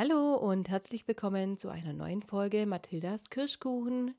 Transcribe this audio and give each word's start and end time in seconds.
Hallo 0.00 0.36
und 0.36 0.68
herzlich 0.68 1.08
willkommen 1.08 1.58
zu 1.58 1.70
einer 1.70 1.92
neuen 1.92 2.22
Folge 2.22 2.66
Mathildas 2.66 3.30
Kirschkuchen. 3.30 4.14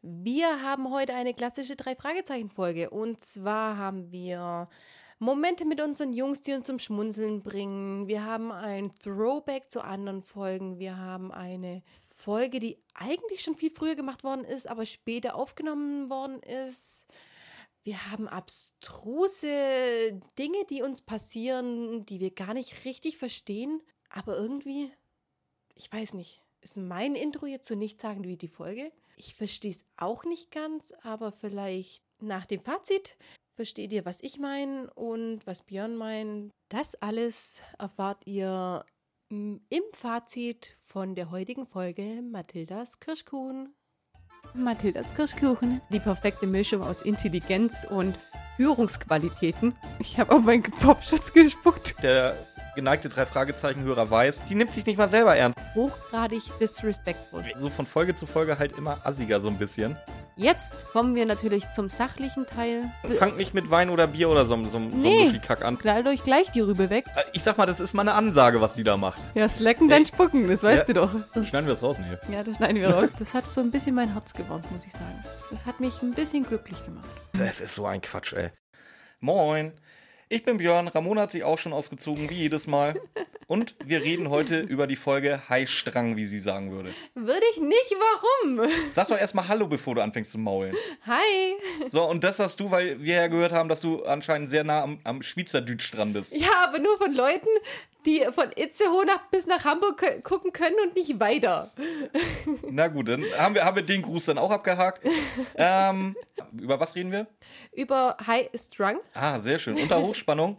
Wir 0.00 0.62
haben 0.62 0.90
heute 0.90 1.12
eine 1.12 1.34
klassische 1.34 1.76
Drei-Fragezeichen-Folge 1.76 2.88
und 2.88 3.20
zwar 3.20 3.76
haben 3.76 4.10
wir 4.10 4.70
Momente 5.18 5.66
mit 5.66 5.82
unseren 5.82 6.14
Jungs, 6.14 6.40
die 6.40 6.54
uns 6.54 6.66
zum 6.66 6.78
Schmunzeln 6.78 7.42
bringen. 7.42 8.08
Wir 8.08 8.24
haben 8.24 8.52
ein 8.52 8.90
Throwback 8.90 9.68
zu 9.68 9.82
anderen 9.82 10.22
Folgen. 10.22 10.78
Wir 10.78 10.96
haben 10.96 11.30
eine 11.30 11.82
Folge, 12.16 12.58
die 12.58 12.78
eigentlich 12.94 13.42
schon 13.42 13.54
viel 13.54 13.70
früher 13.70 13.96
gemacht 13.96 14.24
worden 14.24 14.46
ist, 14.46 14.66
aber 14.66 14.86
später 14.86 15.34
aufgenommen 15.34 16.08
worden 16.08 16.40
ist. 16.40 17.04
Wir 17.84 18.10
haben 18.10 18.28
abstruse 18.28 20.18
Dinge, 20.38 20.64
die 20.70 20.80
uns 20.80 21.02
passieren, 21.02 22.06
die 22.06 22.18
wir 22.18 22.30
gar 22.30 22.54
nicht 22.54 22.86
richtig 22.86 23.18
verstehen, 23.18 23.82
aber 24.08 24.38
irgendwie 24.38 24.90
ich 25.74 25.92
weiß 25.92 26.14
nicht, 26.14 26.42
ist 26.60 26.76
mein 26.76 27.14
Intro 27.14 27.46
jetzt 27.46 27.66
so 27.66 27.74
nicht 27.74 28.00
sagen 28.00 28.24
wie 28.24 28.36
die 28.36 28.48
Folge? 28.48 28.92
Ich 29.16 29.34
verstehe 29.34 29.70
es 29.70 29.84
auch 29.96 30.24
nicht 30.24 30.50
ganz, 30.50 30.92
aber 31.02 31.32
vielleicht 31.32 32.02
nach 32.20 32.46
dem 32.46 32.60
Fazit 32.60 33.16
versteht 33.54 33.92
ihr, 33.92 34.04
was 34.04 34.22
ich 34.22 34.38
meine 34.38 34.92
und 34.94 35.46
was 35.46 35.62
Björn 35.62 35.96
meint. 35.96 36.52
Das 36.68 36.94
alles 36.96 37.62
erfahrt 37.78 38.26
ihr 38.26 38.84
im 39.28 39.60
Fazit 39.92 40.76
von 40.82 41.14
der 41.14 41.30
heutigen 41.30 41.66
Folge 41.66 42.22
Mathildas 42.22 43.00
Kirschkuchen. 43.00 43.74
Mathildas 44.54 45.14
Kirschkuchen. 45.14 45.80
Die 45.90 46.00
perfekte 46.00 46.46
Mischung 46.46 46.82
aus 46.82 47.02
Intelligenz 47.02 47.86
und 47.88 48.18
Führungsqualitäten. 48.56 49.74
Ich 49.98 50.18
habe 50.18 50.34
auf 50.34 50.42
meinen 50.42 50.62
Popschutz 50.62 51.32
gespuckt. 51.32 51.94
Der 52.02 52.36
geneigte 52.74 53.08
drei 53.08 53.26
Fragezeichen-Hörer 53.26 54.10
weiß, 54.10 54.44
die 54.46 54.54
nimmt 54.54 54.72
sich 54.72 54.86
nicht 54.86 54.96
mal 54.96 55.08
selber 55.08 55.36
ernst. 55.36 55.58
Hochgradig 55.74 56.42
disrespectful. 56.60 57.44
So 57.56 57.70
von 57.70 57.86
Folge 57.86 58.14
zu 58.14 58.26
Folge 58.26 58.58
halt 58.58 58.72
immer 58.78 58.98
assiger 59.04 59.40
so 59.40 59.48
ein 59.48 59.58
bisschen. 59.58 59.96
Jetzt 60.36 60.86
kommen 60.92 61.14
wir 61.14 61.26
natürlich 61.26 61.70
zum 61.72 61.90
sachlichen 61.90 62.46
Teil. 62.46 62.90
Fangt 63.18 63.36
nicht 63.36 63.52
mit 63.52 63.70
Wein 63.70 63.90
oder 63.90 64.06
Bier 64.06 64.30
oder 64.30 64.46
so, 64.46 64.56
so, 64.64 64.70
so 64.70 64.78
Nee. 64.78 65.18
einem 65.18 65.24
Muschikack 65.26 65.62
an. 65.64 65.78
Knallt 65.78 66.06
euch 66.06 66.24
gleich 66.24 66.50
die 66.50 66.60
Rübe 66.60 66.88
weg. 66.88 67.04
Äh, 67.14 67.24
Ich 67.34 67.42
sag 67.42 67.58
mal, 67.58 67.66
das 67.66 67.80
ist 67.80 67.92
mal 67.92 68.00
eine 68.02 68.14
Ansage, 68.14 68.60
was 68.62 68.74
die 68.74 68.82
da 68.84 68.96
macht. 68.96 69.18
Ja, 69.34 69.48
slacken, 69.48 69.88
dann 69.90 70.06
spucken, 70.06 70.48
das 70.48 70.62
weißt 70.62 70.88
Ja. 70.88 70.94
du 70.94 70.94
doch. 70.94 71.10
Dann 71.34 71.44
schneiden 71.44 71.66
wir 71.66 71.74
das 71.74 71.82
raus, 71.82 71.98
nee. 71.98 72.34
Ja, 72.34 72.42
das 72.42 72.56
schneiden 72.56 72.76
wir 72.76 72.88
raus. 72.90 73.10
Das 73.18 73.34
hat 73.34 73.46
so 73.46 73.60
ein 73.60 73.70
bisschen 73.70 73.94
mein 73.94 74.12
Herz 74.14 74.32
gewärmt, 74.32 74.70
muss 74.72 74.86
ich 74.86 74.92
sagen. 74.92 75.24
Das 75.50 75.66
hat 75.66 75.80
mich 75.80 76.00
ein 76.02 76.12
bisschen 76.14 76.44
glücklich 76.44 76.82
gemacht. 76.84 77.08
Das 77.38 77.60
ist 77.60 77.74
so 77.74 77.84
ein 77.86 78.00
Quatsch, 78.00 78.32
ey. 78.32 78.50
Moin. 79.20 79.72
Ich 80.32 80.44
bin 80.44 80.56
Björn, 80.56 80.88
Ramona 80.88 81.20
hat 81.20 81.30
sich 81.30 81.44
auch 81.44 81.58
schon 81.58 81.74
ausgezogen, 81.74 82.30
wie 82.30 82.36
jedes 82.36 82.66
Mal. 82.66 82.98
Und 83.48 83.74
wir 83.84 84.02
reden 84.02 84.30
heute 84.30 84.60
über 84.60 84.86
die 84.86 84.96
Folge 84.96 85.42
High-Strang, 85.50 86.16
wie 86.16 86.24
sie 86.24 86.38
sagen 86.38 86.70
würde. 86.70 86.94
Würde 87.14 87.44
ich 87.52 87.60
nicht, 87.60 87.94
warum? 87.98 88.66
Sag 88.94 89.08
doch 89.08 89.18
erstmal 89.18 89.48
Hallo, 89.48 89.66
bevor 89.66 89.94
du 89.94 90.00
anfängst 90.00 90.30
zu 90.30 90.38
maulen. 90.38 90.74
Hi. 91.06 91.54
So, 91.90 92.08
und 92.08 92.24
das 92.24 92.38
hast 92.38 92.58
du, 92.60 92.70
weil 92.70 93.02
wir 93.02 93.16
ja 93.16 93.26
gehört 93.26 93.52
haben, 93.52 93.68
dass 93.68 93.82
du 93.82 94.04
anscheinend 94.04 94.48
sehr 94.48 94.64
nah 94.64 94.84
am, 94.84 95.00
am 95.04 95.20
Schweizerdeutsch 95.20 95.92
dran 95.92 96.14
bist. 96.14 96.34
Ja, 96.34 96.64
aber 96.64 96.78
nur 96.78 96.96
von 96.96 97.12
Leuten, 97.12 97.50
die 98.06 98.24
von 98.34 98.50
Itzehoe 98.56 99.04
nach, 99.04 99.26
bis 99.30 99.46
nach 99.46 99.66
Hamburg 99.66 100.02
gucken 100.24 100.54
können 100.54 100.76
und 100.82 100.96
nicht 100.96 101.20
weiter. 101.20 101.72
Na 102.70 102.88
gut, 102.88 103.08
dann 103.08 103.22
haben 103.38 103.54
wir, 103.54 103.66
haben 103.66 103.76
wir 103.76 103.82
den 103.82 104.00
Gruß 104.00 104.24
dann 104.24 104.38
auch 104.38 104.50
abgehakt. 104.50 105.06
ähm, 105.56 106.16
über 106.58 106.80
was 106.80 106.94
reden 106.94 107.12
wir? 107.12 107.26
Über 107.72 108.16
High 108.26 108.50
Strung. 108.54 109.00
Ah, 109.14 109.38
sehr 109.38 109.58
schön. 109.58 109.76
Unter 109.76 110.00
Hochspannung. 110.02 110.58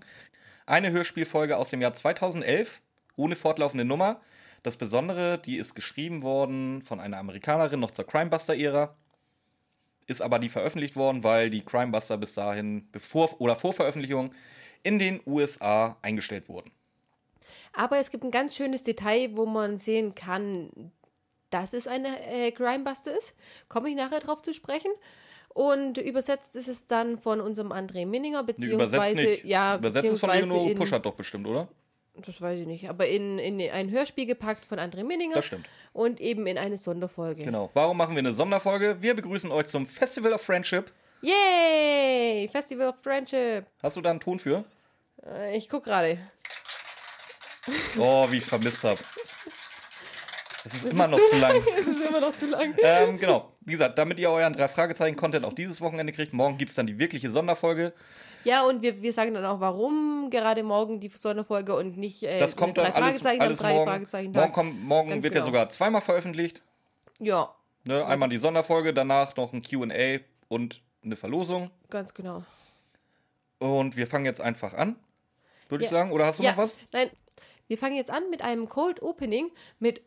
Eine 0.65 0.91
Hörspielfolge 0.91 1.57
aus 1.57 1.69
dem 1.69 1.81
Jahr 1.81 1.93
2011, 1.93 2.81
ohne 3.15 3.35
fortlaufende 3.35 3.85
Nummer. 3.85 4.21
Das 4.63 4.77
Besondere, 4.77 5.37
die 5.37 5.57
ist 5.57 5.75
geschrieben 5.75 6.23
worden 6.23 6.81
von 6.81 6.99
einer 6.99 7.17
Amerikanerin 7.17 7.79
noch 7.79 7.91
zur 7.91 8.07
Crimebuster-Ära. 8.07 8.95
Ist 10.07 10.21
aber 10.21 10.39
nie 10.39 10.49
veröffentlicht 10.49 10.95
worden, 10.95 11.23
weil 11.23 11.49
die 11.49 11.63
Crimebuster 11.63 12.17
bis 12.17 12.33
dahin, 12.33 12.89
bevor 12.91 13.39
oder 13.39 13.55
vor 13.55 13.73
Veröffentlichung, 13.73 14.33
in 14.81 14.99
den 14.99 15.21
USA 15.25 15.97
eingestellt 16.01 16.49
wurden. 16.49 16.71
Aber 17.73 17.97
es 17.97 18.09
gibt 18.09 18.23
ein 18.23 18.31
ganz 18.31 18.55
schönes 18.55 18.83
Detail, 18.83 19.31
wo 19.35 19.45
man 19.45 19.77
sehen 19.77 20.15
kann, 20.15 20.91
dass 21.49 21.73
es 21.73 21.87
eine 21.87 22.25
äh, 22.27 22.51
Crimebuster 22.51 23.15
ist. 23.15 23.35
Komme 23.69 23.89
ich 23.89 23.95
nachher 23.95 24.19
drauf 24.19 24.41
zu 24.41 24.53
sprechen. 24.53 24.91
Und 25.53 25.97
übersetzt 25.99 26.55
ist 26.55 26.67
es 26.67 26.87
dann 26.87 27.19
von 27.19 27.39
unserem 27.39 27.71
André 27.71 28.05
Minninger, 28.07 28.43
Nee, 28.57 28.65
übersetzt 28.73 29.01
beziehungsweise, 29.03 29.21
nicht. 29.21 29.45
ja, 29.45 29.75
übersetzt 29.75 30.05
ist 30.05 30.19
von 30.19 30.29
beziehungsweise 30.31 30.71
in, 30.71 30.77
Puschert 30.77 31.05
doch 31.05 31.13
bestimmt, 31.13 31.45
oder? 31.47 31.67
das 32.15 32.39
weiß 32.41 32.59
ich 32.59 32.67
nicht, 32.67 32.89
aber 32.89 33.07
in, 33.07 33.39
in 33.39 33.59
ein 33.71 33.89
Hörspiel 33.89 34.25
gepackt 34.27 34.65
von 34.65 34.77
André 34.79 35.03
Minninger. 35.03 35.35
Das 35.35 35.45
stimmt. 35.45 35.67
Und 35.93 36.21
eben 36.21 36.45
in 36.47 36.57
eine 36.57 36.77
Sonderfolge. 36.77 37.43
Genau. 37.43 37.69
Warum 37.73 37.97
machen 37.97 38.15
wir 38.15 38.19
eine 38.19 38.33
Sonderfolge? 38.33 38.97
Wir 39.01 39.15
begrüßen 39.15 39.51
euch 39.51 39.67
zum 39.67 39.87
Festival 39.87 40.33
of 40.33 40.41
Friendship. 40.41 40.91
Yay! 41.21 42.47
Festival 42.51 42.89
of 42.89 42.95
Friendship. 43.01 43.65
Hast 43.81 43.97
du 43.97 44.01
da 44.01 44.11
einen 44.11 44.19
Ton 44.19 44.37
für? 44.39 44.63
Äh, 45.25 45.57
Ich 45.57 45.69
guck 45.69 45.83
gerade. 45.85 46.17
Oh, 47.97 48.29
wie 48.29 48.37
ich 48.37 48.43
es 48.43 48.49
vermisst 48.49 48.83
habe. 48.83 48.99
Es 50.65 50.73
ist 50.75 50.85
Es 50.85 50.93
immer 50.93 51.05
ist 51.05 51.11
noch 51.11 51.25
zu 51.27 51.37
lang. 51.37 51.61
Es 51.79 51.87
ist 51.87 52.01
immer 52.01 52.19
noch 52.19 52.35
zu 52.35 52.45
lang. 52.47 52.73
ähm, 52.83 53.17
genau. 53.17 53.51
Wie 53.61 53.71
gesagt, 53.73 53.97
damit 53.97 54.19
ihr 54.19 54.29
euren 54.29 54.53
drei 54.53 54.67
Fragezeichen-Content 54.67 55.45
auch 55.45 55.53
dieses 55.53 55.81
Wochenende 55.81 56.13
kriegt, 56.13 56.33
morgen 56.33 56.57
gibt 56.57 56.69
es 56.69 56.75
dann 56.75 56.87
die 56.87 56.97
wirkliche 56.99 57.29
Sonderfolge. 57.29 57.93
Ja, 58.43 58.63
und 58.65 58.81
wir, 58.81 59.01
wir 59.01 59.13
sagen 59.13 59.33
dann 59.33 59.45
auch, 59.45 59.59
warum 59.59 60.29
gerade 60.29 60.63
morgen 60.63 60.99
die 60.99 61.09
Sonderfolge 61.09 61.75
und 61.75 61.97
nicht 61.97 62.23
äh, 62.23 62.39
Das 62.39 62.55
kommt 62.55 62.77
dann 62.77 62.87
alles, 62.87 63.19
Fragezeichen, 63.21 63.41
alles 63.41 63.59
drei 63.59 63.73
morgen. 63.73 63.89
Fragezeichen 63.89 64.31
Morgen, 64.33 64.51
kommt, 64.53 64.83
morgen 64.83 65.09
Ganz 65.09 65.23
wird 65.23 65.33
genau. 65.33 65.45
ja 65.45 65.51
sogar 65.51 65.69
zweimal 65.69 66.01
veröffentlicht. 66.01 66.61
Ja, 67.19 67.53
Ne? 67.85 68.05
Einmal 68.05 68.29
die 68.29 68.37
Sonderfolge, 68.37 68.93
danach 68.93 69.35
noch 69.35 69.51
ein 69.51 69.61
QA 69.61 70.19
und 70.47 70.81
eine 71.03 71.15
Verlosung. 71.17 71.69
ganz 71.89 72.13
genau. 72.13 72.43
Und 73.59 73.97
wir 73.97 74.07
fangen 74.07 74.25
jetzt 74.25 74.41
einfach 74.41 74.73
an, 74.73 74.95
würde 75.69 75.83
ich 75.83 75.91
Ja. 75.91 75.97
sagen. 75.97 76.11
Oder 76.11 76.25
hast 76.25 76.39
du 76.39 76.43
ja, 76.43 76.51
noch 76.51 76.57
was? 76.57 76.75
Nein, 76.91 77.09
wir 77.67 77.77
fangen 77.77 77.95
jetzt 77.95 78.11
an 78.11 78.29
mit 78.29 78.41
einem 78.41 78.69
Cold 78.69 79.01
Opening 79.01 79.51
mit 79.79 80.01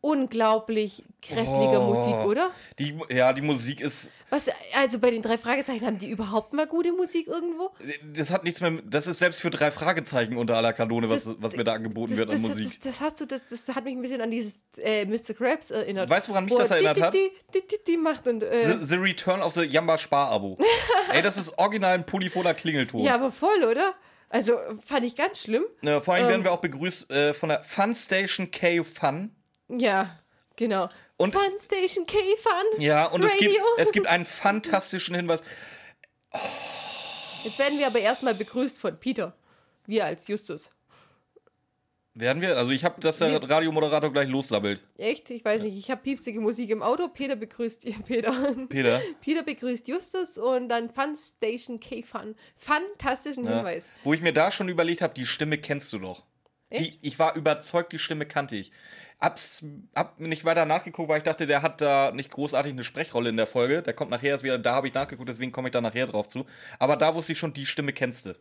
unglaublich 0.00 1.04
grässlicher 1.22 1.80
Oh. 1.80 1.92
Musik, 1.94 2.14
oder? 2.24 2.50
Die, 2.78 2.98
ja, 3.10 3.32
die 3.32 3.42
Musik 3.42 3.80
ist. 3.80 4.10
Was, 4.30 4.48
also 4.74 4.98
bei 4.98 5.10
den 5.10 5.22
drei 5.22 5.36
Fragezeichen 5.36 5.84
haben 5.84 5.98
die 5.98 6.08
überhaupt 6.08 6.52
mal 6.52 6.66
gute 6.66 6.92
Musik 6.92 7.26
irgendwo? 7.26 7.70
Das 8.14 8.30
hat 8.30 8.44
nichts 8.44 8.60
mehr. 8.60 8.80
Das 8.84 9.06
ist 9.06 9.18
selbst 9.18 9.42
für 9.42 9.50
drei 9.50 9.70
Fragezeichen 9.70 10.36
unter 10.36 10.56
aller 10.56 10.72
Kanone, 10.72 11.10
was, 11.10 11.28
was 11.40 11.56
mir 11.56 11.64
da 11.64 11.74
angeboten 11.74 12.16
wird 12.16 12.30
an 12.30 12.40
das, 12.40 12.48
Musik. 12.48 12.80
Das, 12.80 12.92
das 12.98 13.00
hast 13.00 13.20
du, 13.20 13.26
das, 13.26 13.48
das 13.48 13.68
hat 13.74 13.84
mich 13.84 13.94
ein 13.96 14.02
bisschen 14.02 14.20
an 14.20 14.30
dieses 14.30 14.64
äh, 14.78 15.04
Mr. 15.04 15.34
Krabs 15.34 15.70
erinnert. 15.70 16.08
Weißt 16.08 16.28
du, 16.28 16.32
woran 16.32 16.44
mich 16.46 16.54
das 16.54 16.70
er 16.70 16.76
erinnert 16.76 16.96
die, 16.96 17.02
hat? 17.02 17.14
Die, 17.14 17.30
die, 17.54 17.68
die, 17.68 17.76
die 17.86 17.96
macht 17.96 18.26
und. 18.26 18.42
Äh, 18.42 18.78
The, 18.78 18.84
the 18.86 18.96
Return 18.96 19.42
of 19.42 19.52
the 19.52 19.62
Jamba 19.62 19.98
Spar-Abo. 19.98 20.58
Ey, 21.12 21.22
das 21.22 21.36
ist 21.36 21.58
original 21.58 21.94
ein 21.94 22.06
polyphoner 22.06 22.54
Klingelton. 22.54 23.00
ja, 23.02 23.14
aber 23.16 23.30
voll, 23.32 23.64
oder? 23.64 23.94
Also 24.32 24.52
fand 24.86 25.04
ich 25.04 25.16
ganz 25.16 25.40
schlimm. 25.40 25.64
Äh, 25.82 26.00
vor 26.00 26.14
allem 26.14 26.24
Ähm. 26.24 26.30
werden 26.30 26.44
wir 26.44 26.52
auch 26.52 26.60
begrüßt 26.60 27.10
äh, 27.10 27.34
von 27.34 27.48
der 27.48 27.64
Fun 27.64 27.94
Station 27.94 28.50
K 28.50 28.82
Fun. 28.84 29.34
Ja, 29.78 30.18
genau. 30.56 30.88
Und- 31.16 31.32
Fun 31.32 31.58
Station 31.58 32.06
K 32.06 32.16
Fun. 32.42 32.80
Ja, 32.82 33.06
und 33.06 33.22
es 33.24 33.36
gibt, 33.36 33.50
Radio. 33.54 33.64
es 33.78 33.92
gibt 33.92 34.06
einen 34.06 34.24
fantastischen 34.24 35.14
Hinweis. 35.14 35.42
Jetzt 37.44 37.58
werden 37.58 37.78
wir 37.78 37.86
aber 37.86 38.00
erstmal 38.00 38.34
begrüßt 38.34 38.80
von 38.80 38.98
Peter. 38.98 39.34
Wir 39.86 40.04
als 40.04 40.28
Justus. 40.28 40.70
Werden 42.14 42.42
wir? 42.42 42.56
Also 42.58 42.72
ich 42.72 42.84
habe, 42.84 43.00
dass 43.00 43.18
der 43.18 43.40
Wir- 43.40 43.48
Radiomoderator 43.50 44.12
gleich 44.12 44.28
lossabbelt. 44.28 44.82
Echt? 44.98 45.30
Ich 45.30 45.44
weiß 45.44 45.62
nicht. 45.62 45.76
Ich 45.78 45.90
habe 45.90 46.02
piepsige 46.02 46.40
Musik 46.40 46.68
im 46.70 46.82
Auto. 46.82 47.08
Peter 47.08 47.36
begrüßt 47.36 47.84
Peter. 48.06 48.32
Peter. 48.68 49.00
Peter 49.20 49.42
begrüßt 49.42 49.88
Justus 49.88 50.36
und 50.36 50.68
dann 50.68 50.90
Fun 50.90 51.14
Station 51.16 51.78
K 51.80 52.02
Fun. 52.02 52.34
Fantastischen 52.56 53.44
Ja. 53.44 53.56
Hinweis. 53.58 53.92
Wo 54.04 54.12
ich 54.12 54.20
mir 54.20 54.32
da 54.32 54.50
schon 54.50 54.68
überlegt 54.68 55.02
habe, 55.02 55.14
die 55.14 55.24
Stimme 55.26 55.56
kennst 55.58 55.92
du 55.92 55.98
doch. 55.98 56.24
Die, 56.72 56.98
ich 57.02 57.18
war 57.18 57.34
überzeugt, 57.34 57.92
die 57.92 57.98
Stimme 57.98 58.26
kannte 58.26 58.56
ich. 58.56 58.70
Hab's, 59.20 59.64
hab 59.94 60.20
nicht 60.20 60.44
weiter 60.44 60.64
nachgeguckt, 60.64 61.08
weil 61.08 61.18
ich 61.18 61.24
dachte, 61.24 61.46
der 61.46 61.62
hat 61.62 61.80
da 61.80 62.12
nicht 62.12 62.30
großartig 62.30 62.72
eine 62.72 62.84
Sprechrolle 62.84 63.28
in 63.28 63.36
der 63.36 63.48
Folge. 63.48 63.82
Der 63.82 63.92
kommt 63.92 64.10
nachher 64.10 64.30
erst 64.30 64.44
wieder, 64.44 64.58
da 64.58 64.74
habe 64.74 64.88
ich 64.88 64.94
nachgeguckt, 64.94 65.28
deswegen 65.28 65.52
komme 65.52 65.68
ich 65.68 65.72
da 65.72 65.80
nachher 65.80 66.06
drauf 66.06 66.28
zu. 66.28 66.46
Aber 66.78 66.96
da 66.96 67.14
wusste 67.14 67.32
ich 67.32 67.38
schon, 67.38 67.52
die 67.52 67.66
Stimme 67.66 67.92
kennst 67.92 68.26
du. 68.26 68.36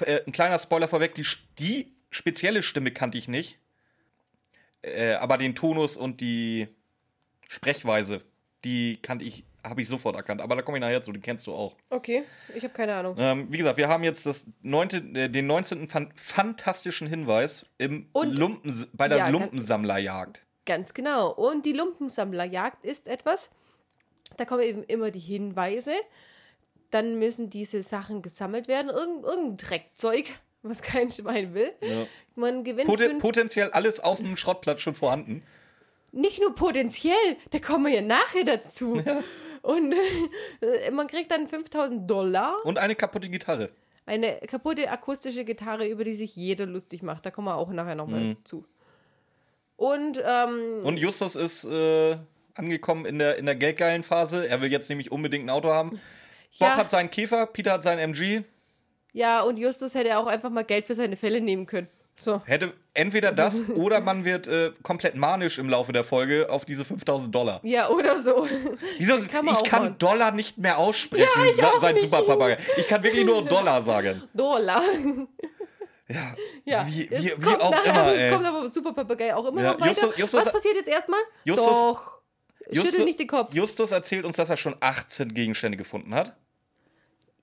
Äh, 0.00 0.20
ein 0.26 0.32
kleiner 0.32 0.58
Spoiler 0.58 0.88
vorweg, 0.88 1.14
die, 1.16 1.26
die 1.58 1.92
spezielle 2.10 2.62
Stimme 2.62 2.92
kannte 2.92 3.18
ich 3.18 3.26
nicht. 3.26 3.58
Äh, 4.82 5.14
aber 5.14 5.38
den 5.38 5.56
Tonus 5.56 5.96
und 5.96 6.20
die 6.20 6.68
Sprechweise, 7.48 8.22
die 8.64 9.02
kannte 9.02 9.24
ich, 9.24 9.44
habe 9.66 9.80
ich 9.82 9.88
sofort 9.88 10.16
erkannt. 10.16 10.40
Aber 10.40 10.56
da 10.56 10.62
komme 10.62 10.78
ich 10.78 10.80
nachher 10.80 11.02
zu, 11.02 11.12
den 11.12 11.22
kennst 11.22 11.46
du 11.46 11.52
auch. 11.54 11.74
Okay, 11.90 12.22
ich 12.54 12.62
habe 12.64 12.72
keine 12.74 12.94
Ahnung. 12.94 13.16
Ähm, 13.18 13.46
wie 13.50 13.58
gesagt, 13.58 13.76
wir 13.76 13.88
haben 13.88 14.04
jetzt 14.04 14.26
das 14.26 14.46
neunte, 14.62 14.98
äh, 15.14 15.28
den 15.28 15.46
19. 15.46 15.88
fan 15.88 16.12
fantastischen 16.16 17.08
Hinweis 17.08 17.66
im 17.78 18.08
Und- 18.12 18.36
Lumpen, 18.36 18.86
bei 18.92 19.08
der 19.08 19.18
Ja, 19.18 19.28
Lumpensammlerjagd. 19.28 20.42
Ganz 20.66 20.94
genau. 20.94 21.32
Und 21.32 21.64
die 21.64 21.72
Lumpensammlerjagd 21.72 22.84
ist 22.84 23.08
etwas, 23.08 23.50
da 24.36 24.44
kommen 24.44 24.62
eben 24.62 24.84
immer 24.84 25.10
die 25.10 25.18
Hinweise. 25.18 25.92
Dann 26.90 27.18
müssen 27.18 27.50
diese 27.50 27.82
Sachen 27.82 28.22
gesammelt 28.22 28.68
werden. 28.68 28.90
Irgend, 28.90 29.24
irgendein 29.24 29.56
Dreckzeug. 29.56 30.26
was 30.62 30.82
kein 30.82 31.08
Schwein 31.10 31.54
will. 31.54 31.72
Ja. 31.80 32.06
Man 32.34 32.64
gewinnt 32.64 32.86
Pot 32.88 33.00
potenziell 33.20 33.70
alles 33.70 34.00
auf 34.00 34.18
dem 34.18 34.36
Schrottplatz 34.36 34.80
schon 34.80 34.94
vorhanden. 34.94 35.42
nicht 36.12 36.40
nur 36.40 36.54
potenziell, 36.54 37.36
da 37.50 37.58
kommen 37.60 37.86
wir 37.86 37.94
ja 37.94 38.02
nachher 38.02 38.44
dazu. 38.44 39.00
Und 39.68 39.94
äh, 40.62 40.90
man 40.90 41.06
kriegt 41.08 41.30
dann 41.30 41.46
5000 41.46 42.10
Dollar, 42.10 42.56
Und 42.64 42.78
eine 42.78 42.94
kaputte 42.94 43.28
Gitarre. 43.28 43.70
eine 44.06 44.38
kaputte 44.46 44.88
akustische 44.90 45.44
Gitarre, 45.44 45.86
über 45.86 46.04
die 46.04 46.14
sich 46.14 46.34
jeder 46.34 46.64
lustig 46.64 47.02
macht. 47.02 47.26
Da 47.26 47.30
kommen 47.30 47.48
wir 47.48 47.56
auch 47.56 47.70
nachher 47.70 47.94
nochmal 47.94 48.20
Mhm. 48.20 48.36
zu. 48.44 48.64
Und 49.76 50.22
ähm, 50.24 50.84
Und 50.84 50.96
Justus 50.96 51.36
ist 51.36 51.64
äh, 51.64 52.16
angekommen 52.54 53.04
in 53.04 53.18
der, 53.18 53.36
in 53.36 53.46
der 53.46 53.54
geldgeilen 53.54 54.02
Phase. 54.02 54.48
Er 54.48 54.60
will 54.60 54.72
jetzt 54.72 54.88
nämlich 54.88 55.12
unbedingt 55.12 55.44
ein 55.46 55.50
Auto 55.50 55.68
haben. 55.68 55.90
Bob 55.90 56.00
Ja. 56.68 56.76
hat 56.76 56.90
seinen 56.90 57.10
Käfer, 57.10 57.46
Peter 57.46 57.72
hat 57.72 57.82
seinen 57.82 57.98
MG. 58.00 58.42
ja, 59.12 59.42
und 59.42 59.56
Justus 59.58 59.94
hätte 59.94 60.18
auch 60.18 60.26
einfach 60.26 60.50
mal 60.50 60.64
Geld 60.64 60.86
für 60.86 60.94
seine 60.94 61.16
Fälle 61.16 61.40
nehmen 61.40 61.66
können. 61.66 61.88
So. 62.20 62.42
Hätte 62.46 62.72
entweder 62.94 63.30
das 63.32 63.68
oder 63.74 64.00
man 64.00 64.24
wird 64.24 64.48
äh, 64.48 64.72
komplett 64.82 65.14
manisch 65.14 65.58
im 65.58 65.68
Laufe 65.68 65.92
der 65.92 66.02
Folge 66.04 66.48
auf 66.50 66.64
diese 66.64 66.84
5000 66.84 67.32
Dollar. 67.34 67.60
Ja, 67.62 67.88
oder 67.90 68.18
so. 68.20 68.46
Wieso? 68.98 69.14
kann 69.28 69.46
ich 69.46 69.64
kann 69.64 69.82
machen. 69.84 69.98
Dollar 69.98 70.32
nicht 70.32 70.58
mehr 70.58 70.78
aussprechen, 70.78 71.28
Ja, 71.36 71.44
ich 71.50 71.56
sa- 71.56 71.78
sein. 71.80 71.96
Superpapagei. 71.98 72.58
Ich 72.76 72.88
kann 72.88 73.02
wirklich 73.02 73.24
nur 73.24 73.42
Dollar 73.44 73.82
sagen. 73.82 74.22
Dollar. 74.34 74.82
Ja, 76.08 76.34
Ja, 76.64 76.86
wie, 76.86 77.06
es 77.10 77.22
wie, 77.22 77.26
wie 77.36 77.40
kommt 77.44 77.60
auch 77.60 77.70
nachher, 77.70 77.90
immer, 77.92 78.14
Es 78.14 78.20
ey. 78.22 78.32
kommt 78.32 78.46
aber 78.46 78.70
Super 78.70 78.92
Papagei 78.94 79.34
auch 79.34 79.44
immer 79.46 79.62
Ja, 79.62 79.72
noch 79.74 79.80
weiter. 79.80 79.90
Justus- 80.06 80.16
Justus- 80.18 80.46
Was 80.46 80.52
passiert 80.52 80.76
jetzt 80.76 80.88
erstmal? 80.88 81.20
Justus- 81.44 81.66
Doch. 81.66 82.18
Justus- 82.70 82.90
Schüttel 82.90 83.04
nicht 83.04 83.20
den 83.20 83.26
Kopf. 83.28 83.54
Justus 83.54 83.92
erzählt 83.92 84.24
uns, 84.24 84.36
dass 84.36 84.50
er 84.50 84.56
schon 84.56 84.74
18 84.80 85.32
Gegenstände 85.34 85.76
gefunden 85.78 86.14
hat. 86.14 86.34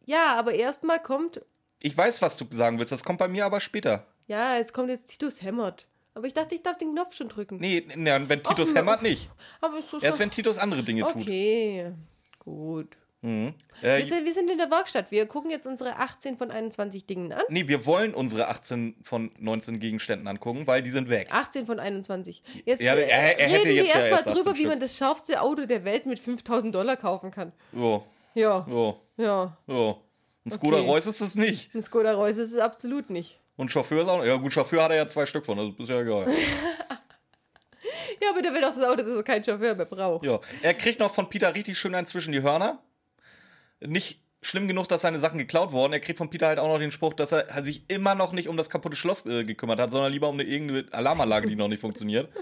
Ja, 0.06 0.36
aber 0.36 0.54
erstmal 0.54 1.02
kommt. 1.02 1.42
Ich 1.82 1.96
weiß, 1.98 2.22
was 2.22 2.38
du 2.38 2.46
sagen 2.52 2.78
willst, 2.80 2.92
das 2.92 3.04
kommt 3.04 3.20
bei 3.20 3.28
mir 3.28 3.46
aber 3.46 3.60
später. 3.62 4.06
Ja, 4.28 4.58
es 4.58 4.74
kommt 4.74 4.90
jetzt 4.90 5.08
Titus 5.08 5.42
hämmert. 5.42 5.88
Aber 6.14 6.28
ich 6.28 6.34
dachte, 6.34 6.56
ich 6.56 6.64
darf 6.64 6.78
den 6.78 6.92
Knopf 6.94 7.14
schon 7.16 7.28
drücken. 7.30 7.58
Nee, 7.58 7.86
nee 7.96 8.12
wenn 8.28 8.42
Titus 8.42 8.70
Ach, 8.72 8.76
hämmert, 8.78 9.02
nicht. 9.02 9.30
Aber 9.62 9.78
es 9.78 9.92
ist 9.94 10.02
Erst 10.04 10.20
wenn 10.20 10.32
Titus 10.32 10.58
andere 10.58 10.82
Dinge 10.84 11.02
tut. 11.04 11.22
Okay. 11.24 11.92
Gut. 12.40 12.96
Äh, 13.22 13.54
Wir 13.82 14.06
sind, 14.06 14.24
wir 14.24 14.34
sind 14.34 14.52
in 14.52 14.60
der 14.60 14.70
Werkstatt. 14.70 15.10
Wir 15.10 15.26
gucken 15.26 15.50
jetzt 15.50 15.66
unsere 15.66 15.96
18 15.98 16.38
von 16.38 16.52
21 16.52 17.08
Dingen 17.08 17.34
an. 17.34 17.42
nee, 17.50 17.68
wir 17.68 17.86
wollen 17.88 18.14
unsere 18.14 18.50
18 18.50 18.96
von 19.02 19.32
19 19.40 19.80
Gegenständen 19.80 20.28
angucken, 20.28 20.68
weil 20.68 20.84
die 20.84 20.92
sind 20.92 21.10
weg. 21.10 21.30
18 21.32 21.66
von 21.66 21.80
21. 21.80 22.44
Jetzt 22.66 22.84
Ja, 22.84 22.94
er- 22.94 23.08
er 23.40 23.48
hätte 23.50 23.54
reden 23.54 23.54
jetzt 23.54 23.66
wir 23.66 23.74
ja 23.76 23.84
erstmal 23.86 24.10
erst 24.12 24.28
18 24.28 24.34
drüber, 24.36 24.52
wie 24.54 24.58
Stück. 24.60 24.68
man 24.70 24.80
das 24.80 24.96
schärfste 24.98 25.42
Auto 25.42 25.66
der 25.66 25.84
Welt 25.86 26.06
mit 26.06 26.20
5000 26.20 26.74
Dollar 26.76 26.98
kaufen 26.98 27.32
kann. 27.32 27.52
So, 27.74 28.06
Ja, 28.36 28.64
so, 28.70 29.00
ja. 29.18 29.58
so. 29.66 30.02
Ein 30.46 30.52
Skoda 30.52 30.78
Okay. 30.78 30.86
Reus 30.88 31.08
ist 31.08 31.22
es 31.22 31.34
nicht. 31.36 31.74
Ein 31.74 31.82
Skoda 31.82 32.14
Reus 32.14 32.38
ist 32.38 32.52
es 32.54 32.60
absolut 32.60 33.10
nicht. 33.10 33.40
Und 33.58 33.72
Chauffeur 33.72 34.02
ist 34.02 34.08
auch. 34.08 34.24
Ja, 34.24 34.36
gut, 34.36 34.52
Chauffeur 34.54 34.84
hat 34.84 34.92
er 34.92 34.98
ja 34.98 35.08
zwei 35.08 35.26
Stück 35.26 35.46
von, 35.46 35.58
das 35.58 35.68
ist 35.80 35.90
ja 35.90 36.02
egal. 36.02 36.28
Ja, 38.22 38.30
aber 38.32 38.42
der 38.42 38.54
will 38.54 38.62
doch 38.62 38.74
das 38.74 38.82
Auto, 38.84 39.04
dass 39.04 39.10
er 39.10 39.24
keinen 39.24 39.44
Chauffeur 39.44 39.76
mehr 39.76 39.86
braucht. 39.86 40.26
ja. 40.26 40.40
Er 40.62 40.74
kriegt 40.74 41.00
noch 41.00 41.14
von 41.14 41.30
Peter 41.30 41.54
richtig 41.54 41.78
schön 41.78 41.94
einen 41.94 42.08
zwischen 42.08 42.32
die 42.32 42.42
Hörner. 42.42 42.82
Nicht 43.82 44.22
schlimm 44.42 44.68
genug, 44.68 44.88
dass 44.88 45.02
seine 45.02 45.20
Sachen 45.20 45.38
geklaut 45.38 45.72
wurden. 45.72 45.94
Er 45.94 46.00
kriegt 46.00 46.18
von 46.18 46.30
Peter 46.30 46.48
halt 46.48 46.60
auch 46.60 46.68
noch 46.68 46.80
den 46.80 46.92
Spruch, 46.92 47.14
dass 47.14 47.32
er 47.32 47.64
sich 47.64 47.84
immer 47.90 48.16
noch 48.16 48.32
nicht 48.32 48.48
um 48.48 48.58
das 48.58 48.70
kaputte 48.70 48.96
Schloss 48.96 49.26
äh, 49.26 49.44
gekümmert 49.44 49.80
hat, 49.80 49.92
sondern 49.92 50.12
lieber 50.12 50.30
um 50.30 50.40
eine 50.40 50.48
irgendeine 50.48 50.86
Alarmanlage, 50.94 51.48
die 51.48 51.56
noch 51.56 51.68
nicht 51.68 51.82
funktioniert. 51.82 52.30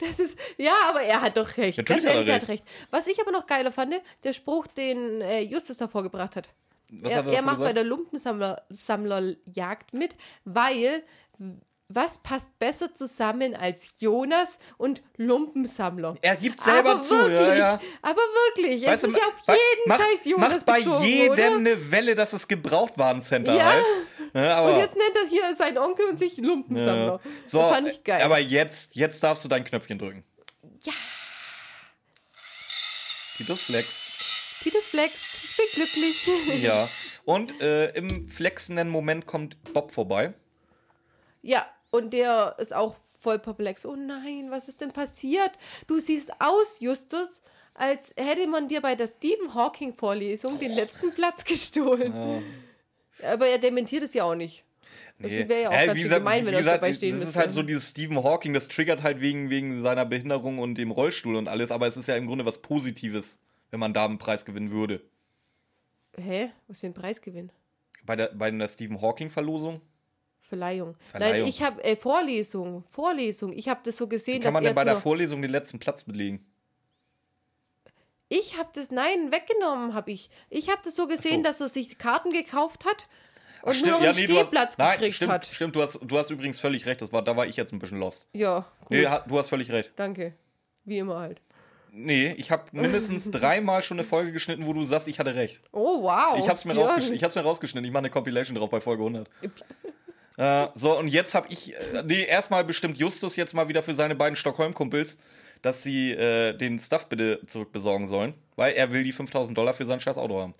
Das 0.00 0.20
ist, 0.20 0.38
ja, 0.58 0.74
aber 0.88 1.02
er 1.02 1.22
hat 1.22 1.36
doch 1.36 1.56
recht. 1.56 1.78
Natürlich 1.78 2.04
Ganz 2.04 2.16
hat 2.16 2.28
er 2.28 2.34
hat 2.36 2.48
recht. 2.48 2.64
Was 2.90 3.08
ich 3.08 3.20
aber 3.20 3.32
noch 3.32 3.46
geiler 3.46 3.72
fand, 3.72 3.94
der 4.22 4.32
Spruch, 4.32 4.68
den 4.68 5.20
äh, 5.20 5.40
Justus 5.40 5.78
da 5.78 5.88
vorgebracht 5.88 6.36
hat. 6.36 6.48
Was 6.90 7.12
er 7.12 7.26
er 7.26 7.32
er 7.32 7.42
macht 7.42 7.56
bei 7.56 7.72
gesagt? 7.72 7.76
der 7.76 7.84
Lumpensammlerjagd 7.84 9.92
mit, 9.92 10.14
weil 10.44 11.02
was 11.88 12.18
passt 12.18 12.58
besser 12.58 12.92
zusammen 12.94 13.54
als 13.54 13.94
Jonas 14.00 14.58
und 14.76 15.02
Lumpensammler? 15.18 16.16
Er 16.20 16.34
gibt 16.34 16.58
selber 16.60 16.92
aber 16.92 17.00
zu, 17.00 17.16
wirklich, 17.16 17.38
ja, 17.38 17.54
ja. 17.54 17.80
Aber 18.02 18.20
wirklich, 18.56 18.84
Weißt 18.84 19.04
es 19.04 19.12
du, 19.12 19.16
ist 19.16 19.22
ja 19.22 19.28
auf 19.28 19.56
jeden 19.56 19.88
macht- 19.88 20.00
Scheiß 20.00 20.24
Jonas 20.24 20.50
Macht 20.50 20.66
bei 20.66 20.78
bezogen, 20.78 21.04
jedem 21.04 21.32
oder? 21.32 21.46
eine 21.54 21.90
Welle, 21.92 22.14
dass 22.16 22.32
es 22.32 22.48
Gebrauchtwarencenter 22.48 23.54
Ja. 23.54 23.72
heißt. 23.72 23.86
Ja, 24.34 24.60
Und 24.62 24.78
jetzt 24.80 24.96
nennt 24.96 25.16
er 25.16 25.28
hier 25.28 25.54
seinen 25.54 25.78
Onkel 25.78 26.06
und 26.08 26.16
sich 26.18 26.36
Lumpensammler. 26.38 27.20
ja. 27.24 27.30
so, 27.46 27.60
das 27.60 27.70
fand 27.70 27.88
ich 27.88 28.02
geil. 28.02 28.22
aber 28.22 28.38
jetzt, 28.40 28.96
jetzt 28.96 29.22
darfst 29.22 29.44
du 29.44 29.48
dein 29.48 29.62
Knöpfchen 29.64 29.98
drücken. 29.98 30.24
Ja. 30.82 30.92
Titus 33.36 33.62
Flex. 34.66 34.72
Titus 34.72 34.88
flext, 34.88 35.40
ich 35.44 35.56
bin 35.56 35.66
glücklich. 35.72 36.62
Ja. 36.62 36.88
Und 37.24 37.60
äh, 37.60 37.90
im 37.90 38.28
flexenden 38.28 38.88
Moment 38.88 39.26
kommt 39.26 39.56
Bob 39.72 39.90
vorbei. 39.90 40.34
Ja, 41.42 41.66
und 41.90 42.12
der 42.12 42.54
ist 42.58 42.74
auch 42.74 42.96
voll 43.20 43.38
perplex. 43.38 43.84
Oh 43.84 43.96
nein, 43.96 44.46
was 44.50 44.68
ist 44.68 44.80
denn 44.80 44.92
passiert? 44.92 45.50
Du 45.86 45.98
siehst 45.98 46.30
aus, 46.40 46.78
Justus, 46.80 47.42
als 47.74 48.14
hätte 48.16 48.46
man 48.46 48.68
dir 48.68 48.80
bei 48.80 48.94
der 48.94 49.06
Stephen 49.06 49.54
Hawking 49.54 49.94
Vorlesung 49.94 50.58
den 50.58 50.72
letzten 50.72 51.12
Platz 51.12 51.44
gestohlen. 51.44 52.42
Aber 53.22 53.46
er 53.46 53.58
dementiert 53.58 54.02
es 54.02 54.14
ja 54.14 54.24
auch 54.24 54.34
nicht. 54.34 54.64
Das 55.18 55.32
wäre 55.32 55.62
ja 55.62 55.68
auch 55.70 55.74
Äh, 55.74 55.86
ganz 55.86 55.98
wie 55.98 56.02
gesagt, 56.02 56.20
gemein, 56.20 56.44
wenn 56.46 56.52
wie 56.52 56.58
er 56.58 56.62
dabei 56.64 56.92
stehen 56.92 57.18
Das 57.18 57.28
ist 57.28 57.36
halt 57.36 57.52
so 57.52 57.62
dieses 57.62 57.90
Stephen 57.90 58.22
Hawking, 58.22 58.52
das 58.52 58.68
triggert 58.68 59.02
halt 59.02 59.20
wegen, 59.20 59.50
wegen 59.50 59.82
seiner 59.82 60.04
Behinderung 60.04 60.58
und 60.58 60.76
dem 60.76 60.90
Rollstuhl 60.90 61.36
und 61.36 61.48
alles, 61.48 61.70
aber 61.70 61.86
es 61.86 61.96
ist 61.96 62.06
ja 62.06 62.16
im 62.16 62.26
Grunde 62.26 62.44
was 62.44 62.58
Positives, 62.58 63.38
wenn 63.70 63.80
man 63.80 63.92
da 63.92 64.04
einen 64.04 64.18
Preis 64.18 64.44
gewinnen 64.44 64.70
würde. 64.70 65.02
Hä? 66.18 66.50
Was 66.68 66.80
für 66.80 66.86
ein 66.86 66.94
Preisgewinn? 66.94 67.50
Bei 68.04 68.16
der, 68.16 68.28
bei 68.28 68.50
der 68.50 68.68
Stephen 68.68 69.00
Hawking-Verlosung? 69.00 69.80
Verleihung. 70.40 70.96
Verleihung. 71.10 71.38
Nein, 71.40 71.48
ich 71.48 71.62
habe 71.62 71.82
äh, 71.82 71.96
Vorlesung, 71.96 72.84
Vorlesung. 72.90 73.52
Ich 73.52 73.68
habe 73.68 73.80
das 73.82 73.96
so 73.96 74.06
gesehen, 74.06 74.40
Kann 74.42 74.52
man 74.52 74.62
dass 74.62 74.70
denn 74.70 74.74
bei 74.76 74.82
er 74.82 74.94
der 74.94 74.96
Vorlesung 74.96 75.42
den 75.42 75.50
letzten 75.50 75.78
Platz 75.80 76.04
belegen? 76.04 76.46
Ich 78.28 78.56
habe 78.58 78.68
das, 78.74 78.90
nein, 78.90 79.30
weggenommen 79.32 79.94
habe 79.94 80.10
ich. 80.12 80.30
Ich 80.50 80.68
habe 80.70 80.80
das 80.84 80.96
so 80.96 81.06
gesehen, 81.06 81.38
so. 81.38 81.42
dass 81.42 81.60
er 81.60 81.68
sich 81.68 81.98
Karten 81.98 82.32
gekauft 82.32 82.84
hat 82.84 83.08
und 83.62 83.76
Ach, 83.76 83.82
nur 83.82 83.90
noch 83.92 84.00
einen 84.00 84.16
nee, 84.16 84.26
du 84.26 84.34
hast- 84.34 84.40
Stehplatz 84.42 84.78
nein, 84.78 84.92
gekriegt 84.92 85.14
stimmt, 85.16 85.32
hat. 85.32 85.46
Stimmt, 85.46 85.76
du 85.76 85.82
hast, 85.82 85.98
du 86.02 86.18
hast 86.18 86.30
übrigens 86.30 86.58
völlig 86.58 86.86
recht, 86.86 87.02
das 87.02 87.12
war, 87.12 87.22
da 87.22 87.36
war 87.36 87.46
ich 87.46 87.56
jetzt 87.56 87.72
ein 87.72 87.78
bisschen 87.78 87.98
lost. 87.98 88.28
Ja, 88.32 88.60
gut. 88.80 88.90
Nee, 88.90 89.08
du 89.26 89.38
hast 89.38 89.48
völlig 89.48 89.70
recht. 89.70 89.92
Danke. 89.96 90.34
Wie 90.84 90.98
immer 90.98 91.18
halt. 91.18 91.40
Nee, 91.98 92.34
ich 92.36 92.50
habe 92.50 92.64
mindestens 92.72 93.30
dreimal 93.30 93.82
schon 93.82 93.96
eine 93.98 94.04
Folge 94.04 94.32
geschnitten, 94.32 94.66
wo 94.66 94.72
du 94.74 94.84
sagst, 94.84 95.08
ich 95.08 95.18
hatte 95.18 95.34
recht. 95.34 95.60
Oh, 95.72 96.02
wow. 96.02 96.38
Ich 96.38 96.48
hab's 96.48 96.64
mir, 96.64 96.74
rausgesch 96.76 97.10
ich 97.10 97.24
hab's 97.24 97.34
mir 97.34 97.40
rausgeschnitten. 97.42 97.86
Ich 97.86 97.92
mache 97.92 98.00
eine 98.02 98.10
Compilation 98.10 98.54
drauf 98.56 98.68
bei 98.70 98.80
Folge 98.80 99.02
100. 99.02 99.28
äh, 100.36 100.68
so, 100.74 100.98
und 100.98 101.08
jetzt 101.08 101.34
habe 101.34 101.46
ich. 101.50 101.74
Äh, 101.74 102.02
nee, 102.04 102.24
erstmal 102.24 102.64
bestimmt 102.64 102.98
Justus 102.98 103.36
jetzt 103.36 103.54
mal 103.54 103.68
wieder 103.68 103.82
für 103.82 103.94
seine 103.94 104.14
beiden 104.14 104.36
Stockholm-Kumpels, 104.36 105.16
dass 105.62 105.82
sie 105.82 106.12
äh, 106.12 106.52
den 106.56 106.78
Stuff 106.78 107.08
bitte 107.08 107.40
zurückbesorgen 107.46 108.08
sollen, 108.08 108.34
weil 108.56 108.74
er 108.74 108.92
will 108.92 109.02
die 109.02 109.12
5000 109.12 109.56
Dollar 109.56 109.72
für 109.72 109.86
sein 109.86 110.00
scheiß 110.00 110.18
Auto 110.18 110.38
haben. 110.40 110.54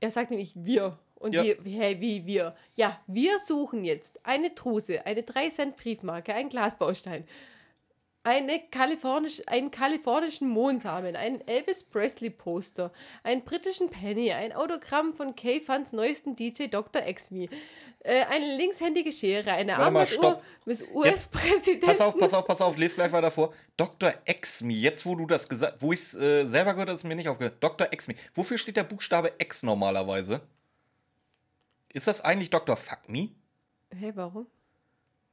Er 0.00 0.10
sagt 0.10 0.30
nämlich 0.30 0.52
wir. 0.56 0.98
Und 1.18 1.32
Ja. 1.34 1.42
wir, 1.44 1.56
hey, 1.64 1.98
wie 2.00 2.26
wir? 2.26 2.54
Ja, 2.74 3.00
wir 3.06 3.38
suchen 3.38 3.84
jetzt 3.84 4.20
eine 4.26 4.54
Truse, 4.54 5.06
eine 5.06 5.22
3-Cent-Briefmarke, 5.22 6.34
einen 6.34 6.50
Glasbaustein, 6.50 7.24
eine 8.26 8.58
kalifornisch, 8.72 9.40
einen 9.46 9.70
kalifornischen 9.70 10.48
Mohnsamen, 10.48 11.14
einen 11.14 11.46
Elvis 11.46 11.84
Presley-Poster, 11.84 12.92
einen 13.22 13.44
britischen 13.44 13.88
Penny, 13.88 14.32
ein 14.32 14.52
Autogramm 14.52 15.14
von 15.14 15.36
Kay 15.36 15.60
Funs 15.60 15.92
neuesten 15.92 16.34
DJ 16.34 16.66
Dr. 16.66 17.02
Exmi, 17.02 17.48
äh, 18.00 18.24
eine 18.24 18.56
linkshändige 18.56 19.12
Schere, 19.12 19.52
eine 19.52 19.78
Armbanduhr 19.78 20.42
des 20.66 20.82
Pass 20.82 20.92
US-Präsidenten. 20.92 22.02
auf, 22.02 22.18
pass 22.18 22.34
auf, 22.34 22.46
pass 22.48 22.60
auf, 22.60 22.76
les 22.76 22.96
gleich 22.96 23.12
weiter 23.12 23.30
vor. 23.30 23.54
Dr. 23.76 24.12
Exmi, 24.24 24.74
jetzt 24.74 25.06
wo 25.06 25.14
du 25.14 25.26
das 25.26 25.48
gesagt 25.48 25.76
wo 25.78 25.92
ich 25.92 26.00
es 26.00 26.14
äh, 26.14 26.46
selber 26.46 26.72
gehört 26.72 26.88
habe, 26.88 26.96
ist 26.96 27.04
mir 27.04 27.14
nicht 27.14 27.28
aufgehört. 27.28 27.58
Dr. 27.60 27.92
Exmi. 27.92 28.16
Wofür 28.34 28.58
steht 28.58 28.76
der 28.76 28.84
Buchstabe 28.84 29.34
X 29.38 29.62
normalerweise? 29.62 30.40
Ist 31.92 32.08
das 32.08 32.22
eigentlich 32.22 32.50
Dr. 32.50 32.76
Fuck 32.76 33.08
Me? 33.08 33.28
Hä, 33.94 34.10
warum? 34.16 34.48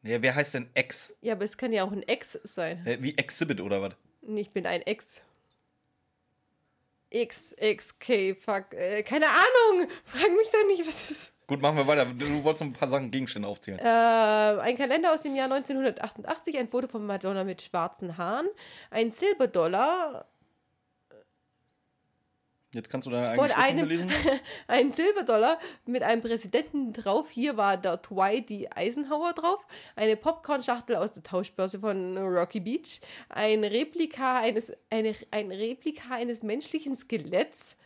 Nee, 0.04 0.22
wer 0.22 0.36
heißt 0.36 0.54
denn 0.54 0.70
X? 0.76 1.16
Ja, 1.22 1.34
aber 1.34 1.46
es 1.46 1.58
kann 1.58 1.72
ja 1.72 1.84
auch 1.86 1.92
ein 1.92 2.04
Ex 2.04 2.34
sein. 2.44 2.86
Äh, 2.86 2.98
wie 3.02 3.18
Exhibit 3.18 3.62
oder 3.62 3.82
was? 3.82 3.94
Ich 4.22 4.52
bin 4.52 4.66
ein 4.66 4.82
Ex. 4.82 5.22
X, 7.10 7.56
X, 7.58 8.00
K, 8.00 8.36
fuck. 8.36 8.74
Äh, 8.74 9.04
keine 9.04 9.28
Ahnung. 9.28 9.88
Frag 10.04 10.30
mich 10.36 10.50
doch 10.52 10.66
nicht, 10.68 10.86
was 10.86 11.12
ist. 11.12 11.34
Gut, 11.48 11.62
machen 11.62 11.78
wir 11.78 11.88
weiter. 11.88 12.06
Du 12.06 12.44
wolltest 12.44 12.62
noch 12.62 12.70
ein 12.70 12.74
paar 12.74 12.90
Sachen 12.90 13.12
Gegenstände 13.12 13.48
aufzählen. 13.48 13.80
Äh, 13.80 14.62
ein 14.62 14.76
Kalender 14.76 15.14
aus 15.14 15.22
dem 15.22 15.36
Jahr 15.36 15.52
1988, 15.52 16.58
ein 16.58 16.68
Foto 16.68 16.88
von 16.88 17.06
Madonna 17.06 17.44
mit 17.44 17.62
schwarzen 17.62 18.18
Haaren, 18.18 18.48
ein 18.92 19.10
Silberdollar, 19.10 20.26
Jetzt 22.74 22.90
kannst 22.90 23.08
du 23.08 23.12
deine 23.12 23.36
von 23.36 23.52
eigene 23.52 23.86
Schrift 23.88 24.02
einem, 24.02 24.10
lesen. 24.10 24.12
ein 24.68 24.92
Silberdollar 24.92 25.60
mit 25.86 26.04
einem 26.04 26.22
Präsidenten 26.22 26.94
drauf. 26.94 27.30
Hier 27.30 27.58
war 27.58 27.78
der 27.78 27.98
Dwight 27.98 28.50
D. 28.50 28.68
Eisenhower 28.74 29.34
drauf. 29.34 29.66
Eine 29.96 30.16
Popcorn-Schachtel 30.16 30.96
aus 30.96 31.12
der 31.12 31.24
Tauschbörse 31.24 31.80
von 31.80 32.18
Rocky 32.18 32.60
Beach. 32.60 33.02
Ein 33.30 33.64
Replika 33.64 34.40
eines, 34.40 34.74
eine, 34.90 35.14
ein 35.32 35.52
Replika 35.52 36.16
eines 36.16 36.44
menschlichen 36.44 36.96
Skeletts. 36.96 37.78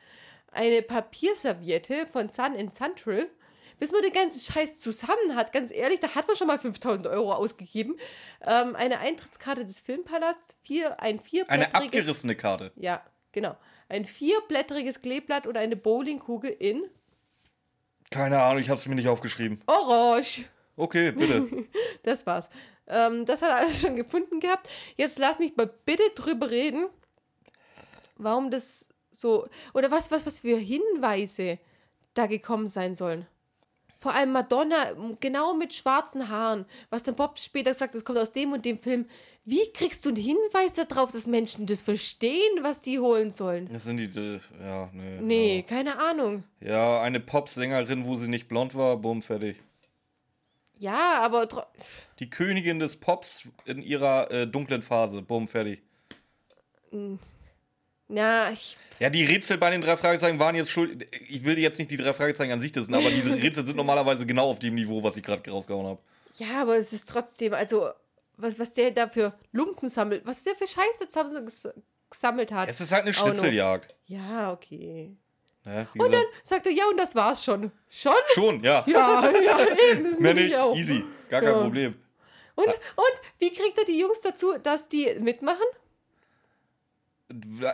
Eine 0.51 0.81
Papierserviette 0.81 2.07
von 2.07 2.29
Sun 2.29 2.55
and 2.55 2.73
Central 2.73 3.27
bis 3.79 3.91
man 3.91 4.01
den 4.01 4.11
ganzen 4.11 4.39
Scheiß 4.39 4.79
zusammen 4.79 5.35
hat, 5.35 5.51
ganz 5.51 5.71
ehrlich, 5.71 5.99
da 5.99 6.15
hat 6.15 6.27
man 6.27 6.35
schon 6.35 6.47
mal 6.47 6.59
5000 6.59 7.07
Euro 7.07 7.33
ausgegeben. 7.33 7.95
Ähm, 8.41 8.75
eine 8.75 8.99
Eintrittskarte 8.99 9.65
des 9.65 9.79
Filmpalasts, 9.79 10.57
vier, 10.63 10.99
ein 10.99 11.15
Eine 11.15 11.19
vierblättriges... 11.19 11.73
abgerissene 11.75 12.35
Karte. 12.35 12.71
Ja, 12.75 13.03
genau. 13.31 13.55
Ein 13.89 14.05
vierblättriges 14.05 15.01
Kleeblatt 15.01 15.47
oder 15.47 15.59
eine 15.61 15.75
Bowlingkugel 15.75 16.49
in 16.51 16.83
Keine 18.11 18.41
Ahnung, 18.41 18.61
ich 18.61 18.69
habe 18.69 18.79
es 18.79 18.87
mir 18.87 18.95
nicht 18.95 19.07
aufgeschrieben. 19.07 19.61
Orange. 19.67 20.45
Okay, 20.75 21.11
bitte. 21.11 21.67
Das 22.03 22.25
war's. 22.25 22.49
Ähm, 22.87 23.25
das 23.25 23.41
hat 23.41 23.49
er 23.49 23.57
alles 23.57 23.81
schon 23.81 23.95
gefunden 23.95 24.39
gehabt. 24.39 24.69
Jetzt 24.95 25.19
lass 25.19 25.39
mich 25.39 25.57
mal 25.57 25.69
bitte 25.85 26.03
drüber 26.15 26.49
reden, 26.49 26.87
warum 28.15 28.49
das 28.49 28.87
so. 29.11 29.47
Oder 29.73 29.91
was, 29.91 30.09
was, 30.11 30.25
was 30.25 30.39
für 30.39 30.57
Hinweise 30.57 31.59
da 32.13 32.27
gekommen 32.27 32.67
sein 32.67 32.95
sollen. 32.95 33.27
Vor 33.99 34.13
allem 34.13 34.31
Madonna, 34.31 34.93
genau 35.19 35.53
mit 35.53 35.73
schwarzen 35.73 36.29
Haaren. 36.29 36.65
Was 36.89 37.03
dann 37.03 37.15
Bob 37.15 37.37
später 37.39 37.73
sagt, 37.73 37.95
das 37.95 38.05
kommt 38.05 38.19
aus 38.19 38.31
dem 38.31 38.51
und 38.53 38.63
dem 38.65 38.77
Film. 38.77 39.05
Wie 39.43 39.71
kriegst 39.73 40.05
du 40.05 40.09
einen 40.09 40.17
Hinweis 40.17 40.73
darauf, 40.73 41.11
dass 41.11 41.25
Menschen 41.25 41.65
das 41.65 41.81
verstehen, 41.81 42.59
was 42.61 42.81
die 42.81 42.99
holen 42.99 43.31
sollen? 43.31 43.69
Das 43.71 43.85
sind 43.85 43.97
die. 43.97 44.39
Ja, 44.61 44.89
nee. 44.93 45.21
Nee, 45.21 45.63
keine 45.63 45.99
Ahnung. 45.99 46.43
Ja, 46.59 47.01
eine 47.01 47.19
Popsängerin, 47.19 48.05
wo 48.05 48.17
sie 48.17 48.27
nicht 48.27 48.47
blond 48.47 48.75
war, 48.75 48.97
bumm, 48.97 49.21
fertig. 49.21 49.63
Ja, 50.79 51.21
aber 51.21 51.47
Die 52.19 52.29
Königin 52.29 52.79
des 52.79 52.97
Pops 52.97 53.47
in 53.65 53.81
ihrer 53.81 54.29
äh, 54.29 54.47
dunklen 54.47 54.81
Phase, 54.81 55.21
bumm, 55.21 55.47
fertig. 55.47 55.81
Na, 58.07 58.51
ich, 58.51 58.77
Ja, 58.99 59.09
die 59.09 59.23
Rätsel 59.25 59.57
bei 59.57 59.69
den 59.69 59.81
drei 59.81 59.97
Fragezeichen 59.97 60.39
waren 60.39 60.55
jetzt 60.55 60.71
schuld. 60.71 61.05
Ich 61.27 61.43
will 61.43 61.57
jetzt 61.59 61.77
nicht 61.79 61.91
die 61.91 61.97
drei 61.97 62.13
Fragezeichen 62.13 62.51
an 62.53 62.61
sich 62.61 62.73
wissen, 62.75 62.93
aber 62.93 63.09
diese 63.09 63.33
Rätsel 63.43 63.65
sind 63.67 63.75
normalerweise 63.75 64.25
genau 64.25 64.49
auf 64.49 64.59
dem 64.59 64.75
Niveau, 64.75 65.03
was 65.03 65.17
ich 65.17 65.23
gerade 65.23 65.49
rausgehauen 65.49 65.85
habe. 65.87 65.99
ja, 66.35 66.61
aber 66.61 66.77
es 66.77 66.93
ist 66.93 67.09
trotzdem, 67.09 67.53
also 67.53 67.89
was, 68.37 68.57
was 68.59 68.73
der 68.73 68.91
da 68.91 69.07
für 69.09 69.33
Lumpen 69.51 69.89
sammelt, 69.89 70.25
was 70.25 70.43
der 70.43 70.55
für 70.55 70.67
Scheiße 70.67 71.07
gesammelt 72.09 72.51
hat. 72.51 72.69
Es 72.69 72.79
ist 72.81 72.91
halt 72.91 73.03
eine 73.03 73.11
Auch 73.11 73.17
noch. 73.19 73.27
Schnitzeljagd. 73.27 73.95
Ja, 74.05 74.53
okay. 74.53 75.15
Wie 75.93 75.99
Und 75.99 76.13
dann 76.13 76.23
sagt 76.45 76.65
er, 76.65 76.71
ja, 76.71 76.85
und 76.89 76.95
das 76.97 77.13
war's 77.13 77.43
schon. 77.43 77.71
Schon? 77.89 78.13
Schon, 78.33 78.63
ja. 78.63 78.85
Ja, 78.87 79.29
ja, 79.31 79.57
eben, 79.91 80.03
das 80.05 80.19
Mehr 80.19 80.33
nicht. 80.33 80.47
ich 80.47 80.55
auch. 80.57 80.73
Easy. 80.77 81.03
Gar 81.27 81.41
kein 81.41 81.51
Ja. 81.51 81.61
Problem. 81.61 81.95
Und, 82.55 82.67
und 82.67 83.21
wie 83.39 83.51
kriegt 83.51 83.77
er 83.77 83.83
die 83.83 83.99
Jungs 83.99 84.21
dazu, 84.21 84.53
dass 84.63 84.87
die 84.87 85.13
mitmachen? 85.19 85.65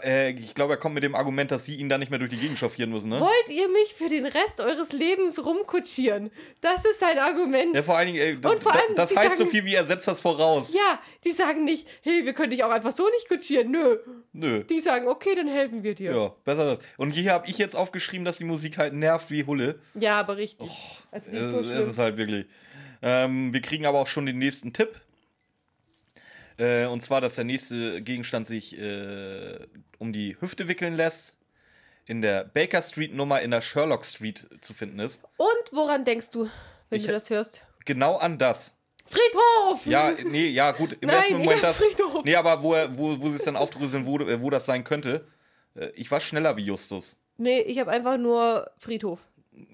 Äh, 0.03 0.31
ich 0.31 0.55
glaube, 0.55 0.73
er 0.73 0.77
kommt 0.77 0.95
mit 0.95 1.03
dem 1.03 1.13
Argument, 1.13 1.51
dass 1.51 1.65
sie 1.65 1.75
ihn 1.75 1.87
dann 1.87 1.99
nicht 1.99 2.09
mehr 2.09 2.17
durch 2.17 2.31
die 2.31 2.37
Gegend 2.37 2.57
chauffieren 2.57 2.89
müssen, 2.89 3.09
ne? 3.09 3.19
Wollt 3.19 3.49
ihr 3.49 3.69
mich 3.69 3.93
für 3.93 4.09
den 4.09 4.25
Rest 4.25 4.59
eures 4.59 4.91
Lebens 4.93 5.45
rumkutschieren? 5.45 6.31
Das 6.61 6.83
ist 6.85 6.99
sein 6.99 7.19
Argument. 7.19 7.75
Ja, 7.75 7.83
vor 7.83 7.95
allen 7.95 8.07
Dingen, 8.07 8.19
ey, 8.19 8.33
Und 8.51 8.63
vor 8.63 8.73
allem, 8.73 8.95
das 8.95 9.15
heißt 9.15 9.33
so 9.37 9.43
sagen- 9.43 9.51
viel 9.51 9.65
wie 9.65 9.75
er 9.75 9.85
setzt 9.85 10.07
das 10.07 10.21
voraus. 10.21 10.73
Ja, 10.73 10.99
die 11.23 11.31
sagen 11.31 11.65
nicht, 11.65 11.87
hey, 12.01 12.25
wir 12.25 12.33
können 12.33 12.49
dich 12.49 12.63
auch 12.63 12.71
einfach 12.71 12.91
so 12.91 13.07
nicht 13.09 13.27
kutschieren. 13.27 13.69
Nö. 13.69 13.97
Nö. 14.33 14.63
Die 14.63 14.79
sagen, 14.79 15.07
okay, 15.07 15.35
dann 15.35 15.47
helfen 15.47 15.83
wir 15.83 15.93
dir. 15.93 16.15
Ja, 16.15 16.33
besser 16.43 16.65
das. 16.65 16.79
Und 16.97 17.11
hier 17.11 17.31
habe 17.31 17.47
ich 17.47 17.59
jetzt 17.59 17.75
aufgeschrieben, 17.75 18.25
dass 18.25 18.39
die 18.39 18.45
Musik 18.45 18.79
halt 18.79 18.93
nervt 18.93 19.29
wie 19.29 19.45
Hulle. 19.45 19.79
Ja, 19.93 20.19
aber 20.19 20.37
richtig. 20.37 20.71
also 21.11 21.29
nicht 21.29 21.39
Es, 21.41 21.51
so 21.51 21.59
es 21.59 21.67
schlimm. 21.67 21.89
ist 21.89 21.97
halt 21.99 22.17
wirklich. 22.17 22.47
Ähm, 23.03 23.53
wir 23.53 23.61
kriegen 23.61 23.85
aber 23.85 23.99
auch 23.99 24.07
schon 24.07 24.25
den 24.25 24.39
nächsten 24.39 24.73
Tipp. 24.73 24.99
Äh, 26.57 26.85
und 26.85 27.01
zwar, 27.01 27.21
dass 27.21 27.35
der 27.35 27.45
nächste 27.45 28.01
Gegenstand 28.01 28.47
sich 28.47 28.77
äh, 28.79 29.59
um 29.99 30.13
die 30.13 30.37
Hüfte 30.39 30.67
wickeln 30.67 30.95
lässt. 30.95 31.37
In 32.05 32.21
der 32.21 32.43
Baker 32.43 32.81
Street 32.81 33.13
Nummer 33.13 33.41
in 33.41 33.51
der 33.51 33.61
Sherlock 33.61 34.05
Street 34.05 34.45
zu 34.61 34.73
finden 34.73 34.99
ist. 34.99 35.21
Und 35.37 35.47
woran 35.71 36.03
denkst 36.03 36.31
du, 36.31 36.49
wenn 36.89 36.99
Ich- 36.99 37.05
du 37.05 37.11
das 37.13 37.29
hörst? 37.29 37.65
Genau 37.85 38.17
an 38.17 38.37
das. 38.37 38.73
Friedhof! 39.05 39.85
Ja, 39.85 40.11
nee, 40.25 40.47
ja, 40.47 40.71
gut. 40.71 40.97
Im 41.01 41.07
Nein, 41.07 41.17
ersten 41.17 41.33
Moment 41.37 41.61
ja, 41.61 41.67
das. 41.67 41.77
Friedhof. 41.77 42.23
Nee, 42.23 42.35
aber 42.35 42.63
wo, 42.63 42.73
wo, 42.91 43.21
wo 43.21 43.29
sie 43.29 43.35
es 43.35 43.43
dann 43.43 43.55
aufdröseln, 43.57 44.05
wo, 44.05 44.19
wo 44.19 44.49
das 44.49 44.65
sein 44.65 44.83
könnte. 44.83 45.27
Äh, 45.75 45.87
ich 45.95 46.09
war 46.11 46.19
schneller 46.19 46.55
wie 46.57 46.63
Justus. 46.65 47.17
Nee, 47.37 47.59
ich 47.61 47.79
habe 47.79 47.91
einfach 47.91 48.17
nur 48.17 48.69
Friedhof. 48.77 49.19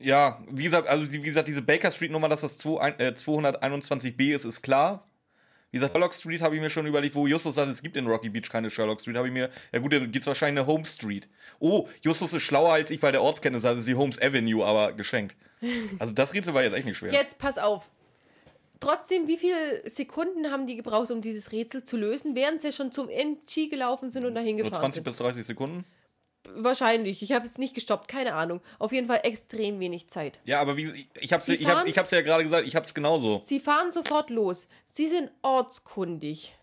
Ja, 0.01 0.43
wie 0.49 0.63
gesagt, 0.63 0.87
also 0.87 1.11
wie 1.11 1.19
gesagt, 1.21 1.47
diese 1.47 1.61
Baker 1.61 1.91
Street 1.91 2.11
Nummer, 2.11 2.27
dass 2.29 2.41
das 2.41 2.57
2 2.57 2.89
äh, 2.97 3.11
221b 3.15 4.33
ist, 4.33 4.45
ist 4.45 4.61
klar. 4.61 5.05
Wie 5.71 5.77
gesagt, 5.77 5.95
Sherlock 5.95 6.15
Street 6.15 6.41
habe 6.41 6.55
ich 6.55 6.61
mir 6.61 6.69
schon 6.69 6.87
überlegt, 6.87 7.13
wo 7.13 7.27
Justus 7.27 7.55
sagt, 7.55 7.69
es 7.69 7.83
gibt 7.83 7.95
in 7.95 8.07
Rocky 8.07 8.29
Beach 8.29 8.49
keine 8.49 8.69
Sherlock 8.71 9.01
Street, 9.01 9.15
habe 9.15 9.27
ich 9.27 9.33
mir, 9.33 9.49
ja 9.71 9.79
gut, 9.79 9.93
dann 9.93 10.11
gibt 10.11 10.23
es 10.23 10.27
wahrscheinlich 10.27 10.61
eine 10.61 10.67
Home 10.67 10.85
Street. 10.85 11.27
Oh, 11.59 11.87
Justus 12.01 12.33
ist 12.33 12.41
schlauer 12.41 12.73
als 12.73 12.89
ich, 12.89 13.01
weil 13.03 13.11
der 13.11 13.21
Ortskenntnis 13.21 13.63
hat, 13.63 13.73
das 13.73 13.79
ist 13.79 13.87
die 13.87 13.95
Holmes 13.95 14.19
Avenue, 14.21 14.65
aber 14.65 14.93
geschenkt. 14.93 15.35
Also 15.99 16.13
das 16.13 16.33
Rätsel 16.33 16.53
war 16.53 16.63
jetzt 16.63 16.73
echt 16.73 16.85
nicht 16.85 16.97
schwer. 16.97 17.11
Jetzt 17.11 17.37
pass 17.37 17.57
auf. 17.57 17.89
Trotzdem, 18.79 19.27
wie 19.27 19.37
viele 19.37 19.89
Sekunden 19.89 20.51
haben 20.51 20.65
die 20.65 20.77
gebraucht, 20.77 21.11
um 21.11 21.21
dieses 21.21 21.51
Rätsel 21.51 21.83
zu 21.83 21.97
lösen, 21.97 22.33
während 22.33 22.61
sie 22.61 22.71
schon 22.71 22.91
zum 22.93 23.09
NG 23.09 23.67
gelaufen 23.69 24.09
sind 24.09 24.25
und 24.25 24.35
dahin 24.35 24.55
gefahren 24.57 24.79
20 24.79 24.93
sind? 24.95 25.03
bis 25.03 25.15
30 25.17 25.45
Sekunden. 25.45 25.83
Wahrscheinlich. 26.55 27.21
Ich 27.21 27.31
habe 27.31 27.45
es 27.45 27.57
nicht 27.57 27.73
gestoppt, 27.73 28.07
keine 28.07 28.33
Ahnung. 28.33 28.61
Auf 28.77 28.91
jeden 28.91 29.07
Fall 29.07 29.21
extrem 29.23 29.79
wenig 29.79 30.09
Zeit. 30.09 30.39
Ja, 30.45 30.59
aber 30.61 30.77
wie, 30.77 31.07
ich 31.19 31.33
habe 31.33 31.53
ich 31.53 31.67
hab, 31.67 31.87
ich 31.87 31.97
hab's 31.97 32.11
ja 32.11 32.21
gerade 32.21 32.43
gesagt, 32.43 32.67
ich 32.67 32.75
hab's 32.75 32.93
genauso. 32.93 33.39
Sie 33.43 33.59
fahren 33.59 33.91
sofort 33.91 34.29
los. 34.29 34.67
Sie 34.85 35.07
sind 35.07 35.31
ortskundig. 35.41 36.55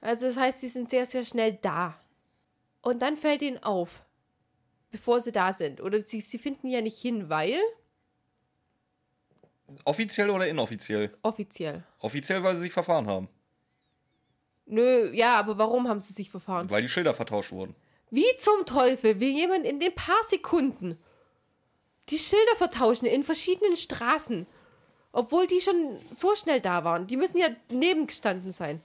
Also 0.00 0.26
das 0.26 0.36
heißt, 0.36 0.60
sie 0.60 0.68
sind 0.68 0.88
sehr, 0.88 1.06
sehr 1.06 1.24
schnell 1.24 1.58
da. 1.60 1.98
Und 2.82 3.02
dann 3.02 3.16
fällt 3.16 3.42
ihnen 3.42 3.62
auf, 3.62 4.06
bevor 4.90 5.20
sie 5.20 5.32
da 5.32 5.52
sind. 5.52 5.80
Oder 5.80 6.00
sie, 6.00 6.20
sie 6.20 6.38
finden 6.38 6.68
ja 6.68 6.80
nicht 6.80 6.98
hin, 6.98 7.28
weil 7.28 7.58
Offiziell 9.84 10.30
oder 10.30 10.48
inoffiziell? 10.48 11.12
offiziell. 11.22 11.84
Offiziell, 12.00 12.42
weil 12.42 12.56
sie 12.56 12.62
sich 12.62 12.72
verfahren 12.72 13.06
haben. 13.06 13.28
Nö, 14.66 15.10
ja, 15.12 15.36
aber 15.36 15.58
warum 15.58 15.88
haben 15.88 16.00
sie 16.00 16.12
sich 16.12 16.30
verfahren? 16.30 16.70
Weil 16.70 16.82
die 16.82 16.88
Schilder 16.88 17.14
vertauscht 17.14 17.52
wurden. 17.52 17.74
Wie 18.10 18.36
zum 18.38 18.66
Teufel 18.66 19.20
will 19.20 19.30
jemand 19.30 19.64
in 19.64 19.80
den 19.80 19.94
paar 19.94 20.22
Sekunden 20.24 20.98
die 22.08 22.18
Schilder 22.18 22.56
vertauschen 22.56 23.06
in 23.06 23.22
verschiedenen 23.22 23.76
Straßen? 23.76 24.46
Obwohl 25.12 25.46
die 25.46 25.60
schon 25.60 25.98
so 26.12 26.34
schnell 26.34 26.60
da 26.60 26.84
waren. 26.84 27.06
Die 27.06 27.16
müssen 27.16 27.38
ja 27.38 27.48
nebengestanden 27.68 28.52
sein. 28.52 28.80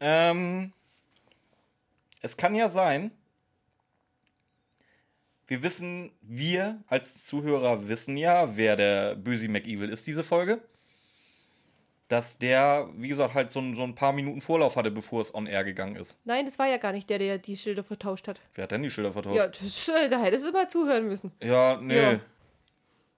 Ähm, 0.00 0.72
es 2.20 2.36
kann 2.36 2.54
ja 2.54 2.68
sein, 2.68 3.10
wir 5.46 5.62
wissen, 5.62 6.12
wir 6.22 6.82
als 6.88 7.24
Zuhörer 7.24 7.88
wissen 7.88 8.16
ja, 8.16 8.56
wer 8.56 8.76
der 8.76 9.14
böse 9.14 9.48
McEvil 9.48 9.88
ist, 9.88 10.06
diese 10.06 10.24
Folge. 10.24 10.60
Dass 12.08 12.38
der, 12.38 12.88
wie 12.94 13.08
gesagt, 13.08 13.34
halt 13.34 13.50
so 13.50 13.58
ein, 13.58 13.74
so 13.74 13.82
ein 13.82 13.96
paar 13.96 14.12
Minuten 14.12 14.40
Vorlauf 14.40 14.76
hatte, 14.76 14.92
bevor 14.92 15.20
es 15.20 15.34
on 15.34 15.46
air 15.46 15.64
gegangen 15.64 15.96
ist. 15.96 16.16
Nein, 16.24 16.44
das 16.44 16.56
war 16.58 16.68
ja 16.68 16.76
gar 16.76 16.92
nicht 16.92 17.10
der, 17.10 17.18
der 17.18 17.38
die 17.38 17.56
Schilder 17.56 17.82
vertauscht 17.82 18.28
hat. 18.28 18.40
Wer 18.54 18.62
hat 18.64 18.70
denn 18.70 18.82
die 18.84 18.90
Schilder 18.90 19.12
vertauscht? 19.12 19.36
Ja, 19.36 19.48
das, 19.48 19.88
äh, 19.88 20.08
da 20.08 20.20
hättest 20.22 20.46
du 20.46 20.52
mal 20.52 20.68
zuhören 20.70 21.08
müssen. 21.08 21.32
Ja, 21.42 21.80
nee. 21.80 21.96
Ja. 21.96 22.12
Ja, 22.12 22.20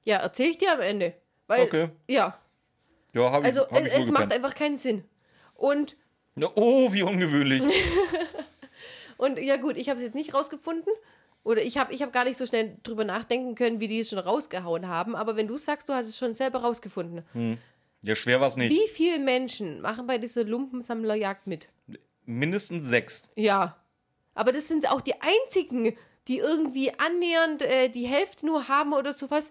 Ja, 0.05 0.17
erzähl 0.19 0.51
ich 0.51 0.59
dir 0.59 0.73
am 0.73 0.81
Ende. 0.81 1.13
Weil, 1.47 1.63
Okay. 1.63 1.91
Ja, 2.09 3.31
hab 3.31 3.41
ich, 3.43 3.47
also 3.47 3.69
hab 3.69 3.81
ich 3.81 3.87
es, 3.89 3.95
wohl 3.97 4.03
es 4.05 4.11
macht 4.11 4.33
einfach 4.33 4.55
keinen 4.55 4.77
Sinn. 4.77 5.05
Und, 5.55 5.97
Ja, 6.37 6.49
Oh, 6.55 6.93
wie 6.93 7.03
ungewöhnlich. 7.03 7.63
und 9.17 9.39
ja 9.39 9.57
gut, 9.57 9.77
ich 9.77 9.89
habe 9.89 9.99
es 9.99 10.05
jetzt 10.05 10.15
nicht 10.15 10.35
rausgefunden. 10.35 10.93
Oder 11.45 11.63
ich 11.63 11.79
habe 11.79 11.93
ich 11.93 12.03
hab 12.03 12.13
gar 12.13 12.25
nicht 12.25 12.37
so 12.37 12.47
schnell 12.47 12.77
drüber 12.83 13.05
nachdenken 13.05 13.55
können, 13.55 13.81
wie 13.81 13.89
die 13.89 14.01
es 14.01 14.11
schon 14.11 14.19
rausgehauen 14.19 14.87
haben. 14.89 15.17
Aber 15.17 15.37
wenn 15.37 15.47
du 15.47 15.57
sagst, 15.57 15.89
du 15.89 15.95
hast 15.95 16.07
es 16.07 16.19
schon 16.19 16.35
selber 16.35 16.61
rausgefunden. 16.61 17.25
Ja, 18.03 18.15
schwer 18.15 18.41
war 18.41 18.49
es 18.49 18.57
nicht. 18.57 18.71
Wie 18.71 18.89
viele 18.89 19.19
Menschen 19.19 19.81
machen 19.81 20.07
bei 20.07 20.19
dieser 20.19 20.45
Lumpensammlerjagd 20.45 21.47
mit? 21.47 21.69
Mindestens 22.25 22.85
sechs. 22.85 23.31
Ja. 23.35 23.77
Aber 24.35 24.53
das 24.53 24.69
sind 24.69 24.89
auch 24.91 25.01
die 25.01 25.15
einzigen, 25.21 25.97
die 26.29 26.39
irgendwie 26.39 26.93
annähernd 26.99 27.63
äh, 27.63 27.89
die 27.89 28.07
Hälfte 28.07 28.47
nur 28.47 28.69
haben 28.69 28.93
oder 28.93 29.13
sowas. 29.13 29.51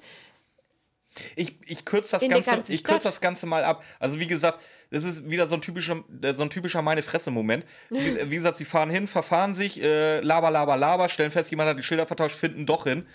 Ich, 1.35 1.55
ich 1.65 1.83
kürze 1.83 2.11
das, 2.11 2.45
Ganze, 2.45 2.71
ich 2.71 2.83
kürz 2.83 3.03
das 3.03 3.21
Ganze 3.21 3.47
mal 3.47 3.63
ab. 3.63 3.83
Also 3.99 4.19
wie 4.19 4.27
gesagt, 4.27 4.59
das 4.91 5.03
ist 5.03 5.29
wieder 5.29 5.47
so 5.47 5.55
ein 5.55 5.61
typischer, 5.61 6.03
äh, 6.21 6.33
so 6.33 6.43
ein 6.43 6.49
typischer 6.49 6.81
meine 6.81 7.01
Fresse-Moment. 7.01 7.65
Wie, 7.89 7.97
wie 8.29 8.35
gesagt, 8.35 8.57
sie 8.57 8.65
fahren 8.65 8.89
hin, 8.89 9.07
verfahren 9.07 9.53
sich, 9.53 9.81
äh, 9.81 10.19
laber, 10.21 10.51
laber, 10.51 10.77
laber, 10.77 11.09
stellen 11.09 11.31
fest, 11.31 11.49
jemand 11.49 11.69
hat 11.69 11.77
die 11.77 11.83
Schilder 11.83 12.05
vertauscht, 12.05 12.37
finden 12.37 12.65
doch 12.65 12.83
hin. 12.83 13.07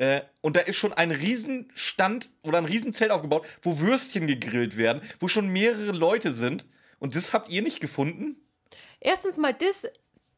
Äh, 0.00 0.22
und 0.40 0.56
da 0.56 0.60
ist 0.60 0.76
schon 0.76 0.94
ein 0.94 1.10
Riesenstand 1.10 2.30
oder 2.42 2.56
ein 2.56 2.64
Riesenzelt 2.64 3.10
aufgebaut, 3.10 3.46
wo 3.60 3.80
Würstchen 3.80 4.26
gegrillt 4.26 4.78
werden, 4.78 5.02
wo 5.18 5.28
schon 5.28 5.48
mehrere 5.48 5.92
Leute 5.92 6.32
sind. 6.32 6.64
Und 6.98 7.16
das 7.16 7.34
habt 7.34 7.50
ihr 7.50 7.60
nicht 7.60 7.80
gefunden? 7.80 8.36
Erstens 9.00 9.36
mal 9.36 9.52
das. 9.52 9.86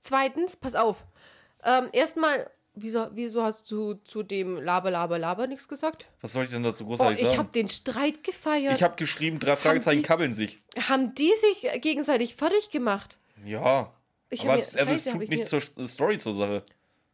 Zweitens, 0.00 0.57
pass 0.57 0.75
auf. 0.75 1.04
Ähm, 1.64 1.88
Erstmal, 1.92 2.50
wieso, 2.75 3.07
wieso 3.12 3.45
hast 3.45 3.71
du 3.71 3.95
zu 3.95 4.25
dem 4.25 4.57
Laber, 4.61 4.90
Laber, 4.90 5.16
Laber 5.21 5.47
nichts 5.47 5.69
gesagt? 5.69 6.07
Was 6.21 6.33
soll 6.33 6.45
ich 6.45 6.50
denn 6.50 6.64
dazu 6.64 6.83
Oh, 6.83 6.88
großartig 6.88 7.21
ich 7.21 7.26
sagen? 7.26 7.38
habe 7.38 7.52
den 7.52 7.69
Streit 7.69 8.25
gefeiert. 8.25 8.75
Ich 8.75 8.83
habe 8.83 8.97
geschrieben, 8.97 9.38
drei 9.38 9.54
Fragezeichen 9.54 10.02
die- 10.02 10.07
kabbeln 10.09 10.33
sich. 10.33 10.61
haben 10.88 11.14
die 11.14 11.31
sich 11.40 11.81
gegenseitig 11.83 12.35
fertig 12.35 12.71
gemacht? 12.71 13.16
Ja. 13.45 13.95
Ich 14.28 14.40
aber 14.42 14.52
hab 14.54 14.59
es, 14.59 14.75
mir- 14.75 14.83
aber 14.83 14.90
es 14.90 15.04
Scheiße, 15.04 15.11
hab 15.11 15.14
tut 15.19 15.23
ich 15.23 15.31
nichts 15.31 15.52
mir- 15.52 15.61
zur 15.76 15.87
Story 15.87 16.19
zur 16.19 16.35
Sache. 16.35 16.64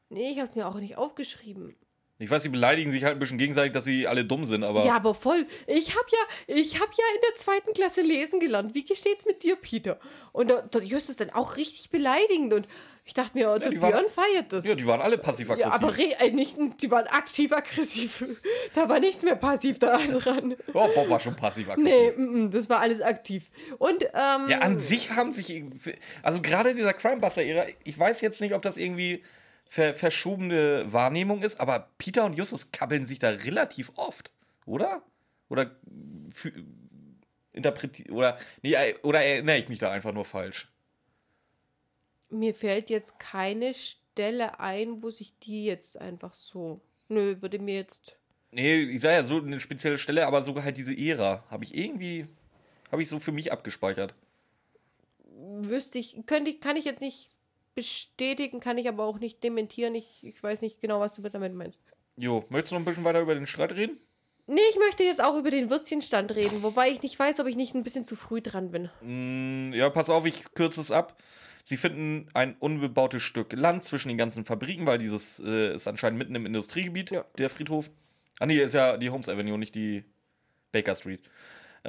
Nee, 0.09 0.31
ich 0.31 0.38
habe 0.38 0.49
es 0.49 0.55
mir 0.55 0.67
auch 0.67 0.76
nicht 0.76 0.97
aufgeschrieben. 0.97 1.76
Ich 2.20 2.30
weiß, 2.30 2.42
sie 2.42 2.48
beleidigen 2.48 2.90
sich 2.90 3.04
halt 3.04 3.14
ein 3.16 3.18
bisschen 3.20 3.38
gegenseitig, 3.38 3.72
dass 3.72 3.84
sie 3.84 4.08
alle 4.08 4.25
dumm 4.25 4.44
sind, 4.44 4.64
aber. 4.64 4.84
Ja, 4.84 4.96
aber 4.96 5.14
voll. 5.14 5.46
Ich 5.68 5.90
habe 5.90 6.06
ja, 6.10 6.54
ich 6.56 6.80
habe 6.80 6.90
ja 6.96 7.04
in 7.14 7.20
der 7.28 7.37
zweiten 7.37 7.72
Klasse 7.75 8.02
lesen 8.02 8.40
gelernt. 8.40 8.75
Wie 8.75 8.84
steht's 8.92 9.25
mit 9.25 9.44
dir, 9.44 9.54
Peter? 9.54 10.00
Und 10.32 10.48
der, 10.48 10.62
der 10.62 10.82
Justus 10.82 11.16
dann 11.16 11.30
auch 11.30 11.56
richtig 11.56 11.90
beleidigend 11.90 12.52
und 12.54 12.66
ich 13.04 13.14
dachte 13.14 13.38
mir, 13.38 13.50
oh, 13.50 13.58
der 13.58 13.70
waren- 13.80 13.92
Björn 13.92 14.08
feiert 14.08 14.52
das. 14.52 14.66
Ja, 14.66 14.75
die 14.75 14.87
waren 14.87 15.00
alle 15.00 15.16
passiv-aggressiv. 15.16 15.80
Ja, 15.80 15.88
aber 15.88 15.98
äh, 16.26 16.30
nicht, 16.30 16.58
die 16.82 16.90
waren 16.90 17.06
aktiv 17.06 17.52
aggressiv. 17.52 18.22
da 18.75 18.87
war 18.88 19.00
nichts 19.00 19.22
mehr 19.22 19.37
passiv 19.37 19.78
da 19.78 19.96
dran. 19.96 20.56
oh, 20.75 20.88
Bob 20.94 21.08
war 21.08 21.18
schon 21.18 21.34
passiv-aggressiv. 21.34 21.90
Nee, 21.90 22.10
mm, 22.10 22.44
mm, 22.46 22.50
das 22.50 22.68
war 22.68 22.80
alles 22.80 23.00
aktiv. 23.00 23.48
Und 23.78 24.02
ähm, 24.02 24.48
Ja, 24.50 24.58
an 24.58 24.78
sich 24.78 25.12
haben 25.12 25.32
sich. 25.32 25.62
Also 26.22 26.42
gerade 26.42 26.70
in 26.70 26.76
dieser 26.76 26.92
Crimebuster-Ära, 26.92 27.66
ich 27.84 27.98
weiß 27.98 28.20
jetzt 28.20 28.40
nicht, 28.42 28.52
ob 28.52 28.60
das 28.60 28.76
irgendwie 28.76 29.22
ver 29.68 29.94
verschobene 29.94 30.92
Wahrnehmung 30.92 31.42
ist, 31.42 31.60
aber 31.60 31.90
Peter 31.98 32.25
und 32.25 32.34
Justus 32.34 32.72
kabbeln 32.72 33.06
sich 33.06 33.18
da 33.18 33.30
relativ 33.30 33.92
oft, 33.96 34.32
oder? 34.66 35.02
Oder 35.48 35.70
interpretieren. 37.52 38.12
Oder, 38.12 38.38
nee, 38.62 38.75
äh, 38.75 38.94
oder 39.02 39.22
erinnere 39.22 39.58
ich 39.58 39.68
mich 39.68 39.78
da 39.78 39.90
einfach 39.90 40.12
nur 40.12 40.25
falsch? 40.25 40.68
mir 42.30 42.54
fällt 42.54 42.90
jetzt 42.90 43.18
keine 43.18 43.75
Stelle 43.75 44.60
ein, 44.60 45.02
wo 45.02 45.10
sich 45.10 45.38
die 45.38 45.64
jetzt 45.64 45.98
einfach 45.98 46.34
so. 46.34 46.80
Nö, 47.08 47.40
würde 47.40 47.58
mir 47.58 47.76
jetzt. 47.76 48.16
Nee, 48.50 48.82
ich 48.82 49.00
sage 49.00 49.14
ja 49.14 49.25
so 49.25 49.38
eine 49.38 49.60
spezielle 49.60 49.98
Stelle, 49.98 50.26
aber 50.26 50.42
sogar 50.42 50.64
halt 50.64 50.76
diese 50.76 50.96
Ära 50.96 51.44
habe 51.50 51.64
ich 51.64 51.75
irgendwie. 51.75 52.26
Habe 52.90 53.02
ich 53.02 53.08
so 53.08 53.18
für 53.18 53.32
mich 53.32 53.52
abgespeichert. 53.52 54.14
Wüsste 55.60 55.98
ich, 55.98 56.18
könnte 56.26 56.50
ich, 56.50 56.60
kann 56.60 56.76
ich 56.76 56.84
jetzt 56.84 57.00
nicht 57.00 57.30
bestätigen, 57.78 58.58
kann 58.61 58.76
ich 58.78 58.88
aber 58.88 59.04
auch 59.04 59.18
nicht 59.18 59.42
dementieren. 59.44 59.94
Ich, 59.94 60.26
ich 60.26 60.42
weiß 60.42 60.62
nicht 60.62 60.80
genau, 60.80 61.00
was 61.00 61.14
du 61.14 61.23
damit 61.23 61.54
meinst. 61.54 61.80
Jo, 62.16 62.44
möchtest 62.49 62.73
du 62.73 62.75
noch 62.75 62.82
ein 62.82 62.85
bisschen 62.85 63.04
weiter 63.04 63.20
über 63.20 63.35
den 63.35 63.47
Streit 63.47 63.73
reden? 63.73 63.97
Nee, 64.49 64.61
ich 64.70 64.78
möchte 64.78 65.04
jetzt 65.04 65.23
auch 65.23 65.37
über 65.38 65.50
den 65.50 65.70
Würstchenstand 65.70 66.35
reden, 66.35 66.62
wobei 66.62 66.88
ich 66.88 67.02
nicht 67.02 67.18
weiß, 67.18 67.38
ob 67.40 67.47
ich 67.47 67.54
nicht 67.56 67.75
ein 67.75 67.85
bisschen 67.85 68.04
zu 68.04 68.16
früh 68.16 68.40
dran 68.40 68.70
bin. 68.70 68.90
Mm, 69.02 69.75
Ja, 69.75 69.90
pass 69.90 70.11
auf, 70.11 70.25
ich 70.26 70.42
kürze 70.54 70.80
es 70.80 70.90
ab. 70.90 71.23
Sie 71.64 71.76
finden 71.76 72.28
ein 72.32 72.56
unbebautes 72.58 73.23
Stück 73.23 73.52
Land 73.52 73.85
zwischen 73.85 74.08
den 74.08 74.16
ganzen 74.16 74.44
Fabriken, 74.47 74.87
weil 74.87 74.99
dieses 74.99 75.38
äh, 75.40 75.75
ist 75.75 75.87
anscheinend 75.87 76.18
mitten 76.18 76.35
im 76.35 76.47
Industriegebiet, 76.47 77.11
Ja. 77.11 77.25
der 77.37 77.50
Friedhof. 77.50 77.90
Ah, 78.40 78.47
nee, 78.47 78.58
ist 78.58 78.73
ja 78.75 78.97
die 78.97 79.11
Holmes 79.11 79.28
Avenue, 79.28 79.58
nicht 79.58 79.75
die 79.75 80.02
Baker 80.73 80.94
Street. 80.97 81.20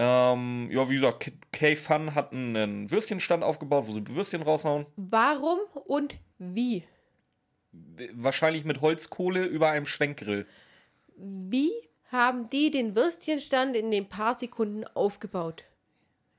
Ähm, 0.02 0.70
ja, 0.72 0.90
wie 0.90 0.96
gesagt, 0.96 1.30
K-Fun 1.52 2.16
hat 2.16 2.32
einen 2.32 2.90
Würstchenstand 2.90 3.44
aufgebaut, 3.44 3.86
wo 3.86 3.92
sie 3.94 4.08
Würstchen 4.08 4.42
raushauen. 4.42 4.86
Warum 4.96 5.60
und 5.86 6.16
wie? 6.38 6.86
Wahrscheinlich 8.14 8.64
mit 8.64 8.80
Holzkohle 8.80 9.46
über 9.46 9.70
einem 9.72 9.86
Schwenkgrill. 9.86 10.48
Wie 11.18 11.72
haben 12.14 12.50
die 12.50 12.72
den 12.72 12.96
Würstchenstand 12.96 13.76
in 13.76 13.92
den 13.92 14.08
paar 14.08 14.36
Sekunden 14.38 14.86
aufgebaut? 14.86 15.66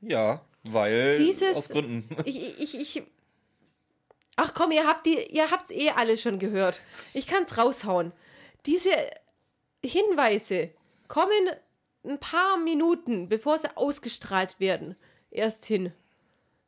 Ja, 0.00 0.40
weil 0.70 1.18
Dieses- 1.18 1.54
aus 1.54 1.68
Gründen. 1.68 2.08
Ich, 2.24 2.58
ich, 2.58 2.80
ich. 2.80 3.02
Ach 4.36 4.54
komm, 4.54 4.70
ihr 4.70 4.86
habt 4.86 5.04
die, 5.04 5.18
ihr 5.32 5.50
habt's 5.50 5.70
eh 5.70 5.90
alle 5.90 6.16
schon 6.16 6.38
gehört. 6.38 6.80
Ich 7.12 7.26
kann's 7.26 7.58
raushauen. 7.58 8.12
Diese 8.64 8.90
Hinweise 9.84 10.70
kommen 11.08 11.50
ein 12.04 12.18
paar 12.18 12.56
Minuten, 12.56 13.28
bevor 13.28 13.58
sie 13.58 13.76
ausgestrahlt 13.76 14.58
werden, 14.60 14.96
erst 15.30 15.66
hin. 15.66 15.92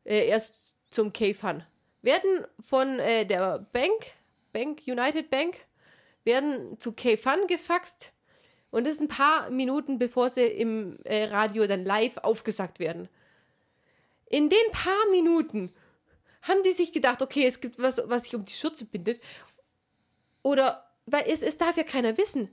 Äh, 0.04 0.26
erst 0.28 0.76
zum 0.90 1.12
K-Fun. 1.12 1.64
Werden 2.02 2.46
von 2.60 2.98
äh, 2.98 3.24
der 3.24 3.66
Bank, 3.72 4.14
Bank, 4.52 4.82
United 4.86 5.30
Bank, 5.30 5.56
werden 6.24 6.78
zu 6.78 6.92
K-Fun 6.92 7.46
gefaxt. 7.46 8.12
Und 8.70 8.86
das 8.86 8.94
ist 8.94 9.00
ein 9.00 9.08
paar 9.08 9.50
Minuten, 9.50 9.98
bevor 9.98 10.30
sie 10.30 10.46
im 10.46 10.98
äh, 11.04 11.24
Radio 11.24 11.66
dann 11.66 11.84
live 11.84 12.18
aufgesagt 12.18 12.78
werden. 12.80 13.08
In 14.28 14.48
den 14.48 14.70
paar 14.72 15.10
Minuten 15.10 15.72
haben 16.42 16.62
die 16.62 16.72
sich 16.72 16.92
gedacht, 16.92 17.22
okay, 17.22 17.46
es 17.46 17.60
gibt 17.60 17.78
was, 17.78 18.00
was 18.06 18.24
sich 18.24 18.34
um 18.34 18.44
die 18.44 18.52
Schürze 18.52 18.84
bindet. 18.84 19.20
Oder, 20.42 20.90
weil 21.06 21.24
es, 21.28 21.42
es 21.42 21.58
darf 21.58 21.76
ja 21.76 21.84
keiner 21.84 22.16
wissen. 22.18 22.50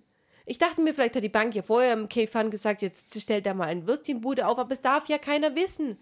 Ich 0.50 0.58
dachte 0.58 0.82
mir, 0.82 0.94
vielleicht 0.96 1.16
hat 1.16 1.24
die 1.24 1.30
Bank 1.30 1.54
ja 1.54 1.62
vorher 1.62 1.94
im 1.94 2.10
K-Fun 2.10 2.50
gesagt, 2.50 2.82
jetzt 2.82 3.20
stellt 3.22 3.46
da 3.46 3.54
mal 3.54 3.68
ein 3.68 3.86
Würstchenbude 3.88 4.48
auf, 4.48 4.58
aber 4.58 4.72
es 4.72 4.82
darf 4.82 5.08
ja 5.08 5.20
keiner 5.20 5.56
wissen. 5.56 5.98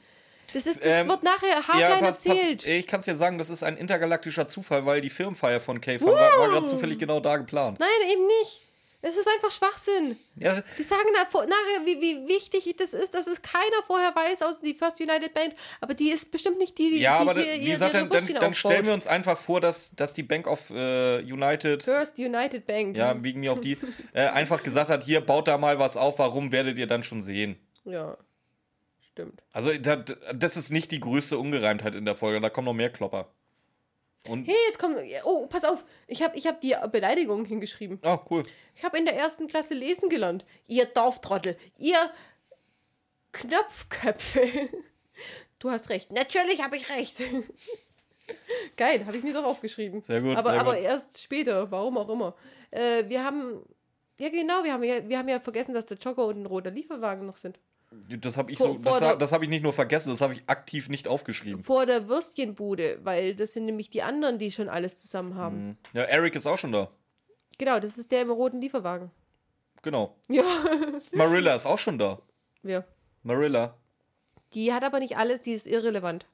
Das, 0.54 0.66
ist, 0.66 0.82
das 0.84 1.02
Ähm, 1.02 1.10
wird 1.10 1.24
nachher 1.24 1.58
pass- 1.58 2.00
pass- 2.00 2.26
erzählt. 2.26 2.66
ich 2.66 2.88
kann 2.88 3.00
es 3.02 3.06
dir 3.06 3.18
sagen, 3.18 3.38
das 3.38 3.50
ist 3.50 3.64
ein 3.64 3.76
intergalaktischer 3.76 4.48
Zufall, 4.48 4.86
weil 4.86 5.02
die 5.02 5.10
Firmenfeier 5.10 5.60
von 5.60 5.82
K-Fun 5.82 6.08
war, 6.08 6.16
war 6.40 6.48
gerade 6.50 6.66
zufällig 6.66 6.98
genau 6.98 7.20
da 7.20 7.36
geplant. 7.36 7.80
Nein, 7.82 7.90
eben 8.12 8.26
nicht. 8.26 8.62
Es 9.02 9.16
ist 9.16 9.28
einfach 9.28 9.52
Schwachsinn. 9.52 10.18
Ja, 10.36 10.62
Die 10.78 10.84
sagen 10.84 11.08
da 11.14 11.30
vor, 11.30 11.46
nachher, 11.46 11.86
wie, 11.86 12.02
wie 12.02 12.28
wichtig 12.28 12.76
das 12.78 12.94
ist, 12.94 13.14
dass 13.14 13.28
es 13.28 13.42
keiner 13.44 13.84
vorher 13.86 14.14
weiß, 14.16 14.42
außer 14.42 14.62
die 14.64 14.74
First 14.74 15.00
United 15.00 15.34
Band. 15.36 15.54
Aber 15.82 15.94
die 15.94 16.10
ist 16.10 16.32
bestimmt 16.32 16.58
nicht 16.58 16.78
die, 16.80 16.90
die, 16.90 17.00
ja 17.00 17.24
die 17.24 17.30
aber 17.30 17.40
hier 17.40 17.62
wie 17.62 17.72
gesagt, 17.72 17.94
dann, 17.94 18.10
dann, 18.10 18.26
dann 18.26 18.56
stellen 18.56 18.86
wir 18.86 18.94
uns 18.94 19.06
einfach 19.06 19.38
vor, 19.38 19.62
dass, 19.62 19.96
dass 19.96 20.14
die 20.14 20.24
Bank 20.24 20.48
of 20.48 20.72
äh, 20.72 21.20
United, 21.20 21.84
First 21.84 22.18
United 22.18 22.66
Bank. 22.66 22.98
ja, 22.98 23.22
wegen 23.22 23.42
mir 23.42 23.54
auch 23.54 23.62
die, 23.62 23.78
äh, 24.14 24.28
einfach 24.28 24.64
gesagt 24.64 24.90
hat, 24.90 25.04
hier, 25.04 25.22
baut 25.22 25.48
da 25.48 25.60
mal 25.60 25.78
was 25.78 25.96
auf, 25.96 26.18
warum 26.18 26.52
werdet 26.52 26.78
ihr 26.78 26.88
dann 26.88 27.04
schon 27.04 27.22
sehen. 27.22 27.58
ja. 27.86 28.18
Stimmt. 29.12 29.42
Also 29.52 29.74
da, 29.74 29.96
das 29.96 30.58
ist 30.58 30.70
nicht 30.70 30.92
die 30.92 31.00
größte 31.00 31.40
Ungereimtheit 31.40 31.96
in 31.96 32.06
der 32.06 32.14
Folge, 32.14 32.40
da 32.40 32.52
kommen 32.52 32.66
noch 32.66 32.74
mehr 32.76 32.92
Klopper. 32.92 33.34
Und, 34.30 34.46
Hey, 34.48 34.56
jetzt 34.68 34.80
kommt. 34.80 34.98
Oh, 35.24 35.48
pass 35.48 35.64
auf. 35.64 35.84
Ich 36.08 36.22
habe 36.24 36.38
ich 36.38 36.48
hab 36.48 36.62
die 36.62 36.76
Beleidigung 36.92 37.46
hingeschrieben. 37.46 38.00
oh, 38.04 38.20
cool. 38.30 38.44
Ich 38.76 38.84
habe 38.84 38.98
in 38.98 39.06
der 39.06 39.16
ersten 39.16 39.48
Klasse 39.48 39.74
lesen 39.74 40.10
gelernt. 40.10 40.46
Ihr 40.68 40.86
Dorftrottel. 40.86 41.58
Ihr 41.78 42.12
Knopfköpfe. 43.32 44.42
Du 45.60 45.72
hast 45.72 45.90
recht. 45.90 46.12
Natürlich 46.12 46.62
habe 46.62 46.78
ich 46.78 46.88
recht. 46.88 47.16
Geil, 48.78 49.04
habe 49.08 49.18
ich 49.18 49.24
mir 49.24 49.34
doch 49.34 49.44
aufgeschrieben. 49.46 50.04
Sehr 50.04 50.22
gut, 50.22 50.38
Aber, 50.38 50.52
sehr 50.52 50.60
aber 50.60 50.76
gut. 50.76 50.84
erst 50.84 51.20
später, 51.20 51.72
warum 51.72 51.98
auch 51.98 52.10
immer. 52.10 52.36
Äh, 52.70 53.10
wir 53.10 53.24
haben. 53.24 53.64
Ja, 54.20 54.30
genau, 54.30 54.64
wir 54.64 54.74
haben 54.74 54.84
ja, 54.84 55.10
wir 55.10 55.18
haben 55.18 55.28
ja 55.28 55.40
vergessen, 55.40 55.74
dass 55.74 55.88
der 55.88 55.98
Jogger 55.98 56.26
und 56.28 56.40
ein 56.44 56.46
roter 56.46 56.70
Lieferwagen 56.70 57.26
noch 57.26 57.38
sind. 57.38 57.60
Das 58.10 58.36
habe 58.38 58.52
ich 58.52 58.58
Vor- 58.58 58.68
so, 58.68 58.78
das, 58.84 59.00
der- 59.00 59.16
das 59.16 59.32
habe 59.32 59.46
ich 59.46 59.50
nicht 59.50 59.64
nur 59.64 59.72
vergessen, 59.74 60.10
das 60.12 60.22
habe 60.22 60.34
ich 60.34 60.44
aktiv 60.48 60.90
nicht 60.90 61.08
aufgeschrieben. 61.08 61.64
Vor 61.64 61.86
der 61.86 62.08
Würstchenbude, 62.10 63.00
weil 63.04 63.34
das 63.34 63.54
sind 63.54 63.66
nämlich 63.66 63.90
die 63.90 64.02
anderen, 64.04 64.38
die 64.40 64.52
schon 64.52 64.68
alles 64.70 65.02
zusammen 65.02 65.36
haben. 65.36 65.78
Ja, 65.94 66.04
Eric 66.04 66.36
ist 66.36 66.46
auch 66.48 66.58
schon 66.58 66.72
da. 66.74 66.90
Genau, 67.58 67.80
das 67.80 67.98
ist 67.98 68.12
der 68.12 68.22
im 68.24 68.30
roten 68.30 68.62
Lieferwagen. 68.62 69.10
Genau. 69.82 70.16
Ja. 70.28 70.44
Marilla 71.14 71.56
ist 71.56 71.66
auch 71.66 71.80
schon 71.80 71.98
da. 71.98 72.20
ja. 72.64 72.84
Marilla. 73.24 73.76
Die 74.54 74.72
hat 74.74 74.84
aber 74.84 75.00
nicht 75.00 75.18
alles, 75.18 75.42
die 75.42 75.52
ist 75.52 75.68
irrelevant. 75.68 76.26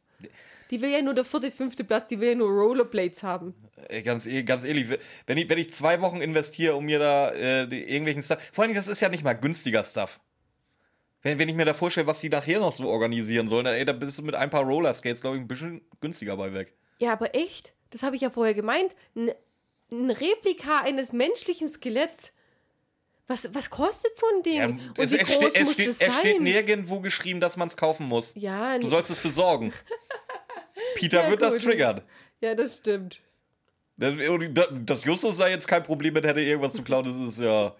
Die 0.70 0.82
will 0.82 0.90
ja 0.92 1.02
nur 1.02 1.14
der 1.16 1.26
vierte, 1.26 1.50
fünfte 1.52 1.84
Platz, 1.84 2.08
die 2.08 2.20
will 2.20 2.30
ja 2.30 2.36
nur 2.36 2.50
Rollerblades 2.50 3.24
haben. 3.24 3.54
Ganz, 4.04 4.26
eh- 4.28 4.44
ganz 4.44 4.64
ehrlich, 4.64 4.88
wenn 5.26 5.38
ich, 5.38 5.50
wenn 5.50 5.58
ich 5.58 5.72
zwei 5.72 6.02
Wochen 6.02 6.22
investiere, 6.22 6.76
um 6.76 6.86
mir 6.86 7.00
da 7.00 7.30
äh, 7.32 7.64
irgendwelchen 7.64 8.22
Stuff. 8.22 8.38
Vor 8.54 8.64
allem, 8.64 8.74
das 8.76 8.88
ist 8.88 9.02
ja 9.02 9.10
nicht 9.10 9.24
mal 9.24 9.34
günstiger 9.34 9.84
Stuff. 9.84 10.20
Wenn, 11.24 11.40
wenn 11.40 11.50
ich 11.50 11.56
mir 11.56 11.66
da 11.66 11.74
vorstelle, 11.74 12.06
was 12.08 12.20
die 12.20 12.30
nachher 12.30 12.60
noch 12.60 12.76
so 12.76 12.90
organisieren 12.90 13.48
sollen, 13.48 13.66
ey, 13.66 13.86
da 13.86 13.94
bist 13.94 14.18
du 14.20 14.24
mit 14.24 14.36
ein 14.36 14.50
paar 14.50 14.64
Rollerskates, 14.64 15.22
glaube 15.22 15.38
ich, 15.38 15.42
ein 15.42 15.48
bisschen 15.48 15.82
günstiger 16.02 16.36
bei 16.38 16.54
weg. 16.54 16.74
Ja, 17.00 17.14
aber 17.14 17.34
echt? 17.34 17.74
Das 17.90 18.04
habe 18.04 18.16
ich 18.16 18.22
ja 18.22 18.30
vorher 18.30 18.54
gemeint. 18.54 18.94
Ein, 19.16 19.32
ein 19.92 20.12
Replika 20.12 20.82
eines 20.82 21.14
menschlichen 21.14 21.68
Skeletts. 21.70 22.34
Was, 23.28 23.54
was 23.56 23.70
kostet 23.70 24.18
so 24.18 24.26
ein 24.36 24.44
Ding? 24.44 24.56
Ja, 24.56 24.66
Und 24.68 25.00
es, 25.00 25.14
wie 25.14 25.18
groß 25.20 25.34
steht, 25.34 25.56
es, 25.56 25.64
muss 25.64 25.74
steht, 25.74 25.88
das 25.88 26.02
es 26.02 26.18
steht 26.18 26.36
sein? 26.36 26.44
nirgendwo 26.44 27.00
geschrieben, 27.00 27.40
dass 27.40 27.56
man 27.56 27.70
es 27.70 27.78
kaufen 27.78 28.06
muss. 28.08 28.34
Ja, 28.36 28.78
Du 28.78 28.90
sollst 28.90 29.10
es 29.10 29.20
besorgen. 29.20 29.72
Peter 30.96 31.24
Ja, 31.24 31.30
wird 31.30 31.42
das 31.42 31.54
gut. 31.54 31.64
triggern. 31.64 32.02
ja, 32.42 32.54
das 32.54 32.78
stimmt. 32.80 33.22
Das, 33.96 34.16
dass 34.72 35.06
Justus 35.06 35.38
da 35.38 35.48
jetzt 35.48 35.68
kein 35.68 35.84
Problem 35.84 36.14
mit 36.16 36.26
hätte, 36.26 36.42
irgendwas 36.42 36.74
zu 36.74 36.84
klauen, 36.84 37.06
das 37.06 37.34
ist 37.34 37.40
ja. 37.40 37.74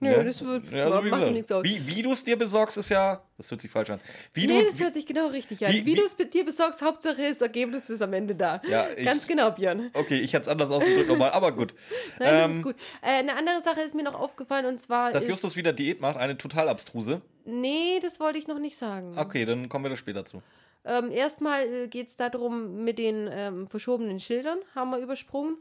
Nö, 0.00 0.10
ne? 0.16 0.24
das 0.24 0.44
wird, 0.44 0.70
Ja, 0.72 0.86
also 0.86 1.04
wie 1.04 1.10
macht 1.10 1.22
doch 1.22 1.30
nichts 1.30 1.50
aus. 1.50 1.64
Wie, 1.64 1.86
wie 1.86 2.02
du 2.02 2.12
es 2.12 2.22
dir 2.24 2.36
besorgst, 2.36 2.76
ist 2.76 2.88
ja. 2.88 3.22
Das 3.36 3.50
hört 3.50 3.60
sich 3.60 3.70
falsch 3.70 3.90
an. 3.90 4.00
Wie 4.32 4.46
nee, 4.46 4.60
du, 4.60 4.66
das 4.66 4.80
hört 4.80 4.94
sich 4.94 5.04
genau 5.06 5.26
richtig 5.28 5.64
an. 5.66 5.72
wie- 5.72 5.80
Wie, 5.84 5.86
wie- 5.86 5.94
du 5.94 6.04
es 6.04 6.16
dir 6.16 6.44
besorgst, 6.44 6.82
Hauptsache 6.82 7.28
das 7.28 7.40
Ergebnis 7.40 7.90
ist 7.90 8.00
am 8.02 8.12
Ende 8.12 8.34
da. 8.34 8.62
Ja, 8.68 8.86
ich- 8.96 9.04
Ganz 9.04 9.26
genau, 9.26 9.50
Björn. 9.50 9.90
Okay, 9.94 10.20
ich 10.20 10.32
hätte 10.32 10.42
es 10.42 10.48
anders 10.48 10.70
ausgedrückt 10.70 11.08
nochmal, 11.08 11.30
aber 11.32 11.52
gut. 11.52 11.74
Nein, 12.18 12.28
das 12.34 12.50
Ähm, 12.50 12.56
ist 12.58 12.62
gut. 12.62 12.76
Äh, 13.02 13.06
eine 13.18 13.34
andere 13.36 13.60
Sache 13.60 13.80
ist 13.80 13.94
mir 13.94 14.02
noch 14.04 14.14
aufgefallen 14.18 14.66
und 14.66 14.78
zwar. 14.78 15.12
Dass 15.12 15.24
ist, 15.24 15.30
Justus 15.30 15.56
wieder 15.56 15.72
Diät 15.72 16.00
macht, 16.00 16.16
eine 16.16 16.38
total 16.38 16.68
abstruse. 16.68 17.20
Nee, 17.44 17.98
das 18.02 18.18
wollte 18.20 18.38
ich 18.38 18.46
noch 18.46 18.58
nicht 18.58 18.76
sagen. 18.76 19.18
Okay, 19.18 19.44
dann 19.44 19.68
kommen 19.68 19.84
wir 19.84 19.90
da 19.90 19.96
später 19.96 20.24
zu. 20.24 20.42
Ähm, 20.84 21.10
erstmal 21.10 21.62
äh, 21.66 21.88
geht 21.88 22.06
es 22.06 22.16
darum, 22.16 22.84
mit 22.84 22.98
den 22.98 23.28
ähm, 23.32 23.66
verschobenen 23.66 24.20
Schildern, 24.20 24.58
haben 24.74 24.90
wir 24.90 24.98
übersprungen, 24.98 25.56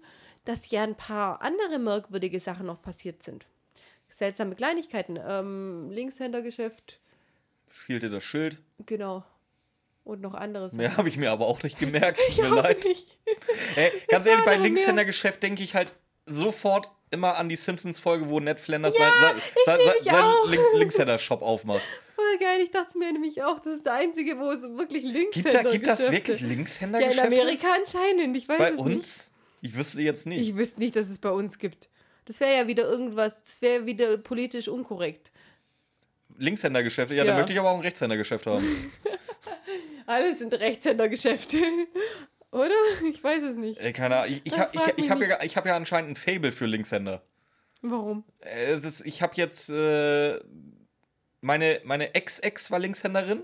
dass 0.46 0.70
ja 0.70 0.84
ein 0.84 0.94
paar 0.96 1.42
andere 1.42 1.80
merkwürdige 1.80 2.40
Sachen 2.40 2.68
noch 2.68 2.80
passiert 2.82 3.24
sind. 3.24 3.48
Seltsame 4.10 4.56
Kleinigkeiten. 4.56 5.20
Ähm, 5.26 5.90
Linkshändergeschäft, 5.92 7.00
Fehlte 7.68 8.10
das 8.10 8.24
Schild. 8.24 8.58
genau. 8.86 9.24
Und 10.04 10.22
noch 10.22 10.36
anderes. 10.36 10.74
Mehr 10.74 10.98
habe 10.98 11.10
ich 11.10 11.18
mir 11.18 11.32
aber 11.32 11.48
auch 11.48 11.64
nicht 11.64 11.80
gemerkt. 11.80 12.20
Tut 12.36 12.38
mir 12.44 12.50
leid. 12.56 12.84
nicht. 12.84 13.18
Ey, 13.76 13.92
ganz 14.08 14.28
ehrlich, 14.28 14.46
bei. 14.46 14.56
Linkshändergeschäft 14.56 15.42
denke 15.42 15.64
ich 15.64 15.74
halt 15.74 15.92
sofort 16.28 16.92
immer 17.10 17.38
an 17.38 17.50
die 17.50 17.56
Simpsons-Folge, 17.56 18.30
wo 18.30 18.40
Ned 18.40 18.60
Flanders 18.60 18.96
Ja, 18.98 19.12
sein, 19.20 19.36
sein, 19.66 19.80
sein, 19.84 19.96
nämlich 19.96 20.04
sein 20.04 20.24
auch. 20.24 20.48
Link 20.48 20.62
Linkshänder-Shop 20.76 21.42
aufmacht. 21.42 21.82
Voll 22.16 22.38
geil, 22.40 22.62
ich 22.64 22.70
dachte 22.72 22.98
mir 23.00 23.12
nämlich 23.14 23.42
auch, 23.44 23.60
das 23.60 23.74
ist 23.74 23.86
der 23.88 23.94
einzige, 23.94 24.38
wo 24.38 24.52
es 24.52 24.62
wirklich 24.78 25.12
Gibt, 25.32 25.54
da, 25.54 25.64
gibt 25.64 25.88
das 25.88 26.12
wirklich 26.12 26.42
Ja, 26.42 26.48
in? 26.48 27.20
Amerika 27.20 27.68
anscheinend, 27.76 28.38
ich 28.38 28.48
weiß 28.48 28.58
Bei 28.60 28.70
es 28.70 28.82
nicht. 28.82 28.96
uns? 28.98 29.32
Ich 29.62 29.76
wüsste 29.76 30.02
jetzt 30.04 30.28
nicht. 30.28 30.42
Ich 30.42 30.56
wüsste 30.56 30.80
nicht, 30.80 30.96
dass 30.96 31.10
es 31.10 31.18
bei 31.18 31.32
uns 31.32 31.58
gibt. 31.58 31.90
Das 32.26 32.40
wäre 32.40 32.56
ja 32.56 32.68
wieder 32.68 32.84
irgendwas, 32.90 33.44
das 33.44 33.62
wäre 33.62 33.86
wieder 33.86 34.18
politisch 34.18 34.68
unkorrekt. 34.68 35.32
Linkshänder-Geschäfte? 36.38 37.14
Ja, 37.16 37.24
Ja. 37.24 37.28
dann 37.32 37.38
möchte 37.38 37.54
ich 37.54 37.60
aber 37.60 37.70
auch 37.70 37.76
ein 37.76 37.82
Rechtshänder-Geschäft 37.82 38.46
haben. 38.48 38.92
Alles 40.06 40.40
sind 40.40 40.54
Rechtshändergeschäfte. 40.54 41.58
Oder? 42.52 42.70
Ich 43.12 43.24
weiß 43.24 43.44
es 43.44 43.56
nicht. 43.56 43.80
Ey, 43.80 43.92
keine 43.94 44.18
Ahnung. 44.18 44.34
Ich, 44.34 44.42
ich, 44.46 44.54
ich, 44.54 44.94
ich 44.98 45.10
habe 45.10 45.26
ja, 45.26 45.38
hab 45.40 45.66
ja 45.66 45.76
anscheinend 45.76 46.12
ein 46.12 46.16
Fable 46.16 46.52
für 46.52 46.66
Linkshänder. 46.66 47.22
Warum? 47.82 48.24
Äh, 48.40 48.78
ist, 48.78 49.06
ich 49.06 49.22
habe 49.22 49.34
jetzt. 49.36 49.70
Äh, 49.70 50.40
meine 51.42 51.82
meine 51.84 52.16
Ex-Ex 52.16 52.72
war 52.72 52.80
Linkshänderin. 52.80 53.44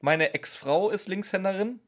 Meine 0.00 0.34
Ex-Frau 0.34 0.90
ist 0.90 1.08
Linkshänderin. 1.08 1.80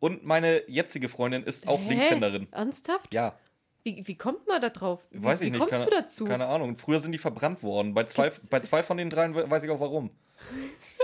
Und 0.00 0.24
meine 0.24 0.62
jetzige 0.68 1.08
Freundin 1.08 1.42
ist 1.44 1.66
auch 1.68 1.80
Hä? 1.80 1.90
Linkshänderin. 1.90 2.48
Ernsthaft? 2.52 3.12
Ja, 3.12 3.38
Wie, 3.84 4.02
wie 4.06 4.16
kommt 4.16 4.46
man 4.46 4.60
da 4.60 4.68
drauf? 4.70 5.06
Wie, 5.10 5.22
weiß 5.22 5.40
ich 5.40 5.46
wie 5.46 5.50
nicht. 5.52 5.60
kommst 5.60 5.72
keine, 5.72 5.84
du 5.84 5.90
dazu? 5.90 6.24
Keine 6.24 6.46
Ahnung. 6.46 6.76
Früher 6.76 7.00
sind 7.00 7.12
die 7.12 7.18
verbrannt 7.18 7.62
worden. 7.62 7.94
Bei 7.94 8.04
zwei, 8.04 8.24
Gibt's- 8.24 8.48
bei 8.50 8.60
zwei 8.60 8.82
von 8.82 8.96
den 8.96 9.08
dreien 9.10 9.34
we- 9.34 9.48
weiß 9.50 9.62
ich 9.62 9.70
auch 9.70 9.80
warum. 9.80 10.10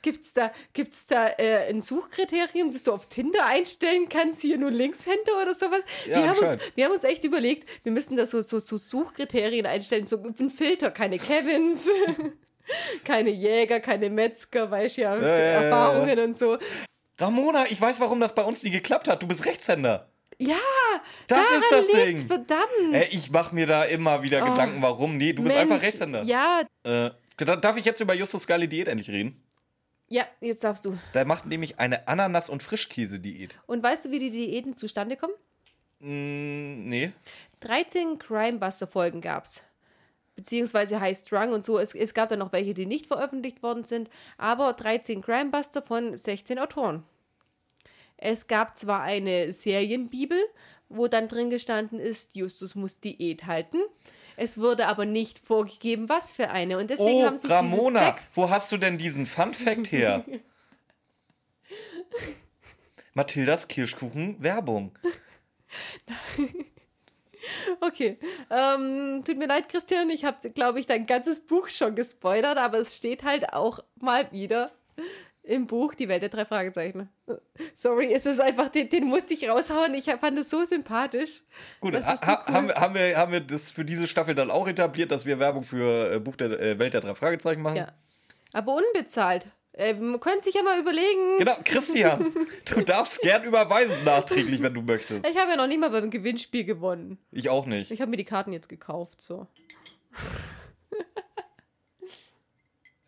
Gibt's 0.00 0.32
da, 0.32 0.50
gibt's 0.72 1.06
da 1.08 1.28
äh, 1.38 1.68
ein 1.68 1.80
Suchkriterium, 1.82 2.72
das 2.72 2.84
du 2.84 2.92
auf 2.92 3.06
Tinder 3.08 3.44
einstellen 3.44 4.08
kannst, 4.08 4.40
hier 4.40 4.56
nur 4.56 4.70
Linkshänder 4.70 5.42
oder 5.42 5.54
sowas? 5.54 5.80
Ja, 6.06 6.22
wir, 6.22 6.28
haben 6.30 6.38
uns, 6.38 6.62
wir 6.74 6.84
haben 6.86 6.92
uns 6.92 7.04
echt 7.04 7.24
überlegt, 7.24 7.68
wir 7.84 7.92
müssten 7.92 8.16
da 8.16 8.24
so, 8.24 8.40
so, 8.40 8.60
so 8.60 8.76
Suchkriterien 8.78 9.66
einstellen, 9.66 10.06
so 10.06 10.22
ein 10.22 10.48
Filter, 10.50 10.90
keine 10.90 11.18
Kevins, 11.18 11.86
keine 13.04 13.30
Jäger, 13.30 13.80
keine 13.80 14.08
Metzger, 14.08 14.70
weißt 14.70 14.98
ja, 14.98 15.16
ja, 15.16 15.22
ja, 15.22 15.34
Erfahrungen 15.62 16.18
und 16.20 16.36
so. 16.36 16.56
Ramona, 17.18 17.66
ich 17.68 17.80
weiß, 17.80 18.00
warum 18.00 18.20
das 18.20 18.34
bei 18.34 18.44
uns 18.44 18.62
nie 18.62 18.70
geklappt 18.70 19.08
hat. 19.08 19.22
Du 19.22 19.26
bist 19.26 19.44
Rechtshänder. 19.44 20.08
Ja, 20.40 20.56
Das 21.26 21.38
daran 21.40 21.60
ist 21.62 21.72
das 21.72 21.86
Ding. 21.88 22.16
verdammt. 22.18 22.92
Ey, 22.92 23.08
ich 23.10 23.30
mach 23.30 23.50
mir 23.52 23.66
da 23.66 23.84
immer 23.84 24.22
wieder 24.22 24.40
Gedanken, 24.48 24.80
warum. 24.82 25.16
Nee, 25.16 25.32
du 25.32 25.42
bist 25.42 25.54
Oh. 25.54 25.58
Mensch, 25.58 25.72
einfach 25.72 25.84
Rechtshänder. 25.84 26.22
Ja, 26.22 26.60
Äh, 26.84 27.10
da- 27.38 27.56
darf 27.56 27.76
ich 27.76 27.84
jetzt 27.84 28.00
über 28.00 28.14
Justus 28.14 28.46
geile 28.46 28.68
Diät 28.68 28.86
endlich 28.88 29.10
reden? 29.10 29.42
ja, 30.08 30.24
jetzt 30.40 30.62
darfst 30.64 30.84
du. 30.84 30.96
Der 31.12 31.24
macht 31.24 31.46
nämlich 31.46 31.78
eine 31.80 32.06
Ananas- 32.08 32.48
und 32.50 32.62
Frischkäse-Diät. 32.62 33.56
Und 33.66 33.82
weißt 33.82 34.04
du, 34.06 34.10
wie 34.12 34.20
die 34.20 34.30
Diäten 34.30 34.76
zustande 34.76 35.16
kommen? 35.16 35.34
Mm, 36.00 36.88
nee. 36.88 37.12
13 37.60 38.18
Crimebuster-Folgen 38.18 39.20
gab's. 39.20 39.62
Beziehungsweise 40.36 41.00
High 41.00 41.18
Strung 41.18 41.50
und 41.52 41.64
so. 41.64 41.78
Es, 41.80 41.94
es 41.96 42.14
gab 42.14 42.28
dann 42.28 42.38
noch 42.38 42.52
welche, 42.52 42.72
die 42.72 42.86
nicht 42.86 43.06
veröffentlicht 43.06 43.60
worden 43.64 43.82
sind. 43.84 44.08
Aber 44.36 44.72
13 44.72 45.20
Crimebuster 45.20 45.82
von 45.82 46.16
16 46.16 46.60
Autoren. 46.60 47.02
Es 48.18 48.46
gab 48.46 48.76
zwar 48.76 49.02
eine 49.02 49.52
Serienbibel, 49.52 50.38
wo 50.88 51.08
dann 51.08 51.28
drin 51.28 51.50
gestanden 51.50 52.00
ist, 52.00 52.36
Justus 52.36 52.74
muss 52.74 53.00
Diät 53.00 53.46
halten. 53.46 53.78
Es 54.36 54.58
wurde 54.58 54.86
aber 54.86 55.04
nicht 55.04 55.38
vorgegeben, 55.38 56.08
was 56.08 56.32
für 56.32 56.50
eine. 56.50 56.78
Und 56.78 56.90
deswegen 56.90 57.22
Oh, 57.22 57.26
haben 57.26 57.36
sich 57.36 57.50
Ramona, 57.50 58.06
sechs 58.06 58.36
wo 58.36 58.50
hast 58.50 58.70
du 58.70 58.76
denn 58.76 58.98
diesen 58.98 59.26
Fun-Fact 59.26 59.90
her? 59.90 60.24
Mathildas 63.14 63.68
Kirschkuchen 63.68 64.42
Werbung. 64.42 64.92
Okay. 67.80 68.18
Ähm, 68.50 69.22
tut 69.24 69.38
mir 69.38 69.46
leid, 69.46 69.68
Christian. 69.68 70.10
Ich 70.10 70.24
habe, 70.24 70.50
glaube 70.50 70.80
ich, 70.80 70.86
dein 70.86 71.06
ganzes 71.06 71.40
Buch 71.40 71.68
schon 71.68 71.94
gespoilert, 71.94 72.58
aber 72.58 72.78
es 72.78 72.96
steht 72.96 73.22
halt 73.22 73.52
auch 73.52 73.78
mal 74.00 74.30
wieder 74.32 74.72
im 75.48 75.66
Buch 75.66 75.94
Die 75.94 76.08
Welt 76.08 76.22
der 76.22 76.28
drei 76.28 76.44
Fragezeichen. 76.44 77.08
Sorry, 77.74 78.12
es 78.12 78.26
ist 78.26 78.40
einfach, 78.40 78.68
den, 78.68 78.88
den 78.88 79.04
musste 79.04 79.34
ich 79.34 79.48
raushauen. 79.48 79.94
Ich 79.94 80.04
fand 80.04 80.38
es 80.38 80.50
so 80.50 80.64
sympathisch. 80.64 81.42
Gut, 81.80 81.94
ha 81.94 82.16
so 82.16 82.26
cool. 82.26 82.54
haben, 82.54 82.68
wir, 82.68 82.74
haben, 82.74 82.94
wir, 82.94 83.16
haben 83.16 83.32
wir 83.32 83.40
das 83.40 83.70
für 83.70 83.84
diese 83.84 84.06
Staffel 84.06 84.34
dann 84.34 84.50
auch 84.50 84.68
etabliert, 84.68 85.10
dass 85.10 85.26
wir 85.26 85.38
Werbung 85.38 85.64
für 85.64 86.12
äh, 86.12 86.18
Buch 86.20 86.36
der 86.36 86.60
äh, 86.60 86.78
Welt 86.78 86.94
der 86.94 87.00
drei 87.00 87.14
Fragezeichen 87.14 87.62
machen? 87.62 87.76
Ja. 87.76 87.92
Aber 88.52 88.76
unbezahlt. 88.76 89.48
Äh, 89.72 89.94
man 89.94 90.20
könnte 90.20 90.44
sich 90.44 90.54
ja 90.54 90.62
mal 90.62 90.78
überlegen. 90.78 91.38
Genau, 91.38 91.56
Christian, 91.64 92.32
du 92.66 92.80
darfst 92.84 93.20
gern 93.22 93.44
überweisen 93.44 94.04
nachträglich, 94.04 94.60
wenn 94.60 94.74
du 94.74 94.82
möchtest. 94.82 95.26
Ich 95.26 95.38
habe 95.38 95.50
ja 95.50 95.56
noch 95.56 95.66
nie 95.66 95.78
mal 95.78 95.90
beim 95.90 96.10
Gewinnspiel 96.10 96.64
gewonnen. 96.64 97.18
Ich 97.32 97.48
auch 97.48 97.64
nicht. 97.64 97.90
Ich 97.90 98.00
habe 98.00 98.10
mir 98.10 98.16
die 98.16 98.24
Karten 98.24 98.52
jetzt 98.52 98.68
gekauft, 98.68 99.22
so. 99.22 99.46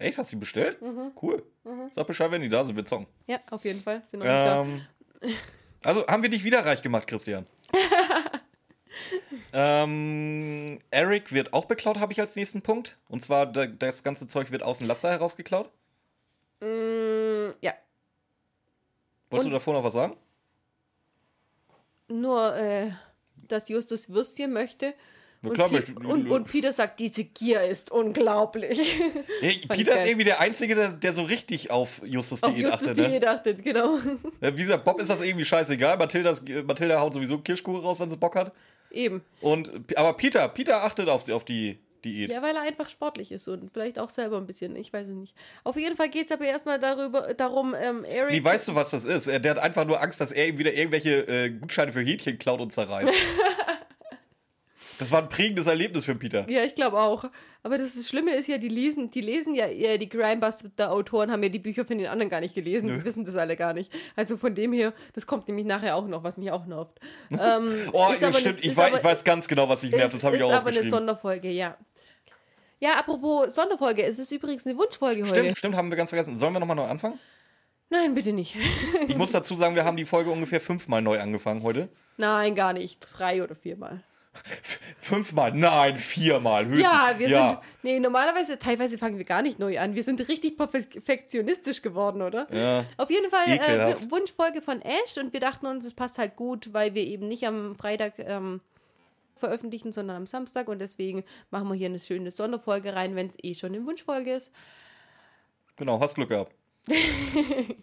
Echt, 0.01 0.17
hast 0.19 0.33
du 0.33 0.37
die 0.37 0.41
bestellt? 0.41 0.81
Mhm. 0.81 1.13
Cool. 1.21 1.43
Sag 1.93 2.07
Bescheid, 2.07 2.31
wenn 2.31 2.41
die 2.41 2.49
da 2.49 2.65
sind, 2.65 2.75
wir 2.75 2.85
zocken. 2.87 3.07
Ja, 3.27 3.39
auf 3.51 3.65
jeden 3.65 3.83
Fall. 3.83 4.03
Sind 4.07 4.21
noch 4.21 4.27
nicht 4.27 4.35
da. 4.35 4.63
Ähm, 4.63 4.87
also 5.85 6.07
haben 6.07 6.23
wir 6.23 6.31
dich 6.31 6.43
wieder 6.43 6.65
reich 6.65 6.81
gemacht, 6.83 7.07
Christian. 7.07 7.47
ähm, 9.53 10.79
Eric 10.91 11.33
wird 11.33 11.53
auch 11.53 11.65
beklaut, 11.67 11.99
habe 11.99 12.13
ich 12.13 12.21
als 12.21 12.37
nächsten 12.37 12.63
Punkt. 12.63 12.99
Und 13.09 13.23
zwar, 13.23 13.47
da- 13.47 13.67
das 13.67 14.03
ganze 14.03 14.27
Zeug 14.27 14.51
wird 14.51 14.63
aus 14.63 14.79
dem 14.79 14.87
Laster 14.87 15.11
herausgeklaut. 15.11 15.71
Mm, 16.61 17.49
ja. 17.61 17.75
Wolltest 19.31 19.45
Und- 19.45 19.45
du 19.45 19.51
davor 19.51 19.75
noch 19.75 19.85
was 19.85 19.93
sagen? 19.93 20.17
Nur, 22.09 22.57
äh, 22.57 22.91
dass 23.37 23.69
Justus 23.69 24.09
Würstchen 24.11 24.53
möchte. 24.53 24.95
Und, 25.43 25.55
klar, 25.55 25.69
Pi- 25.69 25.75
möchte- 25.77 25.95
und, 25.95 26.31
und 26.31 26.45
Peter 26.51 26.71
sagt, 26.73 26.99
diese 27.01 27.25
Gier 27.25 27.63
ist 27.63 27.91
unglaublich. 27.91 28.79
Hey, 29.41 29.59
Peter 29.69 29.99
ist 29.99 30.07
irgendwie 30.07 30.25
der 30.25 30.39
Einzige, 30.41 30.75
der, 30.75 30.89
der 30.91 31.13
so 31.15 31.23
richtig 31.23 31.71
auf 31.71 32.03
Justus 32.05 32.43
Auf 32.43 32.55
Diät 32.55 32.65
Justus 32.71 32.91
achtet. 32.91 33.23
Ne? 33.23 33.29
Achtet, 33.31 33.65
genau. 33.65 33.99
Ja, 34.43 34.55
Wie 34.55 34.61
gesagt, 34.61 34.85
Bob 34.85 35.01
ist 35.01 35.09
das 35.09 35.23
irgendwie 35.23 35.47
scheißegal. 35.47 35.97
Mathildas, 35.97 36.43
Mathilda 36.67 37.01
haut 37.01 37.15
sowieso 37.15 37.39
Kirschkuchen 37.39 37.81
raus, 37.81 37.99
wenn 37.99 38.11
sie 38.11 38.17
Bock 38.19 38.37
hat. 38.37 38.53
Eben. 38.91 39.23
Und, 39.41 39.71
aber 39.97 40.13
Peter, 40.15 40.47
Peter 40.49 40.85
achtet 40.85 41.09
auf, 41.09 41.27
auf 41.31 41.45
die 41.47 41.79
Diät. 42.05 42.31
Ja, 42.31 42.43
weil 42.43 42.55
er 42.57 42.63
einfach 42.63 42.89
sportlich 42.91 43.31
ist 43.33 43.47
und 43.49 43.71
vielleicht 43.73 43.99
auch 43.99 44.11
selber 44.11 44.37
ein 44.39 44.47
bisschen, 44.47 44.75
ich 44.77 44.93
weiß 44.93 45.09
es 45.09 45.15
nicht. 45.15 45.35
Auf 45.65 45.77
jeden 45.77 45.97
Fall 45.97 46.09
geht 46.11 46.27
es 46.27 46.33
aber 46.33 46.45
erstmal 46.47 46.79
darüber, 46.79 47.33
darum, 47.35 47.75
ähm, 47.81 48.05
Eric. 48.05 48.33
Wie 48.35 48.43
weißt 48.45 48.69
du, 48.69 48.75
was 48.75 48.91
das 48.91 49.05
ist? 49.05 49.27
Er- 49.27 49.39
Der 49.39 49.53
hat 49.53 49.59
einfach 49.59 49.85
nur 49.87 50.03
Angst, 50.03 50.21
dass 50.21 50.33
er 50.33 50.49
ihm 50.49 50.59
wieder 50.59 50.73
irgendwelche 50.75 51.27
äh, 51.29 51.51
Gutscheine 51.51 51.93
für 51.93 52.01
Hähnchen 52.01 52.39
klaut 52.39 52.61
und 52.61 52.73
zerreißt. 52.73 53.09
das 55.01 55.11
war 55.13 55.23
ein 55.23 55.29
prägendes 55.29 55.67
Erlebnis 55.67 56.05
für 56.05 56.15
Peter. 56.15 56.49
Ja, 56.49 56.63
ich 56.63 56.75
glaube 56.75 56.99
auch. 56.99 57.25
Aber 57.63 57.77
das, 57.77 57.95
das 57.95 58.09
Schlimme 58.09 58.35
ist 58.35 58.47
ja, 58.49 58.57
die 58.59 58.69
lesen, 58.69 59.11
die 59.11 59.21
lesen 59.21 59.55
ja, 59.55 59.67
eher, 59.67 59.99
die 59.99 60.09
Grimebuster-Autoren 60.09 61.31
haben 61.31 61.43
ja 61.43 61.49
die 61.49 61.59
Bücher 61.59 61.85
von 61.85 61.99
den 61.99 62.07
anderen 62.07 62.31
gar 62.31 62.41
nicht 62.41 62.55
gelesen, 62.55 62.89
die 62.89 63.05
wissen 63.05 63.25
das 63.25 63.37
alle 63.37 63.57
gar 63.57 63.73
nicht. 63.75 63.93
Also 64.17 64.37
von 64.37 64.55
dem 64.55 64.73
her, 64.73 64.93
das 65.15 65.27
kommt 65.27 65.49
nämlich 65.49 65.67
nachher 65.67 65.97
auch 65.97 66.07
noch, 66.07 66.23
was 66.25 66.37
mich 66.37 66.51
auch 66.53 66.67
nervt. 66.67 66.99
Ähm, 67.31 67.75
Oh, 67.93 68.09
ist 68.13 68.23
ja, 68.23 68.33
stimmt. 68.33 68.47
eine- 68.55 68.59
ich, 68.61 68.65
ist 68.73 68.77
weiß, 68.77 68.87
aber- 68.89 68.97
ich 68.99 69.05
weiß 69.05 69.25
ganz 69.25 69.49
genau, 69.49 69.69
was 69.69 69.83
ich 69.83 69.91
nervt. 69.91 70.15
Das 70.15 70.25
habe 70.25 70.37
ich 70.37 70.43
ist 70.43 70.47
auch 70.49 70.53
aber 70.53 70.71
eine. 70.71 70.85
Sonderfolge, 70.85 71.51
ja. 71.51 71.77
Ja, 72.79 72.93
apropos 72.99 73.55
Sonderfolge, 73.55 74.05
es 74.05 74.19
ist 74.19 74.33
übrigens 74.33 74.67
eine 74.67 74.79
Wunschfolge 74.79 75.23
heute. 75.23 75.35
Stimmt, 75.41 75.59
stimmt, 75.59 75.77
haben 75.77 75.91
wir 75.91 75.97
ganz 75.97 76.11
vergessen. 76.11 76.39
Sollen 76.39 76.55
wir 76.55 76.61
nochmal 76.61 76.77
neu 76.77 76.85
anfangen? 76.87 77.19
Nein, 77.91 78.15
bitte 78.15 78.33
nicht. 78.33 78.57
Ich 79.09 79.17
muss 79.19 79.33
dazu 79.33 79.55
sagen, 79.57 79.75
wir 79.75 79.85
haben 79.85 79.97
die 79.97 80.05
Folge 80.05 80.31
ungefähr 80.31 80.61
fünfmal 80.61 81.03
neu 81.03 81.21
angefangen 81.21 81.63
heute. 81.65 81.89
Nein, 82.17 82.55
gar 82.55 82.73
nicht. 82.73 83.01
Drei 83.19 83.43
oder 83.43 83.55
viermal. 83.57 84.03
Fünfmal? 84.99 85.53
Nein, 85.53 85.97
viermal 85.97 86.67
höchstens. 86.67 86.93
Ja, 86.93 87.19
wir 87.19 87.29
ja. 87.29 87.49
sind. 87.49 87.61
Nee, 87.83 88.01
normalerweise, 88.01 88.59
teilweise 88.59 88.99
fangen 88.99 89.19
wir 89.19 89.25
gar 89.25 89.43
nicht 89.43 89.59
neu 89.59 89.79
an. 89.79 89.95
Wir 89.95 90.05
sind 90.05 90.27
richtig 90.29 90.57
perfektionistisch 90.57 91.83
geworden, 91.83 92.23
oder? 92.23 92.47
Ja. 92.55 92.85
Auf 92.97 93.11
jeden 93.11 93.29
Fall 93.31 93.49
äh, 93.49 94.11
Wunschfolge 94.11 94.63
von 94.63 94.81
Ash 94.83 95.17
und 95.17 95.33
wir 95.33 95.41
dachten 95.41 95.67
uns, 95.67 95.85
es 95.85 95.95
passt 95.95 96.19
halt 96.19 96.37
gut, 96.37 96.73
weil 96.73 96.95
wir 96.95 97.03
eben 97.03 97.29
nicht 97.29 97.47
am 97.47 97.75
Freitag 97.75 98.15
ähm, 98.19 98.61
veröffentlichen, 99.35 99.93
sondern 99.93 100.17
am 100.17 100.27
Samstag 100.27 100.69
und 100.69 100.79
deswegen 100.79 101.25
machen 101.51 101.69
wir 101.69 101.75
hier 101.75 101.89
eine 101.89 101.99
schöne 101.99 102.31
Sonderfolge 102.31 102.95
rein, 102.95 103.17
wenn 103.17 103.27
es 103.27 103.37
eh 103.43 103.55
schon 103.55 103.75
eine 103.75 103.85
Wunschfolge 103.85 104.35
ist. 104.35 104.53
Genau, 105.77 105.99
hast 105.99 106.15
Glück 106.15 106.29
gehabt. 106.29 106.55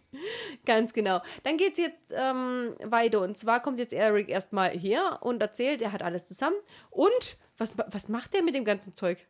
Ganz 0.65 0.93
genau. 0.93 1.21
Dann 1.43 1.57
geht 1.57 1.73
es 1.73 1.77
jetzt 1.77 2.13
ähm, 2.15 2.75
weiter. 2.83 3.21
Und 3.21 3.37
zwar 3.37 3.61
kommt 3.61 3.79
jetzt 3.79 3.93
Eric 3.93 4.29
erstmal 4.29 4.71
her 4.71 5.19
und 5.21 5.41
erzählt, 5.41 5.81
er 5.81 5.91
hat 5.91 6.03
alles 6.03 6.27
zusammen. 6.27 6.57
Und 6.89 7.37
was, 7.57 7.77
was 7.77 8.09
macht 8.09 8.33
der 8.33 8.43
mit 8.43 8.55
dem 8.55 8.65
ganzen 8.65 8.95
Zeug? 8.95 9.25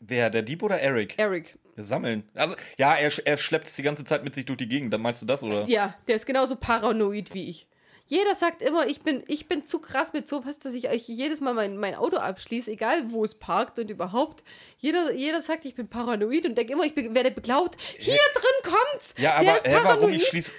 Wer, 0.00 0.30
der 0.30 0.42
Dieb 0.42 0.62
oder 0.62 0.80
Eric? 0.80 1.18
Eric. 1.18 1.58
Sammeln. 1.76 2.28
Also, 2.34 2.56
ja, 2.76 2.94
er, 2.94 3.10
er 3.24 3.38
schleppt 3.38 3.68
es 3.68 3.76
die 3.76 3.82
ganze 3.82 4.04
Zeit 4.04 4.24
mit 4.24 4.34
sich 4.34 4.44
durch 4.44 4.58
die 4.58 4.68
Gegend. 4.68 4.92
Dann 4.92 5.00
meinst 5.00 5.22
du 5.22 5.26
das, 5.26 5.42
oder? 5.42 5.64
Ja, 5.68 5.94
der 6.08 6.16
ist 6.16 6.26
genauso 6.26 6.56
paranoid 6.56 7.34
wie 7.34 7.48
ich. 7.48 7.68
Jeder 8.10 8.34
sagt 8.34 8.62
immer, 8.62 8.86
ich 8.86 9.02
bin, 9.02 9.22
ich 9.26 9.46
bin 9.46 9.64
zu 9.64 9.80
krass 9.80 10.14
mit 10.14 10.26
sowas, 10.26 10.58
dass 10.58 10.72
ich 10.72 10.88
euch 10.88 11.06
jedes 11.08 11.42
Mal 11.42 11.52
mein, 11.52 11.76
mein 11.76 11.94
Auto 11.94 12.16
abschließe, 12.16 12.70
egal 12.70 13.10
wo 13.10 13.22
es 13.22 13.34
parkt 13.34 13.78
und 13.78 13.90
überhaupt. 13.90 14.42
Jeder, 14.78 15.12
jeder 15.12 15.42
sagt, 15.42 15.66
ich 15.66 15.74
bin 15.74 15.88
paranoid 15.88 16.46
und 16.46 16.56
denkt 16.56 16.70
immer, 16.70 16.84
ich 16.84 16.94
bin, 16.94 17.14
werde 17.14 17.30
beklaut. 17.30 17.76
Hier 17.98 18.16
drin 18.32 18.72
kommt's! 18.72 19.14
Ja, 19.18 19.40
Der 19.42 19.56
aber 19.56 19.66
äh, 19.66 19.84
warum 19.84 20.10
ich 20.10 20.24
schließe. 20.26 20.52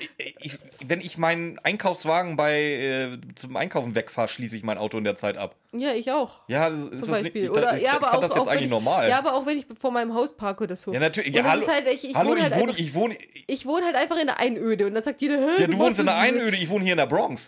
Wenn 0.86 1.02
ich 1.02 1.18
meinen 1.18 1.58
Einkaufswagen 1.60 2.36
bei 2.36 2.62
äh, 2.62 3.18
zum 3.34 3.56
Einkaufen 3.56 3.96
wegfahre, 3.96 4.28
schließe 4.28 4.56
ich 4.56 4.64
mein 4.64 4.78
Auto 4.78 5.00
in 5.00 5.04
der 5.04 5.16
Zeit 5.16 5.38
ab. 5.38 5.56
Ja, 5.72 5.94
ich 5.94 6.12
auch. 6.12 6.40
Ja, 6.48 6.70
das 6.70 6.80
ist 6.80 7.06
Zum 7.06 7.14
das 7.14 7.24
nicht. 7.24 7.36
Ich, 7.36 7.50
Oder, 7.50 7.78
ich, 7.78 7.84
ja, 7.84 7.94
aber 7.94 8.08
fand 8.08 8.18
auch, 8.18 8.28
das 8.28 8.36
jetzt 8.36 8.48
eigentlich 8.48 8.64
ich, 8.64 8.70
normal. 8.70 9.08
Ja, 9.08 9.20
aber 9.20 9.36
auch 9.36 9.46
wenn 9.46 9.58
ich 9.58 9.68
vor 9.80 9.92
meinem 9.92 10.16
Haus 10.16 10.36
parke 10.36 10.64
oder 10.64 10.76
so. 10.76 10.92
Ja, 10.92 11.00
natürlich. 11.00 11.34
Ja, 11.34 11.44
hallo, 11.44 11.68
halt, 11.68 11.88
ich, 11.88 12.10
ich 12.10 12.16
hallo, 12.16 12.32
wohne 12.32 12.40
ich 12.40 12.46
halt 12.46 12.56
wohne, 12.56 12.72
einfach, 12.72 12.80
ich 12.80 12.94
wohne. 12.96 13.18
ich 13.46 13.66
wohne 13.68 13.86
halt 13.86 13.96
einfach 13.96 14.18
in 14.18 14.28
der 14.28 14.40
Einöde 14.40 14.88
und 14.88 14.96
dann 14.96 15.04
sagt 15.04 15.22
jeder, 15.22 15.36
Ja, 15.60 15.68
du 15.68 15.78
wohnst 15.78 16.00
in 16.00 16.08
der. 16.08 16.18
Einöde, 16.18 16.58
ich 16.58 16.70
wohne 16.70 16.84
hier 16.84 16.94
in 16.94 16.98
der 16.98 17.06
Bronx. 17.06 17.39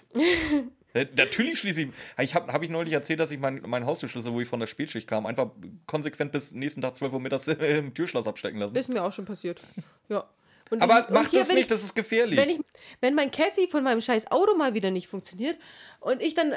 Ja, 0.93 1.05
Natürlich 1.15 1.59
schließe 1.59 1.83
ich. 1.83 1.87
Ich 2.19 2.35
habe 2.35 2.51
hab 2.51 2.61
ich 2.63 2.69
neulich 2.69 2.93
erzählt, 2.93 3.19
dass 3.21 3.31
ich 3.31 3.39
meinen 3.39 3.61
mein 3.67 3.85
Haustürschlüssel, 3.85 4.33
wo 4.33 4.41
ich 4.41 4.47
von 4.47 4.59
der 4.59 4.67
Spätschicht 4.67 5.07
kam, 5.07 5.25
einfach 5.25 5.49
konsequent 5.87 6.31
bis 6.33 6.51
nächsten 6.51 6.81
Tag 6.81 6.95
12 6.95 7.13
Uhr 7.13 7.19
mittags 7.21 7.47
im 7.47 7.93
Türschloss 7.93 8.27
abstecken 8.27 8.59
lassen. 8.59 8.75
Ist 8.75 8.89
mir 8.89 9.03
auch 9.03 9.11
schon 9.13 9.25
passiert. 9.25 9.61
Ja. 10.09 10.25
Und 10.69 10.81
Aber 10.81 11.05
ich- 11.07 11.13
mach 11.13 11.29
hier, 11.29 11.39
das 11.39 11.49
nicht, 11.49 11.61
ich, 11.61 11.67
das 11.67 11.83
ist 11.83 11.95
gefährlich. 11.95 12.37
Wenn, 12.39 12.49
ich, 12.49 12.59
wenn 13.01 13.15
mein 13.15 13.31
Cassie 13.31 13.67
von 13.69 13.83
meinem 13.83 14.01
scheiß 14.01 14.31
Auto 14.31 14.55
mal 14.55 14.73
wieder 14.73 14.91
nicht 14.91 15.07
funktioniert 15.07 15.57
und 16.01 16.21
ich 16.21 16.33
dann. 16.33 16.53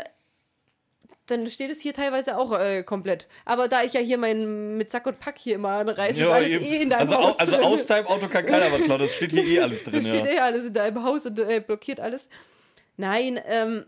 Dann 1.26 1.48
steht 1.48 1.70
es 1.70 1.80
hier 1.80 1.94
teilweise 1.94 2.36
auch 2.36 2.52
äh, 2.60 2.82
komplett. 2.82 3.26
Aber 3.46 3.66
da 3.66 3.82
ich 3.82 3.94
ja 3.94 4.00
hier 4.00 4.18
mein 4.18 4.76
mit 4.76 4.90
Sack 4.90 5.06
und 5.06 5.18
Pack 5.20 5.38
hier 5.38 5.54
immer 5.54 5.70
anreiße, 5.70 6.20
ist 6.20 6.28
alles 6.28 6.48
eben. 6.50 6.64
eh 6.66 6.82
in 6.82 6.90
deinem 6.90 7.00
also, 7.00 7.14
Haus. 7.16 7.34
au- 7.36 7.38
also 7.38 7.56
aus 7.60 7.86
deinem 7.86 8.06
Auto 8.08 8.28
kann 8.28 8.44
keiner 8.44 8.70
was 8.70 8.82
klauen, 8.82 9.00
das 9.00 9.14
steht 9.14 9.30
hier 9.32 9.42
eh 9.42 9.60
alles 9.60 9.84
drin. 9.84 9.94
Das 9.94 10.06
steht 10.08 10.26
Ja. 10.26 10.30
eh 10.32 10.38
alles 10.40 10.66
in 10.66 10.74
deinem 10.74 11.02
Haus 11.02 11.24
und 11.24 11.38
äh, 11.38 11.60
blockiert 11.66 11.98
alles. 11.98 12.28
Nein, 12.96 13.40
ähm, 13.46 13.86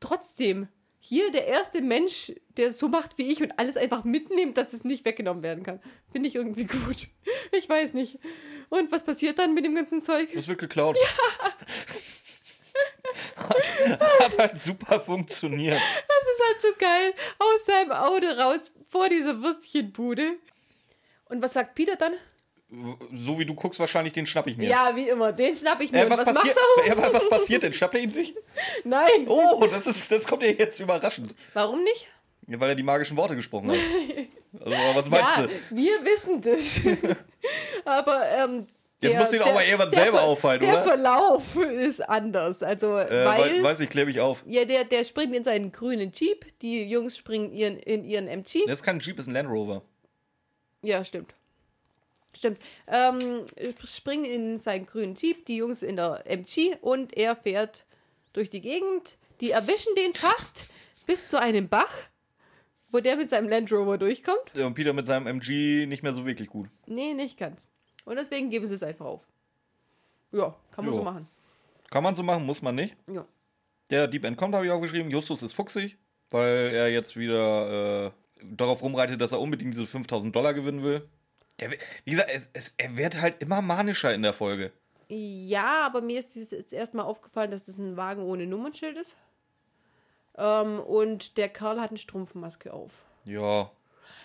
trotzdem, 0.00 0.68
hier 0.98 1.30
der 1.30 1.46
erste 1.46 1.82
Mensch, 1.82 2.32
der 2.56 2.68
es 2.68 2.78
so 2.78 2.88
macht 2.88 3.16
wie 3.18 3.30
ich 3.30 3.40
und 3.42 3.58
alles 3.58 3.76
einfach 3.76 4.02
mitnimmt, 4.04 4.56
dass 4.56 4.72
es 4.72 4.82
nicht 4.84 5.04
weggenommen 5.04 5.42
werden 5.42 5.62
kann. 5.62 5.80
Finde 6.10 6.28
ich 6.28 6.34
irgendwie 6.34 6.64
gut. 6.64 7.08
Ich 7.52 7.68
weiß 7.68 7.94
nicht. 7.94 8.18
Und 8.70 8.90
was 8.90 9.04
passiert 9.04 9.38
dann 9.38 9.54
mit 9.54 9.64
dem 9.64 9.74
ganzen 9.74 10.00
Zeug? 10.00 10.32
Das 10.34 10.48
wird 10.48 10.58
geklaut. 10.58 10.98
hat, 13.36 14.00
hat 14.20 14.38
halt 14.38 14.58
super 14.58 14.98
funktioniert. 14.98 15.78
Das 15.78 16.26
ist 16.34 16.44
halt 16.48 16.60
so 16.60 16.68
geil. 16.78 17.14
Aus 17.38 17.64
seinem 17.64 17.92
Auto 17.92 18.26
raus, 18.26 18.72
vor 18.88 19.08
dieser 19.08 19.40
Würstchenbude. 19.42 20.32
Und 21.28 21.40
was 21.40 21.52
sagt 21.52 21.76
Peter 21.76 21.94
dann? 21.96 22.14
So 23.12 23.38
wie 23.38 23.46
du 23.46 23.54
guckst, 23.54 23.78
wahrscheinlich 23.78 24.12
den 24.12 24.26
schnapp 24.26 24.46
ich 24.48 24.56
mir. 24.56 24.68
Ja, 24.68 24.90
wie 24.96 25.08
immer, 25.08 25.32
den 25.32 25.54
schnapp 25.54 25.80
ich 25.80 25.92
mir. 25.92 26.04
Äh, 26.04 26.10
was, 26.10 26.26
was, 26.26 26.36
er? 26.44 26.54
Ja, 26.86 27.12
was 27.12 27.28
passiert 27.28 27.62
denn? 27.62 27.72
Schnappt 27.72 27.94
er 27.94 28.00
ihn 28.00 28.10
sich? 28.10 28.34
Nein. 28.84 29.26
Oh, 29.28 29.64
das, 29.70 29.86
ist, 29.86 30.10
das 30.10 30.26
kommt 30.26 30.42
ja 30.42 30.48
jetzt 30.50 30.80
überraschend. 30.80 31.34
Warum 31.54 31.84
nicht? 31.84 32.08
Ja, 32.48 32.58
weil 32.58 32.70
er 32.70 32.74
die 32.74 32.82
magischen 32.82 33.16
Worte 33.16 33.36
gesprochen 33.36 33.70
hat. 33.70 33.78
Also, 34.58 34.74
was 34.94 35.10
meinst 35.10 35.36
ja, 35.36 35.42
du? 35.42 35.50
wir 35.76 36.04
wissen 36.04 36.40
das. 36.40 36.80
Aber 37.84 38.22
ähm, 38.38 38.66
Jetzt 39.02 39.12
der- 39.12 39.20
musst 39.20 39.32
du 39.32 39.36
ihn 39.36 39.42
auch 39.42 39.46
der- 39.60 39.76
mal 39.76 39.90
der 39.90 40.02
selber 40.02 40.22
auffallen, 40.22 40.60
der 40.60 40.70
oder? 40.72 40.82
Verlauf 40.82 41.56
ist 41.56 42.00
anders. 42.08 42.62
Also, 42.62 42.96
Äh, 42.98 43.24
weil. 43.26 43.58
wei- 43.58 43.62
weiß 43.62 43.80
ich, 43.80 43.90
klär 43.90 44.06
mich 44.06 44.18
auf. 44.18 44.42
ja, 44.46 44.64
der, 44.64 44.84
der 44.84 45.04
springt 45.04 45.34
in 45.34 45.44
seinen 45.44 45.72
grünen 45.72 46.10
Jeep, 46.10 46.58
die 46.60 46.84
Jungs 46.84 47.18
springen 47.18 47.52
ihren, 47.52 47.76
in 47.76 48.02
ihren 48.04 48.28
MG. 48.28 48.62
Das 48.66 48.78
ist 48.78 48.82
kein 48.82 48.98
Jeep, 48.98 49.18
ist 49.18 49.26
ein 49.26 49.34
Land 49.34 49.50
Rover. 49.50 49.82
Ja, 50.80 51.04
stimmt. 51.04 51.34
Stimmt. 52.36 52.58
Ähm, 52.86 53.44
springen 53.84 54.24
in 54.24 54.60
seinen 54.60 54.86
grünen 54.86 55.14
Jeep, 55.14 55.46
die 55.46 55.56
Jungs 55.56 55.82
in 55.82 55.96
der 55.96 56.22
MG 56.26 56.76
und 56.80 57.16
er 57.16 57.34
fährt 57.36 57.86
durch 58.32 58.50
die 58.50 58.60
Gegend. 58.60 59.16
Die 59.40 59.50
erwischen 59.50 59.94
den 59.96 60.14
fast 60.14 60.66
bis 61.06 61.28
zu 61.28 61.40
einem 61.40 61.68
Bach, 61.68 61.92
wo 62.90 63.00
der 63.00 63.16
mit 63.16 63.28
seinem 63.30 63.48
Land 63.48 63.72
Rover 63.72 63.98
durchkommt. 63.98 64.52
Ja, 64.54 64.66
Und 64.66 64.74
Peter 64.74 64.92
mit 64.92 65.06
seinem 65.06 65.26
MG 65.26 65.86
nicht 65.86 66.02
mehr 66.02 66.12
so 66.14 66.26
wirklich 66.26 66.48
gut. 66.48 66.68
Nee, 66.86 67.14
nicht 67.14 67.38
ganz. 67.38 67.68
Und 68.04 68.16
deswegen 68.16 68.50
geben 68.50 68.66
sie 68.66 68.74
es 68.74 68.82
einfach 68.82 69.06
auf. 69.06 69.26
Ja, 70.32 70.54
kann 70.72 70.84
man 70.84 70.94
Jo. 70.94 71.00
so 71.00 71.04
machen. 71.04 71.28
Kann 71.90 72.02
man 72.02 72.14
so 72.14 72.22
machen, 72.22 72.44
muss 72.44 72.62
man 72.62 72.74
nicht. 72.74 72.96
Ja. 73.10 73.24
Der 73.90 74.08
Deep 74.08 74.24
End 74.24 74.36
kommt, 74.36 74.54
habe 74.54 74.66
ich 74.66 74.72
auch 74.72 74.80
geschrieben. 74.80 75.10
Justus 75.10 75.42
ist 75.42 75.52
fuchsig, 75.52 75.96
weil 76.30 76.70
er 76.74 76.88
jetzt 76.90 77.16
wieder 77.16 78.06
äh, 78.06 78.10
darauf 78.42 78.82
rumreitet, 78.82 79.20
dass 79.20 79.32
er 79.32 79.40
unbedingt 79.40 79.72
diese 79.74 79.86
5000 79.86 80.34
Dollar 80.34 80.54
gewinnen 80.54 80.82
will. 80.82 81.08
Der, 81.60 81.70
wi- 81.70 81.78
wie 82.04 82.10
gesagt, 82.12 82.30
es, 82.32 82.50
es, 82.52 82.74
er 82.76 82.96
wird 82.96 83.20
halt 83.20 83.42
immer 83.42 83.62
manischer 83.62 84.12
in 84.14 84.22
der 84.22 84.32
Folge. 84.34 84.72
Ja, 85.08 85.86
aber 85.86 86.00
mir 86.00 86.18
ist 86.18 86.34
jetzt 86.50 86.72
erstmal 86.72 87.06
aufgefallen, 87.06 87.50
dass 87.50 87.66
das 87.66 87.78
ein 87.78 87.96
Wagen 87.96 88.22
ohne 88.22 88.46
Nummernschild 88.46 88.96
ist. 88.98 89.16
Ähm, 90.36 90.80
und 90.80 91.36
der 91.36 91.48
Kerl 91.48 91.80
hat 91.80 91.90
eine 91.90 91.98
Strumpfmaske 91.98 92.72
auf. 92.72 92.90
Ja. 93.24 93.70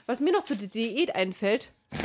Was 0.07 0.19
mir 0.19 0.31
noch 0.33 0.43
zu 0.43 0.55
der 0.55 0.67
Diät 0.67 1.15
einfällt. 1.15 1.71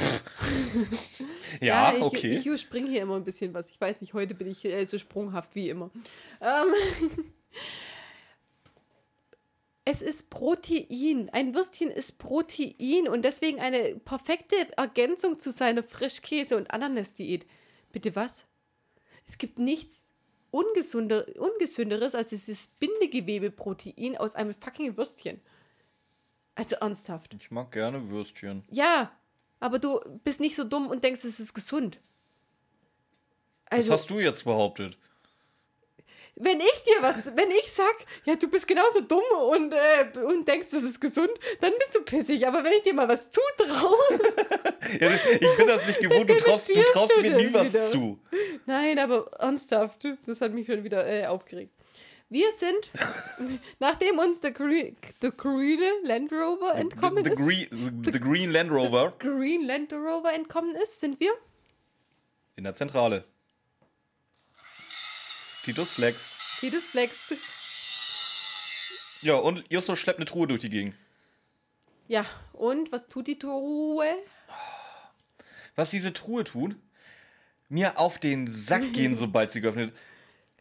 Ja, 1.61 1.95
ich, 1.97 2.03
okay. 2.03 2.29
ich 2.39 2.47
überspringe 2.47 2.91
hier 2.91 3.01
immer 3.03 3.17
ein 3.17 3.25
bisschen 3.25 3.55
was. 3.55 3.71
Ich 3.71 3.81
weiß 3.81 4.01
nicht, 4.03 4.12
heute 4.12 4.35
bin 4.35 4.47
ich 4.49 4.65
äh, 4.65 4.85
so 4.85 4.99
sprunghaft 4.99 5.55
wie 5.55 5.71
immer. 5.71 5.91
Ähm, 6.41 6.75
es 9.87 10.03
ist 10.03 10.31
Protein. 10.31 11.31
Ein 11.33 11.55
Würstchen 11.55 11.90
ist 11.92 12.18
Protein 12.18 13.09
und 13.09 13.22
deswegen 13.25 13.61
eine 13.61 13.94
perfekte 13.94 14.57
Ergänzung 14.77 15.38
zu 15.38 15.51
seiner 15.51 15.85
Frischkäse- 15.85 16.57
und 16.57 16.72
Ananas-Diät. 16.72 17.46
Bitte 17.92 18.16
was? 18.16 18.46
Es 19.29 19.38
gibt 19.38 19.61
nichts 19.61 20.12
ungesunder, 20.51 21.25
ungesünderes 21.38 22.16
als 22.16 22.31
dieses 22.31 22.66
Bindegewebeprotein 22.66 24.16
aus 24.16 24.35
einem 24.35 24.55
fucking 24.55 24.96
Würstchen. 24.96 25.40
Also 26.57 26.77
ernsthaft. 26.77 27.33
ich 27.35 27.53
mag 27.53 27.70
gerne 27.70 28.09
Würstchen. 28.09 28.64
Ja, 28.68 29.12
aber 29.61 29.79
du 29.79 30.01
bist 30.25 30.40
nicht 30.40 30.57
so 30.57 30.64
dumm 30.64 30.88
und 30.88 31.05
denkst, 31.05 31.22
es 31.22 31.38
ist 31.38 31.55
gesund. 31.55 32.01
Was 33.70 33.79
Also, 33.79 33.92
hast 33.92 34.11
du 34.11 34.18
jetzt 34.18 34.44
behauptet? 34.44 34.99
Wenn 36.37 36.61
ich 36.61 36.83
dir 36.83 37.01
was, 37.01 37.27
wenn 37.35 37.51
ich 37.51 37.72
sag, 37.72 37.94
ja, 38.25 38.37
du 38.37 38.49
bist 38.49 38.68
genauso 38.68 39.01
dumm 39.01 39.22
und, 39.51 39.72
äh, 39.72 40.18
und 40.20 40.46
denkst, 40.46 40.68
es 40.72 40.83
ist 40.83 41.01
gesund, 41.01 41.33
dann 41.61 41.72
bist 41.79 41.94
du 41.94 42.03
pissig. 42.03 42.46
Aber 42.46 42.62
wenn 42.62 42.72
ich 42.72 42.83
dir 42.83 42.94
mal 42.94 43.09
was 43.09 43.31
zutraue, 43.31 43.96
Ja, 45.01 45.11
ich 45.14 45.57
bin 45.57 45.66
das 45.66 45.87
nicht 45.87 46.01
gewohnt, 46.01 46.29
du 46.31 46.37
traust, 46.37 46.68
du 46.68 46.83
traust 46.92 47.16
du 47.16 47.22
mir 47.22 47.37
nie 47.37 47.51
das 47.51 47.55
was 47.55 47.72
wieder. 47.72 47.85
zu. 47.85 48.18
nein, 48.66 48.99
aber 48.99 49.31
ernsthaft, 49.38 50.07
das 50.27 50.40
hat 50.40 50.53
mich 50.53 50.66
schon 50.66 50.85
wieder 50.85 51.07
äh, 51.07 51.27
aufgeregt. 51.27 51.72
Wir 52.29 52.51
sind, 52.53 52.90
nachdem 53.79 54.18
uns 54.18 54.40
der, 54.40 54.51
Green, 54.51 54.96
grüne 55.37 55.90
Land 56.03 56.33
Rover 56.33 56.75
entkommen 56.75 57.25
The, 57.25 57.31
ist, 57.31 57.37
green, 57.38 58.03
the, 58.05 58.12
the 58.12 58.20
Green 58.20 58.51
Land 58.51 58.70
Rover 58.70 59.14
Green 59.18 59.64
Land 59.64 59.92
Rover 59.92 60.33
entkommen 60.35 60.75
ist, 60.75 61.01
sind 61.01 61.20
wir 61.20 61.33
in 62.57 62.64
der 62.64 62.75
Zentrale. 62.75 63.25
Titus 65.66 65.90
flext. 65.90 66.37
Titus 66.61 66.87
flext. 66.87 67.24
Ja, 69.20 69.35
und 69.35 69.64
Justus 69.68 69.98
schleppt 69.98 70.20
eine 70.20 70.24
Truhe 70.24 70.46
durch 70.46 70.61
die 70.61 70.70
Gegend. 70.70 70.94
Ja, 72.07 72.24
und 72.52 72.92
was 72.92 73.09
tut 73.09 73.26
die 73.26 73.37
Truhe? 73.37 74.07
was 75.74 75.90
diese 75.90 76.12
Truhe 76.12 76.44
tut, 76.44 76.76
mir 77.68 77.98
auf 77.98 78.20
den 78.20 78.46
Sack 78.48 78.81
gehen, 78.92 79.16
sobald 79.16 79.50
sie 79.50 79.61
geöffnet 79.61 79.90
wird. 79.90 79.98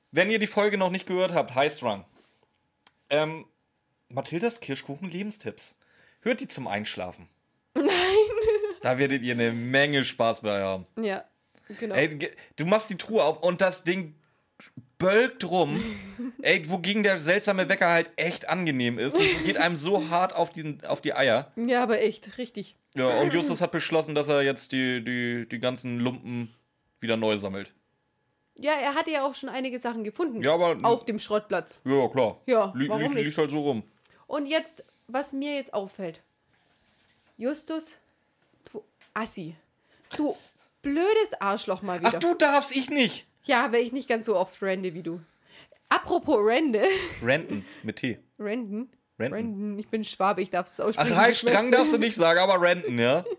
Wenn 0.09 0.31
ihr 0.31 0.39
die 0.39 0.47
Folge 0.47 0.79
noch 0.79 0.89
nicht 0.89 1.05
gehört 1.05 1.35
habt, 1.35 1.53
heißt 1.53 1.83
Run. 1.83 2.03
Ähm, 3.11 3.45
Mathildas 4.09 4.59
Kirschkuchen 4.59 5.11
Lebenstipps. 5.11 5.77
Hört 6.21 6.39
die 6.39 6.47
zum 6.47 6.67
Einschlafen. 6.67 7.29
Nein. 7.75 7.85
Da 8.81 8.97
werdet 8.99 9.21
ihr 9.21 9.33
eine 9.33 9.51
Menge 9.51 10.03
Spaß 10.03 10.41
bei 10.41 10.61
haben. 10.61 10.85
Ja, 10.99 11.25
genau. 11.79 11.95
Ey, 11.95 12.31
du 12.55 12.65
machst 12.65 12.91
die 12.91 12.97
Truhe 12.97 13.23
auf 13.23 13.41
und 13.41 13.61
das 13.61 13.83
Ding 13.83 14.15
bölkt 14.97 15.43
rum. 15.49 15.81
Ey, 16.41 16.69
wogegen 16.69 17.03
der 17.03 17.19
seltsame 17.19 17.67
Wecker 17.69 17.89
halt 17.89 18.09
echt 18.15 18.47
angenehm 18.49 18.97
ist. 18.99 19.15
Es 19.19 19.43
geht 19.43 19.57
einem 19.57 19.75
so 19.75 20.09
hart 20.09 20.35
auf, 20.35 20.49
diesen, 20.51 20.83
auf 20.85 21.01
die 21.01 21.13
Eier. 21.13 21.51
Ja, 21.55 21.83
aber 21.83 22.01
echt, 22.01 22.37
richtig. 22.37 22.75
Ja, 22.95 23.07
und 23.19 23.33
Justus 23.33 23.61
hat 23.61 23.71
beschlossen, 23.71 24.15
dass 24.15 24.27
er 24.29 24.41
jetzt 24.41 24.71
die, 24.71 25.03
die, 25.03 25.47
die 25.49 25.59
ganzen 25.59 25.99
Lumpen 25.99 26.53
wieder 26.99 27.17
neu 27.17 27.37
sammelt. 27.37 27.73
Ja, 28.57 28.71
er 28.73 28.95
hatte 28.95 29.11
ja 29.11 29.25
auch 29.25 29.35
schon 29.35 29.49
einige 29.49 29.79
Sachen 29.79 30.03
gefunden. 30.05 30.41
Ja, 30.41 30.53
aber- 30.53 30.77
Auf 30.83 31.05
dem 31.05 31.19
Schrottplatz. 31.19 31.79
Ja, 31.83 32.07
klar. 32.07 32.39
Ja, 32.45 32.71
Li 32.75 32.87
warum 32.87 33.01
liegt, 33.01 33.15
nicht? 33.15 33.25
liegt 33.25 33.37
halt 33.37 33.51
so 33.51 33.61
rum. 33.61 33.83
Und 34.27 34.45
jetzt, 34.45 34.85
was 35.07 35.33
mir 35.33 35.55
jetzt 35.55 35.73
auffällt. 35.73 36.21
Justus, 37.37 37.97
du 38.71 38.81
Assi. 39.13 39.55
Du 40.15 40.35
blödes 40.81 41.33
Arschloch 41.39 41.81
mal 41.81 41.99
wieder. 41.99 42.11
Ach, 42.15 42.19
du 42.19 42.33
darfst, 42.35 42.73
ich 42.75 42.89
nicht. 42.89 43.27
Ja, 43.45 43.71
weil 43.71 43.81
ich 43.81 43.91
nicht 43.91 44.09
ganz 44.09 44.25
so 44.25 44.35
oft 44.35 44.61
rende 44.61 44.93
wie 44.93 45.03
du. 45.03 45.21
Apropos 45.89 46.37
Rende. 46.43 46.83
Renten 47.23 47.65
mit 47.83 47.97
T. 47.97 48.17
Renden? 48.39 48.89
Renten. 49.19 49.33
Renden. 49.33 49.79
Ich 49.79 49.87
bin 49.89 50.03
Schwabe, 50.03 50.41
ich 50.41 50.49
darf 50.49 50.65
es 50.67 50.79
Ach, 50.79 50.85
aussprechen. 50.85 51.25
Wie 51.25 51.29
ich 51.29 51.37
Strang 51.37 51.71
darfst 51.71 51.93
du 51.93 51.97
nicht 51.97 52.15
sagen, 52.15 52.39
aber 52.39 52.61
Renten, 52.61 52.99
ja? 52.99 53.23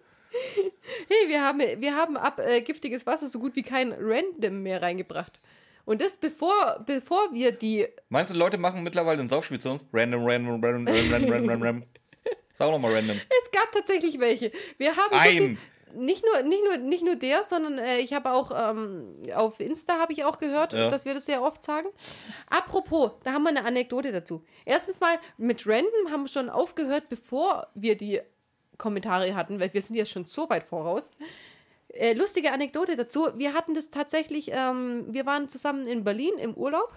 Hey, 1.09 1.29
wir 1.29 1.42
haben, 1.42 1.61
wir 1.61 1.97
haben 1.97 2.16
ab 2.16 2.38
äh, 2.38 2.61
giftiges 2.61 3.07
Wasser 3.07 3.27
so 3.27 3.38
gut 3.38 3.57
wie 3.57 3.62
kein 3.62 3.92
Random 3.99 4.62
mehr 4.62 4.83
reingebracht. 4.83 5.40
Und 5.85 6.01
das 6.01 6.16
bevor, 6.16 6.85
bevor 6.85 7.33
wir 7.33 7.53
die. 7.53 7.87
Meinst 8.09 8.33
du, 8.33 8.37
Leute 8.37 8.59
machen 8.59 8.83
mittlerweile 8.83 9.21
ein 9.21 9.29
Saufspiel 9.29 9.59
zu 9.59 9.71
uns? 9.71 9.85
Random, 9.92 10.25
random, 10.25 10.62
random, 10.62 10.87
random, 10.87 11.12
random, 11.12 11.31
random, 11.31 11.62
random. 11.62 11.83
Sag 12.53 12.69
auch 12.69 12.73
nochmal 12.73 12.95
random. 12.95 13.21
Es 13.42 13.51
gab 13.51 13.73
tatsächlich 13.73 14.21
welche. 14.21 14.53
Wir 14.79 14.90
haben 14.90 15.11
so 15.11 15.19
Ein. 15.19 15.31
viel, 15.31 15.59
nicht 15.97 16.25
nur, 16.25 16.43
nicht 16.43 16.63
nur, 16.65 16.77
nicht 16.79 17.05
nur 17.05 17.17
der, 17.17 17.43
sondern 17.45 17.79
äh, 17.79 17.99
ich 17.99 18.13
habe 18.13 18.31
auch 18.33 18.51
ähm, 18.55 19.17
auf 19.35 19.61
Insta 19.61 19.99
habe 19.99 20.13
ich 20.13 20.25
auch 20.25 20.39
gehört, 20.39 20.73
Ja. 20.73 20.91
dass 20.91 21.05
wir 21.05 21.15
das 21.15 21.27
sehr 21.27 21.43
oft 21.43 21.65
sagen. 21.65 21.89
Apropos, 22.49 23.13
da 23.25 23.33
haben 23.33 23.43
wir 23.43 23.51
eine 23.51 23.65
Anekdote 23.65 24.13
dazu. 24.13 24.45
Erstens 24.65 25.01
mal 25.01 25.17
mit 25.39 25.67
Random 25.67 26.11
haben 26.11 26.23
wir 26.25 26.29
schon 26.29 26.49
aufgehört, 26.51 27.09
bevor 27.09 27.67
wir 27.75 27.97
die 27.97 28.21
Kommentare 28.79 29.35
hatten, 29.35 29.59
weil 29.59 29.73
wir 29.73 29.83
sind 29.83 29.97
ja 29.97 30.05
schon 30.05 30.25
so 30.25 30.49
weit 30.51 30.63
voraus. 30.65 31.11
Äh, 31.89 32.13
lustige 32.13 32.53
Anekdote 32.53 32.95
dazu. 32.97 33.29
Wir 33.37 33.55
hatten 33.55 33.75
das 33.75 33.91
tatsächlich, 33.91 34.51
ähm, 34.53 35.07
wir 35.09 35.25
waren 35.25 35.49
zusammen 35.49 35.87
in 35.87 36.05
Berlin 36.05 36.35
im 36.39 36.55
Urlaub. 36.55 36.93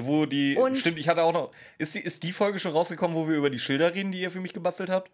Wo 0.00 0.26
die. 0.26 0.56
Und- 0.56 0.76
stimmt, 0.76 0.98
ich 0.98 1.08
hatte 1.08 1.22
auch 1.24 1.32
noch. 1.32 1.50
Ist 1.78 1.94
die, 1.94 2.00
ist 2.00 2.22
die 2.22 2.32
Folge 2.32 2.58
schon 2.58 2.72
rausgekommen, 2.72 3.16
wo 3.16 3.28
wir 3.28 3.36
über 3.36 3.50
die 3.50 3.58
Schilder 3.58 3.94
reden, 3.94 4.12
die 4.12 4.20
ihr 4.20 4.30
für 4.30 4.40
mich 4.40 4.52
gebastelt 4.52 4.90
habt? 4.90 5.10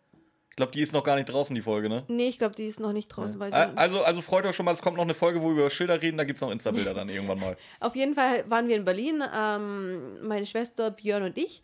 Ich 0.55 0.57
glaube, 0.57 0.71
die 0.71 0.83
ist 0.83 0.93
noch 0.93 1.03
gar 1.03 1.17
nicht 1.17 1.25
draußen, 1.27 1.53
die 1.53 1.63
Folge, 1.63 1.89
ne? 1.89 2.05
Nee, 2.07 2.29
ich 2.29 2.39
glaube, 2.39 2.55
die 2.55 2.65
ist 2.67 2.79
noch 2.79 2.93
nicht 2.93 3.09
draußen. 3.09 3.43
Al- 3.43 3.73
Also, 3.75 4.05
also 4.05 4.21
freut 4.21 4.47
euch 4.47 4.55
schon 4.55 4.65
mal, 4.65 4.71
es 4.71 4.83
kommt 4.83 4.97
noch 4.97 5.03
eine 5.03 5.13
Folge, 5.15 5.43
wo 5.43 5.47
wir 5.49 5.63
über 5.63 5.71
Schilder 5.71 6.01
reden, 6.01 6.17
da 6.17 6.23
gibt 6.23 6.37
es 6.37 6.43
noch 6.43 6.53
Insta-Bilder 6.53 6.95
dann 6.95 7.09
irgendwann 7.09 7.41
mal. 7.41 7.57
Auf 7.81 7.97
jeden 7.97 8.15
Fall 8.15 8.49
waren 8.49 8.69
wir 8.69 8.77
in 8.77 8.85
Berlin, 8.85 9.21
ähm, 9.37 10.25
meine 10.29 10.47
Schwester 10.47 10.93
Björn 10.93 11.25
und 11.25 11.37
ich, 11.39 11.61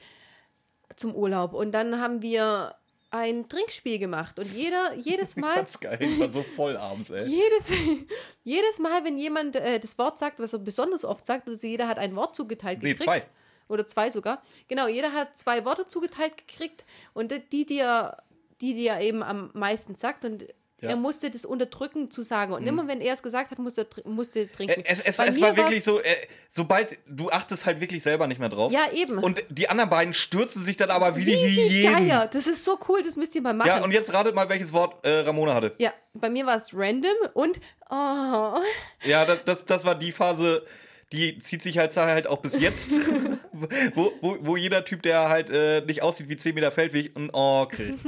zum 0.97 1.15
Urlaub. 1.15 1.53
Und 1.55 1.71
dann 1.71 2.01
haben 2.01 2.21
wir 2.21 2.75
ein 3.13 3.49
Trinkspiel 3.49 4.01
gemacht. 4.01 4.41
Und 4.41 4.53
jeder, 4.55 4.95
jedes 4.97 5.31
Ich 5.37 5.37
Mal, 5.37 5.55
fand's 5.55 5.79
geil, 5.79 5.99
ich 6.01 6.19
war 6.19 6.33
so 6.33 6.43
voll 6.43 6.77
abends, 6.77 7.11
ey. 7.11 7.29
jedes, 7.29 7.71
jedes 8.43 8.79
Mal, 8.81 9.05
wenn 9.05 9.19
jemand 9.19 9.55
äh, 9.55 9.79
das 9.79 9.97
Wort 9.99 10.19
sagt, 10.19 10.41
was 10.41 10.53
er 10.53 10.59
besonders 10.59 11.05
oft 11.05 11.27
sagt, 11.27 11.49
also 11.49 11.65
jeder 11.65 11.87
hat 11.87 11.99
ein 11.99 12.17
Wort 12.17 12.35
zugeteilt 12.35 12.83
Nee, 12.83 12.91
gekriegt. 12.95 13.05
zwei. 13.05 13.23
Oder 13.69 13.87
zwei 13.87 14.11
sogar. 14.11 14.43
Genau, 14.67 14.89
jeder 14.89 15.13
hat 15.13 15.37
zwei 15.37 15.65
Worte 15.65 15.87
zugeteilt 15.87 16.37
gekriegt. 16.37 16.85
Und 17.15 17.33
die, 17.53 17.65
die 17.67 17.79
er, 17.79 18.21
die, 18.61 18.75
die 18.75 18.87
er 18.89 19.01
eben 19.01 19.23
am 19.23 19.51
meisten 19.55 19.95
sagt. 19.95 20.25
Und 20.25 20.45
Ja. 20.83 20.91
er 20.91 20.97
musste 20.97 21.31
das 21.31 21.45
unterdrücken 21.45 22.11
zu 22.11 22.23
sagen. 22.23 22.55
Und 22.55 22.67
immer 22.67 22.89
wenn 22.89 23.03
er 23.03 23.13
es 23.13 23.23
gesagt 23.23 23.51
hat, 23.51 23.59
musste 23.59 23.87
er 24.03 24.11
musste 24.11 24.51
trinken. 24.51 24.83
Es, 24.87 25.01
es, 25.01 25.19
es 25.19 25.41
war 25.41 25.55
wirklich 25.57 25.85
so, 25.85 26.01
äh, 26.01 26.05
sobald 26.49 26.99
du 27.07 27.31
achtest 27.31 27.67
halt 27.67 27.81
wirklich 27.83 28.03
selber 28.03 28.27
nicht 28.27 28.39
mehr 28.41 28.49
drauf. 28.49 28.73
Ja, 28.73 28.91
eben. 28.93 29.19
Und 29.19 29.45
die 29.51 29.69
anderen 29.69 29.91
beiden 29.91 30.15
stürzen 30.15 30.65
sich 30.65 30.79
dann 30.79 30.91
aber 30.91 31.17
wie 31.17 31.25
die 31.27 31.33
Wie 31.33 31.55
die 31.55 31.69
Hyänen. 31.87 32.09
Geier. 32.09 32.27
Das 32.33 32.47
ist 32.47 32.65
so 32.65 32.79
cool, 32.89 33.03
das 33.03 33.17
müsst 33.17 33.35
ihr 33.35 33.43
mal 33.43 33.53
machen. 33.53 33.69
Ja, 33.69 33.83
und 33.85 33.93
jetzt 33.93 34.11
ratet 34.15 34.35
mal, 34.35 34.49
welches 34.49 34.73
Wort 34.73 35.05
äh, 35.05 35.21
Ramona 35.21 35.53
hatte. 35.53 35.75
Ja, 35.79 35.93
bei 36.15 36.31
mir 36.31 36.47
war 36.47 36.57
es 36.57 36.71
random 36.73 37.13
und 37.35 37.61
oh, 37.91 38.59
Ja, 39.05 39.25
das, 39.27 39.45
das, 39.45 39.67
das 39.67 39.85
war 39.85 39.95
die 39.97 40.13
Phase, 40.13 40.65
die 41.13 41.39
zieht 41.41 41.63
sich 41.63 41.77
halt, 41.77 41.95
halt 41.97 42.27
auch 42.27 42.39
bis 42.39 42.59
jetzt, 42.59 42.93
wo, 43.95 44.13
wo, 44.21 44.37
wo 44.41 44.57
jeder 44.57 44.85
Typ, 44.85 45.03
der 45.03 45.29
halt 45.29 45.51
äh, 45.51 45.81
nicht 45.83 46.03
aussieht 46.03 46.29
wie 46.29 46.37
10 46.37 46.55
Meter 46.55 46.71
Feldweg, 46.71 47.17
ein 47.17 47.31
Oh 47.33 47.67
kriegt. 47.67 47.99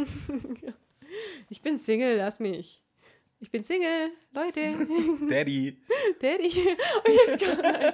ich 1.49 1.62
bin 1.62 1.79
Single, 1.79 2.17
lass 2.17 2.41
mich. 2.41 2.83
Ich 3.41 3.51
bin 3.51 3.65
Single, 3.65 4.11
Leute. 4.33 4.61
Daddy. 5.29 5.77
Daddy. 6.21 6.47
Und 6.47 7.15
jetzt 7.27 7.41
kann, 7.41 7.93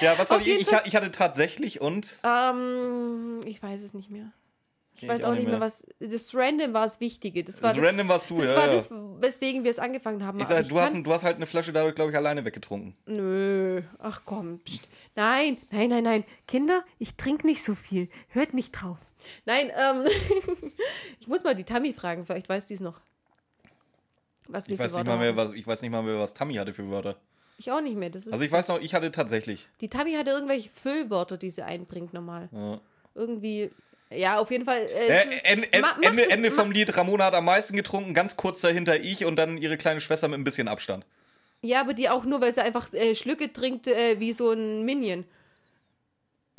Ja, 0.00 0.18
was 0.18 0.30
hatte 0.30 0.40
Auf 0.40 0.46
ich? 0.46 0.62
Ich, 0.62 0.68
ich 0.84 0.96
hatte 0.96 1.12
tatsächlich 1.12 1.80
und. 1.80 2.18
ähm, 2.24 3.38
ich 3.46 3.62
weiß 3.62 3.82
es 3.82 3.94
nicht 3.94 4.10
mehr. 4.10 4.32
Ich 5.02 5.08
Ich 5.08 5.14
weiß 5.14 5.24
auch 5.24 5.34
nicht 5.34 5.48
mehr, 5.48 5.60
was. 5.60 5.86
Das 5.98 6.34
Random 6.34 6.72
war 6.72 6.84
das 6.84 7.00
Wichtige. 7.00 7.42
Das, 7.44 7.62
war 7.62 7.74
Das 7.74 7.82
Random 7.82 8.08
warst 8.08 8.30
du, 8.30 8.38
das 8.38 8.50
ja, 8.50 8.56
war 8.56 8.66
ja. 8.66 8.74
das, 8.74 8.90
weswegen 8.90 9.64
wir 9.64 9.70
es 9.70 9.78
angefangen 9.78 10.24
haben. 10.24 10.38
Ich 10.40 10.46
sag, 10.46 10.68
du, 10.68 10.78
hast, 10.78 10.94
du 10.94 11.12
hast 11.12 11.24
halt 11.24 11.36
eine 11.36 11.46
Flasche 11.46 11.72
dadurch, 11.72 11.94
glaube 11.94 12.10
ich, 12.10 12.16
alleine 12.16 12.44
weggetrunken. 12.44 12.96
Nö, 13.06 13.82
ach 13.98 14.22
komm. 14.24 14.60
Psst. 14.60 14.82
Nein, 15.14 15.58
nein, 15.70 15.90
nein, 15.90 16.04
nein. 16.04 16.24
Kinder, 16.46 16.84
ich 16.98 17.16
trinke 17.16 17.46
nicht 17.46 17.62
so 17.62 17.74
viel. 17.74 18.08
Hört 18.28 18.54
nicht 18.54 18.72
drauf. 18.72 18.98
Nein, 19.44 19.70
ähm, 19.76 20.04
ich 21.20 21.26
muss 21.28 21.44
mal 21.44 21.54
die 21.54 21.64
Tammy 21.64 21.92
fragen, 21.92 22.24
vielleicht 22.24 22.48
weiß 22.48 22.68
sie 22.68 22.74
es 22.74 22.80
noch. 22.80 23.00
Was 24.48 24.68
wir 24.68 24.74
Ich 24.74 24.80
weiß, 24.80 24.94
nicht 24.94 25.06
mal 25.06 25.18
mehr, 25.18 25.36
was, 25.36 25.52
ich 25.52 25.66
weiß 25.66 25.82
nicht 25.82 25.90
mal 25.90 26.02
mehr, 26.02 26.18
was 26.18 26.34
Tammy 26.34 26.54
hatte 26.54 26.74
für 26.74 26.88
Wörter. 26.90 27.16
Ich 27.58 27.70
auch 27.70 27.80
nicht 27.80 27.96
mehr. 27.96 28.10
Das 28.10 28.26
ist 28.26 28.32
Also 28.32 28.44
ich 28.44 28.50
weiß 28.50 28.68
noch, 28.68 28.80
ich 28.80 28.94
hatte 28.94 29.10
tatsächlich. 29.10 29.68
die 29.80 29.88
Tammy 29.88 30.14
hatte 30.14 30.30
irgendwelche 30.30 30.68
Füllwörter, 30.70 31.36
die 31.36 31.50
sie 31.50 31.62
einbringt 31.62 32.12
normal. 32.12 32.48
Ja. 32.52 32.80
Irgendwie, 33.14 33.70
ja, 34.16 34.38
auf 34.38 34.50
jeden 34.50 34.64
Fall. 34.64 34.80
Äh, 34.82 34.84
Äh, 35.08 35.08
es 35.12 35.24
ist- 35.26 35.44
en, 35.44 35.62
en, 35.72 35.80
ma- 35.80 35.96
Ende, 36.02 36.30
Ende 36.30 36.50
vom 36.50 36.70
Lied, 36.70 36.96
Ramona 36.96 37.26
hat 37.26 37.34
am 37.34 37.44
meisten 37.44 37.76
getrunken, 37.76 38.14
ganz 38.14 38.36
kurz 38.36 38.60
dahinter 38.60 39.00
ich 39.00 39.24
und 39.24 39.36
dann 39.36 39.58
ihre 39.58 39.76
kleine 39.76 40.00
Schwester 40.00 40.28
mit 40.28 40.38
ein 40.38 40.44
bisschen 40.44 40.68
Abstand. 40.68 41.04
Ja, 41.62 41.80
aber 41.80 41.94
die 41.94 42.08
auch 42.08 42.24
nur, 42.24 42.40
weil 42.40 42.52
sie 42.52 42.60
einfach 42.62 42.92
äh, 42.92 43.14
Schlücke 43.14 43.52
trinkt 43.52 43.86
äh, 43.86 44.18
wie 44.18 44.32
so 44.32 44.50
ein 44.52 44.82
Minion. 44.84 45.24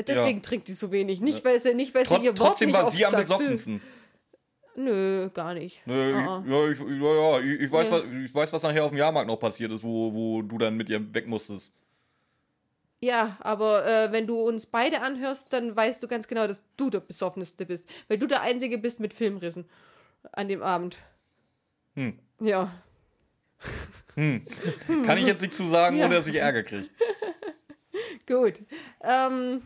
Deswegen 0.07 0.37
Ja. 0.39 0.43
trinkt 0.43 0.67
die 0.67 0.73
so 0.73 0.91
wenig. 0.91 1.21
Nicht, 1.21 1.45
weil 1.45 1.59
sie, 1.59 1.73
nicht, 1.73 1.93
weil 1.93 2.05
Trotz, 2.05 2.21
sie 2.21 2.25
ihr 2.27 2.31
Wort 2.31 2.37
trotzdem 2.49 2.69
nicht 2.69 2.77
war 2.77 2.89
sie 2.89 3.05
am 3.05 3.13
besoffensten. 3.13 3.81
Nö, 4.75 5.29
gar 5.29 5.53
nicht. 5.53 5.81
Nö, 5.85 6.13
Ah, 6.15 6.37
ah. 6.37 6.43
ja, 6.47 6.67
ich, 6.71 6.79
ja, 6.79 6.85
ja, 7.15 7.39
ich, 7.41 7.61
ich, 7.61 7.71
weiß, 7.71 7.91
was, 7.91 8.03
ich 8.25 8.33
weiß, 8.33 8.51
was 8.53 8.63
nachher 8.63 8.83
auf 8.83 8.89
dem 8.91 8.97
Jahrmarkt 8.97 9.27
noch 9.27 9.37
passiert 9.37 9.71
ist, 9.71 9.83
wo, 9.83 10.11
wo 10.13 10.41
du 10.41 10.57
dann 10.57 10.75
mit 10.75 10.89
ihr 10.89 11.13
weg 11.13 11.27
musstest. 11.27 11.71
Ja, 13.03 13.35
aber 13.41 13.85
äh, 13.85 14.11
wenn 14.13 14.27
du 14.27 14.39
uns 14.39 14.65
beide 14.65 15.01
anhörst, 15.01 15.51
dann 15.51 15.75
weißt 15.75 16.01
du 16.01 16.07
ganz 16.07 16.29
genau, 16.29 16.47
dass 16.47 16.63
du 16.77 16.89
der 16.89 17.01
Besoffenste 17.01 17.65
bist. 17.65 17.89
Weil 18.07 18.17
du 18.17 18.27
der 18.27 18.39
Einzige 18.39 18.77
bist 18.77 19.01
mit 19.01 19.13
Filmrissen 19.13 19.65
an 20.31 20.47
dem 20.47 20.63
Abend. 20.63 20.95
Hm. 21.95 22.17
Ja. 22.39 22.71
Kann 24.15 25.17
ich 25.17 25.25
jetzt 25.25 25.41
nichts 25.41 25.57
zu 25.57 25.65
sagen, 25.65 25.97
Ja. 25.97 26.05
ohne 26.05 26.15
dass 26.15 26.27
ich 26.27 26.35
Ärger 26.35 26.63
kriege. 26.63 26.87
Gut. 28.25 28.61
Ähm, 29.01 29.61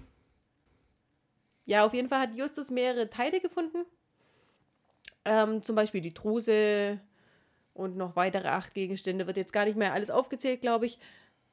ja, 1.66 1.86
auf 1.86 1.94
jeden 1.94 2.10
Fall 2.10 2.22
hat 2.22 2.34
Justus 2.36 2.72
mehrere 2.72 3.08
Teile 3.08 3.40
gefunden. 3.40 3.86
Ähm, 5.26 5.62
zum 5.62 5.76
Beispiel 5.76 6.02
die 6.02 6.14
Druse 6.14 7.00
und 7.76 7.98
noch 7.98 8.16
weitere 8.16 8.48
acht 8.48 8.74
Gegenstände. 8.74 9.28
Wird 9.28 9.38
jetzt 9.38 9.54
gar 9.54 9.66
nicht 9.66 9.78
mehr 9.78 9.94
alles 9.94 10.10
aufgezählt, 10.10 10.62
glaube 10.62 10.88
ich. 10.88 10.98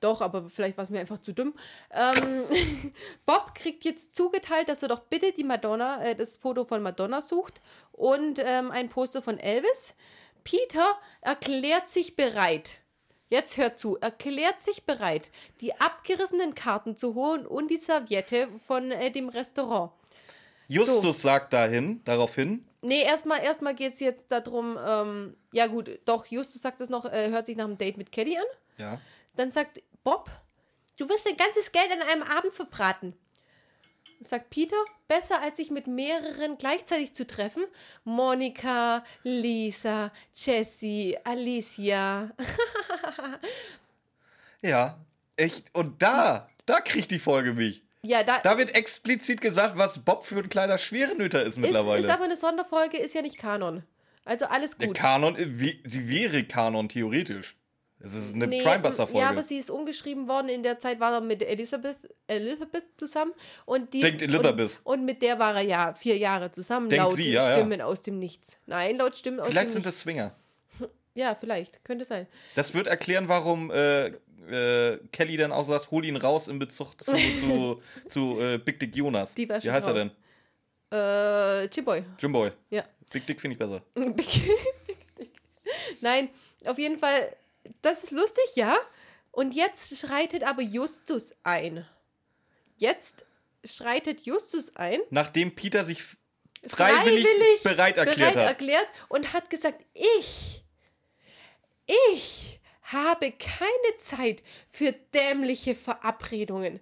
Doch, 0.05 0.21
aber 0.21 0.45
vielleicht 0.45 0.77
war 0.77 0.85
es 0.85 0.91
mir 0.91 1.01
einfach 1.01 1.19
zu 1.19 1.33
dumm. 1.33 1.55
Ähm, 1.91 2.93
Bob 3.27 3.55
kriegt 3.55 3.87
jetzt 3.87 4.15
zugeteilt, 4.15 4.69
dass 4.69 4.83
er 4.83 4.89
doch 4.89 5.01
bitte 5.01 5.33
die 5.33 5.45
Madonna, 5.45 6.05
äh, 6.05 6.15
das 6.15 6.37
Foto 6.37 6.67
von 6.67 6.83
Madonna 6.83 7.23
sucht 7.23 7.63
und 7.93 8.39
ähm, 8.39 8.71
ein 8.71 8.91
Poster 8.91 9.23
von 9.23 9.39
Elvis. 9.39 9.95
Peter 10.45 10.85
erklärt 11.23 11.89
sich 11.89 12.17
bereit. 12.17 12.81
Jetzt 13.31 13.57
hört 13.57 13.79
zu, 13.79 13.97
erklärt 13.97 14.61
sich 14.61 14.85
bereit, 14.85 15.31
die 15.63 15.75
abgerissenen 15.81 16.55
Karten 16.55 16.99
zu 16.99 17.15
holen 17.15 17.47
und 17.47 17.71
die 17.71 17.79
Serviette 17.79 18.49
von 18.67 18.91
äh, 18.91 19.11
dem 19.11 19.31
Restaurant. 19.31 19.91
Justus 20.69 21.23
sagt 21.23 21.55
dahin, 21.55 22.03
daraufhin, 22.05 22.67
Nee, 22.83 23.03
erstmal 23.03 23.43
erstmal 23.43 23.75
geht 23.75 23.95
es 23.95 24.01
jetzt 24.01 24.31
darum, 24.31 24.79
ähm, 24.87 25.35
ja 25.55 25.67
gut, 25.69 25.99
doch, 26.05 26.27
Justus 26.27 26.61
sagt 26.61 26.83
es 26.83 26.91
noch, 26.91 27.07
äh, 27.07 27.31
hört 27.31 27.47
sich 27.47 27.57
nach 27.57 27.65
einem 27.65 27.79
Date 27.79 27.97
mit 27.97 28.13
Kelly 28.13 28.37
an. 28.37 28.45
ja, 28.77 29.01
Dann 29.37 29.51
sagt 29.51 29.81
Bob, 30.05 30.31
du 30.99 31.09
wirst 31.09 31.27
dein 31.27 31.37
ganzes 31.37 31.73
Geld 31.73 31.91
an 31.91 32.03
einem 32.03 32.23
Abend 32.23 32.53
verbraten. 32.53 33.15
Sagt 34.21 34.51
Peter, 34.51 34.77
besser 35.09 35.41
als 35.43 35.57
sich 35.57 35.71
mit 35.71 35.87
mehreren 35.87 36.57
gleichzeitig 36.57 37.15
zu 37.15 37.27
treffen. 37.27 37.65
Monika, 38.05 39.03
Lisa, 39.23 40.13
Jessie, 40.33 41.19
Alicia. 41.25 42.31
ja, 44.63 44.99
echt, 45.37 45.75
und 45.75 46.01
da, 46.01 46.49
da 46.65 46.81
kriegt 46.81 47.11
die 47.11 47.19
Folge 47.19 47.55
mich. 47.55 47.83
Ja, 48.03 48.23
da, 48.23 48.39
Da 48.39 48.57
wird 48.59 48.75
explizit 48.75 49.41
gesagt, 49.41 49.77
was 49.79 50.05
Bob 50.05 50.25
für 50.25 50.39
ein 50.39 50.49
kleiner 50.51 50.79
Schwerenöter 50.79 51.43
ist 51.43 51.55
ist, 51.55 51.59
mittlerweile. 51.59 52.01
ist 52.01 52.11
aber 52.11 52.25
eine 52.25 52.37
Sonderfolge, 52.37 52.99
ist 52.99 53.15
ja 53.15 53.23
nicht 53.23 53.39
Kanon. 53.39 53.83
Also 54.27 54.45
alles 54.47 54.77
Der 54.77 54.89
gut. 54.89 54.97
Kanon, 54.97 55.37
äh, 55.37 55.81
sie 55.85 56.09
wäre 56.09 56.45
Kanon 56.45 56.89
theoretisch. 56.91 57.57
Es 58.05 58.13
ist 58.15 58.35
eine 58.35 58.47
Nee, 58.47 58.63
Primebuster-Folge. 58.63 59.21
Ja, 59.21 59.31
aber 59.31 59.43
sie 59.43 59.57
ist 59.57 59.71
umgeschrieben 59.71 60.29
worden. 60.29 60.49
In 60.49 60.63
der 60.63 60.79
Zeit 60.79 61.01
war 61.01 61.13
er 61.15 61.21
mit 61.21 61.43
Elizabeth, 61.43 61.97
Elizabeth 62.27 62.85
zusammen. 62.97 63.33
Und 63.65 63.93
die, 63.95 64.01
Denkt 64.01 64.21
Elizabeth. 64.23 64.81
Und, 64.85 65.01
und 65.01 65.05
mit 65.07 65.23
der 65.23 65.39
war 65.39 65.55
er 65.57 65.63
ja 65.63 65.95
vier 65.95 66.17
Jahre 66.19 66.51
zusammen. 66.51 66.89
Denkt 66.91 67.05
laut 67.05 67.17
sie, 67.17 67.31
ja, 67.33 67.49
ja. 67.51 67.57
Stimmen 67.57 67.81
aus 67.81 68.03
dem 68.03 68.19
Nichts. 68.19 68.59
Nein, 68.67 68.99
laut 68.99 69.17
Stimmen 69.17 69.41
aus 69.41 69.47
Vielleicht 69.49 69.69
dem 69.69 69.73
sind 69.73 69.87
Nichts. 69.87 69.97
das 69.97 70.03
Swinger. 70.03 70.33
Ja, 71.17 71.37
vielleicht. 71.37 71.85
Könnte 71.85 72.05
sein. 72.05 72.27
Das 72.57 72.75
wird 72.75 72.89
erklären, 72.89 73.29
warum 73.29 73.71
äh, 73.71 74.07
äh, 74.51 74.99
Kelly 75.13 75.37
dann 75.37 75.53
auch 75.53 75.65
sagt, 75.65 75.93
hol 75.93 76.05
ihn 76.05 76.17
raus 76.17 76.49
in 76.49 76.59
Bezug 76.59 77.01
zu, 77.01 77.15
zu, 77.39 77.83
zu 78.09 78.41
äh, 78.41 78.59
Big 78.59 78.81
Dick 78.81 78.97
Jonas. 78.97 79.37
Wie 79.37 79.47
heißt 79.49 79.65
er 79.65 79.81
drauf. 79.81 79.95
denn? 79.95 80.11
Äh, 81.65 81.69
Chipboy. 81.69 82.03
Jimboy. 82.19 82.51
Ja. 82.71 82.83
Big 83.13 83.25
Dick 83.27 83.41
finde 83.41 83.53
ich 83.55 83.59
besser. 83.59 83.81
Nein, 86.01 86.29
auf 86.67 86.79
jeden 86.79 86.97
Fall, 86.99 87.35
das 87.83 88.05
ist 88.05 88.13
lustig, 88.13 88.45
ja. 88.55 88.77
Und 89.31 89.55
jetzt 89.55 89.97
schreitet 89.99 90.45
aber 90.45 90.63
Justus 90.63 91.35
ein. 91.43 91.87
Jetzt 92.77 93.25
schreitet 93.65 94.21
Justus 94.27 94.77
ein. 94.77 95.01
Nachdem 95.11 95.55
Peter 95.55 95.85
sich 95.85 96.01
f- 96.01 96.17
freiwillig, 96.67 97.63
bereit 97.63 97.97
erklärt 97.99 98.35
bereit 98.35 98.37
hat. 98.37 98.53
erklärt 98.61 98.87
und 99.09 99.33
hat 99.33 99.51
gesagt, 99.51 99.85
ich, 99.93 100.65
ich 101.87 102.61
habe 102.83 103.33
keine 103.33 103.97
Zeit 103.97 104.43
für 104.71 104.93
dämliche 104.93 105.75
Verabredungen. 105.75 106.81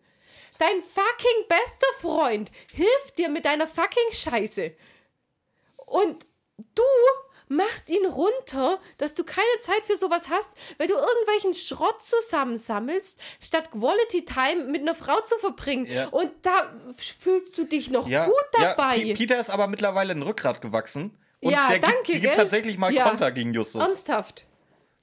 Dein 0.59 0.83
fucking 0.83 1.49
bester 1.49 1.87
Freund 2.01 2.51
hilft 2.73 3.19
dir 3.19 3.29
mit 3.29 3.45
deiner 3.45 3.67
fucking 3.69 4.13
Scheiße. 4.13 4.75
Und 5.87 6.27
du 6.75 6.83
machst 7.57 7.91
ihn 7.91 8.05
runter, 8.07 8.79
dass 8.99 9.15
du 9.15 9.25
keine 9.25 9.47
Zeit 9.61 9.83
für 9.85 9.97
sowas 9.97 10.29
hast, 10.31 10.51
weil 10.79 10.89
du 10.89 10.95
irgendwelchen 10.95 11.55
Schrott 11.55 12.03
zusammensammelst, 12.03 13.21
statt 13.41 13.71
Quality 13.71 14.25
Time 14.25 14.65
mit 14.65 14.83
einer 14.83 14.95
Frau 14.95 15.21
zu 15.21 15.37
verbringen. 15.39 15.87
Ja. 15.87 16.09
Und 16.09 16.31
da 16.43 16.73
fühlst 16.97 17.57
du 17.59 17.65
dich 17.65 17.91
noch 17.91 18.09
Ja, 18.09 18.27
gut 18.27 18.35
dabei. 18.53 18.97
Ja, 18.97 19.15
Peter 19.15 19.39
ist 19.41 19.51
aber 19.51 19.67
mittlerweile 19.67 20.13
ein 20.13 20.23
Rückgrat 20.23 20.61
gewachsen. 20.61 21.17
Und 21.41 21.53
Ja, 21.53 21.69
der 21.71 21.81
danke, 21.81 21.97
gibt, 22.05 22.09
der 22.15 22.21
gibt 22.21 22.37
tatsächlich 22.37 22.79
mal 22.79 22.93
Ja. 22.93 23.09
Konter 23.09 23.31
gegen 23.33 23.53
Justus. 23.53 23.83
Ernsthaft. 23.83 24.47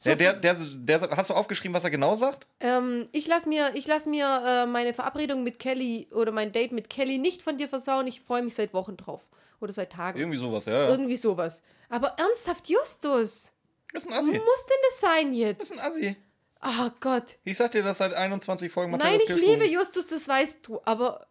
Der, 0.06 0.16
der, 0.16 0.34
der, 0.34 0.56
der, 0.56 1.10
hast 1.18 1.30
du 1.30 1.34
aufgeschrieben, 1.34 1.76
was 1.76 1.84
er 1.84 1.90
genau 1.90 2.16
sagt? 2.16 2.48
ähm, 2.62 3.10
ich 3.12 3.28
lasse 3.28 3.50
mir, 3.50 3.72
ich 3.76 3.86
lass 3.86 4.06
mir 4.06 4.44
äh, 4.46 4.66
meine 4.66 4.94
Verabredung 4.94 5.44
mit 5.44 5.60
Kelly 5.60 6.08
oder 6.14 6.32
mein 6.32 6.54
Date 6.54 6.72
mit 6.72 6.90
Kelly 6.90 7.18
nicht 7.18 7.42
von 7.42 7.58
dir 7.58 7.68
versauen. 7.68 8.08
Ich 8.08 8.22
freue 8.22 8.42
mich 8.42 8.56
seit 8.56 8.74
Wochen 8.74 8.96
drauf. 8.96 9.20
Oder 9.62 9.74
seit 9.74 9.92
Tagen. 9.92 10.20
Irgendwie 10.20 10.38
sowas, 10.38 10.66
ja. 10.66 10.74
ja. 10.84 10.90
Irgendwie 10.90 11.16
sowas. 11.18 11.62
Aber 11.90 12.10
ernsthaft, 12.18 12.70
Justus. 12.70 13.52
Ist 13.94 14.08
ein 14.08 14.14
Assi. 14.14 14.32
muss 14.32 14.66
denn 14.66 14.78
das 14.90 15.00
sein 15.00 15.32
Ist 15.34 15.38
jetzt? 15.40 15.72
ein 15.74 15.80
Assi. 15.80 16.16
Oh 16.62 16.90
Gott. 17.00 17.38
Ich 17.44 17.58
sag 17.58 17.72
dir 17.72 17.84
das 17.84 17.98
seit 18.00 18.14
21 18.14 18.72
Folgen. 18.72 18.92
Nein, 18.92 19.16
ich 19.18 19.26
Kirschkuchen. 19.26 19.52
liebe 19.62 19.66
Justus, 19.66 20.08
das 20.08 20.28
weißt 20.28 20.68
du. 20.68 20.80
Aber 20.86 21.28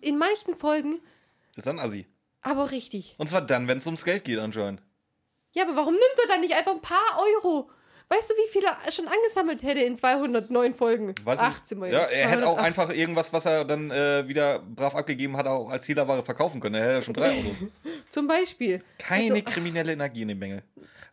in 0.00 0.18
manchen 0.18 0.54
Folgen, 0.56 1.00
Ist 1.56 1.68
ein 1.68 1.78
Assi. 1.78 2.06
aber 2.42 2.70
richtig. 2.70 3.14
Und 3.18 3.28
zwar 3.28 3.42
dann, 3.42 3.68
wenn 3.68 3.78
es 3.78 3.86
ums 3.86 4.04
Geld 4.04 4.24
geht 4.24 4.38
anscheinend. 4.38 4.82
Ja, 5.52 5.64
aber 5.64 5.76
warum 5.76 5.92
nimmt 5.94 6.04
er 6.22 6.28
dann 6.28 6.40
nicht 6.40 6.54
einfach 6.54 6.72
ein 6.72 6.80
paar 6.80 7.18
Euro? 7.18 7.70
Weißt 8.12 8.28
du, 8.28 8.34
wie 8.34 8.48
viel 8.48 8.62
er 8.64 8.90
schon 8.90 9.06
angesammelt 9.06 9.62
hätte 9.62 9.80
in 9.82 9.96
209 9.96 10.74
Folgen? 10.74 11.14
Weiß 11.22 11.38
ich- 11.38 11.44
18 11.44 11.78
Mal 11.78 11.92
Ja, 11.92 12.00
er 12.00 12.28
hätte 12.28 12.46
auch 12.48 12.56
208. 12.56 12.66
einfach 12.66 12.90
irgendwas, 12.90 13.32
was 13.32 13.44
er 13.44 13.64
dann 13.64 13.92
äh, 13.92 14.26
wieder 14.26 14.58
brav 14.58 14.96
abgegeben 14.96 15.36
hat, 15.36 15.46
auch 15.46 15.70
als 15.70 15.86
Hehlerware 15.88 16.20
verkaufen 16.22 16.60
können. 16.60 16.74
Er 16.74 16.82
hätte 16.82 16.92
ja 16.94 17.02
schon 17.02 17.14
drei 17.14 17.30
Autos. 17.30 17.68
Zum 18.10 18.26
Beispiel. 18.26 18.82
Keine 18.98 19.34
Also, 19.34 19.44
kriminelle 19.44 19.92
Energie 19.92 20.22
in 20.22 20.28
dem 20.28 20.40
Bengel. 20.40 20.62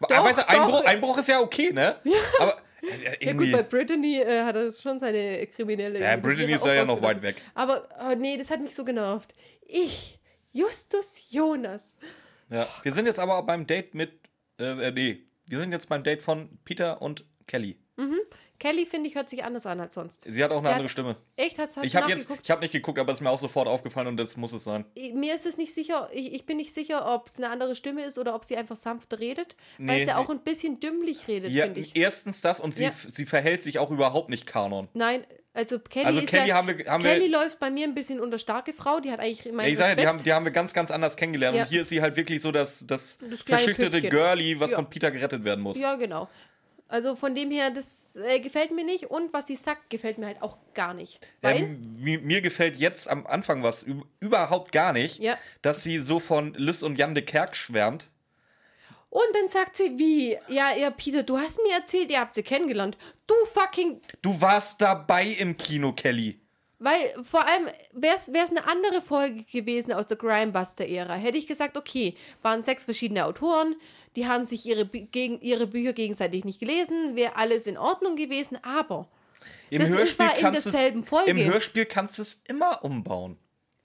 Doch, 0.02 0.10
weißt 0.10 0.40
du, 0.40 0.50
Einbruch. 0.50 0.86
Einbruch 0.86 1.18
ist 1.20 1.28
ja 1.28 1.40
okay, 1.40 1.72
ne? 1.72 1.98
Aber 2.40 2.58
äh, 2.82 3.26
ja 3.26 3.34
gut, 3.34 3.52
bei 3.52 3.62
Brittany 3.62 4.20
äh, 4.20 4.44
hat 4.44 4.56
er 4.56 4.72
schon 4.72 5.00
seine 5.00 5.46
kriminelle... 5.48 6.00
Ja, 6.00 6.16
Brittany 6.16 6.54
ist 6.54 6.66
ja, 6.66 6.74
ja 6.74 6.86
noch 6.86 7.02
weit 7.04 7.22
weg. 7.22 7.36
Aber 7.54 7.88
oh, 8.00 8.16
nee, 8.18 8.38
das 8.38 8.50
hat 8.50 8.60
mich 8.60 8.74
so 8.74 8.84
genervt. 8.84 9.36
Ich, 9.68 10.20
Justus 10.52 11.28
Jonas. 11.30 11.96
Ja. 12.50 12.68
Wir 12.82 12.92
sind 12.92 13.06
jetzt 13.06 13.20
aber 13.20 13.44
beim 13.44 13.68
Date 13.68 13.94
mit. 13.94 14.14
Äh, 14.60 14.88
äh, 14.88 14.92
nee. 14.92 15.27
Wir 15.48 15.60
sind 15.60 15.72
jetzt 15.72 15.90
beim 15.90 16.04
Date 16.04 16.22
von 16.22 16.60
Peter 16.66 17.02
und 17.02 17.26
Kelly. 17.48 17.78
Kelly, 18.60 18.86
finde 18.88 19.08
ich, 19.08 19.16
hört 19.16 19.30
sich 19.30 19.44
anders 19.44 19.66
an 19.68 19.80
als 19.80 19.94
sonst. 19.94 20.24
Sie 20.28 20.44
hat 20.44 20.50
auch 20.52 20.56
eine 20.58 20.64
Der 20.64 20.72
andere 20.72 20.84
hat- 20.86 20.92
Stimme. 20.92 21.16
Echt, 21.36 21.60
hast, 21.60 21.78
hast 21.78 21.86
Ich 21.86 21.96
habe 21.96 22.10
jetzt, 22.10 22.28
ich 22.42 22.50
habe 22.52 22.62
nicht 22.62 22.72
geguckt, 22.72 22.98
aber 22.98 23.12
es 23.12 23.20
ist 23.20 23.22
mir 23.22 23.30
auch 23.30 23.38
sofort 23.40 23.68
aufgefallen 23.68 24.08
und 24.08 24.18
das 24.18 24.36
muss 24.38 24.52
es 24.54 24.64
sein. 24.64 24.86
Mir 25.14 25.36
ist 25.36 25.46
es 25.46 25.58
nicht 25.58 25.74
sicher, 25.74 26.10
ich, 26.12 26.34
ich 26.34 26.46
bin 26.46 26.58
nicht 26.58 26.74
sicher, 26.74 27.14
ob 27.14 27.28
es 27.28 27.38
eine 27.38 27.50
andere 27.50 27.76
Stimme 27.76 28.04
ist 28.04 28.18
oder 28.18 28.34
ob 28.34 28.44
sie 28.46 28.58
einfach 28.58 28.76
sanfter 28.76 29.20
redet, 29.20 29.56
weil 29.78 29.86
Nee, 29.98 30.00
sie 30.02 30.06
nee. 30.08 30.14
auch 30.14 30.30
ein 30.30 30.40
bisschen 30.40 30.80
dümmlich 30.80 31.28
redet, 31.28 31.52
Ja, 31.52 31.66
finde 31.66 31.82
ich. 31.82 31.96
erstens 31.96 32.42
das 32.42 32.60
und 32.60 32.74
sie, 32.76 32.86
Ja. 32.86 32.92
sie 33.08 33.26
verhält 33.26 33.62
sich 33.62 33.78
auch 33.80 33.92
überhaupt 33.92 34.30
nicht 34.30 34.48
Kanon. 34.48 34.88
Nein, 34.94 35.24
also 35.54 35.78
Kelly 35.80 36.06
Also 36.06 36.22
Kelly 36.22 36.50
ja, 36.50 36.56
haben 36.56 36.68
wir- 36.68 36.86
haben 36.86 37.04
wir- 37.04 37.12
Kelly 37.14 37.28
läuft 37.28 37.60
bei 37.60 37.70
mir 37.70 37.86
ein 37.88 37.94
bisschen 37.96 38.20
unter 38.20 38.38
starke 38.40 38.74
Frau, 38.74 39.00
die 39.00 39.12
hat 39.12 39.20
eigentlich 39.20 39.46
Ja, 39.46 39.52
meinen 39.54 39.72
ich 39.72 39.78
sage, 39.78 39.90
ja, 39.92 39.96
die 39.96 40.08
haben, 40.08 40.24
die 40.24 40.34
haben 40.34 40.46
wir 40.46 40.52
ganz, 40.52 40.74
ganz 40.74 40.90
anders 40.92 41.16
kennengelernt. 41.16 41.56
Ja. 41.58 41.64
Und 41.64 41.70
hier 41.70 41.82
ist 41.84 41.90
sie 41.90 42.02
halt 42.02 42.16
wirklich 42.16 42.42
so 42.42 42.52
das, 42.52 42.86
das, 42.88 43.20
Das 43.20 43.44
Püppchen. 43.66 44.10
Girlie, 44.10 44.60
was 44.60 44.72
Ja. 44.72 44.78
von 44.78 44.90
Peter 44.90 45.12
gerettet 45.12 45.44
werden 45.44 45.62
muss. 45.64 45.78
ja, 45.80 45.96
genau. 45.96 46.28
Also 46.90 47.16
von 47.16 47.36
dem 47.36 47.52
her, 47.52 47.70
das 47.70 48.16
äh, 48.16 48.40
gefällt 48.40 48.72
mir 48.72 48.86
nicht 48.86 49.06
und 49.12 49.34
was 49.34 49.48
sie 49.48 49.56
sagt, 49.56 49.90
gefällt 49.90 50.18
mir 50.18 50.28
halt 50.28 50.42
auch 50.42 50.58
gar 50.74 50.94
nicht. 50.94 51.20
Weil, 51.42 51.58
Ähm, 51.58 51.82
mi- 52.02 52.18
mir 52.20 52.40
gefällt 52.42 52.78
jetzt 52.78 53.10
am 53.10 53.28
Anfang 53.28 53.62
was 53.62 53.86
üb- 53.86 54.06
überhaupt 54.22 54.72
gar 54.72 54.94
nicht, 54.94 55.20
Ja. 55.22 55.38
dass 55.62 55.84
sie 55.84 56.00
so 56.00 56.20
von 56.20 56.54
Lys 56.54 56.84
und 56.84 56.98
Jan 56.98 57.14
de 57.16 57.24
Kerk 57.26 57.56
schwärmt. 57.56 58.10
und 59.10 59.24
dann 59.34 59.48
sagt 59.48 59.78
sie, 59.78 59.98
wie, 59.98 60.38
ja, 60.54 60.76
ja, 60.76 60.90
Peter, 60.92 61.24
du 61.24 61.38
hast 61.40 61.60
mir 61.64 61.74
erzählt, 61.74 62.12
ihr 62.12 62.20
habt 62.20 62.34
sie 62.34 62.44
kennengelernt. 62.44 62.98
Du 63.26 63.34
fucking 63.54 64.02
Du 64.22 64.40
warst 64.42 64.82
dabei 64.82 65.26
im 65.28 65.56
Kino, 65.58 65.94
Kelly. 65.94 66.40
Weil 66.80 67.12
vor 67.24 67.48
allem 67.48 67.68
wäre 67.94 68.16
es 68.18 68.30
eine 68.52 68.68
andere 68.68 69.02
Folge 69.02 69.44
gewesen 69.46 69.94
aus 69.94 70.06
der 70.08 70.18
Grimebuster-Ära. 70.18 71.16
Hätte 71.16 71.38
ich 71.40 71.48
gesagt, 71.48 71.76
okay, 71.78 72.16
waren 72.44 72.62
sechs 72.62 72.86
verschiedene 72.86 73.26
Autoren, 73.26 73.76
die 74.16 74.28
haben 74.28 74.44
sich 74.44 74.66
ihre, 74.66 74.86
gegen, 74.86 75.40
ihre 75.42 75.68
Bücher 75.68 75.94
gegenseitig 75.94 76.46
nicht 76.46 76.60
gelesen, 76.60 77.16
wäre 77.16 77.36
alles 77.36 77.68
in 77.68 77.78
Ordnung 77.78 78.16
gewesen, 78.16 78.58
aber 78.64 79.08
Im 79.70 79.82
Das 79.82 79.90
Hörspiel 79.92 80.28
zwar 80.28 80.38
in 80.40 80.52
derselben 80.52 81.04
Folge. 81.06 81.32
Im 81.32 81.38
Hörspiel 81.52 81.86
kannst 81.86 82.18
du 82.18 82.22
es 82.24 82.42
immer 82.48 82.84
umbauen. 82.84 83.38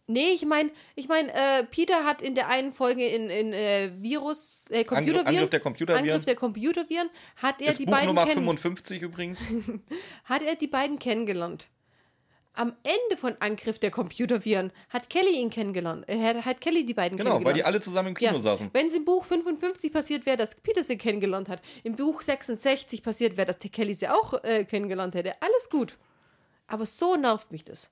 nee, 0.06 0.30
ich 0.34 0.44
meine, 0.44 0.70
ich 0.94 1.08
mein, 1.08 1.28
äh, 1.28 1.64
Peter 1.64 2.04
hat 2.04 2.22
in 2.22 2.34
der 2.34 2.48
einen 2.48 2.72
Folge 2.72 3.06
in, 3.06 3.30
in 3.30 3.52
äh, 3.52 3.90
Virus, 4.00 4.66
äh, 4.70 4.84
Computerviren, 4.84 5.26
Angriff 5.26 5.50
der 5.50 5.60
Computerviren. 5.60 6.08
Angriff 6.08 6.24
der 6.24 6.34
Computerviren, 6.36 7.10
hat 7.36 7.60
er 7.62 7.68
Ist 7.68 7.78
die 7.78 7.84
Buch 7.86 7.92
beiden 7.92 8.06
Nummer 8.06 8.22
kennen- 8.24 8.34
55 8.34 9.02
übrigens. 9.02 9.42
hat 10.24 10.42
er 10.42 10.54
die 10.56 10.66
beiden 10.66 10.98
kennengelernt. 10.98 11.68
Am 12.54 12.74
Ende 12.82 13.16
von 13.16 13.34
Angriff 13.40 13.78
der 13.78 13.90
Computerviren 13.90 14.72
hat 14.90 15.08
Kelly 15.08 15.36
ihn 15.40 15.48
kennengelernt. 15.48 16.06
Äh, 16.08 16.42
hat, 16.42 16.60
Kelly 16.60 16.84
die 16.84 16.92
beiden 16.92 17.16
Genau, 17.16 17.30
kennengelernt. 17.30 17.44
weil 17.46 17.54
die 17.54 17.64
alle 17.64 17.80
zusammen 17.80 18.08
im 18.08 18.14
Kino 18.14 18.32
Ja. 18.34 18.40
saßen. 18.40 18.68
Wenn 18.74 18.86
es 18.88 18.94
im 18.94 19.04
Buch 19.06 19.24
55 19.24 19.90
passiert 19.90 20.26
wäre, 20.26 20.36
dass 20.36 20.54
Peter 20.56 20.82
sie 20.84 20.98
kennengelernt 20.98 21.48
hat, 21.48 21.62
im 21.82 21.96
Buch 21.96 22.20
66 22.20 23.02
passiert 23.02 23.36
wäre, 23.38 23.46
dass 23.46 23.58
der 23.58 23.70
Kelly 23.70 23.94
sie 23.94 24.08
auch 24.08 24.44
äh, 24.44 24.64
kennengelernt 24.66 25.14
hätte, 25.14 25.32
alles 25.40 25.70
gut. 25.70 25.96
Aber 26.66 26.84
so 26.84 27.16
nervt 27.16 27.50
mich 27.52 27.64
das. 27.64 27.90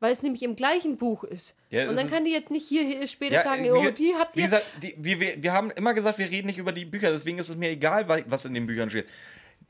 Weil 0.00 0.10
es 0.12 0.22
nämlich 0.24 0.42
im 0.42 0.56
gleichen 0.56 0.96
Buch 0.96 1.22
ist. 1.22 1.54
Ja, 1.70 1.88
Und 1.88 1.94
dann 1.96 2.10
kann 2.10 2.24
die 2.24 2.32
jetzt 2.32 2.50
nicht 2.50 2.66
hier, 2.66 2.82
hier 2.82 3.06
später 3.06 3.40
sagen, 3.42 3.62
wir- 3.62 3.74
oh, 3.76 3.90
die 3.92 4.14
habt 4.18 4.36
ihr. 4.36 4.42
gesagt, 4.42 4.66
die, 4.82 4.96
wir, 4.98 5.40
wir, 5.40 5.52
haben 5.52 5.70
immer 5.70 5.94
gesagt, 5.94 6.18
wir 6.18 6.28
reden 6.28 6.48
nicht 6.48 6.58
über 6.58 6.72
die 6.72 6.84
Bücher, 6.84 7.12
deswegen 7.12 7.38
ist 7.38 7.48
es 7.50 7.54
mir 7.56 7.70
egal, 7.70 8.08
wa- 8.08 8.18
was 8.26 8.44
in 8.44 8.54
den 8.54 8.66
Büchern 8.66 8.90
steht. 8.90 9.06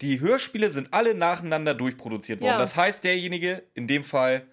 Die 0.03 0.21
Hörspiele 0.21 0.71
sind 0.71 0.93
alle 0.93 1.15
nacheinander 1.15 1.75
durchproduziert 1.75 2.41
worden. 2.41 2.51
Ja. 2.51 2.59
Das 2.59 2.77
heißt, 2.77 3.05
derjenige, 3.05 3.63
in 3.75 3.87
dem 3.87 4.05
Fall 4.05 4.47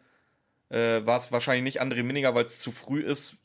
äh, 0.69 1.05
war 1.05 1.17
es 1.17 1.31
wahrscheinlich 1.31 1.63
nicht 1.63 1.81
André 1.81 2.03
Minninger, 2.03 2.33
weil 2.35 2.45
es 2.45 2.59
zu 2.59 2.71
früh 2.71 3.01
ist. 3.01 3.35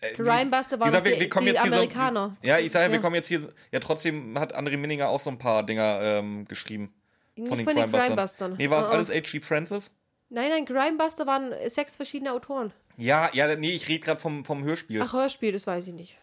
Äh, 0.00 0.18
waren 0.24 0.50
gesagt, 0.50 1.06
die, 1.06 1.10
wir, 1.10 1.20
wir 1.20 1.28
kommen 1.28 1.46
die 1.46 1.52
jetzt 1.52 1.62
hier 1.62 1.72
Amerikaner. 1.72 2.36
So, 2.40 2.48
ja, 2.48 2.58
ich 2.58 2.72
sage, 2.72 2.86
Ja. 2.86 2.92
wir 2.92 3.00
kommen 3.00 3.16
jetzt 3.16 3.28
hier. 3.28 3.52
Ja, 3.72 3.80
trotzdem 3.80 4.38
hat 4.38 4.56
André 4.56 4.76
Minninger 4.78 5.08
auch 5.08 5.20
so 5.20 5.30
ein 5.30 5.38
paar 5.38 5.64
Dinger 5.64 6.00
ähm, 6.02 6.46
geschrieben. 6.46 6.94
Nicht 7.36 7.48
von 7.48 7.58
den 7.58 7.66
Crimebustern. 7.66 8.56
Nee, 8.56 8.70
war 8.70 8.80
es 8.80 8.86
Uh-uh. 8.86 8.92
alles 8.92 9.10
H.G. 9.10 9.40
Francis? 9.40 9.94
Nein, 10.28 10.50
nein, 10.50 10.64
Grimebuster 10.64 11.26
waren 11.26 11.52
sechs 11.68 11.96
verschiedene 11.96 12.32
Autoren. 12.32 12.72
Ja, 12.96 13.30
ja, 13.32 13.56
nee, 13.56 13.72
ich 13.72 13.88
rede 13.88 14.04
gerade 14.04 14.20
vom, 14.20 14.44
vom 14.44 14.62
Hörspiel. 14.62 15.02
Ach, 15.02 15.12
Hörspiel, 15.12 15.52
das 15.52 15.66
weiß 15.66 15.88
ich 15.88 15.94
nicht. 15.94 16.18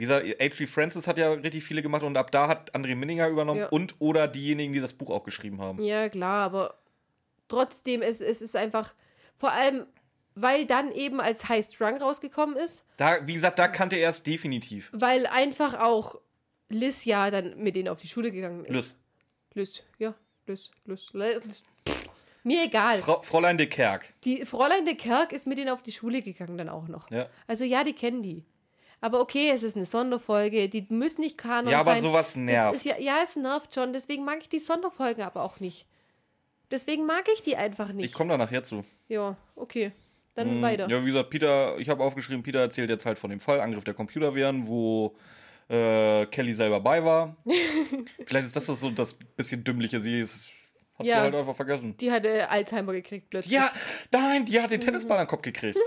Wie 0.00 0.04
gesagt, 0.04 0.26
H.G. 0.26 0.66
Francis 0.66 1.06
hat 1.06 1.18
ja 1.18 1.30
richtig 1.30 1.62
viele 1.62 1.82
gemacht 1.82 2.02
und 2.02 2.16
ab 2.16 2.30
da 2.32 2.48
hat 2.48 2.74
André 2.74 2.94
Minninger 2.96 3.28
übernommen 3.28 3.60
Ja. 3.60 3.68
und 3.68 3.96
oder 3.98 4.26
diejenigen, 4.28 4.72
die 4.72 4.80
das 4.80 4.94
Buch 4.94 5.10
auch 5.10 5.24
geschrieben 5.24 5.60
haben. 5.60 5.82
Ja, 5.82 6.08
klar, 6.08 6.42
aber 6.46 6.78
trotzdem, 7.48 8.00
es, 8.00 8.22
es 8.22 8.40
ist 8.40 8.56
einfach, 8.56 8.94
vor 9.36 9.52
allem, 9.52 9.84
weil 10.34 10.64
dann 10.64 10.90
eben 10.92 11.20
als 11.20 11.50
High 11.50 11.66
Strung 11.66 11.98
rausgekommen 11.98 12.56
ist, 12.56 12.84
Da, 12.96 13.26
wie 13.26 13.34
gesagt, 13.34 13.58
da 13.58 13.68
kannte 13.68 13.96
er 13.96 14.08
es 14.08 14.22
definitiv. 14.22 14.90
weil 14.94 15.26
einfach 15.26 15.74
auch 15.78 16.18
Liz 16.70 17.04
ja 17.04 17.30
dann 17.30 17.58
mit 17.58 17.76
denen 17.76 17.88
auf 17.88 18.00
die 18.00 18.08
Schule 18.08 18.30
gegangen 18.30 18.64
ist. 18.64 18.72
Lys. 18.74 18.96
Liz, 19.54 19.82
ja, 19.98 20.14
Liz, 20.46 20.70
Liz, 20.86 21.08
Liz. 21.12 21.62
Mir 22.42 22.64
egal. 22.64 22.98
Frau, 23.00 23.20
Fräulein 23.20 23.58
de 23.58 23.66
Kerk. 23.66 24.14
Die 24.24 24.46
Fräulein 24.46 24.86
de 24.86 24.94
Kerk 24.94 25.32
ist 25.32 25.46
mit 25.46 25.58
denen 25.58 25.68
auf 25.68 25.82
die 25.82 25.92
Schule 25.92 26.22
gegangen 26.22 26.56
dann 26.56 26.70
auch 26.70 26.88
noch. 26.88 27.10
Ja. 27.10 27.28
Also 27.46 27.64
ja, 27.64 27.84
die 27.84 27.92
kennen 27.92 28.22
die. 28.22 28.44
Aber 29.02 29.20
okay, 29.20 29.50
es 29.50 29.62
ist 29.62 29.76
eine 29.76 29.86
Sonderfolge, 29.86 30.68
die 30.68 30.86
müssen 30.90 31.22
nicht 31.22 31.38
Kanon 31.38 31.70
Ja, 31.72 31.80
aber 31.80 31.92
sein. 31.94 32.02
sowas 32.02 32.36
nervt. 32.36 32.74
Ist 32.76 32.84
ja, 32.84 32.98
ja, 32.98 33.18
es 33.22 33.36
nervt 33.36 33.74
schon, 33.74 33.92
deswegen 33.92 34.24
mag 34.24 34.38
ich 34.42 34.48
die 34.48 34.58
Sonderfolgen 34.58 35.22
aber 35.24 35.42
auch 35.42 35.58
nicht. 35.60 35.86
Deswegen 36.70 37.06
mag 37.06 37.24
ich 37.34 37.42
die 37.42 37.56
einfach 37.56 37.88
Ich 37.88 37.94
nicht. 37.94 38.14
komme 38.14 38.30
da 38.30 38.36
nachher 38.38 38.62
zu. 38.62 38.84
Ja, 39.08 39.36
okay. 39.56 39.92
Dann 40.34 40.62
weiter. 40.62 40.88
Ja, 40.88 41.02
wie 41.02 41.08
gesagt, 41.08 41.30
Peter, 41.30 41.76
ich 41.78 41.88
habe 41.88 42.04
aufgeschrieben, 42.04 42.42
Peter 42.42 42.60
erzählt 42.60 42.88
jetzt 42.90 43.04
halt 43.04 43.18
von 43.18 43.30
dem 43.30 43.40
Fall 43.40 43.60
Angriff 43.60 43.82
der 43.84 43.94
Computerviren, 43.94 44.66
wo 44.68 45.16
äh, 45.68 46.26
Kelly 46.26 46.52
selber 46.54 46.78
bei 46.80 47.04
war. 47.04 47.36
Vielleicht 48.26 48.46
ist 48.46 48.54
das 48.56 48.66
so 48.66 48.90
das 48.90 49.14
bisschen 49.14 49.64
dümmliche. 49.64 50.00
Sie 50.00 50.20
ist, 50.20 50.46
hat 50.98 51.06
Ja. 51.06 51.16
sie 51.16 51.22
halt 51.22 51.34
einfach 51.34 51.54
vergessen. 51.56 51.96
Die 51.98 52.12
hatte 52.12 52.48
Alzheimer 52.48 52.92
gekriegt 52.92 53.30
plötzlich. 53.30 53.52
Ja, 53.52 53.70
nein, 54.12 54.44
die 54.44 54.60
hat 54.60 54.70
den 54.70 54.80
Tennisball 54.82 55.18
an 55.18 55.24
den 55.24 55.30
Kopf 55.30 55.42
gekriegt. 55.42 55.78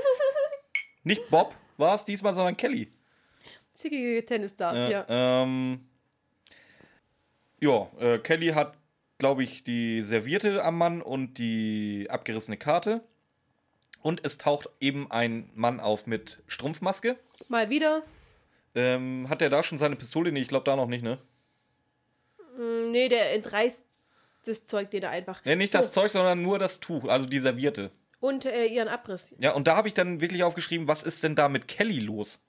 Nicht 1.04 1.30
Bob 1.30 1.56
war 1.78 1.96
es 1.96 2.04
diesmal, 2.06 2.34
sondern 2.34 2.58
Kelly. 2.58 2.90
Zickige 3.74 4.26
Tennisstars, 4.26 4.78
Ja. 4.78 4.90
ja. 4.90 5.06
Ähm, 5.44 5.82
ja, 7.60 7.88
äh, 8.00 8.20
Kelly 8.20 8.50
hat, 8.50 8.78
glaube 9.18 9.44
ich, 9.44 9.64
die 9.64 10.02
Servierte 10.02 10.64
am 10.64 10.78
Mann 10.78 11.02
und 11.02 11.36
die 11.38 12.08
abgerissene 12.10 12.58
Karte. 12.58 13.02
Und 14.02 14.26
es 14.26 14.38
taucht 14.38 14.70
eben 14.82 15.10
ein 15.12 15.50
Mann 15.56 15.80
auf 15.80 16.08
mit 16.08 16.44
Strumpfmaske. 16.48 17.18
Mal 17.48 17.70
wieder. 17.70 18.04
Ähm, 18.76 19.28
hat 19.30 19.42
er 19.42 19.50
da 19.50 19.64
schon 19.64 19.78
seine 19.78 19.96
Pistole? 19.96 20.32
Nee, 20.32 20.42
ich 20.42 20.48
glaube 20.50 20.66
da 20.66 20.76
noch 20.76 20.88
nicht, 20.88 21.04
ne? 21.04 21.20
Mm, 22.58 22.92
Nee, 22.92 23.08
der 23.08 23.34
entreißt 23.34 23.86
das 24.46 24.66
Zeug 24.66 24.92
den 24.92 25.04
er 25.04 25.12
einfach. 25.12 25.44
Nee, 25.46 25.56
nicht 25.56 25.72
So, 25.72 25.78
das 25.78 25.94
Zeug, 25.94 26.12
sondern 26.12 26.42
nur 26.42 26.60
das 26.60 26.80
Tuch, 26.82 27.06
also 27.06 27.26
die 27.26 27.40
Serviette. 27.40 27.92
Und 28.20 28.46
äh, 28.46 28.66
ihren 28.66 28.88
Abriss. 28.90 29.34
Ja, 29.40 29.54
und 29.54 29.68
da 29.68 29.76
habe 29.78 29.88
ich 29.88 29.94
dann 29.94 30.20
wirklich 30.22 30.44
aufgeschrieben, 30.44 30.88
was 30.88 31.04
ist 31.04 31.24
denn 31.24 31.36
da 31.36 31.48
mit 31.50 31.68
Kelly 31.70 32.00
los? 32.00 32.42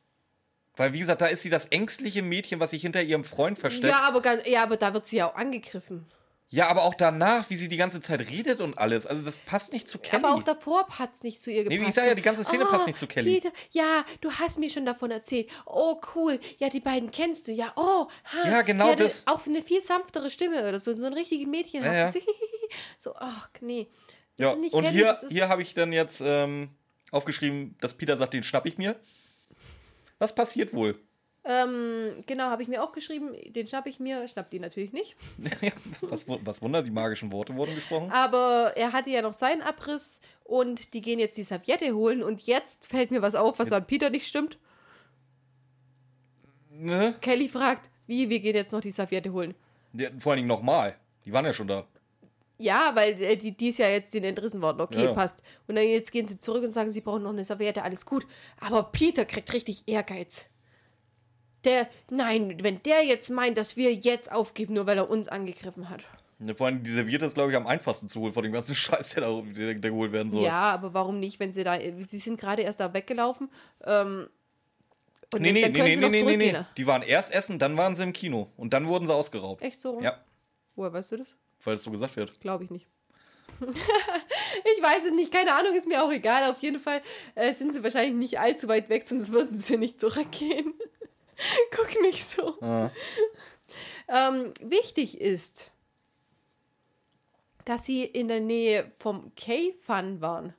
Weil, 0.77 0.93
wie 0.93 0.99
gesagt, 0.99 1.21
da 1.21 1.27
ist 1.27 1.43
sie 1.43 1.51
das 1.51 1.67
ängstliche 1.67 2.23
Mädchen, 2.23 2.59
was 2.61 2.71
sich 2.71 2.83
hinter 2.83 3.03
ihrem 3.03 3.25
Freund 3.25 3.59
versteckt. 3.59 3.93
Ja, 3.93 4.03
aber 4.03 4.23
ganz, 4.23 4.47
ja, 4.47 4.63
aber 4.63 4.77
da 4.77 4.93
wird 4.93 5.07
sie 5.07 5.17
ja 5.17 5.31
auch 5.31 5.37
angegriffen. 5.37 6.07
Ja, 6.49 6.69
aber 6.69 6.85
auch 6.85 6.95
danach, 6.95 7.49
wie 7.49 7.57
sie 7.57 7.69
die 7.69 7.77
ganze 7.77 8.01
Zeit 8.01 8.21
redet 8.29 8.61
und 8.61 8.77
alles. 8.79 9.07
Also, 9.07 9.25
das 9.25 9.39
passt 9.39 9.73
nicht 9.73 9.89
zu 9.89 9.99
Kelly. 9.99 10.23
Aber 10.23 10.35
auch 10.35 10.43
davor 10.43 10.87
es 11.11 11.23
nicht 11.23 11.41
zu 11.41 11.51
ihr 11.51 11.65
gepasst. 11.65 11.81
Nee, 11.81 11.89
ich 11.89 11.95
sag 11.95 12.07
ja, 12.07 12.15
die 12.15 12.23
ganze 12.23 12.45
Szene 12.45 12.65
Oh, 12.67 12.71
passt 12.71 12.87
nicht 12.87 12.99
zu 12.99 13.07
Kelly. 13.07 13.41
Peter, 13.41 13.53
ja, 13.71 14.05
du 14.21 14.31
hast 14.31 14.59
mir 14.59 14.69
schon 14.69 14.85
davon 14.85 15.11
erzählt. 15.11 15.51
Oh, 15.65 16.01
cool. 16.15 16.39
Ja, 16.59 16.69
die 16.69 16.81
beiden 16.81 17.11
kennst 17.11 17.49
du. 17.49 17.53
Ja, 17.53 17.73
oh. 17.77 18.07
Ha. 18.33 18.49
Ja, 18.49 18.63
genau 18.63 18.91
ja, 18.91 18.97
das. 18.97 19.27
Auch 19.27 19.47
eine 19.47 19.63
viel 19.63 19.83
sanftere 19.83 20.31
Stimme 20.31 20.69
oder 20.69 20.79
so. 20.79 20.93
So 20.93 21.05
ein 21.05 21.15
richtiges 21.15 21.47
Mädchen. 21.47 21.83
Ja, 21.83 22.09
hat. 22.09 22.15
ja. 22.15 22.21
so, 22.99 23.15
ach, 23.17 23.49
nee. 23.61 23.89
Das 24.37 24.47
ja, 24.47 24.53
ist 24.53 24.61
nicht 24.61 24.75
und 24.75 24.85
Kelly, 24.85 24.95
hier, 24.95 25.17
hier 25.29 25.49
habe 25.49 25.63
ich 25.63 25.75
dann 25.75 25.93
jetzt 25.93 26.21
ähm, 26.25 26.69
aufgeschrieben, 27.11 27.77
dass 27.81 27.95
Peter 27.95 28.17
sagt, 28.17 28.35
den 28.35 28.43
schnapp 28.43 28.67
ich 28.67 28.77
mir. 28.77 28.97
Was 30.19 30.35
passiert 30.35 30.73
wohl? 30.73 30.99
Ähm, 31.47 32.25
genau, 32.27 32.45
habe 32.45 32.63
ich 32.63 32.69
mir 32.69 32.83
auch 32.83 32.93
geschrieben. 32.93 33.35
Den 33.49 33.67
schnapp 33.67 33.87
ich 33.87 34.01
mir. 34.01 34.27
Schnapp 34.29 34.51
die 34.51 34.59
natürlich 34.59 34.93
nicht. 34.93 35.15
was, 36.01 36.27
was 36.27 36.63
Wunder, 36.63 36.83
die 36.83 36.91
magischen 36.91 37.33
Worte 37.33 37.55
wurden 37.55 37.75
gesprochen. 37.75 38.11
Aber 38.11 38.73
er 38.77 38.93
hatte 38.93 39.11
ja 39.11 39.21
noch 39.21 39.35
seinen 39.35 39.61
Abriss 39.61 40.23
und 40.45 40.95
die 40.95 41.03
gehen 41.03 41.19
jetzt 41.19 41.37
die 41.37 41.43
Serviette 41.43 41.93
holen. 41.95 42.23
Und 42.23 42.47
jetzt 42.47 42.87
fällt 42.87 43.11
mir 43.11 43.21
was 43.21 43.35
auf, 43.35 43.59
was 43.59 43.73
an 43.73 43.87
Peter 43.87 44.09
nicht 44.09 44.27
stimmt. 44.27 44.59
Ne? 46.71 47.15
Kelly 47.21 47.49
fragt, 47.49 47.91
wie, 48.07 48.31
wir 48.31 48.41
gehen 48.41 48.57
jetzt 48.57 48.73
noch 48.73 48.81
die 48.81 48.91
Serviette 48.91 49.33
holen. 49.33 49.55
Ja, 49.93 50.09
vor 50.19 50.33
allen 50.33 50.39
Dingen 50.39 50.49
nochmal. 50.49 50.97
Die 51.27 51.33
waren 51.33 51.45
ja 51.45 51.53
schon 51.53 51.69
da. 51.69 51.87
Ja, 52.59 52.93
weil 52.95 53.21
äh, 53.23 53.37
die, 53.37 53.57
die 53.57 53.69
ist 53.69 53.79
ja 53.79 53.89
jetzt 53.89 54.15
denen 54.15 54.27
entrissen 54.27 54.63
worden. 54.63 54.81
Okay, 54.81 55.05
Ja. 55.05 55.13
passt. 55.13 55.43
Und 55.67 55.75
dann 55.77 55.85
jetzt 55.87 56.13
gehen 56.13 56.27
sie 56.27 56.39
zurück 56.39 56.63
und 56.65 56.71
sagen, 56.71 56.91
sie 56.91 57.01
brauchen 57.01 57.23
noch 57.25 57.31
eine 57.31 57.45
Serviette, 57.45 57.83
alles 57.83 58.07
gut. 58.07 58.27
Aber 58.61 58.85
Peter 58.85 59.25
kriegt 59.25 59.53
richtig 59.53 59.83
Ehrgeiz. 59.87 60.47
Der, 61.65 61.89
nein, 62.11 62.59
wenn 62.63 62.83
der 62.83 63.05
jetzt 63.05 63.31
meint, 63.31 63.57
dass 63.57 63.77
wir 63.77 63.93
jetzt 63.95 64.31
aufgeben, 64.31 64.75
nur 64.75 64.87
weil 64.87 64.99
er 64.99 65.09
uns 65.11 65.29
angegriffen 65.29 65.89
hat. 65.89 66.03
Ja, 66.41 66.55
Vor 66.55 66.67
allem 66.67 66.83
die 66.83 66.91
Serviette 66.91 67.25
ist, 67.25 67.35
glaube 67.35 67.51
ich, 67.53 67.57
am 67.57 67.67
einfachsten 67.67 68.09
zu 68.09 68.21
holen 68.21 68.33
von 68.33 68.43
dem 68.43 68.53
ganzen 68.53 68.75
Scheiß, 68.75 69.15
der, 69.15 69.23
da, 69.23 69.41
der, 69.41 69.75
der 69.75 69.91
geholt 69.91 70.13
werden 70.13 70.31
soll. 70.31 70.45
Ja, 70.45 70.73
aber 70.73 70.93
warum 70.95 71.19
nicht, 71.21 71.41
wenn 71.41 71.53
sie 71.53 71.65
da, 71.65 71.79
sie 71.81 72.19
sind 72.19 72.39
gerade 72.39 72.63
erst 72.63 72.81
da 72.81 72.93
weggelaufen. 72.93 73.49
Ähm, 73.85 74.29
und 75.33 75.41
Nee, 75.41 75.53
nee, 75.53 75.63
dann 75.63 75.73
nee, 75.73 75.79
nee, 75.83 75.95
sie 75.95 76.01
nee, 76.01 76.23
nee, 76.23 76.37
nee, 76.37 76.53
nee. 76.53 76.65
Die 76.77 76.87
waren 76.87 77.03
erst 77.03 77.33
essen, 77.33 77.59
dann 77.59 77.77
waren 77.77 77.97
sie 77.97 78.03
im 78.05 78.13
Kino. 78.13 78.51
Und 78.57 78.73
dann 78.75 78.87
wurden 78.87 79.07
sie 79.07 79.15
ausgeraubt. 79.15 79.63
Echt 79.63 79.81
so? 79.81 80.01
Ja, 80.01 80.21
Woher 80.77 80.93
weißt 80.93 81.13
du 81.13 81.17
das? 81.17 81.35
Weil 81.67 81.75
es 81.75 81.83
so 81.83 81.91
gesagt 81.91 82.17
wird. 82.17 82.41
Glaube 82.41 82.65
ich 82.65 82.71
nicht. 82.71 82.87
ich 83.61 84.83
weiß 84.83 85.05
es 85.07 85.13
nicht, 85.13 85.33
keine 85.33 85.55
Ahnung, 85.55 85.75
ist 85.75 85.87
mir 85.87 86.03
auch 86.03 86.11
egal. 86.11 86.51
Auf 86.51 86.61
jeden 86.61 86.79
Fall 86.79 87.01
äh, 87.35 87.53
sind 87.53 87.73
sie 87.73 87.83
wahrscheinlich 87.83 88.15
nicht 88.15 88.39
allzu 88.39 88.69
weit 88.69 88.89
weg, 88.89 89.07
sonst 89.07 89.33
würden 89.33 89.57
sie 89.57 89.77
nicht 89.77 90.01
zurückgehen. 90.01 90.75
Guck 91.71 92.03
nicht 92.03 92.25
so. 92.25 92.61
Ah. 92.61 92.91
Ähm, 94.09 94.53
wichtig 94.61 95.21
ist, 95.21 95.71
dass 97.65 97.85
sie 97.85 98.05
in 98.05 98.29
der 98.29 98.41
Nähe 98.41 98.91
vom 98.99 99.33
K-Fun 99.37 100.21
waren. 100.21 100.55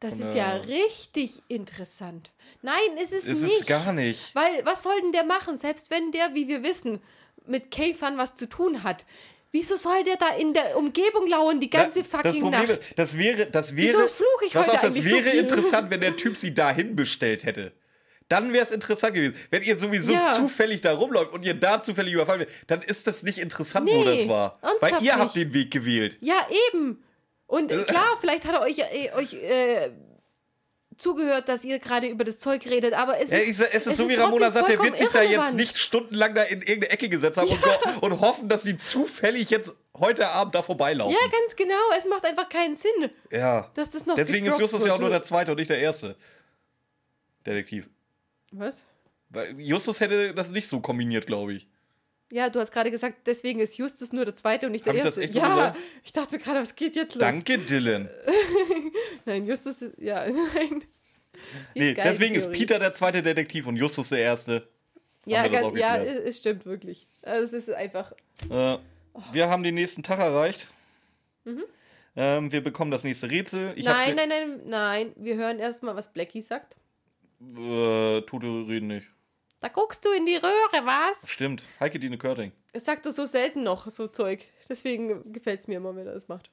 Das 0.00 0.20
ist 0.20 0.34
ja 0.34 0.56
richtig 0.56 1.42
interessant. 1.48 2.30
Nein, 2.60 2.98
ist 3.02 3.14
es 3.14 3.24
Ist 3.24 3.42
nicht. 3.42 3.60
es 3.60 3.66
gar 3.66 3.90
nicht. 3.94 4.34
Weil, 4.34 4.66
was 4.66 4.82
soll 4.82 5.00
denn 5.00 5.12
der 5.12 5.24
machen? 5.24 5.56
Selbst 5.56 5.90
wenn 5.90 6.12
der, 6.12 6.34
wie 6.34 6.46
wir 6.46 6.62
wissen, 6.62 7.00
mit 7.46 7.70
K-Fun 7.70 8.18
was 8.18 8.34
zu 8.34 8.46
tun 8.46 8.82
hat. 8.82 9.06
Wieso 9.54 9.76
soll 9.76 10.02
der 10.02 10.16
da 10.16 10.30
in 10.36 10.52
der 10.52 10.76
Umgebung 10.76 11.28
lauern 11.28 11.60
die 11.60 11.70
ganze 11.70 12.00
das 12.00 12.08
fucking 12.08 12.40
Problem 12.42 12.50
Nacht? 12.66 12.68
ist, 12.70 12.98
das 12.98 13.16
wäre, 13.16 13.46
das 13.46 13.76
wäre, 13.76 13.98
Wieso 13.98 14.08
fluch 14.08 14.42
ich 14.44 14.56
heute 14.56 14.72
auf, 14.72 14.80
das 14.80 14.96
so 14.96 15.04
wäre 15.04 15.22
viel? 15.22 15.38
interessant, 15.38 15.90
wenn 15.90 16.00
der 16.00 16.16
Typ 16.16 16.36
sie 16.36 16.52
dahin 16.52 16.96
bestellt 16.96 17.44
hätte. 17.44 17.70
Dann 18.28 18.52
wäre 18.52 18.64
es 18.64 18.72
interessant 18.72 19.14
gewesen. 19.14 19.36
Wenn 19.50 19.62
ihr 19.62 19.76
sowieso 19.78 20.12
Ja. 20.12 20.32
zufällig 20.32 20.80
da 20.80 20.92
rumläuft 20.94 21.32
und 21.32 21.44
ihr 21.44 21.54
da 21.54 21.80
zufällig 21.80 22.14
überfallen 22.14 22.40
werdet, 22.40 22.54
dann 22.66 22.82
ist 22.82 23.06
das 23.06 23.22
nicht 23.22 23.38
interessant, 23.38 23.88
wo 23.88 24.02
Nee, 24.02 24.18
das 24.22 24.28
war. 24.28 24.58
Weil 24.80 25.00
ihr 25.02 25.14
habt 25.14 25.36
nicht. 25.36 25.46
den 25.46 25.54
Weg 25.54 25.70
gewählt. 25.70 26.18
Ja, 26.20 26.46
eben. 26.72 27.04
Und 27.46 27.68
klar, 27.86 28.16
vielleicht 28.20 28.44
hat 28.46 28.54
er 28.54 28.62
euch, 28.62 28.78
äh, 28.80 29.12
euch 29.14 29.34
äh, 29.34 29.90
zugehört, 30.96 31.48
dass 31.48 31.64
ihr 31.64 31.78
gerade 31.78 32.06
über 32.08 32.24
das 32.24 32.38
Zeug 32.38 32.64
redet, 32.66 32.92
aber 32.94 33.20
es 33.20 33.30
Ja, 33.30 33.38
ist, 33.38 33.60
es 33.60 33.86
ist 33.86 33.96
so 33.96 34.08
wie 34.08 34.14
Ramona 34.14 34.50
sagt, 34.50 34.68
der 34.68 34.80
wird 34.82 34.96
sich 34.96 35.08
da 35.08 35.22
jetzt 35.22 35.54
nicht 35.54 35.76
stundenlang 35.76 36.34
da 36.34 36.42
in 36.42 36.60
irgendeine 36.60 36.90
Ecke 36.90 37.08
gesetzt 37.08 37.36
haben 37.38 37.48
und, 37.48 37.64
ho- 37.64 37.98
und 38.06 38.20
hoffen, 38.20 38.48
dass 38.48 38.62
sie 38.62 38.76
zufällig 38.76 39.50
jetzt 39.50 39.76
heute 39.98 40.28
Abend 40.28 40.54
da 40.54 40.62
vorbeilaufen. 40.62 41.16
Ja, 41.20 41.28
ganz 41.30 41.56
genau. 41.56 41.74
Es 41.98 42.06
macht 42.08 42.24
einfach 42.24 42.48
keinen 42.48 42.76
Sinn, 42.76 43.10
Ja. 43.30 43.70
dass 43.74 43.90
das 43.90 44.06
noch 44.06 44.16
Deswegen 44.16 44.46
ist 44.46 44.58
Justus 44.58 44.84
ja 44.84 44.94
auch 44.94 44.98
nur 44.98 45.10
der 45.10 45.22
zweite 45.22 45.52
und 45.52 45.58
nicht 45.58 45.70
der 45.70 45.78
erste 45.78 46.16
Detektiv. 47.46 47.88
Was? 48.52 48.86
Justus 49.58 50.00
hätte 50.00 50.32
das 50.34 50.50
nicht 50.50 50.68
so 50.68 50.80
kombiniert, 50.80 51.26
glaube 51.26 51.54
ich. 51.54 51.66
Ja, 52.34 52.50
du 52.50 52.58
hast 52.58 52.72
gerade 52.72 52.90
gesagt, 52.90 53.18
deswegen 53.26 53.60
ist 53.60 53.78
Justus 53.78 54.12
nur 54.12 54.24
der 54.24 54.34
zweite 54.34 54.66
und 54.66 54.72
nicht 54.72 54.84
der 54.84 54.92
Hab 54.92 54.96
ich 54.96 55.04
das 55.04 55.18
erste. 55.18 55.22
echt 55.22 55.34
ja, 55.36 55.54
gesagt? 55.54 55.78
ich 56.02 56.12
dachte 56.12 56.34
mir 56.34 56.42
gerade, 56.42 56.62
was 56.62 56.74
geht 56.74 56.96
jetzt 56.96 57.14
los? 57.14 57.20
Danke, 57.20 57.58
Dylan. 57.58 58.10
Nein, 59.24 59.46
Justus 59.46 59.82
ist, 59.82 59.98
ja, 60.00 60.26
nein. 60.54 60.82
Nee, 61.76 61.94
die 61.94 61.94
deswegen 61.94 62.34
ist. 62.34 62.50
Peter 62.50 62.80
der 62.80 62.92
zweite 62.92 63.22
Detektiv 63.22 63.68
und 63.68 63.76
Justus 63.76 64.08
der 64.08 64.18
erste. 64.18 64.66
Ja, 65.26 65.46
ganz, 65.46 65.78
ja, 65.78 65.96
es 65.96 66.40
stimmt 66.40 66.66
wirklich. 66.66 67.06
Also 67.22 67.56
es 67.56 67.68
ist 67.68 67.74
einfach. 67.74 68.10
Äh, 68.50 68.78
wir 69.30 69.48
haben 69.48 69.62
den 69.62 69.76
nächsten 69.76 70.02
Tag 70.02 70.18
erreicht. 70.18 70.68
Ähm, 72.16 72.50
wir 72.50 72.64
bekommen 72.64 72.90
das 72.90 73.04
nächste 73.04 73.30
Rätsel. 73.30 73.74
Ich 73.76 73.84
nein, 73.84 74.16
nein, 74.16 74.28
nein, 74.28 74.60
nein. 74.66 75.12
Wir 75.14 75.36
hören 75.36 75.60
erstmal, 75.60 75.94
was 75.94 76.12
Blackie 76.12 76.42
sagt. 76.42 76.74
Äh, 77.56 78.22
Tote 78.22 78.46
reden 78.68 78.88
nicht. 78.88 79.06
Da 79.64 79.70
guckst 79.70 80.04
du 80.04 80.10
in 80.10 80.26
die 80.26 80.36
Röhre, 80.36 80.84
was? 80.84 81.26
Stimmt. 81.26 81.62
Heike 81.80 81.98
Dine 81.98 82.18
Körting. 82.18 82.52
Es 82.74 82.84
sagt 82.84 83.06
er 83.06 83.12
so 83.12 83.24
selten 83.24 83.62
noch, 83.62 83.90
so 83.90 84.06
Zeug. 84.08 84.44
Deswegen 84.68 85.32
gefällt 85.32 85.60
es 85.60 85.68
mir 85.68 85.78
immer, 85.78 85.96
wenn 85.96 86.06
er 86.06 86.12
das 86.12 86.28
macht. 86.28 86.50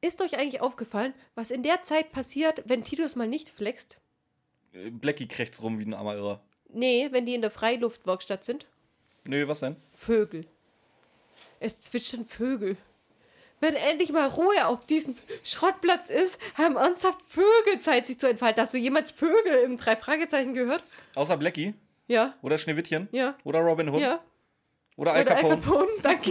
Ist 0.00 0.20
euch 0.22 0.36
eigentlich 0.36 0.60
aufgefallen, 0.60 1.14
was 1.36 1.52
in 1.52 1.62
der 1.62 1.84
Zeit 1.84 2.10
passiert, 2.10 2.64
wenn 2.66 2.82
Titus 2.82 3.14
mal 3.14 3.28
nicht 3.28 3.48
flext? 3.48 4.00
Äh, 4.72 4.90
Blackie 4.90 5.28
krächzt 5.28 5.62
rum 5.62 5.78
wie 5.78 5.84
ein 5.84 5.94
armer 5.94 6.16
Irrer. 6.16 6.42
Nee, 6.70 7.10
wenn 7.12 7.26
die 7.26 7.36
in 7.36 7.42
der 7.42 7.52
Freiluftwerkstatt 7.52 8.44
sind? 8.44 8.66
Nö, 9.28 9.46
was 9.46 9.60
denn? 9.60 9.76
Vögel. 9.92 10.48
Es 11.60 11.80
zwitschern 11.80 12.26
Vögel. 12.26 12.76
Wenn 13.60 13.74
endlich 13.74 14.12
mal 14.12 14.28
Ruhe 14.28 14.66
auf 14.66 14.84
diesem 14.86 15.16
Schrottplatz 15.44 16.10
ist, 16.10 16.38
haben 16.58 16.76
ernsthaft 16.76 17.18
Vögel 17.28 17.80
Zeit, 17.80 18.06
sich 18.06 18.18
zu 18.20 18.28
entfalten. 18.28 18.62
Hast 18.62 18.74
du 18.74 18.78
jemals 18.78 19.12
Vögel 19.12 19.58
im 19.64 19.76
drei 19.78 19.96
Fragezeichen 19.96 20.52
gehört? 20.54 20.84
Außer 21.14 21.36
Blackie? 21.36 21.74
Ja, 22.06 22.34
Oder 22.42 22.58
Schneewittchen? 22.58 23.08
ja, 23.12 23.36
Oder 23.44 23.60
Robin 23.60 23.88
Hood? 23.88 24.00
ja. 24.00 24.20
Oder 24.96 25.12
Al 25.14 25.22
Oder 25.22 25.36
Al 25.36 25.42
Capone? 25.42 25.60
Capone, 25.60 25.88
danke. 26.02 26.30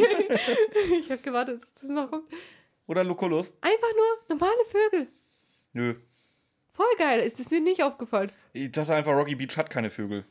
ich 1.00 1.12
habe 1.12 1.22
gewartet, 1.22 1.62
dass 1.64 1.74
das 1.74 1.90
noch 1.90 2.10
kommt. 2.10 2.32
Oder 2.88 3.04
Lucullus? 3.04 3.54
Einfach 3.62 3.90
nur 3.96 4.38
normale 4.38 4.66
Vögel. 4.70 5.08
Nö. 5.74 5.96
Voll 6.74 6.86
geil, 6.98 7.20
ist 7.22 7.40
es 7.40 7.48
dir 7.50 7.60
nicht 7.62 7.84
aufgefallen? 7.84 8.32
Ich 8.54 8.72
dachte 8.72 8.94
einfach, 8.94 9.14
Rocky 9.14 9.36
Beach 9.36 9.56
hat 9.58 9.70
keine 9.70 9.90
Vögel. 9.90 10.26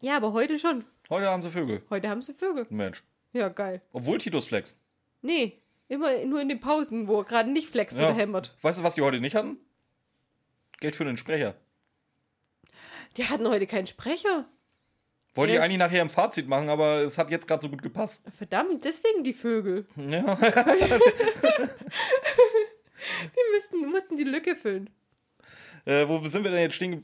Ja, 0.00 0.16
aber 0.16 0.32
heute 0.32 0.58
schon. 0.58 0.84
Heute 1.10 1.26
haben 1.28 1.42
sie 1.42 1.50
Vögel. 1.50 1.82
Heute 1.90 2.08
haben 2.08 2.22
sie 2.22 2.32
Vögel. 2.34 2.66
Mensch. 2.70 3.02
Ja, 3.32 3.48
geil. 3.48 3.82
Obwohl 3.92 4.18
Titus 4.18 4.48
flex. 4.48 4.76
Nee, 5.22 5.58
immer 5.88 6.24
nur 6.24 6.40
in 6.40 6.48
den 6.48 6.60
Pausen, 6.60 7.08
wo 7.08 7.18
er 7.20 7.24
gerade 7.24 7.50
nicht 7.50 7.68
flext 7.68 7.96
oder 7.98 8.12
hämmert. 8.14 8.56
Weißt 8.62 8.78
du, 8.78 8.82
was 8.82 8.94
die 8.94 9.02
heute 9.02 9.20
nicht 9.20 9.34
hatten? 9.34 9.56
Geld 10.80 10.94
für 10.96 11.04
den 11.04 11.16
Sprecher. 11.16 11.54
Die 13.16 13.24
hatten 13.24 13.48
heute 13.48 13.66
keinen 13.66 13.86
Sprecher. 13.86 14.46
Wollte 15.34 15.52
ich 15.54 15.60
eigentlich 15.60 15.78
nachher 15.78 16.02
im 16.02 16.08
Fazit 16.10 16.48
machen, 16.48 16.68
aber 16.68 16.98
es 17.02 17.16
hat 17.18 17.30
jetzt 17.30 17.46
gerade 17.46 17.62
so 17.62 17.68
gut 17.68 17.82
gepasst. 17.82 18.22
Verdammt, 18.36 18.84
deswegen 18.84 19.22
die 19.24 19.32
Vögel. 19.32 19.86
Ja. 19.96 20.34
Die 23.22 23.54
müssten, 23.54 23.86
mussten 23.90 24.16
die 24.16 24.24
Lücke 24.24 24.56
füllen. 24.56 24.90
äh, 25.84 26.06
wo 26.08 26.18
sind 26.26 26.42
wir 26.44 26.50
denn 26.50 26.60
jetzt 26.60 26.74
stehen? 26.74 26.90
ge- 26.92 27.02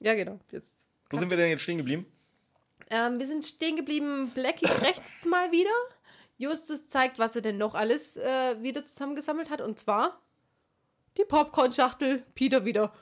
Ja, 0.00 0.14
genau. 0.14 0.40
Jetzt. 0.50 0.76
Wo 1.10 1.18
sind 1.18 1.28
wir 1.30 1.36
denn 1.36 1.50
jetzt 1.50 1.62
stehen 1.62 1.76
geblieben? 1.78 2.06
Ähm, 2.90 3.18
wir 3.18 3.26
sind 3.26 3.44
stehen 3.44 3.76
geblieben. 3.76 4.30
Blackie 4.34 4.66
rechts 4.66 5.24
mal 5.26 5.52
wieder. 5.52 5.70
Justus 6.40 6.88
zeigt, 6.88 7.18
was 7.18 7.36
er 7.36 7.42
denn 7.42 7.58
noch 7.58 7.74
alles 7.74 8.16
äh, 8.16 8.56
wieder 8.62 8.82
zusammengesammelt 8.82 9.50
hat. 9.50 9.60
Und 9.60 9.78
zwar 9.78 10.22
die 11.18 11.24
Popcorn-Schachtel. 11.24 12.24
Peter 12.34 12.64
wieder. 12.64 12.94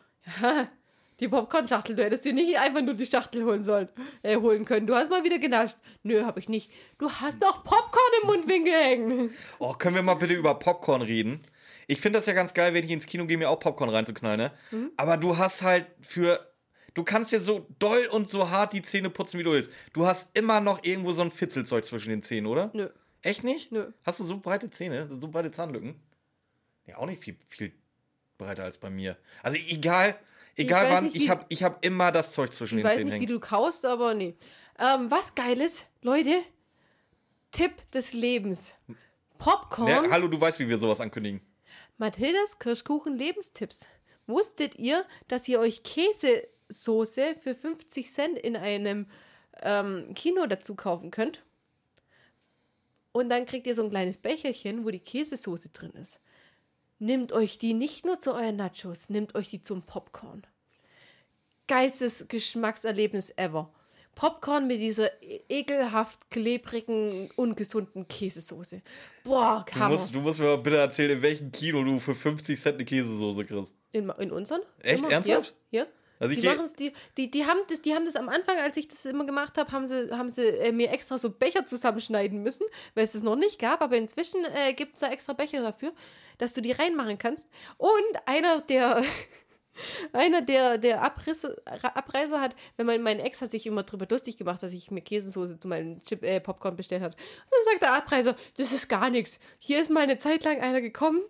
Die 1.20 1.28
Popcorn-Schachtel. 1.28 1.94
Du 1.94 2.02
hättest 2.04 2.24
dir 2.24 2.32
nicht 2.32 2.58
einfach 2.58 2.82
nur 2.82 2.94
die 2.94 3.06
Schachtel 3.06 3.44
holen 3.44 3.62
sollen, 3.62 3.88
äh, 4.22 4.36
holen 4.36 4.64
können. 4.64 4.88
Du 4.88 4.96
hast 4.96 5.08
mal 5.08 5.22
wieder 5.22 5.38
genascht. 5.38 5.76
Nö, 6.02 6.24
hab 6.24 6.36
ich 6.36 6.48
nicht. 6.48 6.72
Du 6.98 7.10
hast 7.12 7.40
doch 7.40 7.62
Popcorn 7.62 8.12
im 8.22 8.26
Mundwinkel 8.26 8.72
hängen. 8.72 9.30
Oh, 9.60 9.72
können 9.72 9.94
wir 9.94 10.02
mal 10.02 10.14
bitte 10.14 10.34
über 10.34 10.56
Popcorn 10.58 11.02
reden? 11.02 11.40
Ich 11.86 12.00
finde 12.00 12.18
das 12.18 12.26
ja 12.26 12.32
ganz 12.32 12.54
geil, 12.54 12.74
wenn 12.74 12.84
ich 12.84 12.90
ins 12.90 13.06
Kino 13.06 13.24
gehe, 13.26 13.38
mir 13.38 13.50
auch 13.50 13.60
Popcorn 13.60 13.90
reinzuknallen, 13.90 14.38
ne? 14.38 14.52
Mhm. 14.72 14.90
Aber 14.96 15.16
du 15.16 15.36
hast 15.36 15.62
halt 15.62 15.86
für. 16.00 16.44
Du 16.94 17.04
kannst 17.04 17.30
dir 17.30 17.40
so 17.40 17.66
doll 17.78 18.08
und 18.10 18.28
so 18.28 18.50
hart 18.50 18.72
die 18.72 18.82
Zähne 18.82 19.10
putzen, 19.10 19.38
wie 19.38 19.44
du 19.44 19.52
willst. 19.52 19.70
Du 19.92 20.06
hast 20.06 20.36
immer 20.36 20.60
noch 20.60 20.82
irgendwo 20.82 21.12
so 21.12 21.22
ein 21.22 21.30
Fitzelzeug 21.30 21.84
zwischen 21.84 22.10
den 22.10 22.22
Zähnen, 22.24 22.46
oder? 22.46 22.70
Nö. 22.74 22.88
Echt 23.22 23.44
nicht? 23.44 23.72
Nö. 23.72 23.92
Hast 24.04 24.20
du 24.20 24.24
so 24.24 24.38
breite 24.38 24.70
Zähne, 24.70 25.06
so 25.08 25.28
breite 25.28 25.50
Zahnlücken? 25.50 26.00
Ja, 26.86 26.98
auch 26.98 27.06
nicht 27.06 27.20
viel, 27.22 27.36
viel 27.46 27.72
breiter 28.38 28.64
als 28.64 28.78
bei 28.78 28.90
mir. 28.90 29.16
Also 29.42 29.58
egal, 29.68 30.18
egal 30.56 30.84
weiß 30.86 30.92
wann, 30.92 31.04
nicht, 31.04 31.16
ich 31.16 31.24
wie- 31.24 31.30
habe 31.30 31.44
ich 31.48 31.62
hab 31.64 31.84
immer 31.84 32.12
das 32.12 32.32
Zeug 32.32 32.52
zwischen 32.52 32.78
Ich 32.78 32.82
den 32.82 32.88
weiß 32.88 32.94
Zähnen 32.96 33.06
nicht, 33.06 33.14
wie 33.16 33.26
hängen. 33.26 33.40
du 33.40 33.40
kaust, 33.40 33.84
aber 33.84 34.14
nee. 34.14 34.36
Ähm, 34.78 35.10
was 35.10 35.34
Geiles, 35.34 35.86
Leute. 36.02 36.30
Tipp 37.50 37.72
des 37.92 38.12
Lebens. 38.12 38.74
Popcorn. 39.38 39.88
Ja, 39.88 40.10
hallo, 40.10 40.28
du 40.28 40.40
weißt, 40.40 40.58
wie 40.60 40.68
wir 40.68 40.78
sowas 40.78 41.00
ankündigen. 41.00 41.40
Mathildas 41.96 42.58
Kirschkuchen 42.58 43.16
Lebenstipps. 43.16 43.86
Wusstet 44.26 44.76
ihr, 44.76 45.04
dass 45.28 45.48
ihr 45.48 45.58
euch 45.58 45.82
Käsesoße 45.82 47.36
für 47.40 47.54
50 47.54 48.10
Cent 48.12 48.38
in 48.38 48.56
einem 48.56 49.06
ähm, 49.62 50.12
Kino 50.14 50.46
dazu 50.46 50.74
kaufen 50.76 51.10
könnt? 51.10 51.42
Und 53.18 53.30
dann 53.30 53.46
kriegt 53.46 53.66
ihr 53.66 53.74
so 53.74 53.82
ein 53.82 53.90
kleines 53.90 54.16
Becherchen, 54.16 54.84
wo 54.84 54.90
die 54.90 55.00
Käsesoße 55.00 55.70
drin 55.70 55.90
ist. 56.00 56.20
Nimmt 57.00 57.32
euch 57.32 57.58
die 57.58 57.74
nicht 57.74 58.06
nur 58.06 58.20
zu 58.20 58.32
euren 58.32 58.54
Nachos, 58.54 59.10
nimmt 59.10 59.34
euch 59.34 59.50
die 59.50 59.60
zum 59.60 59.82
Popcorn. 59.82 60.46
Geilstes 61.66 62.28
Geschmackserlebnis 62.28 63.36
ever. 63.36 63.72
Popcorn 64.14 64.68
mit 64.68 64.80
dieser 64.80 65.20
e- 65.20 65.40
ekelhaft 65.48 66.30
klebrigen, 66.30 67.28
ungesunden 67.34 68.06
Käsesoße. 68.06 68.82
Boah, 69.24 69.64
Du 69.68 69.74
Hammer. 69.80 69.94
musst, 69.96 70.14
du 70.14 70.20
musst 70.20 70.38
mir 70.38 70.46
mal 70.46 70.58
bitte 70.58 70.76
erzählen, 70.76 71.10
in 71.16 71.22
welchem 71.22 71.50
Kino 71.50 71.82
du 71.82 71.98
für 71.98 72.14
50 72.14 72.60
Cent 72.60 72.74
eine 72.76 72.84
Käsesoße 72.84 73.44
kriegst. 73.44 73.74
In, 73.90 74.10
in 74.10 74.30
unseren? 74.30 74.60
Echt? 74.78 75.04
Ernsthaft? 75.06 75.54
Ja. 75.72 75.82
ja. 75.82 75.86
Also 76.20 76.32
ich 76.32 76.40
die, 76.40 76.46
geh- 76.46 76.54
machen's, 76.54 76.74
die, 76.74 76.92
die, 77.16 77.30
die, 77.30 77.46
haben 77.46 77.60
das, 77.68 77.80
die 77.82 77.94
haben 77.94 78.04
das 78.04 78.16
am 78.16 78.28
Anfang, 78.28 78.58
als 78.58 78.76
ich 78.76 78.88
das 78.88 79.04
immer 79.06 79.24
gemacht 79.24 79.56
habe, 79.56 79.70
haben 79.72 79.86
sie, 79.86 80.10
haben 80.10 80.28
sie 80.28 80.46
äh, 80.46 80.72
mir 80.72 80.90
extra 80.90 81.16
so 81.18 81.30
Becher 81.30 81.64
zusammenschneiden 81.66 82.42
müssen, 82.42 82.66
weil 82.94 83.04
es 83.04 83.14
es 83.14 83.22
noch 83.22 83.36
nicht 83.36 83.58
gab. 83.58 83.82
Aber 83.82 83.96
inzwischen 83.96 84.44
äh, 84.44 84.72
gibt 84.74 84.94
es 84.94 85.00
da 85.00 85.10
extra 85.10 85.32
Becher 85.32 85.62
dafür, 85.62 85.92
dass 86.38 86.52
du 86.54 86.60
die 86.60 86.72
reinmachen 86.72 87.18
kannst. 87.18 87.48
Und 87.76 88.02
einer 88.26 88.60
der. 88.62 89.02
Einer 90.12 90.42
der, 90.42 90.78
der 90.78 91.02
Abrisse, 91.02 91.60
Abreißer 91.64 92.40
hat, 92.40 92.54
wenn 92.76 92.86
mein, 92.86 93.02
mein 93.02 93.20
Ex 93.20 93.40
hat 93.40 93.50
sich 93.50 93.66
immer 93.66 93.82
drüber 93.82 94.06
lustig 94.08 94.36
gemacht, 94.36 94.62
dass 94.62 94.72
ich 94.72 94.90
mir 94.90 95.00
Käsesoße 95.00 95.58
zu 95.58 95.68
meinem 95.68 96.02
Chip, 96.04 96.22
äh, 96.22 96.40
Popcorn 96.40 96.76
bestellt 96.76 97.02
hat. 97.02 97.14
Und 97.14 97.52
dann 97.52 97.64
sagt 97.64 97.82
der 97.82 97.94
Abreißer, 97.94 98.36
das 98.56 98.72
ist 98.72 98.88
gar 98.88 99.10
nichts. 99.10 99.40
Hier 99.58 99.80
ist 99.80 99.90
mal 99.90 100.02
eine 100.02 100.18
Zeit 100.18 100.44
lang 100.44 100.60
einer 100.60 100.80
gekommen, 100.80 101.22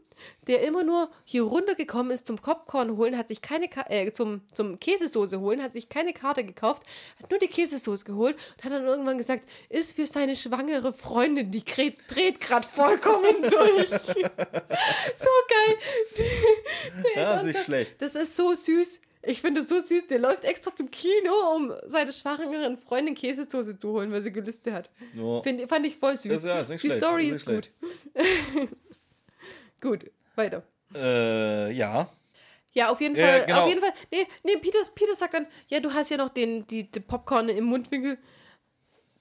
der 0.47 0.63
immer 0.63 0.83
nur 0.83 1.11
hier 1.25 1.43
runtergekommen 1.43 2.13
ist 2.13 2.27
zum 2.27 2.37
Popcorn 2.37 2.97
holen, 2.97 3.17
hat 3.17 3.29
sich 3.29 3.43
keine 3.43 3.69
Ka 3.69 3.85
äh, 3.89 4.13
zum, 4.13 4.43
zum 4.53 4.79
Käsesoße 4.81 5.41
holen, 5.41 5.63
hat 5.63 5.75
sich 5.75 5.89
keine 5.89 6.13
Karte 6.13 6.45
gekauft, 6.45 6.83
hat 7.21 7.31
nur 7.31 7.39
die 7.39 7.49
Käsesoße 7.49 8.05
geholt 8.05 8.37
und 8.57 8.65
hat 8.65 8.73
dann 8.73 8.85
irgendwann 8.85 9.19
gesagt, 9.19 9.49
ist 9.69 9.97
für 9.97 10.07
seine 10.07 10.37
schwangere 10.37 10.93
Freundin, 10.93 11.51
die 11.51 11.65
dreht 11.65 12.41
gerade 12.41 12.67
vollkommen 12.67 13.43
durch. 13.43 13.89
so 13.91 15.29
geil. 15.49 15.77
Ja, 17.15 17.35
ist 17.37 17.65
schlecht. 17.65 18.01
Das 18.01 18.15
ist 18.15 18.37
so 18.39 18.55
süß. 18.55 19.01
Ich 19.23 19.41
finde 19.43 19.61
es 19.61 19.69
so 19.69 19.79
süß. 19.79 20.07
Der 20.07 20.21
läuft 20.21 20.45
extra 20.45 20.75
zum 20.75 20.91
Kino, 20.91 21.33
um 21.57 21.73
seine 21.87 22.13
schwangeren 22.13 22.77
Freundin 22.79 23.15
Käsesoße 23.15 23.77
zu 23.77 23.91
holen, 23.93 24.11
weil 24.13 24.23
sie 24.23 24.33
Gelüste 24.33 24.73
hat. 24.73 24.91
Ja. 25.13 25.43
Find, 25.43 25.69
fand 25.69 25.85
ich 25.87 25.97
voll 25.97 26.17
süß. 26.17 26.31
Das- 26.33 26.45
ja, 26.45 26.61
ist 26.61 26.69
nicht 26.71 26.83
Die 26.83 26.87
schlecht, 26.87 27.03
Story 27.05 27.27
ist 27.29 27.37
ist, 27.39 27.47
gut. 27.47 27.71
gut, 29.81 30.11
weiter. 30.37 30.63
Äh, 30.95 31.73
ja. 31.73 32.09
Ja, 32.73 32.91
auf 32.91 33.01
jeden 33.01 33.17
Ja, 33.17 33.27
Fall. 33.27 33.47
genau. 33.47 33.63
Auf 33.63 33.69
jeden 33.69 33.81
Fall. 33.81 33.93
Nee, 34.13 34.27
nee 34.45 34.57
Peter, 34.57 34.79
Peter 34.95 35.15
sagt 35.17 35.35
dann, 35.35 35.47
ja, 35.69 35.81
du 35.81 35.93
hast 35.93 36.11
ja 36.11 36.17
noch 36.17 36.29
den, 36.29 36.67
die, 36.67 36.91
die 36.91 37.01
Popcorn 37.01 37.49
im 37.49 37.65
Mundwinkel. 37.65 38.19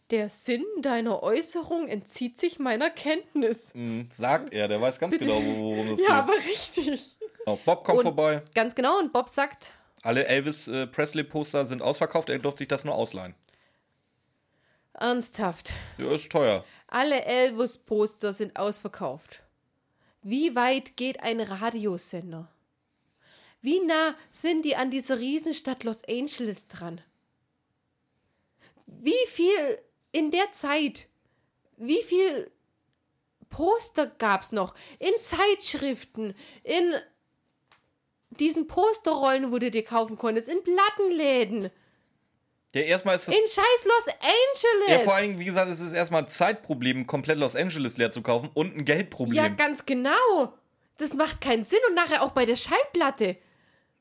Der 0.09 0.29
Sinn 0.29 0.63
deiner 0.81 1.21
Äußerung 1.21 1.87
entzieht 1.89 2.37
sich 2.37 2.59
meiner 2.59 2.89
Kenntnis. 2.89 3.73
Hm, 3.73 4.07
sagt 4.11 4.53
er, 4.53 4.69
der 4.69 4.79
weiß 4.79 4.99
ganz 4.99 5.17
genau, 5.17 5.41
worum 5.43 5.89
es 5.89 5.99
Ja, 5.99 6.05
geht. 6.05 6.09
aber 6.15 6.33
richtig. 6.35 7.17
Genau, 7.47 7.59
Bob 7.63 7.85
kommt 7.85 7.99
Und- 7.99 8.03
vorbei. 8.03 8.43
Ganz 8.53 8.75
genau. 8.75 8.99
Und 8.99 9.13
Bob 9.13 9.29
sagt, 9.29 9.71
Alle 10.03 10.25
Elvis 10.27 10.67
äh, 10.67 10.85
Presley-Poster 10.85 11.65
sind 11.65 11.81
ausverkauft, 11.81 12.29
er 12.29 12.39
durfte 12.39 12.59
sich 12.59 12.67
das 12.67 12.83
nur 12.83 12.93
ausleihen. 12.93 13.35
ernsthaft. 14.93 15.71
Ja, 15.97 16.11
ist 16.13 16.29
teuer. 16.31 16.65
Alle 16.87 17.23
Elvis-Poster 17.23 18.33
sind 18.33 18.57
ausverkauft. 18.57 19.43
Wie 20.23 20.55
weit 20.55 20.97
geht 20.97 21.21
ein 21.21 21.39
Radiosender? 21.39 22.49
Wie 23.61 23.79
nah 23.79 24.13
sind 24.31 24.63
die 24.65 24.75
an 24.75 24.91
dieser 24.91 25.17
Riesenstadt 25.19 25.83
Los 25.85 26.03
Angeles 26.03 26.67
dran? 26.67 26.99
Wie 28.87 29.25
viel 29.27 29.79
in 30.11 30.31
der 30.31 30.51
Zeit, 30.51 31.07
wie 31.77 32.01
viel 32.01 32.51
Poster 33.49 34.07
gab 34.07 34.41
es 34.41 34.51
noch? 34.51 34.73
In 34.99 35.13
Zeitschriften, 35.21 36.33
in 36.63 36.93
diesen 38.39 38.67
Posterrollen, 38.67 39.51
wo 39.51 39.57
du 39.59 39.69
dir 39.71 39.83
kaufen 39.83 40.17
konntest, 40.17 40.49
in 40.49 40.63
Plattenläden, 40.63 41.69
Ja, 42.75 42.81
erstmal 42.81 43.15
ist 43.15 43.27
es. 43.27 43.35
in 43.35 43.41
scheiß 43.41 43.85
Los 43.85 44.07
Angeles. 44.15 44.89
Ja, 44.89 44.99
vor 44.99 45.13
allen 45.15 45.27
Dingen, 45.29 45.39
wie 45.39 45.45
gesagt, 45.45 45.71
es 45.71 45.81
ist 45.81 45.93
erstmal 45.93 46.23
ein 46.23 46.27
Zeitproblem, 46.29 47.07
komplett 47.07 47.37
Los 47.39 47.55
Angeles 47.55 47.97
leer 47.97 48.11
zu 48.11 48.21
kaufen 48.21 48.49
und 48.53 48.75
ein 48.77 48.85
Geldproblem. 48.85 49.35
Ja, 49.35 49.47
ganz 49.49 49.85
genau. 49.85 50.53
Das 50.97 51.13
macht 51.13 51.41
keinen 51.41 51.63
Sinn 51.63 51.79
und 51.89 51.95
nachher 51.95 52.23
auch 52.23 52.31
bei 52.31 52.45
der 52.45 52.55
Schallplatte. 52.55 53.37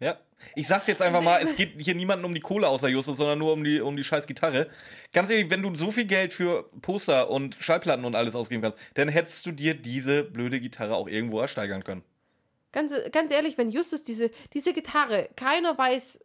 Ja. 0.00 0.18
Ich 0.54 0.68
sag's 0.68 0.86
jetzt 0.86 1.00
einfach 1.00 1.22
mal, 1.22 1.42
es 1.42 1.56
geht 1.56 1.80
hier 1.80 1.94
niemanden 1.94 2.26
um 2.26 2.34
die 2.34 2.40
Kohle 2.42 2.68
außer 2.68 2.88
Justus, 2.88 3.16
sondern 3.16 3.38
nur 3.38 3.54
um 3.54 3.64
die, 3.64 3.80
um 3.80 3.96
die 3.96 4.04
scheiß 4.04 4.26
Gitarre. 4.26 4.68
Ganz 5.14 5.30
ehrlich, 5.30 5.48
wenn 5.50 5.62
du 5.62 5.74
so 5.74 5.90
viel 5.90 6.04
Geld 6.04 6.34
für 6.34 6.68
Poster 6.82 7.30
und 7.30 7.56
Schallplatten 7.58 8.04
und 8.04 8.14
alles 8.14 8.34
ausgeben 8.34 8.60
kannst, 8.60 8.76
dann 8.94 9.08
hättest 9.08 9.46
du 9.46 9.52
dir 9.52 9.72
diese 9.74 10.22
blöde 10.24 10.60
Gitarre 10.60 10.94
auch 10.94 11.08
irgendwo 11.08 11.40
ersteigern 11.40 11.84
können. 11.84 12.04
Ganz, 12.76 12.92
ganz 13.10 13.32
ehrlich, 13.32 13.56
wenn 13.56 13.70
Justus 13.70 14.04
diese, 14.04 14.30
diese 14.52 14.74
Gitarre, 14.74 15.30
keiner 15.34 15.78
weiß 15.78 16.20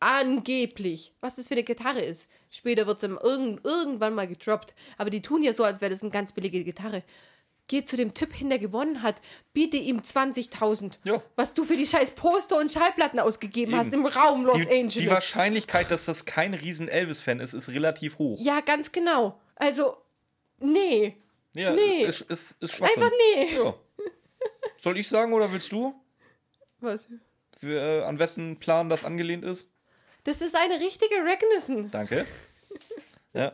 angeblich, 0.00 1.14
was 1.20 1.36
das 1.36 1.46
für 1.46 1.54
eine 1.54 1.62
Gitarre 1.62 2.00
ist. 2.00 2.28
Später 2.50 2.88
wird 2.88 3.00
es 3.00 3.08
irgend, 3.08 3.64
irgendwann 3.64 4.12
mal 4.16 4.26
gedroppt. 4.26 4.74
Aber 4.98 5.08
die 5.08 5.22
tun 5.22 5.44
ja 5.44 5.52
so, 5.52 5.62
als 5.62 5.80
wäre 5.80 5.90
das 5.92 6.02
eine 6.02 6.10
ganz 6.10 6.32
billige 6.32 6.64
Gitarre. 6.64 7.04
Geh 7.68 7.84
zu 7.84 7.96
dem 7.96 8.12
Typ 8.12 8.32
hin, 8.32 8.48
der 8.48 8.58
gewonnen 8.58 9.02
hat. 9.02 9.20
Biete 9.52 9.76
ihm 9.76 9.98
20.000. 9.98 10.94
Ja. 11.04 11.22
Was 11.36 11.54
du 11.54 11.64
für 11.64 11.76
die 11.76 11.86
scheiß 11.86 12.10
Poster 12.16 12.58
und 12.58 12.72
Schallplatten 12.72 13.20
ausgegeben 13.20 13.70
Eben. 13.72 13.80
hast 13.80 13.94
im 13.94 14.04
Raum 14.04 14.46
Los 14.46 14.56
Die, 14.56 14.62
Angeles. 14.68 14.94
die 14.94 15.08
Wahrscheinlichkeit, 15.10 15.92
dass 15.92 16.06
das 16.06 16.24
kein 16.24 16.54
riesen 16.54 16.88
Elvis-Fan 16.88 17.38
ist, 17.38 17.54
ist 17.54 17.68
relativ 17.68 18.18
hoch. 18.18 18.38
ja, 18.40 18.60
ganz 18.62 18.90
genau. 18.90 19.40
Also, 19.54 19.96
nee. 20.58 21.16
Ja, 21.54 21.72
Nee. 21.72 22.02
Ist, 22.04 22.22
ist, 22.22 22.56
ist 22.60 22.74
Schwachsinn. 22.74 23.02
Einfach 23.04 23.16
nee. 23.36 23.54
Ja. 23.56 23.74
Soll 24.86 24.98
ich 24.98 25.08
sagen 25.08 25.32
oder 25.32 25.50
willst 25.50 25.72
du, 25.72 26.00
Was? 26.78 27.08
für, 27.56 27.80
äh, 27.80 28.04
an 28.04 28.20
wessen 28.20 28.60
Plan 28.60 28.88
das 28.88 29.04
angelehnt 29.04 29.42
ist? 29.42 29.68
Das 30.22 30.40
ist 30.40 30.54
eine 30.54 30.78
richtige 30.78 31.16
Recognition. 31.24 31.90
Danke. 31.90 32.24
Ja. 33.34 33.50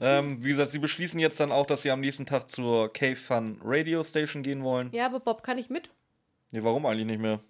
Ähm, 0.00 0.42
wie 0.42 0.48
gesagt, 0.48 0.70
sie 0.70 0.78
beschließen 0.78 1.20
jetzt 1.20 1.38
dann 1.38 1.52
auch, 1.52 1.66
dass 1.66 1.82
sie 1.82 1.90
am 1.90 2.00
nächsten 2.00 2.24
Tag 2.24 2.50
zur 2.50 2.90
Cave 2.94 3.14
Fun 3.14 3.60
Radio 3.62 4.02
Station 4.04 4.42
gehen 4.42 4.64
wollen. 4.64 4.90
Ja, 4.92 5.04
aber 5.04 5.20
Bob 5.20 5.42
kann 5.42 5.58
ich 5.58 5.68
mit. 5.68 5.90
Nee, 6.50 6.62
warum 6.62 6.86
eigentlich 6.86 7.06
nicht 7.06 7.20
mehr? 7.20 7.40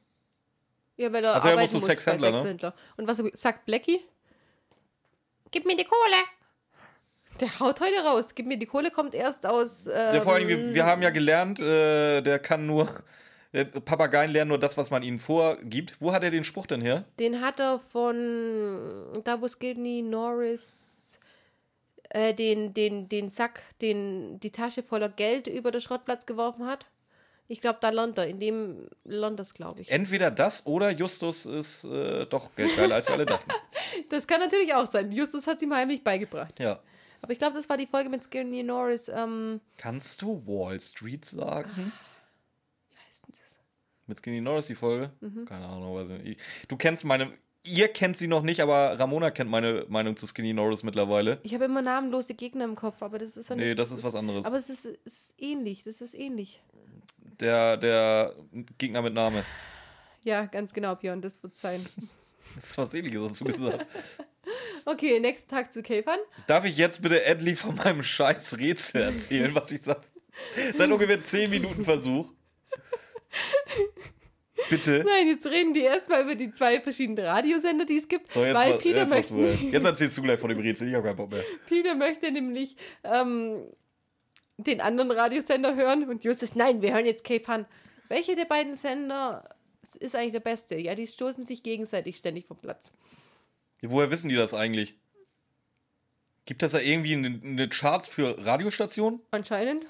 Ja, 0.97 1.13
weil 1.13 1.25
er 1.25 1.37
Also 1.37 1.49
er 1.51 1.57
muss 1.57 1.71
zum 1.71 1.79
muss 1.79 1.87
Sexhändler, 1.87 2.33
bei 2.33 2.53
ne? 2.53 2.75
Und 2.97 3.07
was 3.07 3.23
sagt 3.41 3.65
Blackie? 3.67 4.01
Gib 5.53 5.67
mir 5.67 5.77
die 5.77 5.85
Kohle. 5.85 6.17
Der 7.41 7.61
haut 7.61 7.81
heute 7.81 7.99
raus. 8.05 8.35
Gib 8.35 8.47
mir 8.47 8.59
die 8.59 8.67
Kohle, 8.67 8.91
kommt 8.91 9.15
erst 9.15 9.47
aus. 9.47 9.87
Ähm, 9.87 10.15
Ja, 10.15 10.21
vor 10.21 10.35
allem, 10.35 10.49
wir, 10.49 10.75
wir 10.75 10.87
haben 10.87 11.03
ja 11.03 11.11
gelernt, 11.11 11.61
äh, 11.61 12.21
der 12.23 12.39
kann 12.39 12.67
nur. 12.67 12.89
äh, 13.53 13.65
Papageien 13.65 14.31
lernen 14.31 14.49
nur 14.49 14.59
das, 14.59 14.77
was 14.77 14.91
man 14.91 15.03
ihnen 15.03 15.19
vorgibt. 15.19 16.01
Wo 16.01 16.13
hat 16.13 16.23
er 16.23 16.31
den 16.31 16.45
Spruch 16.45 16.67
denn 16.67 16.81
her? 16.81 17.05
Den 17.19 17.41
hat 17.43 17.61
er 17.61 17.79
von 17.79 19.03
da, 19.25 19.41
wo 19.41 19.49
Skinny 19.49 20.03
Norris 20.03 21.19
äh, 22.11 22.33
den, 22.35 22.73
den, 22.75 23.09
den 23.09 23.29
Sack, 23.31 23.63
den, 23.81 24.41
die 24.41 24.51
Tasche 24.51 24.83
voller 24.83 25.09
Geld 25.09 25.47
über 25.47 25.71
den 25.71 25.81
Schrottplatz 25.81 26.27
geworfen 26.27 26.67
hat. 26.67 26.87
Ich 27.49 27.61
glaube, 27.61 27.79
da 27.81 27.91
lernt 27.91 28.19
er. 28.19 28.27
In 28.27 28.41
dem 28.41 28.89
lernt 29.05 29.39
das, 29.39 29.55
glaube 29.55 29.81
ich. 29.83 29.91
Entweder 29.93 30.33
das 30.33 30.67
oder 30.67 30.91
Justus 30.91 31.47
ist 31.47 31.85
äh, 31.85 32.27
doch 32.27 32.55
geldgeiler, 32.57 32.97
als 32.97 33.07
wir 33.09 33.15
alle 33.15 33.27
dachten. 33.27 33.49
Das 34.11 34.27
kann 34.27 34.41
natürlich 34.41 34.75
auch 34.75 34.87
sein. 34.87 35.11
Justus 35.13 35.47
hat 35.47 35.57
es 35.57 35.63
ihm 35.63 35.73
heimlich 35.73 36.03
beigebracht. 36.05 36.59
Ja. 36.59 36.81
Aber 37.23 37.33
ich 37.33 37.39
glaube, 37.39 37.55
das 37.57 37.69
war 37.69 37.77
die 37.77 37.87
Folge 37.87 38.09
mit 38.09 38.23
Skinny 38.23 38.63
Norris. 38.63 39.09
Ähm, 39.09 39.61
Kannst 39.77 40.23
du 40.23 40.43
Wall 40.47 40.79
Street 40.81 41.25
sagen? 41.25 41.93
wie 42.91 42.99
heißt 43.09 43.27
denn 43.27 43.35
das? 43.37 43.59
Mit 44.07 44.19
Skinny 44.19 44.41
Norris 44.41 44.67
die 44.67 44.75
Folge? 44.75 45.11
Mhm. 45.21 45.45
Keine 45.45 45.67
Ahnung. 45.67 45.95
Weiß 45.95 46.19
ich 46.19 46.25
nicht. 46.25 46.41
Du 46.69 46.77
kennst 46.77 47.05
meine. 47.05 47.33
Ihr 47.65 47.89
kennt 47.89 48.17
sie 48.17 48.29
noch 48.29 48.43
nicht, 48.43 48.61
aber 48.61 48.97
Ramona 49.01 49.33
kennt 49.33 49.51
meine 49.51 49.87
Meinung 49.89 50.17
zu 50.17 50.29
Skinny 50.29 50.53
Norris 50.53 50.85
mittlerweile. 50.85 51.41
Ich 51.43 51.53
habe 51.53 51.65
immer 51.65 51.83
namenlose 51.83 52.35
Gegner 52.35 52.65
im 52.65 52.77
Kopf, 52.77 53.03
aber 53.03 53.19
das 53.19 53.37
ist 53.37 53.49
ja 53.49 53.57
nicht. 53.57 53.65
Nee, 53.65 53.75
das 53.75 53.91
ist 53.91 54.05
was 54.05 54.15
anderes. 54.15 54.47
Aber 54.47 54.57
es 54.57 54.71
ist, 54.71 54.87
ist 54.87 55.35
ähnlich, 55.37 55.83
das 55.83 56.01
ist 56.01 56.15
ähnlich. 56.15 56.63
Der, 57.41 57.77
der 57.77 58.35
Gegner 58.79 59.03
mit 59.03 59.15
Name. 59.15 59.45
Ja, 60.23 60.45
ganz 60.47 60.73
genau, 60.73 60.95
Björn, 60.95 61.21
das 61.23 61.43
wird 61.43 61.57
sein. 61.57 61.85
Das 62.55 62.71
ist 62.71 62.79
was 62.79 62.95
ähnliches, 62.95 63.31
hast 63.31 63.41
du 63.41 63.45
gesagt. 63.47 63.85
Okay, 64.85 65.19
nächsten 65.21 65.51
Tag 65.51 65.73
zu 65.73 65.83
Käfern. 65.83 66.19
Darf 66.47 66.65
ich 66.65 66.77
jetzt 66.77 67.03
bitte 67.03 67.25
endlich 67.25 67.59
von 67.59 67.75
meinem 67.75 68.03
scheiß 68.03 68.59
Rätsel 68.59 69.03
erzählen, 69.03 69.55
was 69.55 69.71
ich 69.73 69.83
sag? 69.83 70.01
Seit 70.77 70.91
ungefähr 70.91 71.23
10 71.23 71.51
Minuten 71.51 71.85
Versuch. 71.85 72.33
Bitte. 74.71 75.05
Nein, 75.07 75.29
jetzt 75.29 75.47
reden 75.47 75.75
die 75.75 75.83
erstmal 75.83 76.23
über 76.23 76.35
die 76.35 76.51
zwei 76.53 76.81
verschiedenen 76.81 77.25
Radiosender, 77.25 77.85
die 77.85 77.99
es 77.99 78.09
gibt, 78.09 78.33
So, 78.33 78.45
jetzt, 78.45 78.55
weil 78.57 78.73
wa- 78.73 78.77
Peter, 78.79 79.01
jetzt, 79.03 79.11
was 79.11 79.31
möchte, 79.31 79.65
jetzt 79.67 79.85
erzählst 79.85 80.17
du 80.19 80.23
gleich 80.23 80.41
von 80.41 80.49
dem 80.49 80.59
Rätsel, 80.59 80.89
ich 80.89 80.95
hab 80.95 81.05
keinen 81.05 81.17
Bock 81.17 81.31
mehr. 81.31 81.43
Peter 81.67 81.95
möchte 81.95 82.33
nämlich 82.33 82.77
ähm, 83.05 83.63
den 84.57 84.81
anderen 84.81 85.11
Radiosender 85.11 85.77
hören 85.77 86.09
und 86.09 86.25
Justus, 86.25 86.55
nein, 86.55 86.81
wir 86.83 86.93
hören 86.95 87.05
jetzt 87.07 87.23
K-Fun. 87.25 87.67
Welche 88.09 88.35
der 88.35 88.47
beiden 88.47 88.75
Sender 88.75 89.55
ist 90.01 90.17
eigentlich 90.17 90.33
der 90.33 90.41
beste? 90.41 90.77
Ja, 90.79 90.95
die 90.95 91.07
stoßen 91.07 91.45
sich 91.45 91.63
gegenseitig 91.63 92.17
ständig 92.17 92.47
vom 92.47 92.57
Platz. 92.57 92.93
Woher 93.83 94.11
wissen 94.11 94.29
die 94.29 94.37
das 94.37 94.55
eigentlich? 94.55 94.95
Gibt 96.47 96.63
das 96.63 96.73
da 96.73 96.79
irgendwie 96.79 97.15
eine, 97.15 97.41
eine 97.43 97.69
Charts 97.69 98.09
für 98.09 98.45
Radiostationen? 98.45 99.21
Anscheinend. 99.31 99.85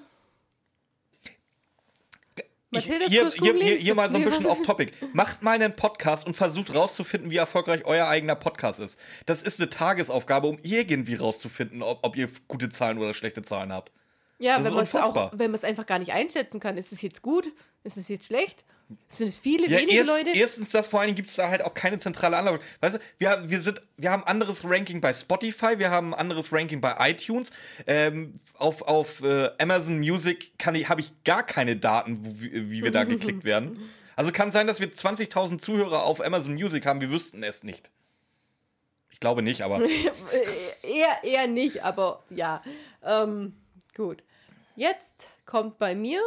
Ich, 2.72 2.84
hier, 2.84 3.08
hier, 3.08 3.54
hier, 3.54 3.76
hier 3.76 3.94
mal 3.94 4.10
so 4.10 4.18
ein 4.18 4.24
bisschen 4.24 4.42
mir 4.42 4.50
was? 4.50 4.58
off-topic. 4.58 4.92
Macht 5.12 5.42
mal 5.42 5.52
einen 5.52 5.76
Podcast 5.76 6.26
und 6.26 6.34
versucht 6.34 6.74
rauszufinden, 6.74 7.30
wie 7.30 7.36
erfolgreich 7.36 7.84
euer 7.84 8.06
eigener 8.06 8.34
Podcast 8.34 8.80
ist. 8.80 8.98
Das 9.24 9.42
ist 9.42 9.60
eine 9.60 9.70
Tagesaufgabe, 9.70 10.46
um 10.48 10.58
irgendwie 10.62 11.14
rauszufinden, 11.14 11.82
ob, 11.82 12.00
ob 12.02 12.16
ihr 12.16 12.28
gute 12.48 12.68
Zahlen 12.68 12.98
oder 12.98 13.14
schlechte 13.14 13.42
Zahlen 13.42 13.72
habt. 13.72 13.92
Ja, 14.38 14.56
Das 14.56 14.66
wenn 14.66 14.74
man 15.50 15.54
es 15.54 15.64
einfach 15.64 15.86
gar 15.86 15.98
nicht 15.98 16.12
einschätzen 16.12 16.60
kann. 16.60 16.76
Ist 16.76 16.92
es 16.92 17.00
jetzt 17.02 17.22
gut? 17.22 17.52
Ist 17.84 17.96
es 17.96 18.08
jetzt 18.08 18.26
schlecht? 18.26 18.64
Sind 19.08 19.26
es 19.28 19.38
viele, 19.40 19.68
Ja, 19.68 19.78
wenige 19.78 19.98
erst, 19.98 20.08
Leute? 20.08 20.30
erstens 20.38 20.70
das, 20.70 20.86
vor 20.88 21.00
allen 21.00 21.08
Dingen 21.08 21.16
gibt 21.16 21.28
es 21.28 21.34
da 21.34 21.48
halt 21.48 21.60
auch 21.62 21.74
keine 21.74 21.98
zentrale 21.98 22.36
Anlage. 22.36 22.60
Weißt 22.80 22.96
du, 22.96 23.00
wir, 23.18 23.30
haben- 23.30 23.50
wir, 23.50 23.60
sind, 23.60 23.82
wir 23.96 24.12
haben 24.12 24.22
ein 24.22 24.28
anderes 24.28 24.62
Ranking 24.64 25.00
bei 25.00 25.12
Spotify, 25.12 25.78
wir 25.78 25.90
haben 25.90 26.14
ein 26.14 26.20
anderes 26.20 26.52
Ranking 26.52 26.80
bei 26.80 26.94
iTunes. 27.10 27.50
Ähm, 27.88 28.34
auf 28.54 28.82
auf 28.82 29.22
äh, 29.22 29.50
Amazon 29.58 29.98
Music 29.98 30.52
habe 30.64 31.00
ich 31.00 31.24
gar 31.24 31.42
keine 31.44 31.76
Daten, 31.76 32.24
wo, 32.24 32.40
wie, 32.40 32.70
wie 32.70 32.84
wir 32.84 32.92
da 32.92 33.02
geklickt 33.04 33.42
werden. 33.44 33.90
Also 34.14 34.30
kann 34.30 34.52
sein, 34.52 34.66
dass 34.68 34.78
wir 34.80 34.90
20.000 34.92 35.58
Zuhörer 35.58 36.04
auf 36.04 36.20
Amazon 36.24 36.54
Music 36.54 36.86
haben, 36.86 37.00
wir 37.00 37.10
wüssten 37.10 37.42
es 37.42 37.64
nicht. 37.64 37.90
Ich 39.10 39.18
glaube 39.18 39.42
nicht, 39.42 39.62
aber 39.62 39.80
eher, 40.82 41.24
eher 41.24 41.46
nicht, 41.48 41.82
aber 41.84 42.22
ja. 42.30 42.62
Ähm, 43.02 43.56
gut. 43.96 44.22
Jetzt 44.76 45.28
kommt 45.44 45.78
bei 45.78 45.94
mir 45.96 46.20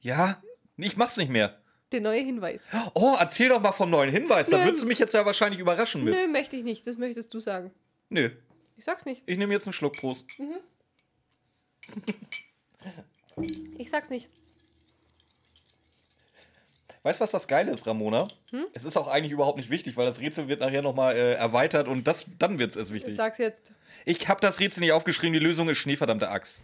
ja, 0.00 0.40
ich 0.76 0.96
mach's 0.96 1.16
nicht 1.16 1.30
mehr. 1.30 1.58
der 1.92 2.00
neue 2.00 2.20
Hinweis. 2.20 2.68
Oh, 2.94 3.16
erzähl 3.18 3.48
doch 3.48 3.60
mal 3.60 3.72
vom 3.72 3.90
neuen 3.90 4.10
Hinweis. 4.10 4.48
Da 4.50 4.58
Nö. 4.58 4.64
würdest 4.64 4.82
du 4.82 4.86
mich 4.86 4.98
jetzt 4.98 5.14
ja 5.14 5.24
wahrscheinlich 5.24 5.60
überraschen 5.60 6.04
mit. 6.04 6.14
Nö, 6.14 6.26
möchte 6.28 6.56
ich 6.56 6.62
nicht. 6.64 6.86
Das 6.86 6.96
möchtest 6.96 7.32
du 7.32 7.40
sagen. 7.40 7.70
Nö, 8.08 8.30
Ich 8.76 8.84
sag's 8.84 9.04
nicht. 9.04 9.22
ich 9.26 9.38
nehme 9.38 9.52
jetzt 9.54 9.66
einen 9.66 9.72
Schluck 9.72 9.94
Prost. 9.96 10.24
Ich 13.78 13.90
sag's 13.90 14.10
nicht. 14.10 14.28
Weißt 17.02 17.20
du, 17.20 17.22
was 17.22 17.30
das 17.30 17.46
Geile 17.46 17.70
ist, 17.70 17.86
Ramona? 17.86 18.26
Hm? 18.50 18.66
Es 18.72 18.84
ist 18.84 18.96
auch 18.96 19.06
eigentlich 19.06 19.30
überhaupt 19.30 19.58
nicht 19.58 19.70
wichtig, 19.70 19.96
weil 19.96 20.06
das 20.06 20.18
Rätsel 20.20 20.48
wird 20.48 20.60
nachher 20.60 20.82
nochmal 20.82 21.14
äh, 21.14 21.34
erweitert 21.34 21.86
und 21.86 22.04
das, 22.08 22.26
dann 22.40 22.58
wird 22.58 22.70
es 22.70 22.76
erst 22.76 22.90
Ich 22.90 22.96
wichtig. 22.96 23.14
sag's 23.14 23.38
jetzt. 23.38 23.72
Ich 24.04 24.26
habe 24.28 24.40
das 24.40 24.58
Rätsel 24.58 24.80
nicht 24.80 24.90
aufgeschrieben, 24.92 25.32
die 25.32 25.38
Lösung 25.38 25.68
ist 25.68 25.78
Schneeverdammte 25.78 26.28
Axt. 26.28 26.62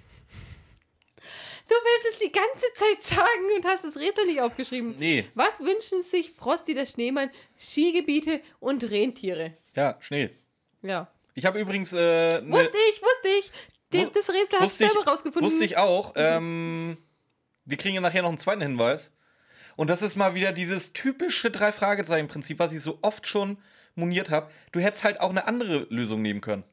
Du 1.68 1.74
willst 1.74 2.06
es 2.10 2.18
die 2.18 2.32
ganze 2.32 2.66
Zeit 2.74 3.02
sagen 3.02 3.56
und 3.56 3.64
hast 3.64 3.84
das 3.84 3.96
Rätsel 3.96 4.26
nicht 4.26 4.40
aufgeschrieben. 4.40 4.94
Nee. 4.98 5.24
Was 5.34 5.60
wünschen 5.60 6.02
sich 6.02 6.32
Frosty 6.32 6.74
der 6.74 6.86
Schneemann? 6.86 7.30
Skigebiete 7.58 8.40
und 8.60 8.82
Rentiere. 8.90 9.54
Ja, 9.76 9.96
Schnee. 10.00 10.30
Ja. 10.82 11.10
Ich 11.34 11.46
habe 11.46 11.58
übrigens. 11.60 11.92
Äh, 11.92 12.40
ne- 12.42 12.50
Wusste 12.52 12.76
ich, 12.90 13.00
wusste 13.02 13.28
ich. 13.38 13.52
Die, 13.92 14.06
das 14.12 14.28
Rätsel 14.30 14.58
hast 14.60 14.80
du 14.80 14.86
selber 14.86 15.04
rausgefunden. 15.10 15.50
Wusste 15.50 15.64
ich 15.64 15.76
auch. 15.76 16.12
Ähm, 16.16 16.96
wir 17.64 17.76
kriegen 17.76 17.94
ja 17.94 18.00
nachher 18.00 18.22
noch 18.22 18.30
einen 18.30 18.38
zweiten 18.38 18.62
Hinweis. 18.62 19.12
Und 19.76 19.88
das 19.90 20.02
ist 20.02 20.16
mal 20.16 20.34
wieder 20.34 20.52
dieses 20.52 20.92
typische 20.92 21.50
Drei-Fragezeichen-Prinzip, 21.50 22.58
was 22.58 22.72
ich 22.72 22.80
so 22.82 22.98
oft 23.02 23.26
schon 23.26 23.56
moniert 23.94 24.30
habe. 24.30 24.50
Du 24.72 24.80
hättest 24.80 25.04
halt 25.04 25.20
auch 25.20 25.30
eine 25.30 25.46
andere 25.46 25.86
Lösung 25.90 26.20
nehmen 26.22 26.40
können. 26.40 26.64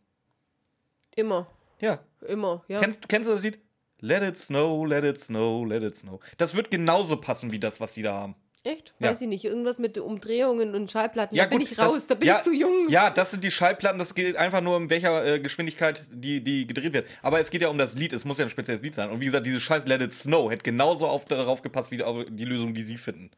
Immer. 1.15 1.47
Ja. 1.79 1.99
Immer, 2.27 2.63
ja. 2.67 2.79
Kennst, 2.79 3.07
kennst 3.07 3.27
du 3.29 3.33
das 3.33 3.43
Lied? 3.43 3.59
Let 4.01 4.23
it 4.23 4.37
snow, 4.37 4.85
let 4.85 5.03
it 5.03 5.19
snow, 5.19 5.65
let 5.65 5.83
it 5.83 5.95
snow. 5.95 6.19
Das 6.37 6.55
wird 6.55 6.71
genauso 6.71 7.17
passen 7.17 7.51
wie 7.51 7.59
das, 7.59 7.79
was 7.79 7.93
die 7.93 8.01
da 8.01 8.13
haben. 8.13 8.35
Echt? 8.63 8.93
Ja. 8.99 9.11
Weiß 9.11 9.21
ich 9.21 9.27
nicht. 9.27 9.45
Irgendwas 9.45 9.77
mit 9.79 9.97
Umdrehungen 9.97 10.75
und 10.75 10.91
Schallplatten. 10.91 11.35
Ja, 11.35 11.45
da 11.45 11.49
bin 11.49 11.59
gut, 11.59 11.71
ich 11.71 11.79
raus, 11.79 11.93
das- 11.93 12.07
da 12.07 12.15
bin 12.15 12.27
ja, 12.27 12.37
ich 12.37 12.43
zu 12.43 12.51
jung. 12.53 12.89
Ja, 12.89 13.09
das 13.09 13.31
sind 13.31 13.43
die 13.43 13.51
Schallplatten, 13.51 13.97
das 13.99 14.15
geht 14.15 14.35
einfach 14.35 14.59
nur, 14.61 14.75
in 14.77 14.89
welcher 14.89 15.25
äh, 15.25 15.39
Geschwindigkeit 15.39 16.03
die, 16.11 16.41
die 16.43 16.67
gedreht 16.67 16.91
wird. 16.93 17.07
Aber 17.21 17.39
es 17.39 17.51
geht 17.51 17.61
ja 17.61 17.69
um 17.69 17.77
das 17.77 17.95
Lied, 17.95 18.11
es 18.13 18.25
muss 18.25 18.37
ja 18.37 18.45
ein 18.45 18.49
spezielles 18.49 18.81
Lied 18.81 18.95
sein. 18.95 19.09
Und 19.11 19.21
wie 19.21 19.25
gesagt, 19.25 19.45
diese 19.45 19.59
scheiß 19.61 19.87
Let 19.87 20.01
It 20.01 20.11
Snow 20.13 20.51
hätte 20.51 20.63
genauso 20.63 21.07
auf, 21.07 21.23
darauf 21.25 21.61
gepasst, 21.61 21.91
wie 21.91 22.03
auf 22.03 22.25
die 22.29 22.45
Lösung, 22.45 22.73
die 22.73 22.83
sie 22.83 22.97
finden. 22.97 23.31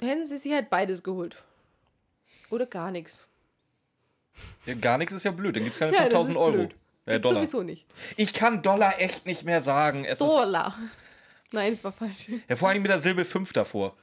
Hätten 0.00 0.24
sie 0.26 0.36
sich 0.38 0.52
halt 0.52 0.70
beides 0.70 1.02
geholt. 1.02 1.42
Oder 2.50 2.64
gar 2.66 2.90
nichts. 2.90 3.26
Ja, 4.64 4.74
gar 4.74 4.96
nichts 4.98 5.12
ist 5.14 5.24
ja 5.24 5.30
blöd, 5.32 5.56
dann 5.56 5.62
gibt 5.64 5.74
es 5.74 5.78
keine 5.78 5.92
Ja, 5.92 5.98
das 5.98 6.04
5000 6.08 6.34
ist 6.36 6.40
Euro. 6.40 6.52
blöd. 6.52 6.74
Äh, 7.06 7.20
Dollar. 7.20 7.36
Sowieso 7.46 7.62
nicht. 7.62 7.86
Ich 8.16 8.32
kann 8.32 8.62
Dollar 8.62 9.00
echt 9.00 9.26
nicht 9.26 9.44
mehr 9.44 9.62
sagen. 9.62 10.04
Es 10.04 10.20
ist, 10.20 10.26
Dollar. 10.26 10.74
Nein, 11.52 11.72
das 11.72 11.82
war 11.84 11.92
falsch. 11.92 12.28
ja, 12.48 12.56
vor 12.56 12.68
allem 12.68 12.82
mit 12.82 12.90
der 12.90 12.98
Silbe 12.98 13.24
5 13.24 13.52
davor. 13.52 13.96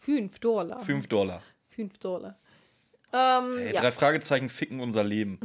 Fünf 0.00 0.38
Dollar. 0.38 0.80
5 0.80 1.08
Dollar. 1.08 1.42
Fünf 1.68 1.98
Dollar. 1.98 2.38
Ähm, 3.12 3.58
Ey, 3.58 3.74
ja. 3.74 3.80
Drei 3.80 3.92
Fragezeichen 3.92 4.48
ficken 4.48 4.80
unser 4.80 5.02
Leben. 5.04 5.38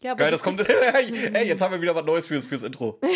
ja, 0.00 0.12
aber 0.12 0.18
Geil, 0.18 0.30
das 0.32 0.42
kommt. 0.42 0.60
ist- 0.60 0.68
Ey, 1.34 1.46
jetzt 1.46 1.62
haben 1.62 1.72
wir 1.72 1.80
wieder 1.80 1.94
was 1.94 2.04
Neues 2.04 2.26
fürs, 2.26 2.44
fürs 2.44 2.62
Intro. 2.62 3.00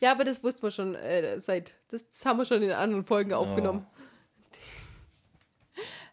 Ja, 0.00 0.12
aber 0.12 0.24
das 0.24 0.42
wussten 0.42 0.62
wir 0.62 0.70
schon 0.70 0.94
äh, 0.94 1.38
seit. 1.40 1.74
Das 1.88 2.06
haben 2.24 2.38
wir 2.38 2.46
schon 2.46 2.62
in 2.62 2.70
anderen 2.70 3.04
Folgen 3.04 3.34
aufgenommen. 3.34 3.86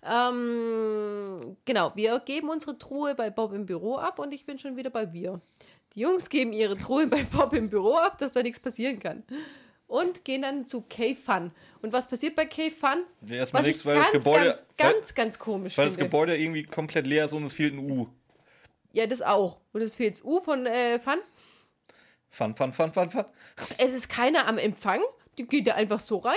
Ähm, 0.07 1.57
genau, 1.65 1.91
wir 1.95 2.19
geben 2.19 2.49
unsere 2.49 2.77
Truhe 2.77 3.15
bei 3.15 3.31
Bob 3.31 3.53
im 3.53 3.65
Büro 3.65 3.95
ab 3.95 4.19
und 4.19 4.33
ich 4.33 4.45
bin 4.45 4.59
schon 4.59 4.75
wieder 4.77 4.91
bei 4.91 5.11
wir. 5.13 5.41
Die 5.95 6.01
Jungs 6.01 6.29
geben 6.29 6.53
ihre 6.53 6.77
Truhe 6.77 7.07
bei 7.07 7.23
Bob 7.23 7.53
im 7.53 7.69
Büro 7.69 7.95
ab, 7.95 8.17
dass 8.19 8.33
da 8.33 8.43
nichts 8.43 8.59
passieren 8.59 8.99
kann. 8.99 9.23
Und 9.87 10.25
gehen 10.25 10.41
dann 10.41 10.67
zu 10.67 10.81
K-Fun. 10.81 11.51
Und 11.81 11.93
was 11.93 12.07
passiert 12.07 12.35
bei 12.35 12.45
K-Fun? 12.45 13.03
Ja, 13.27 13.35
erstmal 13.37 13.61
Was 13.61 13.67
nichts, 13.67 13.81
ich 13.81 13.85
weil 13.85 13.95
das 13.97 14.11
ganz, 14.11 14.23
Gebäude. 14.25 14.45
ganz, 14.45 14.65
ganz, 14.77 15.15
ganz 15.15 15.39
komisch 15.39 15.77
weil 15.77 15.85
das 15.85 15.95
finde. 15.95 16.09
Gebäude 16.09 16.37
irgendwie 16.37 16.63
komplett 16.63 17.05
leer 17.05 17.25
ist 17.25 17.33
und 17.33 17.43
es 17.43 17.53
fehlt 17.53 17.73
ein 17.73 17.79
U. 17.79 18.07
Ja, 18.93 19.07
das 19.07 19.21
auch. 19.21 19.59
Und 19.73 19.81
es 19.81 19.95
fehlt 19.95 20.15
das 20.15 20.23
U 20.23 20.41
von 20.41 20.65
äh, 20.65 20.99
Fun. 20.99 21.19
Fun, 22.29 22.55
fun, 22.55 22.73
fun, 22.73 22.91
fun, 22.91 23.09
fun. 23.09 23.25
Es 23.77 23.93
ist 23.93 24.09
keiner 24.09 24.47
am 24.47 24.57
Empfang. 24.57 25.01
Die 25.37 25.47
geht 25.47 25.67
da 25.67 25.75
einfach 25.75 25.99
so 25.99 26.17
rein 26.17 26.33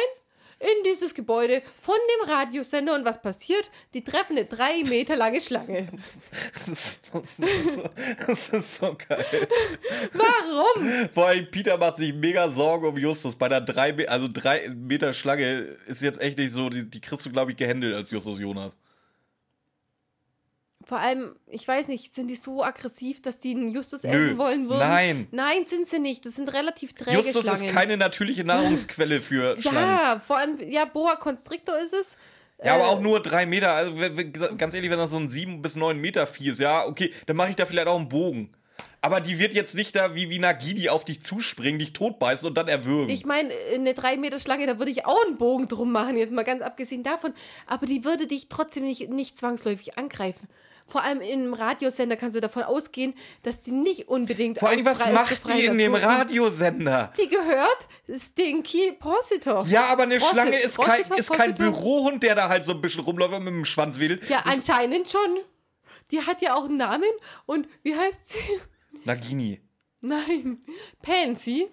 in 0.60 0.84
dieses 0.84 1.14
Gebäude 1.14 1.62
von 1.80 1.94
dem 1.94 2.30
Radiosender. 2.30 2.94
Und 2.94 3.04
was 3.04 3.22
passiert? 3.22 3.70
Die 3.94 4.02
treffen 4.02 4.36
eine 4.36 4.46
drei 4.46 4.82
Meter 4.88 5.16
lange 5.16 5.40
Schlange. 5.40 5.88
Das 5.98 6.16
ist, 6.16 6.32
das, 6.54 6.68
ist 6.68 7.06
so, 7.06 7.20
das, 7.20 7.38
ist 7.38 7.74
so, 7.74 7.90
das 8.26 8.48
ist 8.50 8.74
so 8.76 8.96
geil. 9.08 9.48
Warum? 10.12 11.08
Vor 11.10 11.26
allem 11.26 11.50
Peter 11.50 11.76
macht 11.76 11.96
sich 11.96 12.14
mega 12.14 12.48
Sorgen 12.50 12.86
um 12.86 12.96
Justus. 12.96 13.34
Bei 13.34 13.48
der 13.48 13.60
drei, 13.60 14.08
also 14.08 14.28
drei 14.32 14.68
Meter 14.68 15.12
Schlange 15.12 15.76
ist 15.86 16.02
jetzt 16.02 16.20
echt 16.20 16.38
nicht 16.38 16.52
so, 16.52 16.68
die, 16.68 16.88
die 16.88 17.00
kriegst 17.00 17.26
du, 17.26 17.30
glaube 17.30 17.52
ich, 17.52 17.56
gehandelt 17.56 17.94
als 17.94 18.10
Justus 18.10 18.38
Jonas. 18.38 18.76
Vor 20.88 21.00
allem, 21.00 21.36
ich 21.48 21.68
weiß 21.68 21.88
nicht, 21.88 22.14
sind 22.14 22.28
die 22.28 22.34
so 22.34 22.64
aggressiv, 22.64 23.20
dass 23.20 23.38
die 23.40 23.50
einen 23.50 23.68
Justus 23.68 24.04
Nö, 24.04 24.08
essen 24.10 24.38
wollen 24.38 24.70
würden? 24.70 24.78
nein. 24.88 25.28
Nein, 25.32 25.66
sind 25.66 25.86
sie 25.86 25.98
nicht. 25.98 26.24
Das 26.24 26.36
sind 26.36 26.50
relativ 26.54 26.94
träge 26.94 27.18
Justus 27.18 27.44
Schlangen. 27.44 27.64
ist 27.66 27.74
keine 27.74 27.98
natürliche 27.98 28.42
Nahrungsquelle 28.42 29.20
für 29.20 29.56
Schlangen. 29.60 29.78
ja, 29.90 30.18
vor 30.26 30.38
allem, 30.38 30.56
ja, 30.70 30.86
Boa 30.86 31.16
Constrictor 31.16 31.78
ist 31.78 31.92
es. 31.92 32.16
Ja, 32.64 32.74
aber 32.76 32.84
Äh, 32.84 32.86
auch 32.86 33.00
nur 33.02 33.20
drei 33.20 33.44
Meter. 33.44 33.74
Also, 33.74 33.92
ganz 34.56 34.72
ehrlich, 34.72 34.90
wenn 34.90 34.96
das 34.98 35.10
so 35.10 35.18
ein 35.18 35.28
sieben 35.28 35.60
bis 35.60 35.76
neun 35.76 35.98
Meter 35.98 36.26
Vieh 36.26 36.48
ist, 36.48 36.58
ja, 36.58 36.86
okay, 36.86 37.12
dann 37.26 37.36
mache 37.36 37.50
ich 37.50 37.56
da 37.56 37.66
vielleicht 37.66 37.86
auch 37.86 37.98
einen 37.98 38.08
Bogen. 38.08 38.54
Aber 39.02 39.20
die 39.20 39.38
wird 39.38 39.52
jetzt 39.52 39.74
nicht 39.76 39.94
da 39.94 40.14
wie, 40.14 40.30
wie 40.30 40.38
Nagini 40.38 40.88
auf 40.88 41.04
dich 41.04 41.20
zuspringen, 41.22 41.78
dich 41.78 41.92
totbeißen 41.92 42.48
und 42.48 42.54
dann 42.56 42.66
erwürgen. 42.66 43.10
Ich 43.14 43.26
meine, 43.26 43.52
eine 43.74 43.92
3 43.94 44.16
Meter 44.16 44.40
Schlange, 44.40 44.66
da 44.66 44.78
würde 44.78 44.90
ich 44.90 45.04
auch 45.04 45.24
einen 45.26 45.36
Bogen 45.36 45.68
drum 45.68 45.92
machen, 45.92 46.16
jetzt 46.16 46.32
mal 46.32 46.42
ganz 46.44 46.62
abgesehen 46.62 47.02
davon. 47.04 47.32
Aber 47.66 47.84
die 47.86 48.04
würde 48.04 48.26
dich 48.26 48.48
trotzdem 48.48 48.84
nicht, 48.84 49.08
nicht 49.10 49.36
zwangsläufig 49.38 49.98
angreifen. 49.98 50.48
Vor 50.88 51.02
allem 51.02 51.20
im 51.20 51.52
Radiosender 51.52 52.16
kannst 52.16 52.34
du 52.36 52.40
davon 52.40 52.62
ausgehen, 52.62 53.14
dass 53.42 53.60
die 53.60 53.72
nicht 53.72 54.08
unbedingt 54.08 54.58
Vor 54.58 54.70
allem, 54.70 54.84
was 54.86 54.98
macht 55.12 55.46
die 55.48 55.66
in 55.66 55.76
dem 55.78 55.94
Radiosender? 55.94 57.12
Die 57.20 57.28
gehört 57.28 57.88
Stinky 58.12 58.92
Prossitor. 58.98 59.66
Ja, 59.66 59.84
aber 59.86 60.04
eine 60.04 60.16
Prossit- 60.16 60.32
Schlange 60.32 60.58
ist 60.60 60.78
kein, 60.78 61.02
ist 61.18 61.30
kein? 61.32 61.54
Bürohund, 61.54 62.22
der 62.22 62.34
da 62.34 62.48
halt 62.48 62.64
so 62.64 62.72
ein 62.72 62.80
bisschen 62.80 63.04
rumläuft 63.04 63.34
und 63.34 63.44
mit 63.44 63.52
dem 63.52 63.64
Schwanz 63.64 63.98
wedelt. 63.98 64.28
Ja, 64.30 64.42
Das- 64.44 64.54
anscheinend 64.54 65.08
schon. 65.10 65.38
Die 66.10 66.22
hat 66.22 66.40
ja 66.40 66.54
auch 66.54 66.64
einen 66.64 66.78
Namen. 66.78 67.04
Und 67.44 67.68
wie 67.82 67.94
heißt 67.94 68.28
sie? 68.30 68.38
Nagini. 69.04 69.60
Nein, 70.00 70.62
Pansy. 71.02 71.68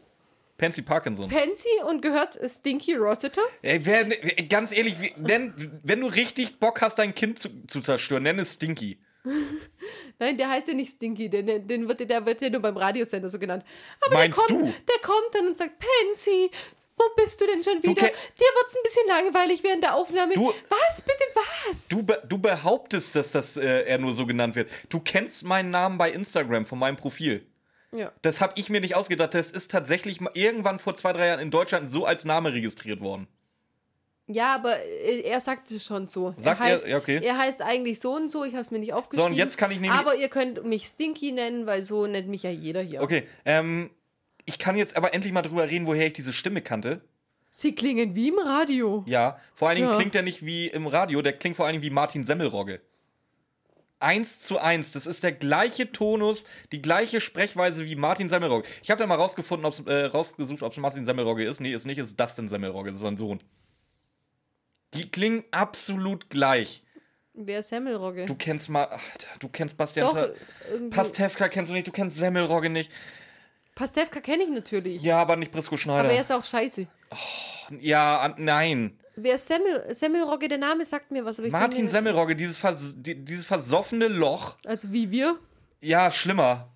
Pansy 0.57 0.81
Parkinson. 0.81 1.29
Pansy 1.29 1.67
und 1.87 2.01
gehört 2.01 2.39
Stinky 2.49 2.95
Rossiter? 2.95 3.41
Ey, 3.61 3.85
wer, 3.85 4.05
ganz 4.47 4.71
ehrlich, 4.71 4.95
nenn, 5.17 5.53
wenn 5.83 5.99
du 5.99 6.07
richtig 6.07 6.59
Bock 6.59 6.81
hast, 6.81 6.97
dein 6.99 7.13
Kind 7.13 7.39
zu, 7.39 7.49
zu 7.67 7.81
zerstören, 7.81 8.23
nenn 8.23 8.39
es 8.39 8.53
Stinky. 8.53 8.97
Nein, 10.19 10.37
der 10.37 10.49
heißt 10.49 10.67
ja 10.69 10.73
nicht 10.73 10.93
Stinky, 10.93 11.29
den, 11.29 11.67
den 11.67 11.87
wird, 11.87 12.09
der 12.09 12.25
wird 12.25 12.41
ja 12.41 12.49
nur 12.49 12.61
beim 12.61 12.77
Radiosender 12.77 13.29
so 13.29 13.37
genannt. 13.39 13.65
Aber 14.01 14.15
Meinst 14.15 14.37
der 14.39 14.45
kommt, 14.57 14.61
du? 14.67 14.73
Der 14.87 15.01
kommt 15.01 15.33
dann 15.33 15.47
und 15.47 15.57
sagt, 15.57 15.73
Pansy, 15.79 16.49
wo 16.97 17.03
bist 17.17 17.41
du 17.41 17.45
denn 17.47 17.61
schon 17.61 17.83
wieder? 17.83 17.93
Dir 17.93 18.11
wird's 18.11 18.75
ein 18.75 18.83
bisschen 18.83 19.07
langweilig 19.07 19.63
während 19.63 19.83
der 19.83 19.95
Aufnahme. 19.95 20.33
Du- 20.33 20.53
was, 20.69 21.01
bitte 21.01 21.23
was? 21.33 21.87
Du, 21.89 22.03
be, 22.05 22.23
du 22.29 22.37
behauptest, 22.37 23.15
dass 23.15 23.31
das, 23.33 23.57
äh, 23.57 23.83
er 23.83 23.97
nur 23.97 24.13
so 24.13 24.25
genannt 24.25 24.55
wird. 24.55 24.69
Du 24.89 25.01
kennst 25.01 25.43
meinen 25.43 25.71
Namen 25.71 25.97
bei 25.97 26.11
Instagram 26.11 26.65
von 26.65 26.79
meinem 26.79 26.95
Profil. 26.95 27.45
Ja. 27.97 28.11
Das 28.21 28.41
habe 28.41 28.53
ich 28.57 28.69
mir 28.69 28.81
nicht 28.81 28.95
ausgedacht. 28.95 29.33
Das 29.33 29.51
ist 29.51 29.71
tatsächlich 29.71 30.19
irgendwann 30.33 30.79
vor 30.79 30.95
zwei, 30.95 31.13
drei 31.13 31.27
Jahren 31.27 31.39
in 31.39 31.51
Deutschland 31.51 31.91
so 31.91 32.05
als 32.05 32.25
Name 32.25 32.53
registriert 32.53 33.01
worden. 33.01 33.27
ja, 34.27 34.55
aber 34.55 34.79
äh, 34.83 35.21
er 35.21 35.39
sagt 35.39 35.69
es 35.71 35.85
schon 35.85 36.07
so. 36.07 36.33
Sagt 36.37 36.59
er- 36.59 36.65
heißt, 36.65 36.87
ja, 36.87 36.97
okay. 36.97 37.19
er 37.23 37.37
heißt 37.37 37.61
eigentlich 37.61 37.99
so 37.99 38.15
und 38.15 38.29
so, 38.29 38.43
ich 38.43 38.53
habe 38.53 38.61
es 38.63 38.71
mir 38.71 38.79
nicht 38.79 38.93
aufgeschrieben. 38.93 39.33
jetzt 39.33 39.57
kann 39.57 39.71
ich 39.71 39.79
nämlich- 39.79 39.99
Aber 39.99 40.15
ihr 40.15 40.29
könnt 40.29 40.63
mich 40.65 40.85
Stinky 40.85 41.31
nennen, 41.31 41.65
weil 41.67 41.83
so 41.83 42.07
nennt 42.07 42.27
mich 42.27 42.43
ja 42.43 42.49
jeder 42.49 42.81
hier. 42.81 43.01
Okay, 43.01 43.23
ähm, 43.45 43.91
ich 44.45 44.57
kann 44.59 44.75
jetzt 44.77 44.95
aber 44.97 45.13
endlich 45.13 45.31
mal 45.33 45.41
drüber 45.43 45.69
reden, 45.69 45.85
woher 45.85 46.07
ich 46.07 46.13
diese 46.13 46.33
Stimme 46.33 46.61
kannte. 46.61 47.01
Sie 47.51 47.73
klingen 47.73 48.15
wie 48.15 48.27
im 48.29 48.37
Radio. 48.39 49.03
Ja, 49.07 49.39
vor 49.53 49.69
allen 49.69 49.77
Dingen 49.77 49.89
Ja. 49.89 49.95
klingt 49.95 50.13
der 50.13 50.23
nicht 50.23 50.45
wie 50.45 50.67
im 50.67 50.87
Radio, 50.87 51.21
der 51.21 51.33
klingt 51.33 51.55
vor 51.55 51.65
allen 51.65 51.73
Dingen 51.73 51.83
wie 51.83 51.89
Martin 51.89 52.25
Semmelrogge. 52.25 52.81
Eins 53.99 54.39
zu 54.39 54.59
eins, 54.59 54.91
das 54.91 55.07
ist 55.07 55.23
der 55.23 55.31
gleiche 55.31 55.91
Tonus, 55.91 56.43
die 56.71 56.81
gleiche 56.81 57.21
Sprechweise 57.21 57.85
wie 57.85 57.95
Martin 57.95 58.27
Semmelrogge. 58.27 58.67
Ich 58.83 58.91
habe 58.91 58.99
da 58.99 59.07
mal 59.07 59.15
rausgefunden, 59.15 59.65
ob's, 59.65 59.79
äh, 59.85 60.05
rausgesucht, 60.05 60.63
ob 60.63 60.71
es 60.73 60.77
Martin 60.77 61.05
Semmelrogge 61.05 61.45
ist. 61.45 61.61
Nee, 61.61 61.73
ist 61.73 61.85
nicht, 61.85 61.97
ist 61.97 62.19
Dustin 62.19 62.49
Semmelrogge, 62.49 62.91
das 62.91 62.99
ist 62.99 63.03
sein 63.03 63.17
Sohn. 63.17 63.41
Die 64.93 65.09
klingen 65.09 65.43
absolut 65.51 66.29
gleich. 66.29 66.83
Wer 67.33 67.59
ist 67.59 67.69
Semmelrogge? 67.69 68.25
Du 68.25 68.35
kennst 68.35 68.69
mal, 68.69 68.87
ach, 68.89 69.01
du 69.39 69.49
kennst 69.49 69.75
Bastian 69.75 70.07
Doch. 70.07 70.29
Pastewka 70.89 71.49
kennst 71.49 71.69
du 71.69 71.75
nicht, 71.75 71.87
du 71.87 71.91
kennst 71.91 72.17
Semmelrogge 72.17 72.69
nicht. 72.69 72.91
Pastewka 73.75 74.21
kenne 74.21 74.43
ich 74.43 74.49
natürlich. 74.49 75.01
Ja, 75.01 75.21
aber 75.21 75.35
nicht 75.35 75.51
Brisco 75.51 75.75
Schneider. 75.75 76.05
Aber 76.05 76.11
er 76.13 76.21
ist 76.21 76.31
auch 76.31 76.45
scheiße. 76.45 76.87
ja, 77.81 78.19
an, 78.19 78.35
nein. 78.37 78.97
Wer 79.17 79.35
ist 79.35 79.47
Semmel? 79.47 79.93
Semmelrogge, 79.93 80.47
der 80.47 80.57
Name 80.57 80.85
sagt 80.85 81.11
mir 81.11 81.23
was. 81.25 81.37
Martin 81.37 81.87
Semmelrogge, 81.89 82.35
dieses, 82.35 82.57
vers 82.57 82.95
die, 82.97 83.15
dieses 83.23 83.45
versoffene 83.45 84.07
Loch. 84.07 84.57
Also 84.65 84.91
wie 84.91 85.09
wir. 85.11 85.39
Ja, 85.81 86.11
schlimmer. 86.11 86.69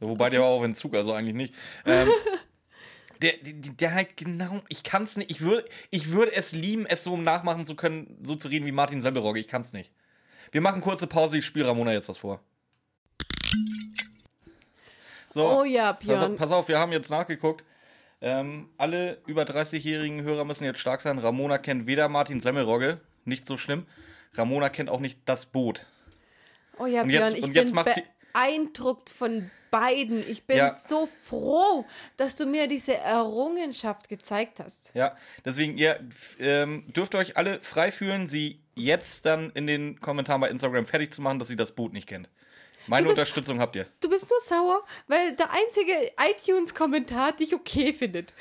Wobei 0.00 0.30
der 0.30 0.40
war 0.40 0.46
auch 0.48 0.62
in 0.62 0.74
Zug, 0.76 0.94
also 0.94 1.12
eigentlich 1.12 1.34
nicht. 1.34 1.54
Ähm, 1.84 2.08
der, 3.22 3.32
der, 3.38 3.52
der 3.72 3.94
halt 3.94 4.16
genau, 4.16 4.62
ich 4.68 4.84
kann's 4.84 5.16
nicht, 5.16 5.30
ich 5.30 5.40
würde 5.40 5.64
ich 5.90 6.12
würd 6.12 6.32
es 6.32 6.52
lieben, 6.52 6.86
es 6.86 7.02
so 7.02 7.16
nachmachen 7.16 7.66
zu 7.66 7.74
können, 7.74 8.16
so 8.22 8.36
zu 8.36 8.46
reden 8.48 8.64
wie 8.66 8.72
Martin 8.72 9.02
Semmelrogge, 9.02 9.40
ich 9.40 9.48
kann's 9.48 9.72
nicht. 9.72 9.90
Wir 10.52 10.60
machen 10.60 10.80
kurze 10.80 11.08
Pause, 11.08 11.38
ich 11.38 11.44
spiele 11.46 11.66
Ramona 11.66 11.92
jetzt 11.92 12.08
was 12.08 12.18
vor. 12.18 12.40
So, 15.30 15.46
Oh 15.60 15.64
ja, 15.64 15.92
pass, 15.92 16.04
Björn. 16.06 16.32
auf- 16.32 16.38
pass 16.38 16.50
auf, 16.52 16.68
wir 16.68 16.78
haben 16.78 16.92
jetzt 16.92 17.10
nachgeguckt. 17.10 17.64
Ähm, 18.20 18.68
alle 18.78 19.18
über 19.26 19.42
30-jährigen 19.44 20.22
Hörer 20.22 20.44
müssen 20.44 20.64
jetzt 20.64 20.80
stark 20.80 21.02
sein. 21.02 21.18
Ramona 21.18 21.58
kennt 21.58 21.86
weder 21.86 22.08
Martin 22.08 22.40
Semmelrogge, 22.40 23.00
nicht 23.24 23.46
so 23.46 23.56
schlimm. 23.56 23.86
Ramona 24.34 24.68
kennt 24.70 24.90
auch 24.90 25.00
nicht 25.00 25.20
das 25.24 25.46
Boot. 25.46 25.86
Oh 26.78 26.86
ja, 26.86 27.02
Und 27.02 27.08
Björn, 27.08 27.24
jetzt- 27.28 27.38
ich 27.38 27.44
und 27.44 27.54
jetzt 27.54 27.66
bin 27.66 27.74
macht 27.76 27.94
sie- 27.94 28.02
beeindruckt 28.32 29.10
von 29.10 29.50
beiden. 29.70 30.28
Ich 30.28 30.44
bin 30.44 30.56
Ja. 30.56 30.74
so 30.74 31.08
froh, 31.24 31.84
dass 32.16 32.36
du 32.36 32.46
mir 32.46 32.68
diese 32.68 32.96
Errungenschaft 32.96 34.08
gezeigt 34.08 34.60
hast. 34.60 34.92
Ja, 34.94 35.16
deswegen, 35.44 35.76
ihr 35.76 36.00
ähm, 36.38 36.84
dürft 36.88 37.14
euch 37.14 37.36
alle 37.36 37.60
frei 37.62 37.90
fühlen, 37.90 38.28
sie 38.28 38.60
jetzt 38.74 39.26
dann 39.26 39.50
in 39.50 39.66
den 39.66 40.00
Kommentaren 40.00 40.40
bei 40.40 40.48
Instagram 40.50 40.86
fertig 40.86 41.12
zu 41.12 41.20
machen, 41.22 41.38
dass 41.38 41.48
sie 41.48 41.56
das 41.56 41.72
Boot 41.72 41.92
nicht 41.92 42.06
kennt. 42.08 42.28
Meine 42.88 43.06
bist- 43.06 43.18
Unterstützung 43.18 43.60
habt 43.60 43.76
ihr. 43.76 43.86
Du 44.00 44.08
bist 44.08 44.28
nur 44.28 44.40
sauer, 44.40 44.84
weil 45.06 45.34
der 45.36 45.50
einzige 45.50 45.92
iTunes-Kommentar 46.18 47.32
dich 47.32 47.54
okay 47.54 47.92
findet. 47.92 48.34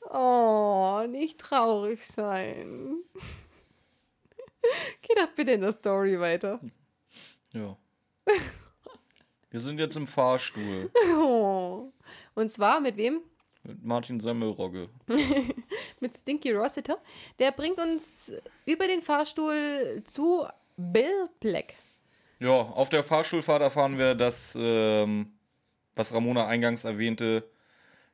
oh, 0.10 1.04
nicht 1.08 1.38
traurig 1.38 2.04
sein. 2.04 2.96
Geh 5.02 5.14
doch 5.16 5.28
bitte 5.34 5.52
in 5.52 5.60
der 5.62 5.72
Story 5.72 6.18
weiter. 6.20 6.60
Ja. 7.52 7.76
Wir 9.50 9.60
sind 9.60 9.78
jetzt 9.78 9.96
im 9.96 10.06
Fahrstuhl 10.06 10.90
Oh. 11.16 11.92
Und 12.34 12.50
zwar 12.50 12.80
mit 12.80 12.96
wem? 12.96 13.20
mit 13.66 13.82
Martin 13.84 14.20
Semmelrogge. 14.20 14.88
Mit 16.00 16.14
Stinky 16.18 16.52
Rossiter. 16.52 16.98
Der 17.38 17.50
bringt 17.52 17.78
uns 17.78 18.30
über 18.66 18.86
den 18.86 19.00
Fahrstuhl 19.00 20.02
zu 20.04 20.46
Bill 20.76 21.30
Black. 21.40 21.74
Ja, 22.40 22.50
auf 22.50 22.88
der 22.88 23.04
Fahrstuhlfahrt 23.04 23.62
erfahren 23.62 23.98
wir, 23.98 24.14
dass, 24.14 24.56
ähm, 24.58 25.32
was 25.94 26.12
Ramona 26.12 26.46
eingangs 26.46 26.84
erwähnte, 26.84 27.48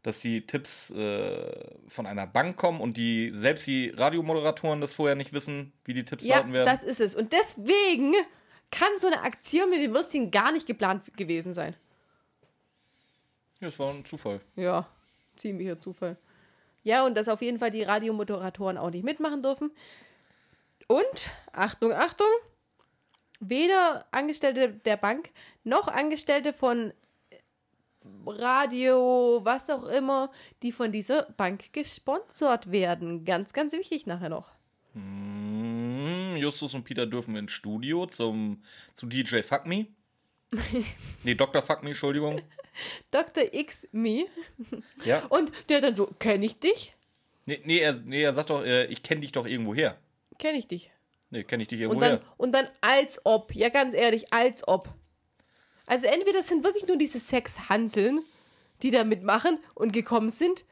dass 0.03 0.21
die 0.21 0.47
Tipps 0.47 0.91
äh, 0.91 1.75
von 1.89 2.07
einer 2.07 2.27
Bank 2.27 2.57
kommen 2.57 2.81
und 2.81 2.97
die 2.97 3.31
selbst 3.35 3.67
die 3.67 3.89
Radiomoderatoren 3.91 4.81
das 4.81 4.95
vorher 4.95 5.15
nicht 5.17 5.33
wissen, 5.33 5.73
wie 5.85 5.93
die 5.95 6.05
Tipps 6.05 6.25
Ja, 6.25 6.37
lauten 6.39 6.53
werden. 6.53 6.67
das 6.73 6.85
ist 6.85 7.01
es. 7.01 7.15
Und 7.15 7.33
deswegen 7.33 8.15
kann 8.71 8.89
so 8.99 9.09
eine 9.09 9.23
Aktion 9.23 9.69
mit 9.71 9.81
den 9.83 9.93
Würstchen 9.93 10.31
gar 10.31 10.53
nicht 10.53 10.67
geplant 10.67 11.17
gewesen 11.17 11.53
sein. 11.53 11.75
ja, 13.61 13.69
es 13.69 13.79
war 13.79 13.91
ein 13.93 14.05
Zufall. 14.05 14.41
Ja, 14.57 14.87
ziemlicher 15.37 15.79
Zufall. 15.81 16.17
Ja, 16.83 17.05
und 17.05 17.15
dass 17.15 17.29
auf 17.29 17.43
jeden 17.43 17.59
Fall 17.59 17.71
die 17.71 17.83
Radiomoderatoren 17.83 18.79
auch 18.79 18.91
nicht 18.91 19.05
mitmachen 19.05 19.43
dürfen. 19.43 19.71
Und, 20.87 21.31
Achtung, 21.53 21.93
Achtung, 21.93 22.27
weder 23.41 24.07
Angestellte 24.11 24.71
der 24.71 24.97
Bank 24.97 25.31
noch 25.65 25.89
Angestellte 25.89 26.53
von 26.53 26.93
Radio, 28.27 29.41
was 29.43 29.69
auch 29.71 29.85
immer, 29.85 30.31
die 30.63 30.73
von 30.73 30.93
dieser 30.93 31.25
Bank 31.33 31.73
gesponsert 31.73 32.71
werden. 32.71 33.25
Ganz, 33.25 33.53
ganz 33.53 33.73
wichtig 33.73 34.07
nachher 34.07 34.29
noch. 34.29 34.53
Mm, 34.95 36.37
Justus 36.37 36.75
und 36.75 36.85
Peter 36.85 37.07
dürfen 37.07 37.37
ins 37.37 37.53
Studio 37.53 38.07
zum, 38.07 38.63
zu 38.95 39.07
DJ 39.07 39.43
Fuck 39.43 39.67
Me. 39.67 39.87
nee, 41.23 41.35
Dr. 41.35 41.63
Fuck 41.63 41.83
Me, 41.83 41.91
Entschuldigung. 41.91 42.41
Dr. 43.11 43.53
X 43.53 43.87
Me. 43.93 44.27
Ja. 45.05 45.25
Und 45.29 45.53
der 45.69 45.81
dann 45.81 45.95
so, 45.95 46.07
kenne 46.19 46.47
ich 46.47 46.59
dich? 46.59 46.93
Nee, 47.47 47.61
nee, 47.65 47.79
er, 47.79 47.95
nee, 47.95 48.23
er 48.23 48.33
sagt 48.33 48.51
doch, 48.51 48.65
äh, 48.65 48.87
ich 48.87 49.03
kenne 49.03 49.21
dich 49.21 49.33
doch 49.33 49.47
irgendwo 49.47 49.75
her. 49.75 49.97
Kenne 50.39 50.59
ich 50.59 50.67
dich. 50.67 50.91
Nee, 51.31 51.45
kenne 51.45 51.63
ich 51.63 51.69
dich 51.69 51.79
Und 51.81 51.83
irgendwo 51.83 52.01
dann, 52.01 52.11
her. 52.19 52.21
und 52.37 52.53
dann 52.53 52.69
als 52.81 53.25
ob, 53.25 53.55
ja 53.55 53.69
ganz 53.69 53.95
ehrlich, 53.95 54.33
als 54.33 54.67
ob. 54.67 54.89
Also 55.87 56.07
entweder 56.07 56.43
sind 56.43 56.65
wirklich 56.65 56.87
nur 56.87 56.99
diese 56.99 57.19
sechs 57.19 57.69
Hanseln, 57.69 58.21
die 58.83 58.91
da 58.91 59.05
mitmachen 59.05 59.59
und 59.75 59.93
gekommen 59.93 60.29
sind, 60.29 60.65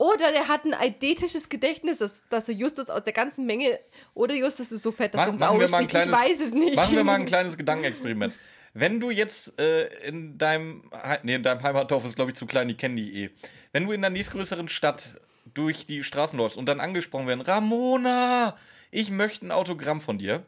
oder 0.00 0.32
der 0.32 0.48
hat 0.48 0.64
ein 0.64 0.72
eidetisches 0.72 1.50
Gedächtnis, 1.50 1.98
dass, 1.98 2.26
dass 2.30 2.48
er 2.48 2.54
Justus 2.54 2.88
aus 2.88 3.04
der 3.04 3.12
ganzen 3.12 3.44
Menge, 3.44 3.78
oder 4.14 4.34
Justus 4.34 4.72
ist 4.72 4.82
so 4.82 4.92
fett, 4.92 5.12
dass 5.12 5.26
er 5.26 5.32
Mach, 5.32 5.38
machen, 5.40 5.56
Auge 5.56 5.68
sticht. 5.68 5.82
Ich 5.82 5.88
kleines, 5.88 6.14
weiß 6.14 6.40
es 6.40 6.54
nicht. 6.54 6.74
machen 6.74 6.96
wir 6.96 7.04
mal 7.04 7.16
ein 7.16 7.24
kleines 7.26 7.58
Gedankenexperiment. 7.58 8.32
Wenn 8.72 8.98
du 8.98 9.10
jetzt 9.10 9.60
äh, 9.60 9.88
in 10.08 10.38
deinem, 10.38 10.90
nee, 11.22 11.34
in 11.34 11.42
deinem 11.42 11.62
Heimatdorf 11.62 12.06
ist, 12.06 12.16
glaube 12.16 12.30
ich, 12.30 12.36
zu 12.36 12.46
klein, 12.46 12.68
die 12.68 12.78
kennen 12.78 12.96
die 12.96 13.24
eh. 13.24 13.30
Wenn 13.72 13.84
du 13.84 13.92
in 13.92 14.00
der 14.00 14.08
nächstgrößeren 14.08 14.68
Stadt 14.68 15.20
durch 15.52 15.86
die 15.86 16.02
Straßen 16.02 16.38
läufst 16.38 16.56
und 16.56 16.64
dann 16.66 16.80
angesprochen 16.80 17.26
werden, 17.26 17.42
Ramona, 17.42 18.56
ich 18.90 19.10
möchte 19.10 19.46
ein 19.46 19.52
Autogramm 19.52 20.00
von 20.00 20.18
dir. 20.18 20.44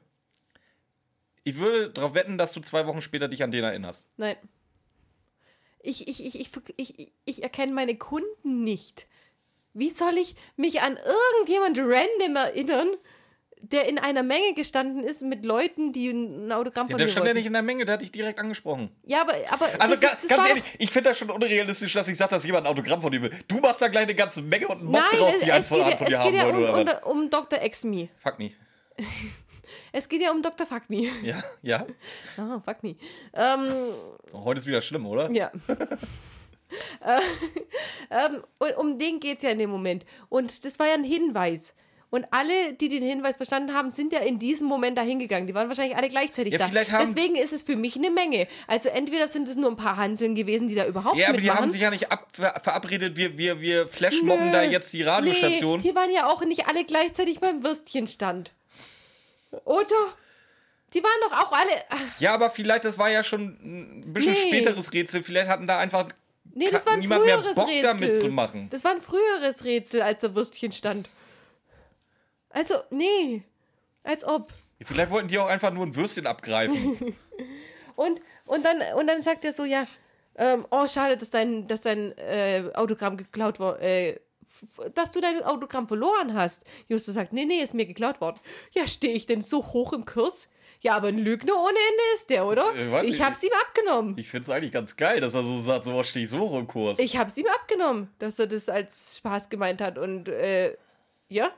Ich 1.45 1.59
würde 1.59 1.91
darauf 1.91 2.15
wetten, 2.15 2.39
dass 2.39 2.53
du 2.53 2.61
zwei 2.61 2.87
Wochen 2.87 3.01
später 3.01 3.29
dich 3.29 3.43
an 3.43 3.51
den 3.51 3.65
erinnerst. 3.65 4.07
Nein. 4.17 4.37
Ich, 5.81 6.07
ich, 6.07 6.25
ich, 6.25 6.39
ich, 6.39 6.51
ich, 6.77 7.13
ich 7.25 7.43
erkenne 7.43 7.73
meine 7.73 7.97
Kunden 7.97 8.63
nicht. 8.63 9.07
Wie 9.75 9.91
soll 9.91 10.17
ich 10.19 10.37
mich 10.57 10.83
an 10.83 10.97
irgendjemand 10.97 11.79
random 11.79 12.37
erinnern, 12.37 12.89
der 13.73 13.89
in 13.89 13.99
einer 13.99 14.23
Menge 14.23 14.55
gestanden 14.55 15.03
ist 15.03 15.23
mit 15.23 15.45
Leuten, 15.45 15.93
die 15.93 16.11
ein 16.11 16.53
Autogramm 16.53 16.87
Ja, 16.87 16.93
von 16.93 16.99
der 16.99 17.07
mir 17.07 17.11
stand 17.11 17.25
ja 17.25 17.31
wollten? 17.31 17.37
nicht 17.39 17.47
in 17.47 17.53
der 17.55 17.63
Menge, 17.63 17.85
der 17.85 17.95
hat 17.95 18.03
dich 18.03 18.13
direkt 18.13 18.39
angesprochen. 18.39 18.91
Ja, 19.05 19.23
aber, 19.23 19.35
aber 19.51 19.67
Also 19.81 19.95
das 19.95 20.01
ga, 20.01 20.09
das 20.21 20.29
ganz 20.29 20.49
ehrlich, 20.49 20.65
ich 20.79 20.91
finde 20.91 21.11
das 21.11 21.19
schon 21.19 21.31
unrealistisch, 21.31 21.93
dass 21.93 22.07
ich 22.09 22.17
sage, 22.17 22.31
dass 22.31 22.45
jemand 22.45 22.67
ein 22.67 22.71
Autogramm 22.73 23.01
von 23.01 23.11
dir 23.11 23.23
will. 23.23 23.33
Du 23.49 23.59
machst 23.59 23.83
da 23.83 23.89
gleich 23.89 24.05
eine 24.05 24.15
ganze 24.15 24.43
Menge 24.43 24.69
und 24.69 24.79
einen 24.79 24.85
Mob 24.87 25.01
Nein, 25.01 25.19
draus, 25.19 25.35
es, 25.35 25.41
die 25.41 25.49
es 25.51 25.57
eins 25.57 25.69
von, 25.69 25.79
geht, 25.79 25.91
ja, 25.91 25.97
von 25.97 26.07
es 26.07 26.11
dir 26.11 26.17
geht 26.31 26.41
haben 26.41 26.51
ja 26.51 26.57
wollen, 26.57 26.75
um, 26.75 26.81
oder 26.81 27.01
was? 27.03 27.03
um, 27.11 27.21
um 27.23 27.31
Dr. 27.31 27.63
X-Me. 27.63 28.09
Fuck 28.19 28.39
me. 28.39 28.53
Es 29.93 30.09
geht 30.09 30.21
ja 30.23 30.31
um 30.31 30.43
Dr. 30.43 30.67
Fuck 30.67 30.89
Me. 30.91 31.09
Ja, 31.23 31.43
ja. 31.63 31.87
Ah, 32.37 32.61
fuck 32.65 32.83
me. 32.83 32.97
Ähm, 33.33 33.69
Heute 34.35 34.61
ist 34.61 34.67
wieder 34.67 34.83
schlimm, 34.83 35.07
oder? 35.07 35.31
ja. 35.31 35.51
äh, 37.01 37.21
ähm, 38.11 38.43
und 38.59 38.77
um 38.77 38.99
den 38.99 39.21
geht 39.21 39.39
es 39.39 39.43
ja 39.43 39.51
in 39.51 39.59
dem 39.59 39.71
Moment. 39.71 40.05
Und 40.29 40.65
das 40.65 40.79
war 40.79 40.87
ja 40.89 40.95
ein 40.95 41.05
Hinweis. 41.05 41.75
Und 42.15 42.27
alle, 42.31 42.75
die 42.75 42.89
den 42.91 43.03
Hinweis 43.03 43.39
verstanden 43.39 43.73
haben, 43.73 43.89
sind 43.89 44.13
ja 44.13 44.19
in 44.19 44.39
diesem 44.39 44.67
Moment 44.67 44.99
dahin 44.99 45.19
gegangen. 45.19 45.47
Die 45.47 45.55
waren 45.55 45.69
wahrscheinlich 45.69 45.97
alle 45.97 46.11
gleichzeitig 46.11 46.53
Ja, 46.53 46.59
da. 46.69 46.99
Deswegen 47.01 47.37
ist 47.37 47.55
es 47.55 47.63
für 47.63 47.75
mich 47.75 47.97
eine 47.97 48.11
Menge. 48.11 48.47
Also 48.67 48.91
entweder 48.91 49.27
sind 49.29 49.49
es 49.49 49.57
nur 49.57 49.71
ein 49.71 49.77
paar 49.79 49.97
Hanseln 49.97 50.35
gewesen, 50.35 50.69
die 50.69 50.75
da 50.75 50.87
überhaupt 50.87 51.17
Ja, 51.17 51.29
aber 51.29 51.39
die 51.39 51.45
mitmachen. 51.45 51.63
haben 51.63 51.71
sich 51.71 51.81
ja 51.81 51.89
nicht 51.89 52.13
ab, 52.13 52.29
ver, 52.31 52.61
verabredet, 52.63 53.17
wir, 53.17 53.39
wir, 53.39 53.63
wir 53.63 53.87
flashmobben 53.87 54.49
Nö. 54.49 54.53
da 54.53 54.63
jetzt 54.63 54.93
die 54.93 55.03
Radiostation. 55.03 55.79
Nee, 55.81 55.89
die 55.89 55.95
waren 55.97 56.11
ja 56.11 56.27
auch 56.31 56.45
nicht 56.45 56.69
alle 56.69 56.85
gleichzeitig 56.85 57.41
beim 57.41 57.65
Würstchenstand. 57.65 58.51
Oder? 59.65 59.87
Die 60.93 61.03
waren 61.03 61.21
doch 61.31 61.33
auch 61.47 61.53
alle. 61.53 61.71
Ja, 62.19 62.35
aber 62.35 62.51
vielleicht, 62.51 62.85
das 62.85 62.99
war 62.99 63.09
ja 63.09 63.25
schon 63.25 63.57
ein 64.05 64.13
bisschen 64.13 64.35
Nee. 64.35 64.49
späteres 64.49 64.93
Rätsel. 64.93 65.23
Vielleicht 65.23 65.49
hatten 65.49 65.67
da 65.67 65.79
einfach 65.79 66.09
Nee, 66.55 66.69
das 66.71 66.85
war 66.85 66.93
ein 66.93 67.01
niemand 67.01 67.25
mehr 67.25 67.39
früheres 67.39 67.55
Bock, 67.55 67.69
Rätsel. 67.69 67.83
da 67.83 67.95
mitzumachen. 67.95 68.69
Das 68.69 68.85
war 68.85 68.91
ein 68.91 69.01
früheres 69.01 69.65
Rätsel, 69.65 70.03
als 70.03 70.21
der 70.21 70.35
Würstchenstand. 70.35 71.09
Also, 72.53 72.75
nee. 72.91 73.43
Als 74.03 74.25
ob. 74.25 74.53
Vielleicht 74.81 75.11
wollten 75.11 75.29
die 75.29 75.39
auch 75.39 75.47
einfach 75.47 75.73
nur 75.73 75.87
ein 75.87 75.95
Würstchen 75.95 76.27
abgreifen. 76.27 77.17
Und, 77.95 78.21
und, 78.47 78.65
dann, 78.65 78.81
und 78.97 79.07
dann 79.07 79.21
sagt 79.21 79.45
er 79.45 79.53
so, 79.53 79.65
ja, 79.65 79.87
ähm, 80.37 80.67
oh, 80.71 80.87
schade, 80.87 81.19
dass 81.19 81.31
dein, 81.31 81.67
dass 81.67 81.83
dein 81.83 82.17
äh, 82.17 82.65
Autogramm 82.75 83.19
geklaut 83.19 83.61
wurde. 83.61 83.81
Äh, 83.81 84.21
dass 84.95 85.11
du 85.11 85.21
dein 85.21 85.43
Autogramm 85.43 85.89
verloren 85.89 86.35
hast. 86.35 86.65
Justus 86.89 87.15
sagt, 87.15 87.33
nee, 87.33 87.45
nee, 87.45 87.61
ist 87.61 87.75
mir 87.75 87.87
geklaut 87.87 88.21
worden. 88.21 88.39
Ja, 88.73 88.87
stehe 88.87 89.15
ich 89.15 89.27
denn 89.27 89.43
so 89.43 89.65
hoch 89.73 89.93
im 89.93 90.05
Kurs? 90.05 90.49
Ja, 90.81 90.97
aber 90.97 91.09
ein 91.09 91.19
Lügner 91.19 91.55
ohne 91.55 91.69
Ende 91.69 92.03
ist 92.15 92.31
der, 92.31 92.47
oder? 92.47 92.75
Äh, 92.75 93.05
ich 93.05 93.17
ich 93.17 93.23
hab's 93.23 93.43
ihm 93.43 93.53
abgenommen. 93.61 94.15
Ich 94.19 94.29
finde 94.29 94.45
es 94.45 94.51
eigentlich 94.51 94.73
ganz 94.73 94.97
geil, 94.97 95.21
dass 95.21 95.35
er 95.35 95.43
so 95.43 95.61
sagt, 95.61 95.85
so 95.85 96.03
stehe 96.03 96.25
ich 96.25 96.31
so 96.31 96.41
hoch 96.41 96.59
im 96.59 96.67
Kurs. 96.67 96.99
Ich 96.99 97.17
hab's 97.17 97.37
ihm 97.37 97.47
abgenommen, 97.47 98.11
dass 98.19 98.39
er 98.39 98.47
das 98.47 98.69
als 98.69 99.17
Spaß 99.19 99.49
gemeint 99.49 99.81
hat. 99.81 99.97
Und 99.97 100.29
äh, 100.29 100.77
ja, 101.29 101.51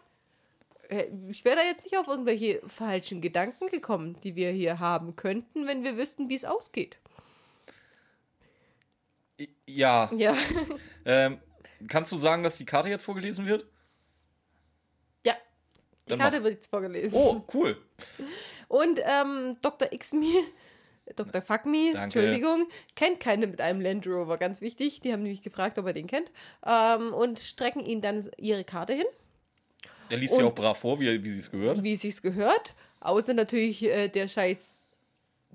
ich 1.29 1.45
wäre 1.45 1.57
da 1.57 1.63
jetzt 1.63 1.85
nicht 1.85 1.97
auf 1.97 2.07
irgendwelche 2.09 2.61
falschen 2.67 3.21
Gedanken 3.21 3.69
gekommen, 3.69 4.19
die 4.23 4.37
wir 4.37 4.51
hier 4.51 4.79
haben 4.81 5.17
könnten, 5.17 5.67
wenn 5.67 5.85
wir 5.85 5.97
wüssten, 5.97 6.29
wie 6.29 6.35
es 6.35 6.45
ausgeht. 6.45 6.99
ja. 9.67 10.11
Ja. 10.17 10.37
Ähm, 11.07 11.39
kannst 11.87 12.11
du 12.13 12.17
sagen, 12.17 12.43
dass 12.43 12.57
die 12.57 12.65
Karte 12.65 12.89
jetzt 12.89 13.03
vorgelesen 13.05 13.45
wird? 13.45 13.67
ja. 15.23 15.35
Die 16.07 16.11
Dann 16.11 16.19
Karte 16.19 16.39
mach. 16.39 16.45
wird 16.45 16.55
jetzt 16.55 16.71
vorgelesen. 16.71 17.19
Oh, 17.19 17.45
cool. 17.53 17.77
Und 18.69 19.01
ähm, 19.05 19.59
Dr. 19.61 19.89
Xme, 19.89 20.25
Dr. 21.17 21.43
Fuck 21.43 21.67
Me, 21.67 21.91
Danke. 21.93 22.21
Entschuldigung, 22.21 22.67
kennt 22.97 23.21
keine 23.21 23.47
mit 23.47 23.61
einem 23.61 23.83
Land 23.83 24.07
Rover, 24.07 24.39
ganz 24.39 24.63
wichtig. 24.63 25.03
Die 25.03 25.13
haben 25.13 25.23
nämlich 25.25 25.43
gefragt, 25.43 25.79
ob 25.79 25.85
er 25.87 25.93
den 25.93 26.07
kennt. 26.07 26.33
Ähm, 26.67 27.13
und 27.13 27.39
strecken 27.39 27.85
ihm 27.85 28.01
dann 28.01 28.27
ihre 28.39 28.65
Karte 28.65 28.95
hin, 28.95 29.07
Der 30.15 30.21
liest 30.21 30.35
sie 30.35 30.43
Und- 30.43 30.47
auch 30.49 30.55
brav 30.55 30.79
vor, 30.79 31.01
wie, 31.01 31.23
wie 31.25 31.31
sie 31.31 31.41
es 31.41 31.51
gehört. 31.51 31.83
wie 31.83 31.95
es 31.95 32.03
sich 32.03 32.23
gehört. 32.23 32.73
Außer 33.01 33.35
natürlich 33.35 33.83
äh, 33.85 34.07
der 34.09 34.29
scheiß 34.29 34.93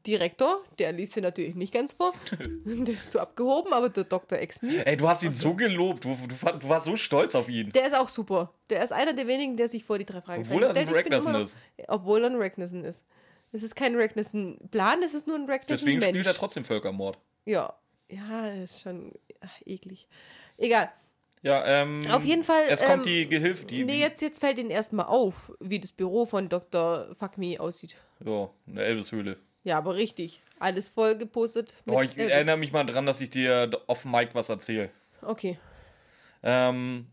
Direktor, 0.05 0.61
der 0.77 0.91
liest 0.91 1.13
sie 1.13 1.21
natürlich 1.21 1.55
nicht 1.55 1.73
ganz 1.73 1.93
vor. 1.93 2.13
der 2.65 2.93
ist 2.93 3.11
so 3.11 3.19
abgehoben, 3.19 3.71
aber 3.73 3.89
der 3.89 4.03
Dr. 4.03 4.37
Xme, 4.37 4.85
Ey, 4.85 4.97
du 4.97 5.07
hast 5.07 5.23
ihn 5.23 5.33
so 5.33 5.55
gelobt. 5.55 6.03
Du, 6.05 6.13
du, 6.13 6.27
du 6.59 6.69
warst 6.69 6.85
so 6.85 6.95
stolz 6.97 7.35
auf 7.35 7.47
ihn. 7.49 7.71
der 7.71 7.87
ist 7.87 7.95
auch 7.95 8.07
super. 8.09 8.53
Der 8.69 8.83
ist 8.83 8.91
einer 8.91 9.13
der 9.13 9.27
wenigen, 9.27 9.55
der 9.57 9.67
sich 9.69 9.83
vor 9.83 9.97
die 9.97 10.05
drei 10.05 10.21
Fragen 10.21 10.41
Obwohl 10.41 10.63
er 10.63 10.75
ein 10.75 10.87
Ragnarsson 10.89 11.35
ist. 11.35 11.57
Obwohl 11.87 12.21
er 12.23 12.29
ein 12.29 12.35
Ragnarsson 12.35 12.83
ist. 12.83 13.05
Es 13.51 13.63
ist 13.63 13.75
kein 13.75 13.95
Ragnarsson-Plan, 13.95 15.01
es 15.03 15.13
ist 15.13 15.25
nur 15.27 15.35
ein 15.37 15.47
Deswegen 15.47 15.61
Ragnarsson-Mensch. 15.71 16.05
spielt 16.07 16.25
er 16.27 16.33
trotzdem 16.33 16.63
Völkermord. 16.65 17.17
Ja, 17.45 17.73
ja, 18.09 18.51
ist 18.51 18.81
schon 18.81 19.13
ach, 19.41 19.61
eklig. 19.65 20.07
Egal. 20.57 20.91
Ja, 21.41 21.65
ähm. 21.65 22.05
Auf 22.11 22.25
jeden 22.25 22.43
Fall, 22.43 22.63
Es 22.69 22.83
kommt 22.83 23.05
ähm, 23.07 23.13
die 23.13 23.27
Gehilfe. 23.29 23.65
Die, 23.65 23.85
Nee, 23.85 23.99
jetzt, 23.99 24.21
jetzt 24.21 24.39
fällt 24.39 24.57
Ihnen 24.57 24.71
erstmal 24.71 25.05
auf, 25.05 25.53
wie 25.59 25.79
das 25.79 25.91
Büro 25.91 26.25
von 26.25 26.49
Dr. 26.49 27.07
Fuck 27.17 27.37
Me 27.37 27.59
aussieht. 27.59 27.95
Ja, 28.25 28.49
eine 28.67 28.83
Elvis-Höhle. 28.83 29.37
Ja, 29.63 29.77
aber 29.77 29.95
richtig. 29.95 30.41
Alles 30.59 30.89
voll 30.89 31.17
gepostet. 31.17 31.75
Oh, 31.87 32.01
ich 32.01 32.17
Elvis. 32.17 32.31
erinnere 32.33 32.57
mich 32.57 32.71
mal 32.71 32.85
dran, 32.85 33.05
dass 33.05 33.21
ich 33.21 33.29
dir 33.29 33.69
auf 33.87 34.03
Mike 34.05 34.31
was 34.33 34.49
erzähle. 34.49 34.89
Okay. 35.21 35.57
Ähm, 36.43 37.07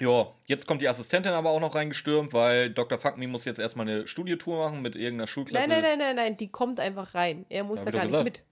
ja, 0.00 0.26
jetzt 0.46 0.66
kommt 0.66 0.82
die 0.82 0.88
Assistentin 0.88 1.32
aber 1.32 1.50
auch 1.50 1.60
noch 1.60 1.74
reingestürmt, 1.74 2.32
weil 2.32 2.70
Dr. 2.70 2.98
Fuck 2.98 3.16
Me 3.18 3.28
muss 3.28 3.44
jetzt 3.44 3.58
erstmal 3.58 3.88
eine 3.88 4.06
Studiotour 4.08 4.64
machen 4.64 4.82
mit 4.82 4.96
irgendeiner 4.96 5.26
Schulklasse. 5.28 5.68
Nein, 5.68 5.82
nein, 5.82 5.98
nein, 5.98 5.98
nein, 5.98 6.16
nein, 6.16 6.36
die 6.36 6.48
kommt 6.48 6.80
einfach 6.80 7.14
rein. 7.14 7.46
Er 7.48 7.62
muss 7.62 7.82
da 7.82 7.90
gar 7.92 8.04
nicht 8.04 8.24
mit. 8.24 8.42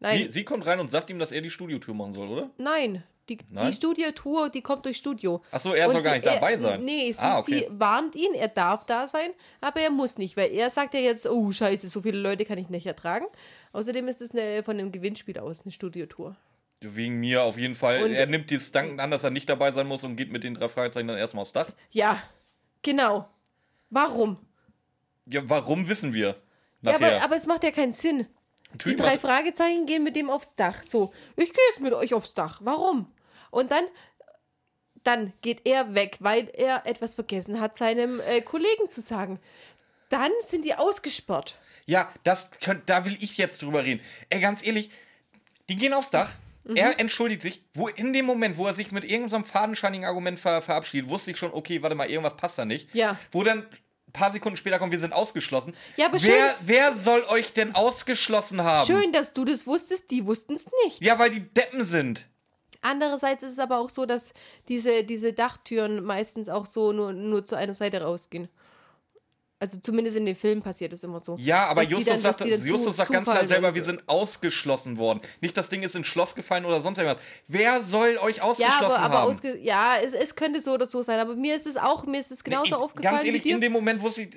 Nein, 0.00 0.18
Sie, 0.18 0.30
sie 0.30 0.44
kommt 0.44 0.66
rein 0.66 0.80
und 0.80 0.90
sagt 0.90 1.10
ihm, 1.10 1.18
dass 1.18 1.32
er 1.32 1.40
die 1.40 1.50
Studiotour 1.50 1.94
machen 1.94 2.12
soll, 2.14 2.28
oder? 2.28 2.50
nein. 2.56 3.02
Die, 3.28 3.38
Nein? 3.48 3.68
die 3.68 3.72
Studiotour, 3.72 4.50
die 4.50 4.60
kommt 4.60 4.84
durch 4.84 4.98
Studio. 4.98 5.42
Achso, 5.50 5.72
er 5.72 5.86
soll 5.86 5.96
Und 5.96 6.02
gar 6.04 6.12
sie- 6.12 6.18
nicht 6.18 6.26
dabei 6.26 6.58
sein. 6.58 6.72
Er, 6.80 6.84
nee, 6.84 7.10
sie, 7.12 7.18
ah, 7.22 7.38
okay. 7.38 7.66
sie 7.70 7.78
warnt 7.80 8.14
ihn, 8.14 8.34
er 8.34 8.48
darf 8.48 8.84
da 8.84 9.06
sein, 9.06 9.30
aber 9.62 9.80
er 9.80 9.90
muss 9.90 10.18
nicht, 10.18 10.36
weil 10.36 10.50
er 10.52 10.68
sagt 10.68 10.92
ja 10.92 11.00
jetzt, 11.00 11.26
oh 11.26 11.50
scheiße, 11.50 11.88
so 11.88 12.02
viele 12.02 12.18
Leute 12.18 12.44
kann 12.44 12.58
ich 12.58 12.68
nicht 12.68 12.84
ertragen. 12.86 13.24
Außerdem 13.72 14.06
ist 14.08 14.20
es 14.20 14.32
eine, 14.32 14.62
von 14.62 14.78
einem 14.78 14.92
Gewinnspiel 14.92 15.38
aus, 15.38 15.62
eine 15.62 15.72
Studiotour. 15.72 16.36
Wegen 16.80 17.18
mir 17.20 17.44
auf 17.44 17.56
jeden 17.56 17.74
Fall. 17.74 18.02
Und- 18.02 18.12
er 18.12 18.26
nimmt 18.26 18.50
dieses 18.50 18.70
Danken 18.72 19.00
an, 19.00 19.10
dass 19.10 19.24
er 19.24 19.30
nicht 19.30 19.48
dabei 19.48 19.72
sein 19.72 19.86
muss 19.86 20.04
und 20.04 20.16
geht 20.16 20.30
mit 20.30 20.44
den 20.44 20.54
drei 20.54 20.68
Fragezeichen 20.68 21.08
dann 21.08 21.16
erstmal 21.16 21.42
aufs 21.42 21.52
Dach. 21.52 21.70
Ja, 21.92 22.22
genau. 22.82 23.26
Warum? 23.88 24.36
Ja, 25.26 25.40
warum 25.48 25.88
wissen 25.88 26.12
wir? 26.12 26.36
Ja, 26.82 26.96
aber, 26.96 27.22
aber 27.22 27.36
es 27.36 27.46
macht 27.46 27.64
ja 27.64 27.70
keinen 27.70 27.92
Sinn. 27.92 28.18
Die 28.18 28.72
Natürlich 28.72 29.00
drei 29.00 29.12
macht- 29.12 29.20
Fragezeichen 29.20 29.86
gehen 29.86 30.02
mit 30.02 30.16
dem 30.16 30.28
aufs 30.28 30.56
Dach. 30.56 30.82
So, 30.82 31.12
ich 31.36 31.52
gehe 31.52 31.64
jetzt 31.70 31.80
mit 31.80 31.92
euch 31.94 32.12
aufs 32.12 32.34
Dach. 32.34 32.60
Warum? 32.64 33.06
Und 33.54 33.70
dann, 33.70 33.84
dann 35.02 35.32
geht 35.42 35.62
er 35.66 35.94
weg, 35.94 36.16
weil 36.20 36.48
er 36.54 36.86
etwas 36.86 37.14
vergessen 37.14 37.60
hat, 37.60 37.76
seinem 37.76 38.20
äh, 38.20 38.40
Kollegen 38.40 38.88
zu 38.88 39.00
sagen. 39.00 39.38
Dann 40.08 40.30
sind 40.40 40.64
die 40.64 40.74
ausgesperrt. 40.74 41.56
Ja, 41.86 42.10
das 42.24 42.50
könnt, 42.60 42.88
da 42.88 43.04
will 43.04 43.16
ich 43.20 43.36
jetzt 43.36 43.62
drüber 43.62 43.84
reden. 43.84 44.00
Ey, 44.30 44.40
ganz 44.40 44.64
ehrlich, 44.64 44.90
die 45.68 45.76
gehen 45.76 45.92
aufs 45.92 46.10
Dach. 46.10 46.30
Mhm. 46.64 46.76
Er 46.76 46.98
entschuldigt 46.98 47.42
sich, 47.42 47.62
wo 47.74 47.88
in 47.88 48.12
dem 48.14 48.24
Moment, 48.24 48.56
wo 48.56 48.66
er 48.66 48.72
sich 48.74 48.90
mit 48.90 49.04
irgendeinem 49.04 49.44
fadenscheinigen 49.44 50.06
Argument 50.06 50.40
ver 50.40 50.62
verabschiedet, 50.62 51.10
wusste 51.10 51.30
ich 51.32 51.36
schon, 51.36 51.52
okay, 51.52 51.82
warte 51.82 51.94
mal, 51.94 52.08
irgendwas 52.08 52.36
passt 52.36 52.58
da 52.58 52.64
nicht. 52.64 52.94
Ja. 52.94 53.18
Wo 53.32 53.42
dann 53.42 53.58
ein 54.06 54.12
paar 54.14 54.30
Sekunden 54.30 54.56
später 54.56 54.78
kommt, 54.78 54.92
wir 54.92 54.98
sind 54.98 55.12
ausgeschlossen. 55.12 55.74
Ja, 55.98 56.06
aber 56.06 56.22
wer, 56.22 56.50
schön- 56.50 56.56
wer 56.62 56.92
soll 56.92 57.22
euch 57.24 57.52
denn 57.52 57.74
ausgeschlossen 57.74 58.62
haben? 58.62 58.86
Schön, 58.86 59.12
dass 59.12 59.34
du 59.34 59.44
das 59.44 59.66
wusstest, 59.66 60.10
die 60.10 60.24
wussten 60.24 60.54
es 60.54 60.70
nicht. 60.84 61.02
Ja, 61.02 61.18
weil 61.18 61.28
die 61.30 61.40
Deppen 61.40 61.84
sind. 61.84 62.26
Andererseits 62.86 63.42
ist 63.42 63.52
es 63.52 63.58
aber 63.58 63.78
auch 63.78 63.88
so, 63.90 64.04
dass 64.06 64.32
diese, 64.68 65.04
diese 65.04 65.32
Dachtüren 65.32 66.04
meistens 66.04 66.48
auch 66.48 66.66
so 66.66 66.92
nur, 66.92 67.12
nur 67.14 67.44
zu 67.44 67.56
einer 67.56 67.72
Seite 67.74 68.02
rausgehen. 68.02 68.48
Also 69.60 69.78
zumindest 69.78 70.16
in 70.18 70.26
den 70.26 70.36
Filmen 70.36 70.60
passiert 70.60 70.92
es 70.92 71.02
immer 71.04 71.20
so. 71.20 71.36
Ja, 71.38 71.66
aber 71.68 71.82
Justus 71.82 72.06
dann- 72.06 72.18
sagt, 72.18 72.44
Justus 72.44 72.84
zu- 72.84 72.90
sagt 72.90 73.10
ganz 73.10 73.30
klar 73.30 73.46
selber, 73.46 73.74
wir 73.74 73.82
sind 73.84 74.06
ausgeschlossen 74.06 74.98
worden. 74.98 75.20
Nicht 75.40 75.56
das 75.56 75.70
Ding 75.70 75.82
ist 75.82 75.96
ins 75.96 76.06
Schloss 76.06 76.34
gefallen 76.34 76.66
oder 76.66 76.82
sonst 76.82 76.98
irgendwas. 76.98 77.22
Wer 77.48 77.80
soll 77.80 78.18
euch 78.18 78.38
Ja, 78.38 78.42
ausgeschlossen 78.42 78.96
aber, 78.96 79.04
aber 79.04 79.18
haben? 79.20 79.30
ausge 79.30 79.56
ja, 79.56 79.96
es, 80.04 80.12
es 80.12 80.34
könnte 80.36 80.60
so 80.60 80.72
oder 80.72 80.84
so 80.84 81.00
sein, 81.00 81.18
aber 81.18 81.34
mir 81.36 81.54
ist 81.54 81.66
es 81.66 81.78
auch, 81.78 82.04
mir 82.04 82.20
ist 82.20 82.30
es 82.32 82.44
genauso 82.44 82.66
Ich- 82.66 82.74
aufgefallen 82.74 83.14
Ganz 83.14 83.24
ehrlich, 83.24 83.46
in 83.46 83.60
dem 83.60 83.72
Moment, 83.72 84.02
wo 84.02 84.10
sie. 84.10 84.28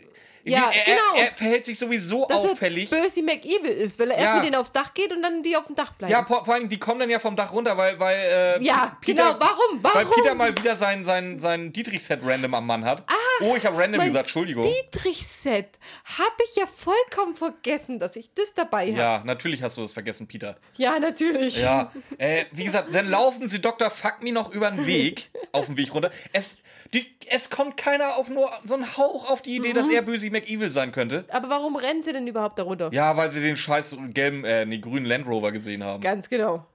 Ja, 0.51 0.71
er, 0.73 0.83
genau. 0.85 0.97
er, 1.15 1.29
er 1.29 1.35
verhält 1.35 1.65
sich 1.65 1.77
sowieso 1.79 2.25
dass 2.27 2.37
auffällig. 2.39 2.91
er 2.91 3.01
Böse 3.01 3.21
McEvil 3.23 3.71
ist, 3.71 3.99
weil 3.99 4.11
er 4.11 4.17
Ja. 4.17 4.23
erst 4.23 4.35
mit 4.35 4.45
denen 4.45 4.55
aufs 4.55 4.71
Dach 4.71 4.93
geht 4.93 5.11
und 5.11 5.21
dann 5.21 5.43
die 5.43 5.55
auf 5.57 5.67
dem 5.67 5.75
Dach 5.75 5.93
bleiben. 5.93 6.11
Ja, 6.11 6.25
vor, 6.25 6.43
vor 6.45 6.53
allem, 6.53 6.69
die 6.69 6.77
kommen 6.79 6.99
dann 6.99 7.09
ja 7.09 7.19
vom 7.19 7.35
Dach 7.35 7.51
runter, 7.53 7.77
weil, 7.77 7.99
weil 7.99 8.17
äh, 8.17 8.63
Ja, 8.63 8.97
Peter, 9.01 9.33
genau, 9.33 9.39
warum, 9.39 9.83
Weil 9.83 10.05
warum? 10.05 10.11
Peter 10.15 10.35
mal 10.35 10.57
wieder 10.57 10.75
sein, 10.75 11.05
sein, 11.05 11.39
sein 11.39 11.71
Dietrich-Set 11.73 12.19
random 12.23 12.53
am 12.53 12.65
Mann 12.65 12.85
hat. 12.85 13.03
oh, 13.41 13.55
ich 13.55 13.65
habe 13.65 13.77
random 13.77 14.01
gesagt, 14.01 14.25
Entschuldigung. 14.27 14.63
Dietrich-Set. 14.63 15.77
Habe 16.17 16.43
ich 16.49 16.55
ja 16.55 16.65
vollkommen 16.67 17.35
vergessen, 17.35 17.99
dass 17.99 18.15
ich 18.15 18.29
das 18.33 18.53
dabei 18.53 18.87
habe. 18.87 18.97
ja, 18.97 19.21
natürlich 19.25 19.61
hast 19.63 19.77
du 19.77 19.81
das 19.81 19.93
vergessen, 19.93 20.27
Peter. 20.27 20.57
Ja, 20.75 20.99
natürlich. 20.99 21.57
Ja, 21.59 21.91
äh, 22.17 22.45
wie 22.51 22.63
gesagt, 22.65 22.93
dann 22.93 23.07
laufen 23.09 23.47
sie 23.47 23.59
Dr. 23.61 23.89
Fuck 23.89 24.21
Me 24.23 24.31
noch 24.31 24.51
über 24.53 24.69
den 24.71 24.85
Weg, 24.85 25.29
auf 25.51 25.67
dem 25.67 25.77
Weg 25.77 25.93
runter. 25.93 26.11
Es, 26.33 26.57
die, 26.93 27.05
es 27.29 27.49
kommt 27.49 27.77
keiner 27.77 28.17
auf 28.17 28.29
nur 28.29 28.49
so 28.63 28.75
einen 28.75 28.97
Hauch 28.97 29.29
auf 29.29 29.41
die 29.41 29.55
Idee, 29.55 29.69
Mhm. 29.69 29.73
dass 29.73 29.89
er 29.89 30.01
böse 30.01 30.27
McEvil 30.39 30.71
sein 30.71 30.91
könnte. 30.91 31.25
Aber 31.29 31.49
warum 31.49 31.75
rennen 31.75 32.01
sie 32.01 32.13
denn 32.13 32.27
überhaupt 32.27 32.57
darunter? 32.59 32.89
Ja, 32.93 33.15
weil 33.17 33.31
sie 33.31 33.41
den 33.41 33.57
scheiß 33.57 33.95
gelben, 34.09 34.43
äh, 34.45 34.65
nee, 34.65 34.79
grünen 34.79 35.05
Land 35.05 35.27
Rover 35.27 35.51
gesehen 35.51 35.83
haben. 35.83 36.01
Ganz 36.01 36.29
genau. 36.29 36.65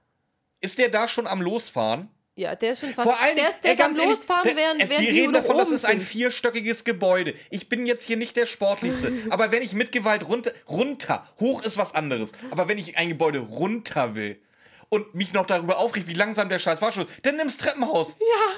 Ist 0.61 0.77
der 0.79 0.89
da 0.89 1.07
schon 1.07 1.27
am 1.27 1.41
Losfahren? 1.41 2.09
Ja, 2.35 2.55
der 2.55 2.71
ist 2.71 2.79
schon 2.79 2.89
fast. 2.89 3.07
Vor 3.07 3.21
allem, 3.21 3.35
der, 3.35 3.51
der 3.63 3.73
ist 3.73 3.81
am 3.81 3.91
ehrlich, 3.93 4.05
Losfahren, 4.07 4.43
der- 4.43 4.55
während, 4.55 4.89
während 4.89 5.07
die 5.07 5.11
die 5.11 5.19
reden 5.21 5.33
davon, 5.33 5.55
das 5.57 5.69
ist 5.69 5.85
ein 5.85 5.99
vierstöckiges 5.99 6.83
Gebäude. 6.83 7.35
Ich 7.51 7.69
bin 7.69 7.85
jetzt 7.85 8.03
hier 8.07 8.17
nicht 8.17 8.35
der 8.37 8.47
Sportlichste, 8.47 9.11
aber 9.29 9.51
wenn 9.51 9.61
ich 9.61 9.73
mit 9.73 9.91
Gewalt 9.91 10.27
runter, 10.27 10.51
runter, 10.67 11.27
hoch 11.39 11.61
ist 11.63 11.77
was 11.77 11.93
anderes, 11.93 12.31
aber 12.49 12.67
wenn 12.67 12.79
ich 12.79 12.97
ein 12.97 13.09
Gebäude 13.09 13.37
runter 13.39 14.15
will 14.15 14.39
und 14.89 15.13
mich 15.13 15.33
noch 15.33 15.45
darüber 15.45 15.77
aufregt, 15.77 16.07
wie 16.07 16.13
langsam 16.13 16.49
der 16.49 16.57
scheiß 16.57 16.79
Fahrstuhl, 16.79 17.05
dann 17.21 17.35
nimm's 17.35 17.57
Treppenhaus. 17.57 18.17
Ja, 18.19 18.53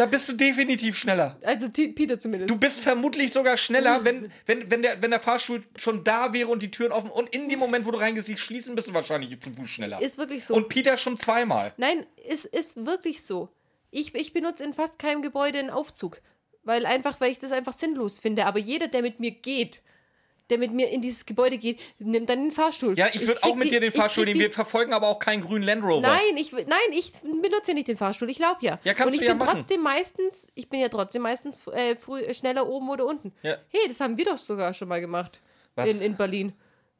Da 0.00 0.06
bist 0.06 0.30
du 0.30 0.32
definitiv 0.32 0.96
schneller. 0.96 1.36
also 1.44 1.68
Peter 1.68 2.18
zumindest. 2.18 2.48
Du 2.48 2.56
bist 2.56 2.80
vermutlich 2.80 3.30
sogar 3.30 3.58
schneller, 3.58 4.02
wenn, 4.04 4.32
wenn, 4.46 4.70
wenn, 4.70 4.80
der, 4.80 5.02
wenn 5.02 5.10
der 5.10 5.20
Fahrstuhl 5.20 5.62
schon 5.76 6.04
da 6.04 6.32
wäre 6.32 6.48
und 6.48 6.62
die 6.62 6.70
Türen 6.70 6.90
offen 6.90 7.10
und 7.10 7.28
in 7.34 7.50
dem 7.50 7.58
Moment, 7.58 7.84
wo 7.84 7.90
du 7.90 7.98
reingehst, 7.98 8.38
schließen, 8.38 8.74
bist 8.74 8.88
du 8.88 8.94
wahrscheinlich 8.94 9.38
zu 9.40 9.52
Fuß 9.52 9.68
schneller. 9.68 10.00
ist 10.00 10.16
wirklich 10.16 10.46
so. 10.46 10.54
Und 10.54 10.70
Peter 10.70 10.96
schon 10.96 11.18
zweimal. 11.18 11.74
Nein, 11.76 12.06
es 12.26 12.46
ist 12.46 12.86
wirklich 12.86 13.22
so. 13.22 13.50
Ich, 13.90 14.14
ich 14.14 14.32
benutze 14.32 14.64
in 14.64 14.72
fast 14.72 14.98
keinem 14.98 15.20
Gebäude 15.20 15.58
einen 15.58 15.68
Aufzug. 15.68 16.22
Weil 16.62 16.86
einfach, 16.86 17.20
weil 17.20 17.32
ich 17.32 17.38
das 17.38 17.52
einfach 17.52 17.74
sinnlos 17.74 18.20
finde. 18.20 18.46
Aber 18.46 18.58
jeder, 18.58 18.88
der 18.88 19.02
mit 19.02 19.20
mir 19.20 19.32
geht, 19.32 19.82
der 20.50 20.58
mit 20.58 20.72
mir 20.72 20.88
in 20.90 21.00
dieses 21.00 21.24
Gebäude 21.26 21.56
geht, 21.58 21.80
nimmt 21.98 22.28
dann 22.28 22.40
den 22.42 22.52
Fahrstuhl. 22.52 22.98
Ja, 22.98 23.08
ich 23.12 23.26
würde 23.26 23.42
auch 23.44 23.54
mit 23.54 23.70
dir 23.70 23.80
den 23.80 23.92
Fahrstuhl 23.92 24.24
nehmen. 24.24 24.40
Wir 24.40 24.52
verfolgen 24.52 24.92
aber 24.92 25.08
auch 25.08 25.18
keinen 25.18 25.42
grünen 25.42 25.64
Land 25.64 25.82
Rover. 25.84 26.00
Nein, 26.02 26.36
ich, 26.36 26.52
nein, 26.52 26.66
ich 26.92 27.12
benutze 27.22 27.68
ja 27.68 27.74
nicht 27.74 27.88
den 27.88 27.96
Fahrstuhl. 27.96 28.28
Ich 28.30 28.38
laufe 28.38 28.64
ja. 28.64 28.78
Ja, 28.84 28.94
kannst 28.94 29.08
Und 29.08 29.14
ich 29.14 29.20
du 29.20 29.26
ja 29.26 29.32
bin 29.34 29.38
machen. 29.46 29.58
trotzdem 29.58 29.80
meistens, 29.82 30.48
ich 30.54 30.68
bin 30.68 30.80
ja 30.80 30.88
trotzdem 30.88 31.22
meistens 31.22 31.66
äh, 31.68 31.96
früh, 31.96 32.20
äh, 32.20 32.34
schneller 32.34 32.66
oben 32.68 32.88
oder 32.90 33.06
unten. 33.06 33.32
Ja. 33.42 33.56
Hey, 33.68 33.80
das 33.88 34.00
haben 34.00 34.16
wir 34.18 34.24
doch 34.24 34.38
sogar 34.38 34.74
schon 34.74 34.88
mal 34.88 35.00
gemacht. 35.00 35.40
Was? 35.76 35.88
In, 35.90 36.00
in 36.02 36.16
Berlin. 36.16 36.52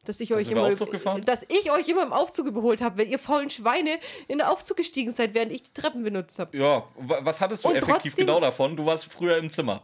Dass 0.06 0.18
ich 0.20 0.32
euch 0.32 0.50
immer, 0.50 0.70
dass 0.70 1.42
ich 1.48 1.70
euch 1.70 1.86
immer 1.88 2.02
im 2.04 2.12
Aufzug 2.14 2.46
überholt 2.46 2.80
habe, 2.80 3.00
weil 3.00 3.08
ihr 3.08 3.18
faulen 3.18 3.50
Schweine 3.50 3.98
in 4.28 4.38
den 4.38 4.42
Aufzug 4.46 4.78
gestiegen 4.78 5.10
seid, 5.10 5.34
während 5.34 5.52
ich 5.52 5.62
die 5.64 5.72
Treppen 5.74 6.02
benutzt 6.02 6.38
habe. 6.38 6.56
Ja, 6.56 6.84
wa- 6.96 7.18
was 7.20 7.42
hattest 7.42 7.64
du 7.66 7.68
Und 7.68 7.76
effektiv 7.76 8.16
genau 8.16 8.40
davon? 8.40 8.76
Du 8.76 8.86
warst 8.86 9.12
früher 9.12 9.36
im 9.36 9.50
Zimmer. 9.50 9.82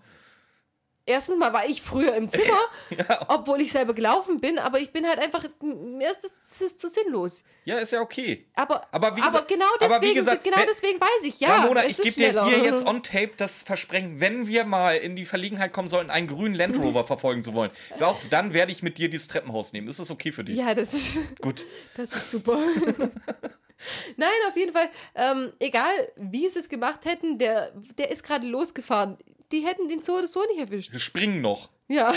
Erstens 1.09 1.37
mal 1.39 1.53
war 1.53 1.65
ich 1.67 1.81
früher 1.83 2.17
im 2.17 2.29
Zimmer, 2.29 2.59
obwohl 3.29 3.61
ich 3.61 3.71
selber 3.71 3.95
gelaufen 3.95 4.41
bin, 4.41 4.59
aber 4.59 4.81
ich 4.81 4.91
bin 4.93 5.07
halt 5.07 5.21
einfach, 5.21 5.45
mir 5.63 6.11
ist 6.11 6.25
das, 6.25 6.61
ist 6.61 6.81
zu 6.81 6.89
sinnlos. 6.89 7.45
Ja, 7.65 7.79
ist 7.79 7.93
ja 7.93 8.01
okay. 8.01 8.45
Aber, 8.55 8.89
Aber 8.91 9.17
wie 9.17 9.21
gesagt- 9.21 9.47
genau 9.47 9.67
aber 9.77 9.87
deswegen, 9.89 10.03
wie 10.11 10.15
gesagt, 10.15 10.43
genau 10.43 10.59
deswegen 10.69 11.01
weiß 11.01 11.23
ich, 11.23 11.39
ja. 11.39 11.59
Ramona, 11.59 11.87
ich 11.87 11.97
gebe 11.97 12.11
dir 12.11 12.45
hier 12.45 12.59
jetzt 12.59 12.85
on 12.85 13.05
tape 13.05 13.31
das 13.37 13.63
Versprechen, 13.63 14.21
wenn 14.21 14.49
wir 14.49 14.65
mal 14.65 14.97
in 14.97 15.15
die 15.15 15.25
Verlegenheit 15.25 15.73
kommen 15.73 15.89
sollten, 15.89 16.11
einen 16.11 16.27
grünen 16.27 16.57
Land 16.57 16.77
Rover 16.79 17.05
verfolgen 17.05 17.45
zu 17.45 17.55
wollen, 17.55 17.71
auch 18.01 18.19
dann 18.31 18.53
werde 18.53 18.73
ich 18.73 18.83
mit 18.83 18.99
dir 18.99 19.09
dieses 19.09 19.29
Treppenhaus 19.29 19.73
nehmen. 19.73 19.87
Ist 19.87 20.01
das 20.01 20.11
okay 20.11 20.33
für 20.33 20.43
dich? 20.43 20.57
Ja, 20.57 20.75
das 20.75 20.93
ist, 20.93 21.19
Gut. 21.41 21.65
das 21.97 22.13
ist 22.17 22.33
super. 22.33 22.59
Nein, 24.17 24.29
auf 24.49 24.57
jeden 24.57 24.73
Fall, 24.73 24.89
ähm, 25.15 25.53
egal 25.61 25.93
wie 26.17 26.49
sie 26.49 26.59
es 26.59 26.69
gemacht 26.69 27.05
hätten, 27.05 27.39
der, 27.39 27.73
der 27.99 28.11
ist 28.11 28.25
gerade 28.25 28.47
losgefahren. 28.47 29.19
Die 29.53 29.61
hätten 29.67 29.89
den 29.89 30.03
so 30.03 30.15
oder 30.19 30.27
so 30.27 30.45
nicht 30.47 30.59
erwischt. 30.59 30.99
Springen 30.99 31.41
noch. 31.41 31.71
Ja. 31.89 32.13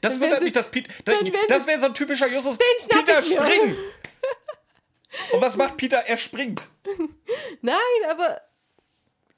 Das 0.00 0.14
Dann 0.14 0.20
wird 0.20 0.30
werden 0.32 0.44
nicht 0.44 0.56
das 0.56 0.70
Pete. 0.70 0.90
Das, 1.04 1.18
sie- 1.62 1.66
wäre 1.68 1.80
so 1.80 1.86
ein 1.86 1.94
typischer 1.94 2.28
Justus. 2.28 2.58
schnapp 2.82 3.04
Peter 3.06 3.22
springt. 3.22 3.76
Und 5.32 5.40
was 5.40 5.56
macht 5.56 5.76
Peter? 5.76 5.98
Er 6.06 6.16
springt. 6.16 6.68
Nein, 7.62 7.76
aber 8.08 8.40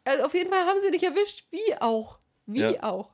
also 0.04 0.24
auf 0.24 0.34
jeden 0.34 0.50
Fall 0.50 0.66
haben 0.66 0.80
sie 0.80 0.90
nicht 0.90 1.04
erwischt. 1.04 1.46
Wie 1.50 1.74
auch. 1.80 2.18
Wie 2.46 2.60
Ja. 2.60 2.82
auch. 2.82 3.12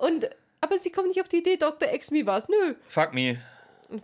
Und, 0.00 0.28
aber 0.60 0.78
sie 0.78 0.90
kommen 0.90 1.08
nicht 1.08 1.20
auf 1.20 1.28
die 1.28 1.38
Idee, 1.38 1.56
Dr. 1.56 1.92
X, 1.92 2.10
wie 2.10 2.26
war's? 2.26 2.48
Nö. 2.48 2.74
Fuck 2.88 3.14
me. 3.14 3.40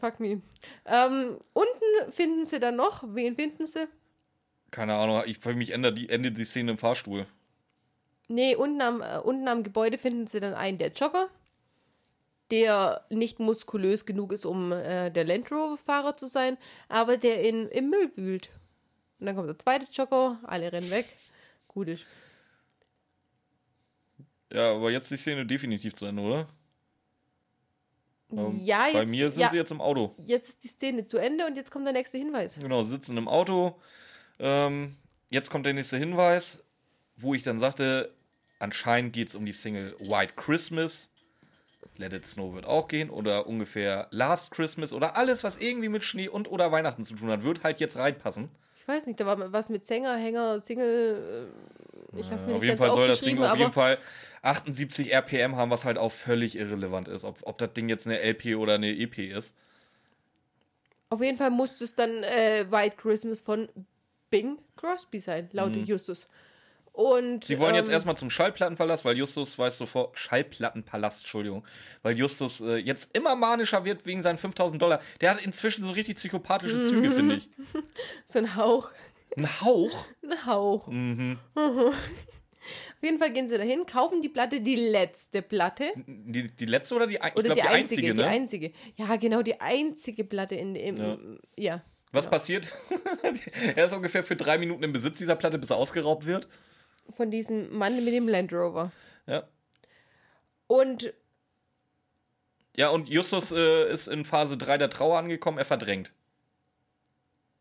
Fuck 0.01 0.21
me. 0.21 0.41
Ähm, 0.87 1.39
unten 1.53 2.13
finden 2.13 2.45
sie 2.45 2.61
dann 2.61 2.77
noch. 2.77 3.03
Wen 3.09 3.35
finden 3.35 3.67
sie? 3.67 3.89
Keine 4.71 4.95
Ahnung, 4.95 5.23
ich 5.27 5.39
für 5.39 5.53
mich 5.55 5.71
endet 5.71 5.99
die, 5.99 6.09
endet 6.09 6.39
die 6.39 6.45
Szene 6.45 6.71
im 6.73 6.79
Fahrstuhl. 6.79 7.27
Nee, 8.31 8.55
unten 8.55 8.81
am, 8.81 9.03
äh, 9.03 9.19
unten 9.19 9.49
am 9.49 9.65
Gebäude 9.65 9.99
finden 9.99 10.29
sie 10.29 10.39
dann 10.39 10.55
einen 10.55 10.79
der 10.79 10.93
Jogger, 10.93 11.29
der 12.53 13.05
nicht 13.11 13.41
muskulös 13.41 14.07
genug 14.07 14.33
ist, 14.33 14.47
um 14.47 14.71
äh, 14.71 15.11
der 15.11 15.25
Land 15.25 15.51
Rover-Fahrer 15.51 16.17
zu 16.17 16.29
sein, 16.29 16.57
aber 16.89 17.17
der 17.17 17.43
in, 17.43 17.69
im 17.71 17.91
Müll 17.91 18.13
wühlt. 18.15 18.49
Und 19.19 19.27
dann 19.27 19.35
kommt 19.35 19.49
der 19.49 19.59
zweite 19.59 19.87
Jogger, 19.91 20.39
alle 20.45 20.71
rennen 20.71 20.91
weg. 20.91 21.07
Gut 21.67 21.89
ist. 21.89 22.07
Ja, 24.53 24.75
aber 24.77 24.93
jetzt 24.93 25.05
ist 25.05 25.11
die 25.11 25.17
Szene 25.17 25.45
definitiv 25.45 25.97
zu 25.97 26.07
Ende, 26.07 26.23
oder? 26.23 26.49
Ähm, 28.31 28.61
ja, 28.63 28.87
jetzt, 28.87 28.95
Bei 28.95 29.07
mir 29.07 29.29
sind 29.33 29.41
ja, 29.41 29.51
sie 29.51 29.57
jetzt 29.57 29.73
im 29.73 29.81
Auto. 29.81 30.15
jetzt 30.25 30.51
ist 30.51 30.63
die 30.63 30.69
Szene 30.69 31.05
zu 31.05 31.19
Ende 31.19 31.47
und 31.47 31.57
jetzt 31.57 31.73
kommt 31.73 31.85
der 31.85 31.95
nächste 31.95 32.19
Hinweis. 32.19 32.61
Genau, 32.61 32.85
sitzen 32.85 33.17
im 33.17 33.27
Auto. 33.27 33.81
Ähm, 34.39 34.95
jetzt 35.31 35.51
kommt 35.51 35.67
der 35.67 35.75
nächste 35.75 35.97
Hinweis, 35.99 36.63
wo 37.17 37.35
ich 37.35 37.43
dann 37.43 37.59
sagte, 37.59 38.15
anscheinend 38.61 39.13
geht 39.13 39.29
es 39.29 39.35
um 39.35 39.45
die 39.45 39.53
Single 39.53 39.97
White 39.99 40.35
Christmas. 40.37 41.11
Let 41.97 42.15
It 42.15 42.25
Snow 42.25 42.55
wird 42.55 42.65
auch 42.65 42.89
gehen. 42.89 43.11
Oder 43.11 43.47
ungefähr 43.47 44.07
Last 44.11 44.53
Christmas. 44.53 44.93
Oder 44.93 45.17
alles, 45.17 45.45
was 45.45 45.59
irgendwie 45.59 45.89
mit 45.89 46.05
Schnee 46.05 46.29
und 46.29 46.51
oder 46.51 46.71
Weihnachten 46.73 47.05
zu 47.05 47.15
tun 47.15 47.29
hat, 47.31 47.43
wird 47.43 47.63
halt 47.63 47.81
jetzt 47.81 47.97
reinpassen. 47.97 48.49
Ich 48.77 48.89
weiß 48.89 49.07
nicht, 49.07 49.21
da 49.21 49.27
war 49.27 49.53
was 49.53 49.69
mit 49.69 49.85
Sänger, 49.85 50.17
Hänger, 50.17 50.61
Single. 50.61 51.51
äh, 52.15 52.21
Ich 52.21 52.31
hab's 52.31 52.43
mir 52.43 52.55
auf 52.55 52.61
nicht 52.61 52.71
jeden 52.71 52.79
Fall 52.79 52.91
soll 52.95 53.09
das 53.09 53.21
Ding 53.21 53.43
auf 53.43 53.57
jeden 53.59 53.73
Fall 53.73 53.99
78 54.43 55.13
RPM 55.13 55.57
haben, 55.57 55.71
was 55.71 55.85
halt 55.85 55.99
auch 55.99 56.11
völlig 56.11 56.57
irrelevant 56.57 57.09
ist. 57.09 57.25
Ob, 57.25 57.39
ob 57.43 57.59
das 57.59 57.73
Ding 57.75 57.89
jetzt 57.89 58.07
eine 58.07 58.19
LP 58.21 58.57
oder 58.57 58.75
eine 58.75 58.91
EP 58.91 59.19
ist. 59.19 59.55
Auf 61.11 61.21
jeden 61.23 61.37
Fall 61.37 61.51
muss 61.51 61.81
es 61.81 61.95
dann 61.95 62.23
äh, 62.23 62.65
White 62.71 62.97
Christmas 62.97 63.41
von 63.43 63.69
Bing 64.31 64.59
Crosby 64.77 65.19
sein, 65.19 65.51
laut 65.53 65.75
Justus. 65.75 66.27
Und 66.93 67.37
Mhm. 67.37 67.41
Sie 67.43 67.59
wollen 67.59 67.75
jetzt 67.75 67.89
ähm, 67.89 67.95
erstmal 67.95 68.17
zum 68.17 68.31
Schallplattenpalast, 68.31 69.05
weil 69.05 69.17
Justus 69.17 69.59
weiß 69.59 69.79
sofort, 69.79 70.19
Schallplattenpalast, 70.19 71.21
Entschuldigung, 71.21 71.65
weil 72.03 72.17
Justus 72.19 72.61
äh, 72.61 72.77
jetzt 72.77 73.17
immer 73.17 73.37
manischer 73.37 73.85
wird 73.85 74.05
wegen 74.07 74.23
seinen 74.23 74.39
5000 74.39 74.81
Dollar. 74.83 75.01
Der 75.21 75.31
hat 75.31 75.43
inzwischen 75.45 75.85
so 75.85 75.93
richtig 75.93 76.17
psychopathische 76.17 76.83
Züge, 76.85 77.11
finde 77.11 77.37
ich. 77.37 77.49
so 78.27 78.39
ein 78.39 78.57
Hauch. 78.57 78.91
Ein 79.37 79.47
Hauch. 79.61 80.07
Ein 80.23 80.47
Hauch. 80.47 80.87
Mhm. 80.89 81.39
Auf 83.01 83.03
jeden 83.03 83.19
Fall 83.19 83.33
gehen 83.33 83.49
sie 83.49 83.57
dahin, 83.57 83.87
kaufen 83.87 84.21
die 84.21 84.29
Platte, 84.29 84.61
die 84.61 84.77
letzte 84.77 85.41
Platte. 85.41 85.91
Die, 86.07 86.49
die 86.55 86.67
letzte 86.67 86.95
oder 86.95 87.07
die, 87.07 87.21
ein- 87.21 87.33
Oder 87.33 87.43
glaub, 87.55 87.57
die, 87.57 87.63
die 87.63 87.69
einzige, 87.69 88.01
einzige, 88.03 88.15
die 88.15 88.21
ne? 88.21 88.27
einzige. 88.27 88.73
Ja, 88.97 89.17
genau, 89.17 89.43
die 89.43 89.61
einzige 89.61 90.25
Platte 90.25 90.57
in 90.57 90.75
dem. 90.75 91.39
Ja. 91.57 91.83
Was 92.13 92.29
passiert? 92.29 92.73
er 93.77 93.87
ist 93.87 93.93
ungefähr 93.95 94.25
für 94.25 94.37
drei 94.37 94.59
Minuten 94.59 94.83
im 94.83 94.93
Besitz 94.93 95.19
dieser 95.19 95.37
Platte, 95.37 95.59
bis 95.59 95.71
er 95.71 95.77
ausgeraubt 95.77 96.27
wird. 96.27 96.49
Von 97.11 97.31
diesem 97.31 97.73
Mann 97.77 98.05
mit 98.05 98.15
dem 98.15 98.29
Land 98.29 98.53
Rover. 98.53 98.93
Ja. 99.27 99.45
Und 100.67 101.13
Ja, 102.77 102.89
und 102.91 103.09
Justus 103.09 103.53
äh, 103.53 103.91
ist 103.91 104.07
in 104.07 104.25
Phase 104.25 104.57
3 104.57 104.79
der 104.79 104.91
Trauer 104.91 105.19
angekommen, 105.19 105.59
er 105.59 105.65
verdrängt. 105.65 106.13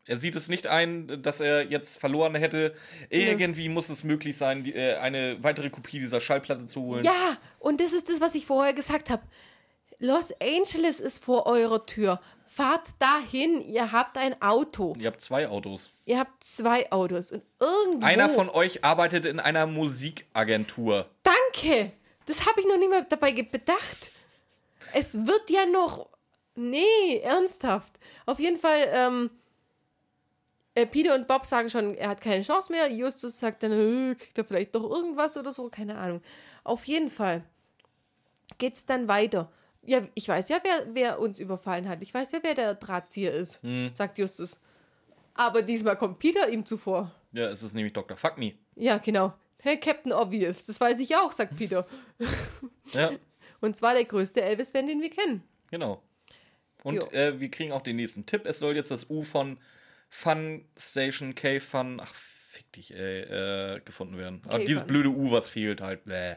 Er 0.06 0.18
sieht 0.18 0.36
es 0.36 0.50
nicht 0.50 0.66
ein, 0.66 1.22
dass 1.22 1.40
er 1.40 1.68
jetzt 1.68 2.00
verloren 2.00 2.34
hätte. 2.34 2.74
Irgendwie 3.10 3.70
muss 3.70 3.90
es 3.90 4.04
möglich 4.04 4.38
sein, 4.38 4.64
die, 4.64 4.74
äh, 4.74 4.96
eine 4.96 5.38
weitere 5.44 5.70
Kopie 5.70 6.00
dieser 6.00 6.20
Schallplatte 6.20 6.66
zu 6.66 6.82
holen. 6.82 7.04
ja, 7.04 7.38
und 7.60 7.80
das 7.80 7.94
ist 7.94 8.10
das, 8.10 8.20
was 8.20 8.34
ich 8.34 8.46
vorher 8.48 8.74
gesagt 8.74 9.12
habe. 9.12 9.22
Los 10.00 10.34
Angeles 10.42 11.00
ist 11.00 11.24
vor 11.24 11.46
eurer 11.46 11.86
Tür. 11.86 12.22
Fahrt 12.52 12.88
dahin, 12.98 13.62
ihr 13.62 13.92
habt 13.92 14.18
ein 14.18 14.42
Auto. 14.42 14.96
Ihr 14.98 15.06
habt 15.06 15.22
zwei 15.22 15.48
Autos. 15.48 15.92
Ihr 16.06 16.18
habt 16.18 16.44
zwei 16.44 16.92
Autos. 16.92 17.32
Und 17.32 17.44
irgendwo. 17.60 18.04
Einer 18.04 18.28
von 18.28 18.50
euch 18.50 18.84
arbeitet 18.84 19.26
in 19.26 19.40
einer 19.40 19.68
Musikagentur. 19.68 21.08
Danke! 21.22 21.92
Das 22.26 22.48
habe 22.48 22.62
ich 22.62 22.68
noch 22.68 22.80
nicht 22.80 22.90
mal 22.90 23.06
dabei 23.08 23.34
bedacht. 23.34 24.10
Es 24.94 25.28
wird 25.28 25.48
ja 25.52 25.68
noch. 25.68 26.10
Nee, 26.56 27.20
ernsthaft. 27.22 28.00
Auf 28.26 28.40
jeden 28.40 28.58
Fall, 28.58 28.90
ähm, 28.94 29.30
äh, 30.74 30.88
Peter 30.88 31.14
und 31.14 31.28
Bob 31.28 31.46
sagen 31.46 31.70
schon, 31.70 31.94
er 31.94 32.10
hat 32.10 32.22
keine 32.22 32.42
Chance 32.42 32.72
mehr. 32.72 32.92
Justus 32.92 33.38
sagt 33.40 33.62
dann, 33.62 33.72
äh, 33.72 34.16
kriegt 34.16 34.38
er 34.40 34.46
vielleicht 34.46 34.74
doch 34.74 34.90
irgendwas 34.90 35.38
oder 35.38 35.54
so, 35.54 35.70
keine 35.70 36.00
Ahnung. 36.00 36.24
Auf 36.64 36.86
jeden 36.86 37.12
Fall 37.12 37.44
geht's 38.58 38.88
dann 38.88 39.08
weiter. 39.08 39.52
Ja, 39.86 40.02
ich 40.14 40.28
weiß 40.28 40.50
ja, 40.50 40.60
wer, 40.64 40.94
wer 40.94 41.20
uns 41.20 41.40
überfallen 41.40 41.88
hat. 41.88 42.02
Ich 42.02 42.14
weiß 42.14 42.32
ja, 42.34 42.40
wer 42.44 42.54
der 42.54 42.76
Drahtzieher 42.76 43.34
ist, 43.34 43.62
sagt 43.94 44.18
Justus. 44.18 44.60
Aber 45.34 45.62
diesmal 45.62 45.96
kommt 45.96 46.20
Peter 46.20 46.50
ihm 46.50 46.66
zuvor. 46.66 47.12
Ja, 47.32 47.50
es 47.50 47.64
ist 47.64 47.74
nämlich 47.74 47.94
Dr. 47.94 48.18
Fuck 48.18 48.38
Me. 48.38 48.54
Ja, 48.76 48.98
genau. 48.98 49.34
Hey, 49.62 49.80
Captain 49.80 50.12
Obvious. 50.12 50.66
Das 50.66 50.80
weiß 50.82 51.00
ich 51.00 51.16
auch, 51.16 51.32
sagt 51.32 51.58
Peter. 51.58 51.86
Ja, 52.94 53.12
Und 53.62 53.78
zwar 53.78 53.94
der 53.94 54.06
größte 54.06 54.42
Elvis-Fan, 54.42 54.88
den 54.88 55.02
wir 55.02 55.12
kennen. 55.12 55.44
genau. 55.70 56.02
Und 56.84 57.12
äh, 57.14 57.40
wir 57.40 57.52
kriegen 57.52 57.72
auch 57.74 57.82
den 57.82 57.98
nächsten 57.98 58.26
Tipp. 58.26 58.46
Es 58.46 58.60
soll 58.60 58.76
jetzt 58.76 58.90
das 58.90 59.10
U 59.10 59.22
von 59.22 59.60
Fun 60.08 60.66
Station 60.78 61.36
K 61.36 61.60
Fun, 61.60 62.00
ach 62.02 62.14
fick 62.16 62.72
dich, 62.72 62.94
ey, 62.96 63.22
äh, 63.76 63.80
gefunden 63.82 64.18
werden. 64.18 64.42
Aber 64.46 64.54
K-Fun. 64.54 64.66
dieses 64.66 64.84
blöde 64.86 65.10
U, 65.10 65.30
was 65.32 65.50
fehlt 65.50 65.82
halt. 65.82 66.06
Bäh. 66.06 66.36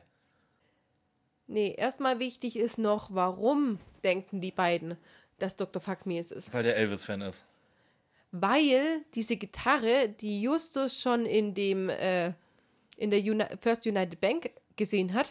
Nee, 1.46 1.74
erstmal 1.76 2.18
wichtig 2.18 2.56
ist 2.56 2.78
noch, 2.78 3.08
warum 3.12 3.78
denken 4.04 4.40
die 4.40 4.52
beiden, 4.52 4.96
dass 5.38 5.56
Dr. 5.56 5.82
Fuck 5.82 6.06
Me 6.06 6.18
es 6.18 6.30
ist. 6.30 6.52
Weil 6.54 6.62
der 6.62 6.76
Elvis-Fan 6.76 7.20
ist. 7.22 7.44
Weil 8.30 9.02
diese 9.14 9.36
Gitarre, 9.36 10.08
die 10.08 10.40
Justus 10.40 11.00
schon 11.00 11.26
in 11.26 11.54
dem, 11.54 11.88
äh, 11.88 12.32
in 12.96 13.10
der 13.10 13.20
Uni 13.20 13.44
First 13.60 13.86
United 13.86 14.20
Bank 14.20 14.50
gesehen 14.76 15.12
hat, 15.12 15.30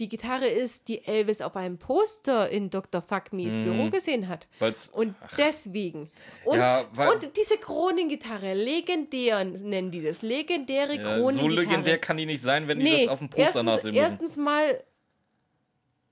die 0.00 0.08
Gitarre 0.08 0.46
ist, 0.48 0.88
die 0.88 1.04
Elvis 1.04 1.40
auf 1.40 1.54
einem 1.56 1.78
Poster 1.78 2.48
in 2.50 2.68
Dr. 2.70 3.00
Fuck 3.00 3.32
Me's 3.32 3.52
Büro 3.54 3.90
gesehen 3.90 4.28
hat. 4.28 4.48
Weil's, 4.58 4.88
Und 4.90 5.14
deswegen. 5.38 6.10
Und, 6.44 6.58
Ja, 6.58 6.84
weil- 6.94 7.10
und 7.10 7.36
diese 7.36 7.58
Kronengitarre, 7.58 8.54
legendär 8.54 9.44
nennen 9.44 9.90
die 9.90 10.02
das, 10.02 10.22
legendäre 10.22 10.94
äh, 10.94 10.98
Kronengitarre. 10.98 11.32
so 11.40 11.48
legendär 11.48 11.98
kann 11.98 12.16
die 12.16 12.26
nicht 12.26 12.42
sein, 12.42 12.66
wenn 12.68 12.80
die 12.80 12.90
das 12.90 13.08
auf 13.08 13.18
dem 13.20 13.28
Poster 13.28 13.42
erstens, 13.44 13.64
nachsehen 13.64 13.90
müssen. 13.94 14.02
erstens 14.02 14.36
mal 14.36 14.84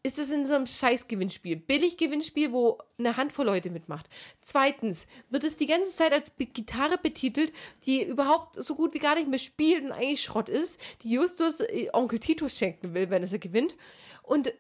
ist 0.05 0.19
es 0.19 0.31
in 0.31 0.47
so 0.47 0.55
einem 0.55 0.67
Scheiß-Gewinnspiel. 0.67 1.57
Billig-Gewinnspiel, 1.57 2.53
wo 2.53 2.79
eine 2.99 3.17
Handvoll 3.17 3.47
Leute 3.47 3.71
mitmacht. 3.71 4.07
Zweitens 4.41 5.07
wird 5.31 5.45
es 5.45 5.57
die 5.57 5.67
ganze 5.67 5.95
Zeit 5.95 6.13
als 6.13 6.33
Gitarre 6.37 6.99
betitelt, 6.99 7.53
die 7.87 8.03
überhaupt 8.03 8.57
so 8.57 8.75
gut 8.75 8.95
wie 8.95 8.99
gar 8.99 9.15
nicht 9.15 9.29
mehr 9.29 9.39
spielt 9.39 9.85
und 9.85 9.93
eigentlich 9.93 10.23
Schrott 10.23 10.49
ist, 10.49 10.81
die 11.03 11.13
Justus 11.13 11.61
äh, 11.61 11.89
Onkel 11.93 12.19
Titus 12.19 12.59
schenken 12.59 12.95
will, 12.95 13.11
wenn 13.11 13.23
es 13.23 13.33
er 13.33 13.39
gewinnt. 13.39 13.77
Und 14.23 14.53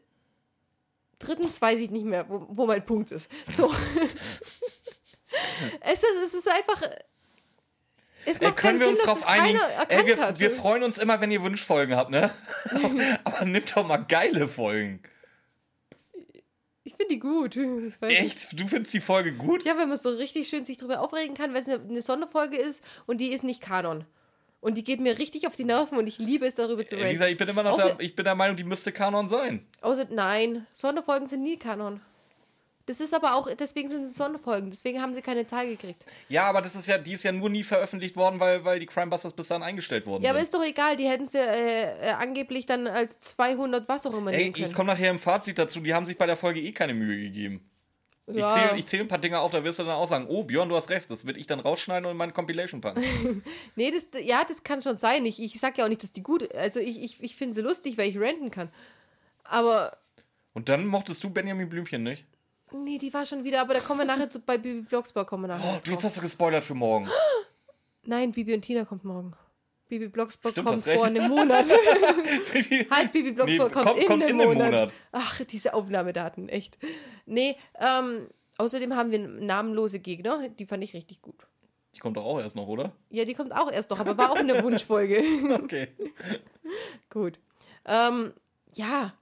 drittens 1.19 1.61
weiß 1.61 1.81
ich 1.81 1.91
nicht 1.91 2.07
mehr, 2.07 2.29
wo, 2.29 2.47
wo 2.49 2.67
mein 2.67 2.85
Punkt 2.85 3.11
ist. 3.11 3.29
So. 3.49 3.75
es, 5.81 6.03
ist, 6.03 6.07
es 6.25 6.35
ist 6.35 6.49
einfach. 6.49 6.83
Es 8.25 8.39
Ey, 8.39 8.47
macht 8.47 8.57
können 8.59 8.79
keinen 8.79 8.81
wir 8.81 8.89
uns 8.89 9.01
Sinn, 9.01 9.09
dass 9.09 9.21
drauf 9.23 9.29
einigen? 9.29 9.59
Ey, 9.89 10.07
wir, 10.07 10.39
wir 10.39 10.51
freuen 10.53 10.85
uns 10.85 10.99
immer, 10.99 11.21
wenn 11.21 11.33
ihr 11.33 11.43
Wunschfolgen 11.43 11.97
habt, 11.97 12.11
ne? 12.11 12.31
Aber 13.25 13.45
nimmt 13.45 13.77
doch 13.77 13.85
mal 13.85 13.97
geile 13.97 14.47
Folgen. 14.47 15.03
Ich 16.85 16.95
finde 16.95 17.15
die 17.15 17.21
gut. 17.21 17.57
Echt? 18.01 18.59
Du 18.59 18.67
findest 18.67 18.93
die 18.95 19.01
Folge 19.01 19.33
gut? 19.33 19.65
Ja, 19.65 19.77
wenn 19.77 19.89
man 19.89 19.99
so 19.99 20.11
richtig 20.11 20.49
schön 20.49 20.65
sich 20.65 20.77
drüber 20.77 21.01
aufregen 21.01 21.35
kann, 21.37 21.55
wenn 21.55 21.63
es 21.63 21.69
eine, 21.69 21.83
eine 21.83 22.03
Sonderfolge 22.03 22.57
ist 22.57 22.85
und 23.07 23.19
die 23.19 23.33
ist 23.33 23.45
nicht 23.45 23.61
Kanon. 23.61 24.05
Und 24.61 24.75
die 24.75 24.85
geht 24.85 25.01
mir 25.01 25.19
richtig 25.19 25.49
auf 25.49 25.57
die 25.57 25.65
Nerven 25.65 25.99
und 25.99 26.07
ich 26.07 26.19
liebe 26.19 26.47
es, 26.47 26.55
darüber 26.55 26.87
zu 26.87 26.95
reden. 26.95 27.09
Lisa, 27.09 27.27
ich 27.27 27.37
bin 27.37 27.49
immer 27.49 27.65
noch 27.65 27.73
Auch 27.73 27.97
der, 27.97 28.01
ich 28.01 28.15
bin 28.15 28.25
der 28.25 28.37
Meinung, 28.37 28.57
die 28.57 28.63
müsste 28.63 28.93
Kanon 28.93 29.29
sein. 29.29 29.67
Außer, 29.81 30.07
nein, 30.11 30.67
Sonderfolgen 30.73 31.27
sind 31.27 31.43
nie 31.43 31.57
Kanon. 31.57 32.01
Das 32.87 33.01
ist 33.01 33.15
aber 33.15 33.35
auch, 33.37 33.49
deswegen 33.55 33.89
sind 33.89 34.03
es 34.03 34.15
Sonderfolgen, 34.17 34.71
deswegen 34.71 35.01
haben 35.01 35.15
sie 35.15 35.23
keine 35.23 35.47
Zahl 35.47 35.69
gekriegt. 35.69 36.05
Ja, 36.29 36.45
aber 36.49 36.61
das 36.63 36.75
ist 36.75 36.89
ja, 36.89 36.99
die 36.99 37.13
ist 37.13 37.23
ja 37.23 37.31
nur 37.33 37.49
nie 37.49 37.63
veröffentlicht 37.63 38.17
worden, 38.17 38.41
weil, 38.41 38.65
weil 38.65 38.81
die 38.81 38.87
Crimebusters 38.87 39.33
bis 39.35 39.49
dahin 39.49 39.63
eingestellt 39.63 40.05
worden 40.07 40.25
Ja, 40.25 40.31
aber 40.31 40.41
sind. 40.41 40.45
ist 40.47 40.55
doch 40.55 40.65
egal, 40.65 40.97
die 40.97 41.07
hätten 41.09 41.27
sie 41.27 41.39
äh, 41.39 42.09
äh, 42.09 42.11
angeblich 42.13 42.67
dann 42.67 42.87
als 42.89 43.21
200 43.21 43.89
was 43.89 44.07
auch 44.07 44.17
immer 44.17 44.33
Ey, 44.33 44.39
nehmen 44.39 44.53
können. 44.55 44.67
ich 44.67 44.73
komme 44.75 44.93
nachher 44.93 45.11
im 45.11 45.19
Fazit 45.19 45.59
dazu, 45.59 45.81
die 45.81 45.95
haben 45.95 46.07
sich 46.07 46.19
bei 46.19 46.27
der 46.27 46.37
Folge 46.37 46.61
eh 46.61 46.73
keine 46.73 46.95
Mühe 46.95 47.21
gegeben. 47.21 47.69
Ich 48.27 48.37
Ja. 48.37 48.49
zähle 48.49 48.77
ich 48.79 48.87
zähl 48.87 49.01
ein 49.01 49.09
paar 49.09 49.19
Dinge 49.19 49.41
auf, 49.41 49.51
da 49.53 49.63
wirst 49.65 49.79
du 49.79 49.83
dann 49.85 49.93
auch 49.95 50.07
sagen, 50.09 50.27
oh, 50.29 50.45
Björn, 50.45 50.69
du 50.69 50.77
hast 50.77 50.91
recht, 50.91 51.11
das 51.11 51.27
will 51.27 51.37
ich 51.37 51.47
dann 51.49 51.61
rausschneiden 51.61 52.05
und 52.07 52.13
in 52.13 52.17
meine 52.17 52.33
Compilation 52.33 52.81
packen. 52.81 53.03
Nee, 53.77 53.91
das, 53.91 54.09
ja, 54.25 54.43
das 54.47 54.63
kann 54.65 54.81
schon 54.83 54.97
sein. 54.97 55.25
Ich, 55.27 55.41
ich 55.43 55.59
sag 55.61 55.77
ja 55.79 55.85
auch 55.85 55.89
nicht, 55.89 56.03
dass 56.03 56.13
die 56.13 56.23
gut 56.23 56.53
Also 56.55 56.79
ich, 56.81 57.03
ich, 57.03 57.23
ich 57.23 57.37
finde 57.37 57.55
sie 57.55 57.61
lustig, 57.63 57.99
weil 57.99 58.09
ich 58.09 58.19
renten 58.19 58.51
kann. 58.51 58.71
Aber 59.45 59.99
Und 60.53 60.69
dann 60.69 60.87
mochtest 60.87 61.23
du 61.25 61.31
Benjamin 61.31 61.69
Blümchen 61.69 62.03
nicht? 62.03 62.25
Nee, 62.75 62.99
die 62.99 63.13
war 63.13 63.25
schon 63.27 63.45
wieder, 63.45 63.61
aber 63.61 63.75
da 63.75 63.81
kommen 63.81 64.01
wir 64.01 64.07
nachher 64.07 64.31
zu, 64.31 64.41
bei 64.41 64.59
Bibi 64.59 64.83
Blocksberg 64.83 65.27
kommen 65.27 65.45
wir 65.45 65.49
nachher. 65.57 65.75
Oh, 65.77 65.81
du, 65.85 65.91
jetzt 65.93 66.05
hast 66.05 66.17
du 66.17 66.21
gespoilert 66.21 66.65
für 66.65 66.75
morgen. 66.75 67.09
Nein, 68.05 68.33
Bibi 68.33 68.55
und 68.55 68.63
Tina 68.63 68.85
kommt 68.85 69.05
morgen. 69.05 69.33
Bibi 69.89 70.09
Blocksberg 70.09 70.53
Stimmt, 70.53 70.67
kommt 70.69 70.83
vor 70.85 71.05
einem 71.05 71.29
Monat. 71.29 71.67
halt, 72.91 73.13
Bibi 73.13 73.33
Blocksberg 73.33 73.69
Nee, 73.69 73.73
kommt, 73.73 73.87
kommt- 73.87 73.99
in, 74.01 74.07
kommt 74.07 74.23
einem 74.25 74.35
in 74.37 74.41
einem 74.41 74.55
Monat. 74.55 74.71
Monat. 74.73 74.95
Ach, 75.13 75.41
diese 75.45 75.75
Aufnahmedaten, 75.75 76.49
echt. 76.49 76.79
Nee, 77.27 77.57
ähm, 77.79 78.29
außerdem 78.59 78.95
haben 78.97 79.11
wir 79.11 79.19
namenlose 79.19 79.99
Gegner. 80.01 80.49
Die 80.49 80.67
fand 80.67 80.83
ich 80.83 80.95
richtig 80.95 81.21
gut. 81.23 81.47
Die 81.95 81.99
kommt 81.99 82.17
doch 82.17 82.25
auch 82.25 82.41
erst 82.41 82.57
noch, 82.57 82.67
oder? 82.69 82.93
Ja, 83.11 83.27
die 83.27 83.35
kommt 83.35 83.55
auch 83.55 83.71
erst 83.71 83.91
noch, 83.91 84.01
aber 84.01 84.17
war 84.17 84.31
auch 84.33 84.37
eine 84.37 84.63
Wunschfolge. 84.63 85.23
Okay. 85.63 85.89
gut. 87.11 87.39
Ähm, 87.85 88.33
ja. 88.73 89.13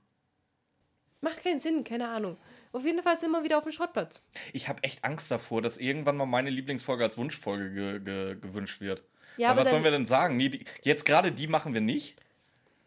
Macht 1.20 1.43
keinen 1.43 1.59
Sinn, 1.60 1.82
keine 1.85 2.09
Ahnung. 2.09 2.36
Auf 2.73 2.85
jeden 2.85 3.03
Fall 3.03 3.17
sind 3.17 3.33
wir 3.33 3.43
wieder 3.43 3.59
auf 3.59 3.65
dem 3.65 3.73
Schrottplatz. 3.73 4.21
Ich 4.53 4.69
habe 4.69 4.83
echt 4.85 5.05
Angst 5.05 5.31
davor, 5.31 5.61
dass 5.61 5.77
irgendwann 5.77 6.17
mal 6.17 6.27
meine 6.27 6.51
Lieblingsfolge 6.51 7.03
als 7.05 7.19
Wunschfolge 7.19 7.71
ge 7.73 8.01
ge 8.01 8.37
gewünscht 8.41 8.81
wird. 8.81 9.03
Ja, 9.37 9.51
aber 9.51 9.63
was 9.63 9.71
sollen 9.71 9.85
wir 9.85 9.91
denn 9.91 10.07
sagen? 10.07 10.37
Nee, 10.37 10.49
die, 10.51 10.65
jetzt 10.83 11.05
gerade 11.05 11.33
die 11.33 11.47
machen 11.49 11.75
wir 11.75 11.81
nicht. 11.81 12.17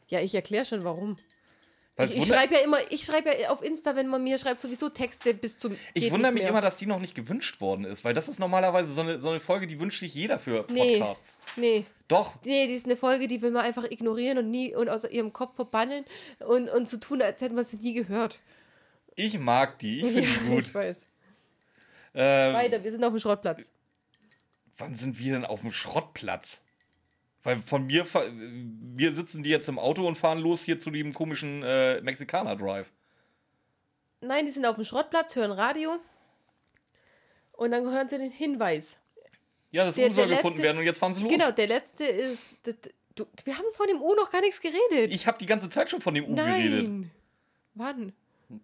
Ja, 0.08 0.20
ich 0.20 0.34
erkläre 0.36 0.66
schon 0.66 0.84
warum. 0.84 1.18
Weil 1.96 2.08
Ich, 2.08 2.18
ich 2.18 2.28
schreibe 2.28 2.56
ja 2.56 2.62
immer, 2.62 2.80
ich 2.92 3.04
schreibe 3.06 3.30
ja 3.40 3.50
auf 3.50 3.62
Insta, 3.62 3.96
wenn 3.96 4.08
man 4.08 4.24
mir 4.24 4.38
schreibt, 4.40 4.60
sowieso 4.60 4.90
Texte 4.90 5.34
bis 5.34 5.60
zum. 5.60 5.78
Ich 5.94 6.12
wundere 6.12 6.32
mich 6.32 6.44
mehr. 6.44 6.50
immer, 6.52 6.62
dass 6.62 6.78
die 6.78 6.86
noch 6.88 7.00
nicht 7.00 7.14
gewünscht 7.14 7.62
worden 7.62 7.86
ist, 7.86 8.04
weil 8.04 8.14
das 8.14 8.28
ist 8.30 8.40
normalerweise 8.40 8.92
so 8.92 9.02
eine, 9.02 9.22
so 9.22 9.30
eine 9.30 9.40
Folge, 9.40 9.68
die 9.68 9.80
wünscht 9.80 10.00
sich 10.00 10.14
jeder 10.16 10.40
für 10.40 10.66
Nee. 10.72 10.98
Podcasts. 10.98 11.40
Nee. 11.56 11.86
Doch, 12.08 12.36
Nee, 12.44 12.68
die 12.68 12.74
ist 12.74 12.86
eine 12.86 12.98
Folge, 12.98 13.28
die 13.28 13.42
will 13.42 13.52
man 13.52 13.64
einfach 13.64 13.84
ignorieren 13.90 14.38
und 14.40 14.50
nie 14.50 14.76
und 14.76 14.90
aus 14.90 15.04
ihrem 15.04 15.34
Kopf 15.34 15.56
verbannen 15.56 16.04
und, 16.40 16.70
und 16.70 16.88
so 16.88 16.98
tun, 16.98 17.22
als 17.22 17.42
hätten 17.42 17.56
wir 17.56 17.64
sie 17.64 17.78
nie 17.78 17.94
gehört. 17.94 18.40
Ich 19.16 19.38
mag 19.40 19.80
die, 19.80 20.00
ich 20.02 20.06
finde 20.12 20.28
ja, 20.30 20.36
die 20.40 20.46
gut. 20.48 20.64
Ich 20.68 20.74
weiß. 20.76 21.06
Ähm, 22.16 22.54
Weiter, 22.54 22.84
wir 22.84 22.92
sind 22.92 23.04
auf 23.04 23.12
dem 23.14 23.20
Schrottplatz. 23.20 23.72
wann 24.78 24.96
sind 24.96 25.18
wir 25.20 25.34
denn 25.34 25.46
auf 25.46 25.62
dem 25.62 25.72
Schrottplatz? 25.74 26.64
Weil 27.42 27.58
von 27.58 27.86
mir, 27.88 28.06
wir 28.06 29.14
sitzen 29.14 29.44
die 29.44 29.50
jetzt 29.50 29.68
im 29.68 29.78
Auto 29.78 30.08
und 30.08 30.16
fahren 30.18 30.40
los 30.40 30.64
hier 30.64 30.80
zu 30.80 30.92
dem 30.92 31.14
komischen 31.14 31.62
äh, 31.64 32.00
Mexikaner 32.02 32.56
Drive. 32.56 32.92
Nein, 34.22 34.46
die 34.46 34.52
sind 34.52 34.66
auf 34.66 34.76
dem 34.76 34.86
Schrottplatz, 34.86 35.36
hören 35.36 35.52
Radio 35.52 35.98
und 37.52 37.72
dann 37.72 37.84
hören 37.84 38.08
sie 38.08 38.18
den 38.18 38.32
Hinweis. 38.32 38.98
Ja, 39.72 39.84
das 39.86 39.96
Der- 39.96 40.08
U 40.10 40.12
soll 40.14 40.28
der 40.28 40.38
gefunden 40.38 40.58
letzte- 40.58 40.64
werden 40.68 40.78
und 40.78 40.86
jetzt 40.86 41.00
fahren 41.00 41.14
sie 41.14 41.22
los. 41.22 41.32
Genau, 41.32 41.52
der 41.52 41.68
letzte 41.68 42.06
ist. 42.06 42.58
Das, 42.64 42.76
du, 43.16 43.26
wir 43.44 43.58
haben 43.58 43.66
von 43.74 43.88
dem 43.88 44.02
U 44.02 44.14
noch 44.16 44.32
gar 44.32 44.40
nichts 44.42 44.62
geredet. 44.62 45.12
Ich 45.12 45.28
habe 45.28 45.38
die 45.40 45.46
ganze 45.48 45.70
Zeit 45.70 45.90
schon 45.90 46.00
von 46.00 46.14
dem 46.14 46.26
U 46.26 46.36
geredet. 46.36 46.84
Nein. 46.88 47.12
Wann? 47.74 48.14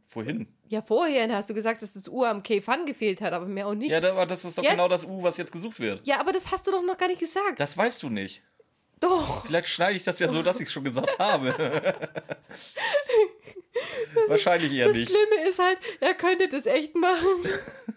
Vorhin. 0.08 0.48
Ja, 0.68 0.82
vorher 0.82 1.34
hast 1.36 1.50
du 1.50 1.54
gesagt, 1.54 1.82
dass 1.82 1.94
das 1.94 2.08
U 2.08 2.24
am 2.24 2.44
K-Fun 2.44 2.86
gefehlt 2.86 3.22
hat, 3.22 3.34
aber 3.34 3.46
mehr 3.46 3.68
auch 3.68 3.74
nicht. 3.74 3.92
Ja, 3.92 4.00
Ja, 4.00 4.12
aber 4.12 4.26
das 4.26 4.46
ist 4.46 4.58
doch 4.58 4.64
Jetzt? 4.64 4.72
genau 4.72 4.88
das 4.88 5.06
U, 5.06 5.24
was 5.24 5.38
jetzt 5.38 5.52
gesucht 5.52 5.80
wird. 5.80 6.08
aber 6.18 6.32
das 6.32 6.52
hast 6.52 6.68
du 6.68 6.72
doch 6.72 6.84
noch 6.84 6.98
gar 6.98 7.08
nicht 7.08 7.20
gesagt. 7.20 7.60
Das 7.60 7.76
weißt 7.78 8.04
du 8.04 8.10
nicht. 8.10 8.42
doch. 9.00 9.46
Vielleicht 9.46 9.68
schneide 9.70 9.96
ich 9.98 10.04
das 10.04 10.20
ja 10.20 10.28
so, 10.28 10.42
dass 10.44 10.60
ich 10.60 10.68
es 10.68 10.74
schon 10.74 10.84
gesagt 10.84 11.18
habe. 11.20 11.54
Wahrscheinlich 14.28 14.74
eher 14.74 14.88
Das 14.88 14.98
nicht. 14.98 15.10
Schlimme 15.10 15.48
ist 15.50 15.60
halt, 15.60 15.78
er 16.00 16.14
könnte 16.14 16.48
das 16.50 16.66
echt 16.66 16.96
machen. 16.96 17.28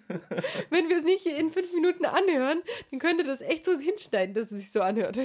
Wenn 0.70 0.88
wir 0.88 0.96
es 0.98 1.04
nicht 1.04 1.26
in 1.26 1.50
fünf 1.50 1.72
Minuten 1.72 2.04
anhören, 2.04 2.62
dann 2.90 2.98
könnte 3.00 3.24
das 3.24 3.40
echt 3.40 3.64
so 3.64 3.76
hinschneiden, 3.78 4.34
dass 4.34 4.50
es 4.50 4.60
sich 4.60 4.72
so 4.72 4.80
anhört. 4.82 5.18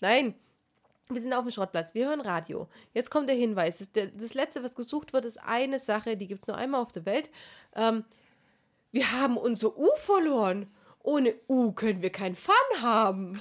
Nein, 0.00 0.34
wir 1.14 1.22
sind 1.22 1.32
auf 1.32 1.42
dem 1.44 1.50
Schrottplatz, 1.50 1.94
wir 1.94 2.08
hören 2.08 2.20
Radio. 2.20 2.68
Jetzt 2.94 3.10
kommt 3.10 3.28
der 3.28 3.36
Hinweis. 3.36 3.86
Das, 4.16 4.34
Letzte, 4.34 4.62
was 4.62 4.74
gesucht 4.74 5.12
wird, 5.12 5.24
ist 5.24 5.38
eine 5.42 5.78
Sache, 5.78 6.16
die 6.16 6.26
gibt 6.26 6.42
es 6.42 6.46
nur 6.46 6.56
einmal 6.56 6.80
auf 6.80 6.92
der 6.92 7.06
Welt. 7.06 7.30
Ähm, 7.76 8.04
wir 8.92 9.12
haben 9.12 9.36
unser 9.36 9.76
U 9.78 9.88
verloren. 9.96 10.68
Ohne 11.02 11.34
U 11.48 11.72
können 11.72 12.02
wir 12.02 12.10
kein 12.10 12.34
Fun 12.34 12.54
haben. 12.82 13.40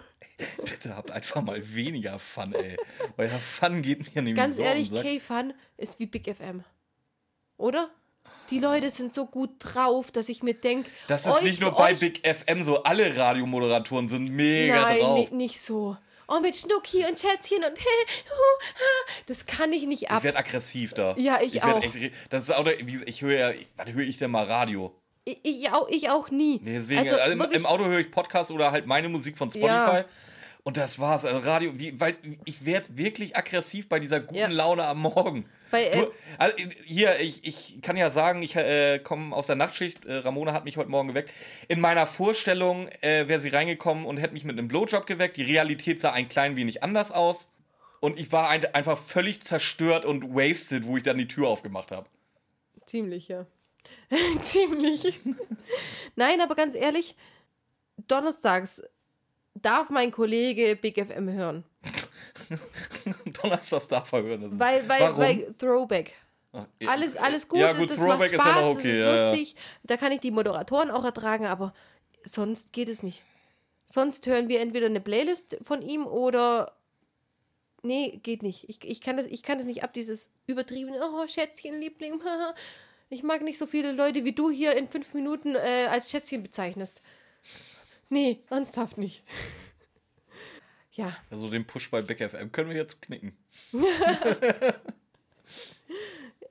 Bitte 0.64 0.96
habt 0.96 1.10
einfach 1.10 1.42
mal 1.42 1.60
weniger 1.74 2.18
Fun, 2.18 2.54
ey. 2.54 2.76
Der 3.18 3.30
Fun 3.30 3.82
geht 3.82 4.14
mir 4.14 4.22
nämlich 4.22 4.36
Ganz 4.36 4.56
so 4.56 4.62
ehrlich, 4.62 4.88
am 4.90 4.96
Sack. 4.96 5.04
K-Fun 5.04 5.54
ist 5.76 5.98
wie 5.98 6.06
Big 6.06 6.34
FM. 6.34 6.64
Oder? 7.58 7.90
Die 8.50 8.58
Leute 8.58 8.90
sind 8.90 9.12
so 9.12 9.26
gut 9.26 9.50
drauf, 9.60 10.10
dass 10.10 10.28
ich 10.28 10.42
mir 10.42 10.54
denke, 10.54 10.90
Das 11.08 11.24
ist 11.26 11.42
nicht 11.42 11.60
nur 11.60 11.72
bei 11.72 11.94
Big 11.94 12.26
FM 12.26 12.64
so, 12.64 12.82
alle 12.82 13.16
Radiomoderatoren 13.16 14.08
sind 14.08 14.28
mega 14.30 14.80
Nein, 14.82 14.98
drauf. 15.00 15.30
ni- 15.30 15.36
nicht 15.36 15.60
so. 15.60 15.96
Oh, 16.32 16.40
mit 16.40 16.54
Schnucki 16.54 16.98
und 17.04 17.18
Schätzchen 17.18 17.64
und 17.64 17.72
das 19.26 19.46
kann 19.46 19.72
ich 19.72 19.86
nicht 19.86 20.10
ab. 20.10 20.18
Ich 20.18 20.24
werde 20.24 20.38
aggressiv 20.38 20.94
da. 20.94 21.14
Ja, 21.18 21.40
ich 21.42 21.54
werd 21.54 21.64
auch. 21.64 21.82
Echt, 21.82 22.12
das 22.30 22.44
ist 22.44 22.50
auch, 22.54 22.66
ich 22.66 23.22
höre 23.22 23.36
ja, 23.38 23.50
ich- 23.50 23.66
wann 23.76 23.92
höre 23.92 24.04
ich 24.04 24.18
denn 24.18 24.30
mal 24.30 24.44
Radio? 24.44 24.94
Ich, 25.24 25.38
ich, 25.42 25.70
auch, 25.72 25.88
ich 25.88 26.08
auch 26.08 26.30
nie. 26.30 26.60
Nee, 26.62 26.74
deswegen, 26.74 27.00
also, 27.00 27.16
also 27.16 27.32
im, 27.32 27.40
im 27.40 27.66
Auto 27.66 27.84
höre 27.84 27.98
ich 28.00 28.10
Podcast 28.10 28.50
oder 28.50 28.70
halt 28.72 28.86
meine 28.86 29.08
Musik 29.08 29.36
von 29.36 29.50
Spotify. 29.50 29.66
Ja. 29.68 30.04
Und 30.62 30.76
das 30.76 30.98
war's. 30.98 31.24
Also 31.24 31.38
Radio, 31.48 31.72
wie, 31.74 31.98
weil 31.98 32.16
ich 32.44 32.64
werde 32.64 32.86
wirklich 32.96 33.36
aggressiv 33.36 33.88
bei 33.88 33.98
dieser 33.98 34.20
guten 34.20 34.38
Ja. 34.38 34.48
Laune 34.48 34.84
am 34.84 35.00
Morgen. 35.00 35.48
Bei, 35.70 35.84
äh, 35.84 36.00
du, 36.00 36.12
also, 36.38 36.56
hier, 36.84 37.20
ich, 37.20 37.44
ich 37.44 37.82
kann 37.82 37.96
ja 37.96 38.10
sagen, 38.10 38.42
ich 38.42 38.56
äh, 38.56 38.98
komme 38.98 39.34
aus 39.34 39.46
der 39.46 39.56
Nachtschicht. 39.56 40.04
Äh, 40.04 40.16
Ramona 40.16 40.52
hat 40.52 40.64
mich 40.64 40.76
heute 40.76 40.90
Morgen 40.90 41.08
geweckt. 41.08 41.30
In 41.68 41.80
meiner 41.80 42.06
Vorstellung 42.06 42.88
äh, 43.00 43.28
wäre 43.28 43.40
sie 43.40 43.50
reingekommen 43.50 44.06
und 44.06 44.18
hätte 44.18 44.32
mich 44.32 44.44
mit 44.44 44.58
einem 44.58 44.68
Blowjob 44.68 45.06
geweckt. 45.06 45.36
Die 45.36 45.44
Realität 45.44 46.00
sah 46.00 46.12
ein 46.12 46.28
klein 46.28 46.56
wenig 46.56 46.82
anders 46.82 47.12
aus. 47.12 47.50
Und 48.00 48.18
ich 48.18 48.32
war 48.32 48.48
ein, 48.48 48.64
einfach 48.74 48.98
völlig 48.98 49.42
zerstört 49.42 50.04
und 50.04 50.34
wasted, 50.34 50.86
wo 50.86 50.96
ich 50.96 51.02
dann 51.02 51.18
die 51.18 51.28
Tür 51.28 51.48
aufgemacht 51.48 51.92
habe. 51.92 52.08
Ziemlich, 52.86 53.28
ja. 53.28 53.46
Ziemlich. 54.42 55.20
Nein, 56.16 56.40
aber 56.40 56.54
ganz 56.54 56.74
ehrlich, 56.74 57.14
donnerstags 58.08 58.82
darf 59.54 59.90
mein 59.90 60.10
Kollege 60.10 60.76
Big 60.76 60.96
FM 61.04 61.30
hören. 61.30 61.64
Donnerstags 63.42 63.88
darf 63.88 64.12
er 64.12 64.22
hören. 64.22 64.40
Das 64.42 64.52
ist- 64.52 64.58
Weil, 64.58 64.88
weil, 64.88 65.00
Warum? 65.00 65.18
weil 65.18 65.54
Throwback. 65.54 66.14
Ach, 66.52 66.66
ja. 66.80 66.88
Alles, 66.90 67.16
alles 67.16 67.48
gut, 67.48 67.60
Ja, 67.60 67.72
gut, 67.72 67.90
das 67.90 67.98
Throwback 67.98 68.18
macht 68.18 68.32
ist 68.32 68.40
Spaß, 68.40 68.46
ja 68.46 68.60
noch 68.60 68.68
das 68.68 68.76
okay. 68.78 68.92
ist 68.92 68.98
ja, 69.00 69.28
lustig. 69.30 69.56
Da 69.84 69.96
kann 69.96 70.12
ich 70.12 70.20
die 70.20 70.30
Moderatoren 70.32 70.90
auch 70.90 71.04
ertragen, 71.04 71.46
aber 71.46 71.72
sonst 72.24 72.72
geht 72.72 72.88
es 72.88 73.02
nicht. 73.02 73.22
Sonst 73.86 74.26
hören 74.26 74.48
wir 74.48 74.60
entweder 74.60 74.86
eine 74.86 75.00
Playlist 75.00 75.58
von 75.62 75.82
ihm 75.82 76.06
oder. 76.06 76.76
Nee, 77.82 78.20
geht 78.22 78.42
nicht. 78.42 78.68
Ich, 78.68 78.84
ich, 78.84 79.00
kann, 79.00 79.16
das, 79.16 79.26
ich 79.26 79.42
kann 79.42 79.56
das 79.58 79.66
nicht 79.66 79.82
ab, 79.82 79.94
dieses 79.94 80.30
übertriebene, 80.46 81.00
oh, 81.02 81.26
Schätzchen, 81.26 81.80
Liebling. 81.80 82.20
Ich 83.08 83.22
mag 83.22 83.42
nicht 83.42 83.58
so 83.58 83.66
viele 83.66 83.92
Leute, 83.92 84.24
wie 84.24 84.32
du 84.32 84.50
hier 84.50 84.76
in 84.76 84.86
fünf 84.86 85.14
Minuten 85.14 85.54
äh, 85.56 85.86
als 85.88 86.10
Schätzchen 86.10 86.42
bezeichnest. 86.42 87.00
Nee, 88.10 88.40
ernsthaft 88.50 88.98
nicht. 88.98 89.22
ja, 90.92 91.16
Also 91.30 91.48
den 91.48 91.66
Push 91.66 91.90
bei 91.90 92.02
Big 92.02 92.18
FM 92.18 92.52
können 92.52 92.68
wir 92.70 92.76
jetzt 92.76 93.00
knicken. 93.00 93.36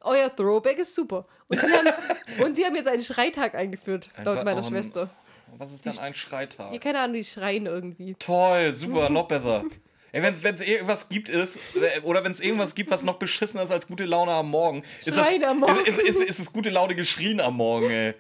euer 0.02 0.36
Throwback 0.36 0.80
ist 0.80 0.95
super. 0.95 1.27
Und 1.48 1.60
sie 1.60 1.68
haben, 1.68 1.88
und 2.44 2.56
sie 2.56 2.65
haben 2.65 2.76
jetzt 2.76 2.88
einen 2.88 3.02
Schreitag 3.02 3.56
eingeführt, 3.56 4.10
laut 4.18 4.27
Einfach- 4.27 4.44
meiner 4.45 4.65
oh, 4.65 4.69
Schwester. 4.69 5.10
Was 5.57 5.73
ist 5.73 5.86
denn 5.86 5.98
ein 5.98 6.14
Schreitag? 6.14 6.72
Ja, 6.72 6.80
keine 6.80 6.99
Ahnung, 6.99 7.15
die 7.15 7.23
schreien 7.23 7.65
irgendwie. 7.65 8.15
Toll, 8.19 8.72
super, 8.73 9.10
noch 9.10 9.27
besser. 9.27 9.65
Ey, 10.11 10.22
wenn 10.23 10.34
es 10.34 10.61
irgendwas 10.61 11.10
gibt 11.10 11.27
ist, 11.27 11.60
äh, 11.76 12.02
oder 12.02 12.23
wenn 12.23 12.31
es 12.31 12.40
irgendwas 12.40 12.76
gibt, 12.76 12.91
was 12.91 13.03
noch 13.03 13.18
beschissener 13.18 13.64
ist 13.64 13.72
als 13.72 13.88
gute 13.88 14.06
Laune 14.06 14.31
am 14.31 14.49
Morgen, 14.49 14.84
ist, 14.99 15.07
das, 15.07 15.15
Schreien 15.15 15.44
am 15.44 15.60
Morgen. 15.60 15.80
Ist, 15.86 15.99
ist, 15.99 16.22
ist, 16.22 16.22
ist 16.22 16.40
es 16.40 16.53
gute 16.53 16.69
Laune 16.69 16.95
geschrien 16.95 17.40
am 17.41 17.57
Morgen, 17.57 17.90
ey. 17.90 18.14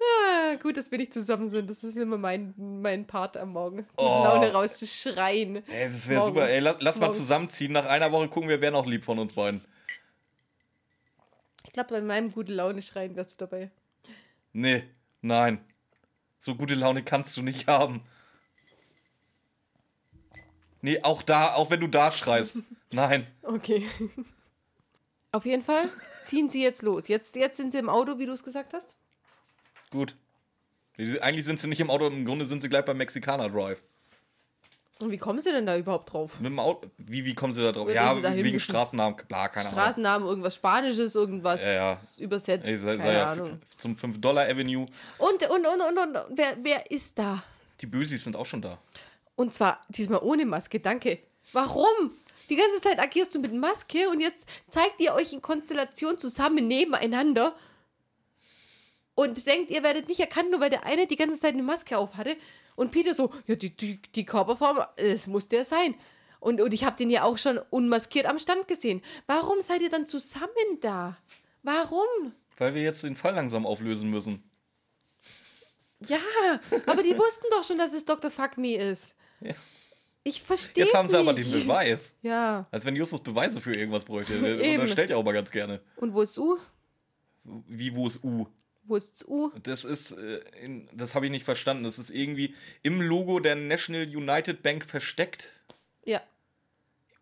Ah, 0.00 0.54
gut, 0.62 0.76
dass 0.76 0.90
wir 0.90 0.98
nicht 0.98 1.12
zusammen 1.12 1.48
sind. 1.48 1.68
Das 1.68 1.82
ist 1.82 1.96
immer 1.96 2.18
mein, 2.18 2.54
mein 2.56 3.06
Part 3.06 3.36
am 3.36 3.50
Morgen. 3.52 3.78
Gute 3.78 3.92
Oh. 3.96 4.24
Laune 4.24 4.52
rauszuschreien. 4.52 5.56
Ey, 5.68 5.84
das 5.86 6.08
wäre 6.08 6.24
super. 6.24 6.48
Ey, 6.48 6.60
la- 6.60 6.76
lass 6.80 7.00
mal 7.00 7.12
zusammenziehen. 7.12 7.72
Nach 7.72 7.84
einer 7.86 8.12
Woche 8.12 8.28
gucken 8.28 8.48
wir, 8.48 8.60
wer 8.60 8.70
noch 8.70 8.86
lieb 8.86 9.04
von 9.04 9.18
uns 9.18 9.32
beiden. 9.32 9.64
Ich 11.66 11.72
glaube, 11.72 11.90
bei 11.90 12.00
meinem 12.00 12.32
gute 12.32 12.52
Laune 12.52 12.80
schreien 12.82 13.16
wärst 13.16 13.32
du 13.32 13.44
dabei. 13.46 13.70
Nee, 14.52 14.84
nein. 15.20 15.64
So 16.38 16.54
gute 16.54 16.74
Laune 16.74 17.02
kannst 17.02 17.36
du 17.36 17.42
nicht 17.42 17.66
haben. 17.66 18.02
Nee, 20.80 21.02
auch 21.02 21.22
da, 21.22 21.54
auch 21.54 21.70
wenn 21.70 21.80
du 21.80 21.88
da 21.88 22.12
schreist. 22.12 22.58
Nein. 22.92 23.26
Okay. 23.42 23.84
Auf 25.32 25.44
jeden 25.44 25.64
Fall 25.64 25.88
ziehen 26.22 26.48
sie 26.48 26.62
jetzt 26.62 26.82
los. 26.82 27.08
Jetzt, 27.08 27.34
jetzt 27.36 27.56
sind 27.56 27.72
sie 27.72 27.78
im 27.78 27.88
Auto, 27.90 28.18
wie 28.18 28.26
du 28.26 28.32
es 28.32 28.44
gesagt 28.44 28.72
hast. 28.72 28.94
Gut. 29.90 30.16
Eigentlich 31.20 31.44
sind 31.44 31.60
sie 31.60 31.68
nicht 31.68 31.80
im 31.80 31.90
Auto, 31.90 32.06
im 32.08 32.24
Grunde 32.24 32.44
sind 32.46 32.60
sie 32.60 32.68
gleich 32.68 32.84
beim 32.84 32.96
Mexikaner 32.96 33.48
Drive. 33.48 33.82
Und 35.00 35.12
wie 35.12 35.16
kommen 35.18 35.38
sie 35.38 35.52
denn 35.52 35.64
da 35.64 35.76
überhaupt 35.76 36.12
drauf? 36.12 36.32
Mit 36.40 36.50
dem 36.50 36.58
Auto. 36.58 36.90
Wie, 36.98 37.24
wie 37.24 37.34
kommen 37.34 37.52
sie 37.52 37.62
da 37.62 37.70
drauf? 37.70 37.86
Wie 37.86 37.92
Ja, 37.92 38.16
wegen 38.16 38.26
hingeschmissen? 38.34 38.60
Straßennamen, 38.60 39.16
bla, 39.28 39.46
keine 39.46 39.68
Ahnung. 39.68 39.78
Straßennamen, 39.80 40.28
irgendwas 40.28 40.56
Spanisches, 40.56 41.14
irgendwas 41.14 41.62
Ja, 41.62 41.72
ja. 41.72 41.98
übersetzt. 42.18 42.66
Ey, 42.66 42.76
sei, 42.78 42.96
sei 42.96 43.02
keine 43.04 43.16
ja 43.16 43.58
zum 43.76 43.94
5-Dollar 43.94 44.48
Avenue. 44.48 44.86
Und, 45.18 45.48
und, 45.50 45.66
und, 45.66 45.80
und, 45.98 45.98
und 46.16 46.18
wer, 46.36 46.56
wer 46.62 46.90
ist 46.90 47.16
da? 47.16 47.44
Die 47.80 47.86
Bösis 47.86 48.24
sind 48.24 48.34
auch 48.34 48.46
schon 48.46 48.60
da. 48.60 48.78
Und 49.36 49.54
zwar 49.54 49.80
diesmal 49.88 50.18
ohne 50.20 50.44
Maske, 50.44 50.80
danke. 50.80 51.20
Warum? 51.52 52.10
Die 52.50 52.56
ganze 52.56 52.80
Zeit 52.80 52.98
agierst 52.98 53.32
du 53.36 53.38
mit 53.38 53.52
Maske 53.54 54.08
und 54.10 54.18
jetzt 54.20 54.48
zeigt 54.66 55.00
ihr 55.00 55.14
euch 55.14 55.32
in 55.32 55.40
Konstellation 55.42 56.18
zusammen 56.18 56.66
nebeneinander 56.66 57.54
und 59.18 59.44
denkt, 59.48 59.72
ihr 59.72 59.82
werdet 59.82 60.06
nicht 60.06 60.20
erkannt, 60.20 60.52
nur 60.52 60.60
weil 60.60 60.70
der 60.70 60.86
eine 60.86 61.08
die 61.08 61.16
ganze 61.16 61.40
Zeit 61.40 61.54
eine 61.54 61.64
Maske 61.64 61.98
auf 61.98 62.14
hatte. 62.14 62.36
Und 62.76 62.92
Peter 62.92 63.14
so, 63.14 63.32
ja, 63.48 63.56
die, 63.56 63.76
die, 63.76 64.00
die 64.14 64.24
Körperform, 64.24 64.78
es 64.94 65.26
muss 65.26 65.48
der 65.48 65.64
sein. 65.64 65.96
Und, 66.38 66.60
und 66.60 66.72
ich 66.72 66.84
habe 66.84 66.96
den 66.96 67.10
ja 67.10 67.24
auch 67.24 67.36
schon 67.36 67.58
unmaskiert 67.70 68.26
am 68.26 68.38
Stand 68.38 68.68
gesehen. 68.68 69.02
Warum 69.26 69.60
seid 69.60 69.82
ihr 69.82 69.90
dann 69.90 70.06
zusammen 70.06 70.78
da? 70.80 71.16
Warum? 71.64 72.32
Weil 72.58 72.74
wir 72.74 72.82
jetzt 72.82 73.02
den 73.02 73.16
Fall 73.16 73.34
langsam 73.34 73.66
auflösen 73.66 74.08
müssen. 74.08 74.48
Ja, 76.06 76.20
aber 76.86 77.02
die 77.02 77.18
wussten 77.18 77.46
doch 77.50 77.64
schon, 77.64 77.78
dass 77.78 77.94
es 77.94 78.04
Dr. 78.04 78.30
Fuck 78.30 78.56
Me 78.56 78.76
ist. 78.76 79.16
Ich 80.22 80.42
verstehe 80.42 80.84
Jetzt 80.84 80.94
haben 80.94 81.08
sie 81.08 81.18
aber 81.18 81.32
nicht. 81.32 81.52
den 81.52 81.60
Beweis. 81.60 82.16
Ja. 82.22 82.68
Als 82.70 82.84
wenn 82.84 82.94
Justus 82.94 83.20
Beweise 83.20 83.60
für 83.60 83.74
irgendwas 83.74 84.04
bräuchte. 84.04 84.34
Eben. 84.34 84.80
unterstellt 84.80 85.10
ja 85.10 85.16
auch 85.16 85.24
mal 85.24 85.32
ganz 85.32 85.50
gerne. 85.50 85.80
Und 85.96 86.14
wo 86.14 86.22
ist 86.22 86.38
U? 86.38 86.56
Wie, 87.42 87.92
wo 87.96 88.06
ist 88.06 88.22
U? 88.22 88.46
Wo 88.88 88.96
ist 88.96 89.28
U? 89.28 89.52
Das 89.62 89.84
ist, 89.84 90.12
äh, 90.12 90.40
in, 90.62 90.88
das 90.94 91.14
habe 91.14 91.26
ich 91.26 91.30
nicht 91.30 91.44
verstanden. 91.44 91.84
Das 91.84 91.98
ist 91.98 92.08
irgendwie 92.08 92.54
im 92.82 93.02
Logo 93.02 93.38
der 93.38 93.54
National 93.54 94.04
United 94.04 94.62
Bank 94.62 94.86
versteckt. 94.86 95.62
Ja. 96.06 96.22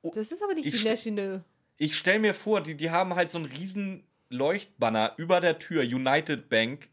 Das 0.02 0.30
ist 0.30 0.42
aber 0.42 0.54
nicht 0.54 0.66
Oh, 0.66 0.68
ich 0.68 0.82
die 0.82 0.88
National. 0.88 1.44
Ich 1.76 1.96
stelle 1.96 2.20
mir 2.20 2.34
vor, 2.34 2.60
die, 2.60 2.76
die 2.76 2.90
haben 2.90 3.16
halt 3.16 3.32
so 3.32 3.38
einen 3.38 3.46
riesen 3.46 4.04
Leuchtbanner 4.30 5.14
über 5.16 5.40
der 5.40 5.58
Tür, 5.58 5.82
United 5.82 6.48
Bank. 6.48 6.88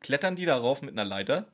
Klettern 0.00 0.36
die 0.36 0.44
darauf 0.44 0.82
mit 0.82 0.92
einer 0.92 1.06
Leiter? 1.06 1.50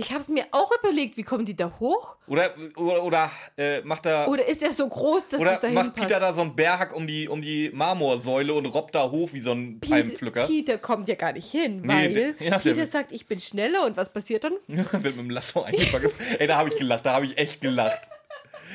Ich 0.00 0.10
habe 0.12 0.20
es 0.20 0.28
mir 0.28 0.46
auch 0.50 0.70
überlegt, 0.82 1.16
wie 1.16 1.22
kommen 1.22 1.44
die 1.44 1.54
da 1.54 1.72
hoch? 1.78 2.16
Oder, 2.26 2.54
oder, 2.76 3.02
oder 3.02 3.30
äh, 3.56 3.82
macht 3.82 4.06
da. 4.06 4.26
Oder 4.26 4.46
ist 4.46 4.62
er 4.62 4.70
so 4.72 4.88
groß, 4.88 5.28
dass 5.30 5.40
Oder 5.40 5.52
es 5.52 5.60
dahin 5.60 5.74
macht 5.74 5.94
passt? 5.94 6.08
Peter 6.08 6.20
da 6.20 6.32
so 6.32 6.40
einen 6.40 6.56
Berghack 6.56 6.94
um 6.96 7.06
die, 7.06 7.28
um 7.28 7.42
die 7.42 7.70
Marmorsäule 7.72 8.54
und 8.54 8.66
robbt 8.66 8.94
da 8.94 9.10
hoch 9.10 9.32
wie 9.32 9.40
so 9.40 9.52
ein 9.52 9.78
Peter, 9.80 9.94
Palmpflücker? 9.96 10.46
Peter 10.46 10.78
kommt 10.78 11.08
ja 11.08 11.14
gar 11.16 11.32
nicht 11.32 11.50
hin, 11.50 11.76
Nee, 11.82 11.88
weil 11.88 12.14
der- 12.38 12.48
ja, 12.48 12.58
Peter 12.58 12.86
sagt, 12.86 13.12
ich 13.12 13.26
bin 13.26 13.40
schneller 13.40 13.84
und 13.84 13.96
was 13.96 14.12
passiert 14.12 14.44
dann? 14.44 14.54
Wird 14.68 14.92
mit 15.04 15.18
dem 15.18 15.30
Lasso 15.30 15.62
eingefangen. 15.62 16.10
Ey, 16.38 16.46
da 16.46 16.56
habe 16.56 16.70
ich 16.70 16.76
gelacht, 16.76 17.04
da 17.04 17.12
habe 17.12 17.26
ich 17.26 17.36
echt 17.38 17.60
gelacht. 17.60 18.08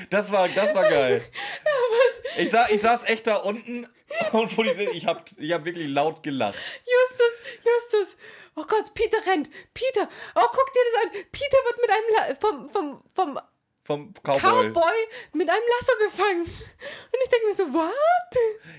Das 0.09 0.31
war, 0.31 0.47
das 0.49 0.75
war 0.75 0.83
geil. 0.83 1.21
Ich, 2.37 2.51
sa 2.51 2.67
ich 2.69 2.81
saß 2.81 3.05
echt 3.05 3.27
da 3.27 3.37
unten 3.37 3.87
und 4.33 4.51
vor 4.51 4.65
ich 4.65 5.05
habe 5.05 5.23
ich 5.37 5.53
hab 5.53 5.63
wirklich 5.63 5.87
laut 5.87 6.21
gelacht. 6.21 6.57
Justus, 6.85 7.31
Justus. 7.63 8.17
Oh 8.55 8.63
Gott, 8.67 8.93
Peter 8.93 9.17
rennt. 9.27 9.49
Peter, 9.73 10.07
oh, 10.35 10.41
guck 10.51 10.73
dir 10.73 10.79
das 10.93 11.03
an. 11.03 11.25
Peter 11.31 11.57
wird 11.65 11.81
mit 11.81 11.89
einem 11.89 12.37
vom, 12.39 12.69
vom, 12.69 13.01
vom 13.13 13.39
Vom 13.81 14.13
Cowboy. 14.23 14.39
Cowboy 14.39 14.93
mit 15.33 15.49
einem 15.49 15.61
Lasso 15.79 15.93
gefangen. 16.03 16.41
Und 16.41 17.19
ich 17.23 17.29
denke 17.29 17.45
mir 17.47 17.55
so, 17.55 17.73
what? 17.73 17.91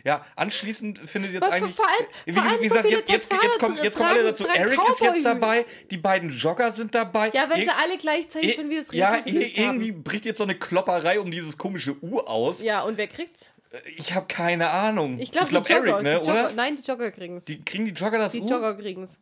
Ja, 0.04 0.24
anschließend 0.34 0.98
findet 1.08 1.32
jetzt 1.32 1.44
Vor- 1.44 1.52
eigentlich. 1.52 1.76
vor 1.76 1.86
allem- 1.86 2.06
wie, 2.24 2.32
vor 2.32 2.42
allem 2.42 2.52
wie 2.60 2.68
so 2.68 2.74
gesagt, 2.74 2.86
viele 2.86 2.98
jetzt, 3.00 3.08
jetzt, 3.10 3.32
jetzt, 3.42 3.58
kommen, 3.60 3.78
jetzt 3.82 3.96
kommen 3.96 4.08
alle 4.08 4.22
dazu. 4.24 4.46
Eric 4.46 4.80
ist 4.88 5.00
jetzt 5.00 5.24
dabei, 5.24 5.64
die 5.90 5.96
beiden 5.98 6.30
Jogger 6.30 6.72
sind 6.72 6.94
dabei. 6.94 7.30
Ja, 7.34 7.48
weil 7.48 7.58
sie 7.62 7.68
Ir- 7.68 7.78
alle 7.80 7.98
gleichzeitig 7.98 8.54
schon 8.54 8.68
wie 8.70 8.78
das 8.78 8.88
Ja, 8.92 9.14
ir- 9.26 9.58
irgendwie 9.58 9.92
haben. 9.92 10.02
bricht 10.02 10.24
jetzt 10.24 10.38
so 10.38 10.44
eine 10.44 10.58
Klopperei 10.58 11.20
um 11.20 11.30
dieses 11.30 11.56
komische 11.58 11.96
U 12.02 12.18
aus. 12.20 12.62
Ja, 12.62 12.82
und 12.82 12.96
wer 12.98 13.06
kriegt's? 13.06 13.52
Ich 13.96 14.14
habe 14.14 14.26
keine 14.26 14.70
Ahnung. 14.70 15.18
Ich 15.20 15.30
glaube, 15.30 15.48
glaub, 15.48 15.64
die 15.64 15.72
Jogger. 15.72 15.88
Eric, 15.90 16.02
ne, 16.02 16.20
die 16.20 16.26
Jogger 16.28 16.44
oder? 16.46 16.52
Nein, 16.54 16.76
die 16.76 16.82
Jogger 16.82 17.10
kriegen's. 17.12 17.44
Die, 17.44 17.62
kriegen 17.62 17.84
die 17.84 17.90
Jogger 17.92 18.18
das 18.18 18.32
Die 18.32 18.40
U? 18.40 18.46
Jogger 18.48 18.74
kriegen's. 18.74 19.20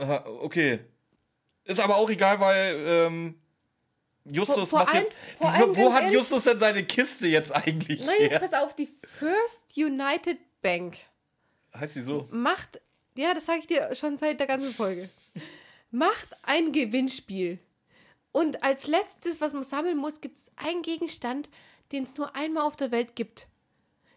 Aha, 0.00 0.24
okay. 0.42 0.80
Ist 1.64 1.80
aber 1.80 1.96
auch 1.96 2.08
egal, 2.10 2.40
weil 2.40 2.74
ähm, 2.86 3.34
Justus 4.24 4.70
Vor- 4.70 4.78
vor 4.78 4.78
macht 4.80 4.94
allem- 4.94 5.04
jetzt. 5.04 5.76
wo 5.76 5.76
wo 5.76 5.92
hat 5.92 6.10
Justus 6.12 6.44
denn 6.44 6.58
seine 6.58 6.84
Kiste 6.84 7.28
jetzt 7.28 7.54
eigentlich 7.54 8.04
Nein, 8.04 8.16
jetzt 8.20 8.40
pass 8.40 8.54
auf, 8.54 8.74
die 8.74 8.88
First 9.04 9.76
United 9.76 10.38
Bank 10.62 10.96
Heißt 11.74 11.96
die 11.96 12.02
so? 12.02 12.28
macht, 12.30 12.80
ja, 13.14 13.34
das 13.34 13.46
sage 13.46 13.60
ich 13.60 13.66
dir 13.66 13.94
schon 13.94 14.16
seit 14.18 14.40
der 14.40 14.46
ganzen 14.46 14.72
Folge, 14.74 15.08
macht 15.90 16.28
ein 16.42 16.72
Gewinnspiel. 16.72 17.58
Und 18.32 18.62
als 18.62 18.86
letztes, 18.86 19.40
was 19.40 19.52
man 19.54 19.62
sammeln 19.64 19.96
muss, 19.96 20.20
gibt 20.20 20.36
es 20.36 20.50
einen 20.56 20.82
Gegenstand, 20.82 21.48
den 21.92 22.04
es 22.04 22.16
nur 22.16 22.34
einmal 22.36 22.64
auf 22.64 22.76
der 22.76 22.90
Welt 22.92 23.16
gibt. 23.16 23.46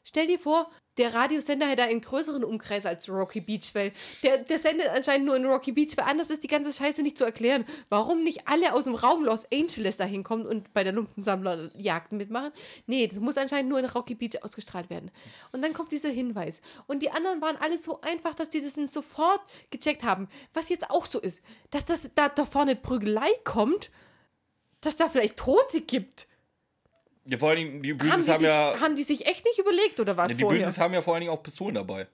Stell 0.04 0.28
dir 0.28 0.40
vor, 0.40 0.70
der 0.98 1.14
Radiosender 1.14 1.68
hätte 1.68 1.84
einen 1.84 2.02
größeren 2.02 2.44
Umkreis 2.44 2.86
als 2.86 3.10
Rocky 3.10 3.41
Beach, 3.41 3.74
weil 3.74 3.91
der, 4.22 4.40
der 4.40 4.60
sendet 4.60 4.90
anscheinend 4.90 5.26
nur 5.26 5.36
in 5.36 5.45
Rocky 5.45 5.72
Beach, 5.72 5.98
weil 5.98 6.06
anders 6.06 6.30
ist 6.30 6.44
die 6.44 6.48
ganze 6.48 6.72
Scheiße 6.72 7.02
nicht 7.02 7.18
zu 7.18 7.24
erklären. 7.24 7.65
Warum 7.90 8.24
nicht 8.24 8.48
alle 8.48 8.74
aus 8.74 8.84
dem 8.84 8.95
Raum 8.95 9.24
Los 9.24 9.48
Angeles 9.52 9.98
da 9.98 10.06
hinkommen 10.06 10.45
und 10.45 10.74
bei 10.74 10.84
der 10.84 10.94
Lumpensammlerjagd 10.94 12.11
mitmachen? 12.11 12.52
Nee, 12.86 13.07
das 13.07 13.20
muss 13.20 13.38
anscheinend 13.38 13.70
nur 13.70 13.80
in 13.80 13.86
Rocky 13.86 14.15
Beach 14.15 14.44
ausgestrahlt 14.44 14.90
werden. 14.90 15.10
Und 15.52 15.64
dann 15.64 15.74
kommt 15.74 15.91
dieser 15.91 16.10
Hinweis. 16.10 16.61
Und 16.88 17.02
die 17.02 17.11
anderen 17.11 17.41
waren 17.41 17.57
alle 17.57 17.80
so 17.80 18.02
einfach, 18.02 18.36
dass 18.36 18.49
die 18.49 18.61
das 18.61 18.76
sofort 18.91 19.41
gecheckt 19.72 20.03
haben. 20.03 20.28
Was 20.53 20.70
jetzt 20.70 20.90
auch 20.90 21.06
so 21.06 21.20
ist, 21.20 21.41
dass 21.72 21.86
das 21.86 22.11
da, 22.14 22.30
da 22.30 22.45
vorne 22.45 22.76
Prügelei 22.76 23.30
kommt, 23.44 23.90
dass 24.82 24.95
da 24.95 25.10
vielleicht 25.10 25.38
Tote 25.38 25.82
gibt. 25.82 26.28
Ja, 27.26 27.38
vor 27.38 27.50
allen 27.50 27.58
Dingen, 27.58 27.84
die 27.84 27.91
Haben 27.91 27.98
Böses 28.00 28.26
die, 28.26 28.32
haben, 28.32 28.40
sich, 28.40 28.48
ja. 28.48 28.80
haben 28.80 28.95
die 28.95 29.04
sich 29.04 29.26
echt 29.26 29.45
nicht 29.45 29.58
überlegt, 29.60 30.00
oder 30.00 30.18
was 30.18 30.30
Ja, 30.32 30.36
die? 30.38 30.44
Böses 30.44 30.78
haben 30.78 30.94
ja 30.94 31.02
vor 31.02 31.14
allen 31.14 31.22
Dingen 31.22 31.32
auch 31.34 31.41
Pistolen 31.41 31.76
dabei. 31.76 32.08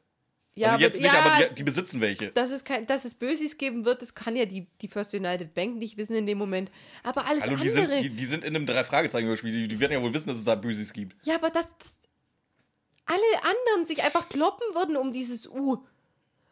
Ja, 0.56 0.74
also 0.74 0.82
jetzt 0.82 0.96
aber- 0.96 1.04
nicht, 1.04 1.14
ja, 1.14 1.20
aber 1.22 1.46
die, 1.50 1.56
die 1.56 1.64
besitzen 1.64 2.02
welche. 2.02 2.32
dass 2.32 2.52
es, 2.52 2.64
kein, 2.64 2.86
dass 2.86 3.06
es 3.06 3.16
Bösis 3.16 3.58
geben 3.58 3.86
wird, 3.86 4.02
das 4.02 4.14
kann 4.14 4.36
ja 4.36 4.46
die, 4.46 4.68
die 4.82 4.88
First 4.88 5.14
United 5.14 5.54
Bank 5.54 5.78
nicht 5.78 5.96
wissen 5.98 6.16
in 6.16 6.28
dem 6.28 6.38
Moment. 6.38 6.70
Aber 7.04 7.26
alles 7.28 7.44
Hallo, 7.44 7.56
die 7.56 7.70
andere. 7.70 7.88
sind, 7.88 8.04
die, 8.04 8.10
die 8.10 8.26
sind 8.26 8.44
in 8.44 8.56
einem 8.56 8.66
Drei-Fragezeichen-Hörspiel. 8.66 9.52
Die, 9.54 9.68
die 9.68 9.80
werden 9.80 9.94
ja 9.94 10.02
wohl 10.02 10.14
wissen, 10.14 10.28
dass 10.28 10.38
es 10.38 10.44
da 10.44 10.56
Böses 10.56 10.92
gibt. 10.94 11.16
ja, 11.26 11.36
aber 11.36 11.50
dass, 11.50 11.78
dass 11.78 12.00
alle 13.06 13.22
anderen 13.44 13.86
sich 13.86 14.04
einfach 14.04 14.28
kloppen 14.30 14.76
würden 14.76 14.98
um 14.98 15.14
dieses 15.14 15.48
U 15.48 15.84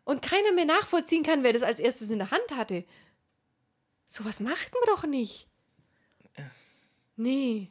und 0.06 0.22
keiner 0.22 0.54
mehr 0.54 0.66
nachvollziehen 0.66 1.22
kann, 1.24 1.44
wer 1.44 1.54
das 1.54 1.62
als 1.64 1.80
erstes 1.80 2.10
in 2.10 2.18
der 2.20 2.32
Hand 2.32 2.50
hatte. 2.56 2.86
Sowas 4.08 4.40
macht 4.40 4.74
man 4.74 4.84
doch 4.96 5.04
nicht. 5.06 5.48
Nee. 7.18 7.68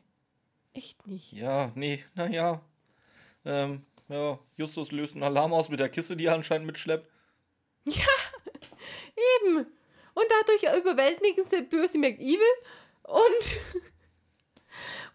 Echt 0.77 1.07
nicht. 1.07 1.33
Ja, 1.33 1.73
nee, 1.75 2.05
naja. 2.15 2.61
Ähm, 3.47 3.87
ja, 4.09 4.39
Justus 4.57 4.93
löst 4.93 5.15
einen 5.15 5.23
Alarm 5.23 5.55
aus 5.55 5.71
mit 5.71 5.81
der 5.81 5.89
Kiste, 5.89 6.17
die 6.17 6.27
er 6.27 6.35
anscheinend 6.35 6.67
mitschleppt. 6.67 7.09
Eben. 7.87 9.57
Und 9.57 10.27
dadurch 10.29 10.79
überwältigen 10.79 11.45
sie 11.45 11.63
böse 11.63 11.99
McEvil 11.99 12.41
und, 13.05 13.57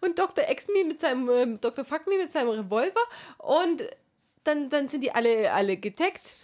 und 0.00 0.18
Dr. 0.18 0.50
X-Me 0.50 0.84
mit 0.84 1.00
seinem, 1.00 1.30
ähm, 1.30 1.60
Dr. 1.60 1.84
Fuck 1.84 2.08
Me 2.08 2.18
mit 2.18 2.32
seinem 2.32 2.48
Revolver 2.48 3.02
und 3.38 3.84
dann, 4.42 4.68
dann 4.68 4.88
sind 4.88 5.02
die 5.02 5.12
alle, 5.12 5.52
alle 5.52 5.76
getaggt. 5.76 6.34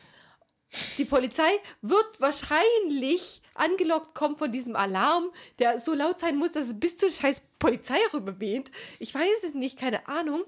Die 0.98 1.04
Polizei 1.04 1.48
wird 1.80 2.20
wahrscheinlich 2.20 3.40
angelockt 3.54 4.14
kommen 4.14 4.36
von 4.36 4.52
diesem 4.52 4.76
Alarm, 4.76 5.30
der 5.58 5.78
so 5.78 5.94
laut 5.94 6.20
sein 6.20 6.36
muss, 6.36 6.52
dass 6.52 6.66
es 6.66 6.78
bis 6.78 6.96
zur 6.96 7.10
scheiß 7.10 7.48
Polizei 7.58 7.98
rüber 8.12 8.38
weht. 8.38 8.70
Ich 8.98 9.14
weiß 9.14 9.44
es 9.44 9.54
nicht, 9.54 9.78
keine 9.78 10.06
Ahnung. 10.08 10.44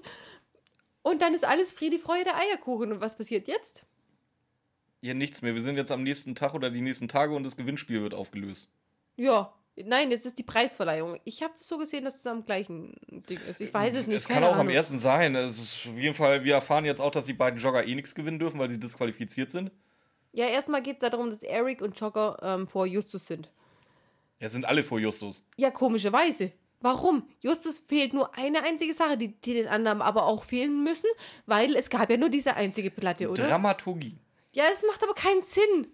Und 1.01 1.21
dann 1.21 1.33
ist 1.33 1.45
alles 1.45 1.73
Friede, 1.73 1.97
Freude, 1.97 2.35
Eierkuchen. 2.35 2.91
Und 2.91 3.01
was 3.01 3.17
passiert 3.17 3.47
jetzt? 3.47 3.83
Ja, 5.01 5.15
nichts 5.15 5.41
mehr. 5.41 5.55
Wir 5.55 5.61
sind 5.63 5.77
jetzt 5.77 5.91
am 5.91 6.03
nächsten 6.03 6.35
Tag 6.35 6.53
oder 6.53 6.69
die 6.69 6.81
nächsten 6.81 7.07
Tage 7.07 7.33
und 7.33 7.43
das 7.43 7.57
Gewinnspiel 7.57 8.03
wird 8.03 8.13
aufgelöst. 8.13 8.67
Ja. 9.15 9.53
Nein, 9.83 10.11
jetzt 10.11 10.25
ist 10.25 10.37
die 10.37 10.43
Preisverleihung. 10.43 11.19
Ich 11.23 11.41
habe 11.41 11.53
so 11.57 11.77
gesehen, 11.77 12.03
dass 12.03 12.17
es 12.17 12.27
am 12.27 12.45
gleichen 12.45 12.93
Ding 13.07 13.39
ist. 13.49 13.61
Ich 13.61 13.73
weiß 13.73 13.95
es 13.95 14.05
nicht. 14.05 14.17
Es 14.17 14.27
kann 14.27 14.43
auch 14.43 14.57
am 14.57 14.69
ersten 14.69 14.99
sein. 14.99 15.33
Es 15.33 15.57
ist 15.57 15.87
auf 15.87 15.97
jeden 15.97 16.13
Fall, 16.13 16.43
wir 16.43 16.53
erfahren 16.53 16.85
jetzt 16.85 16.99
auch, 16.99 17.09
dass 17.09 17.25
die 17.25 17.33
beiden 17.33 17.57
Jogger 17.57 17.87
eh 17.87 17.95
nichts 17.95 18.13
gewinnen 18.13 18.37
dürfen, 18.37 18.59
weil 18.59 18.69
sie 18.69 18.77
disqualifiziert 18.77 19.49
sind. 19.49 19.71
Ja, 20.33 20.45
erstmal 20.47 20.81
geht 20.81 21.01
es 21.01 21.09
darum, 21.09 21.29
dass 21.29 21.43
Eric 21.43 21.81
und 21.81 21.99
Jogger 21.99 22.37
ähm, 22.41 22.67
vor 22.67 22.85
Justus 22.85 23.27
sind. 23.27 23.49
Ja, 24.39 24.49
sind 24.49 24.65
alle 24.65 24.83
vor 24.83 24.99
Justus. 24.99 25.43
Ja, 25.57 25.71
komischerweise. 25.71 26.51
Warum? 26.79 27.27
Justus 27.41 27.83
fehlt 27.87 28.13
nur 28.13 28.35
eine 28.35 28.63
einzige 28.63 28.93
Sache, 28.93 29.17
die, 29.17 29.39
die 29.41 29.53
den 29.53 29.67
anderen 29.67 30.01
aber 30.01 30.25
auch 30.25 30.43
fehlen 30.43 30.83
müssen, 30.83 31.09
weil 31.45 31.75
es 31.75 31.89
gab 31.91 32.09
ja 32.09 32.17
nur 32.17 32.29
diese 32.29 32.55
einzige 32.55 32.89
Platte, 32.89 33.29
oder? 33.29 33.47
Dramaturgie. 33.47 34.17
Ja, 34.53 34.63
es 34.73 34.83
macht 34.87 35.03
aber 35.03 35.13
keinen 35.13 35.41
Sinn. 35.41 35.87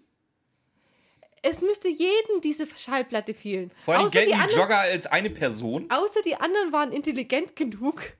Es 1.42 1.60
müsste 1.60 1.88
jedem 1.88 2.40
diese 2.42 2.66
Schallplatte 2.74 3.34
fehlen. 3.34 3.70
Vor 3.82 3.94
allem 3.94 4.06
Außer 4.06 4.12
gelten 4.12 4.28
die, 4.32 4.34
anderen, 4.34 4.60
Jogger 4.60 4.78
als 4.78 5.06
eine 5.06 5.30
Person. 5.30 5.86
außer 5.90 6.22
die 6.22 6.34
anderen 6.36 6.72
waren 6.72 6.90
intelligent 6.90 7.54
genug, 7.54 8.14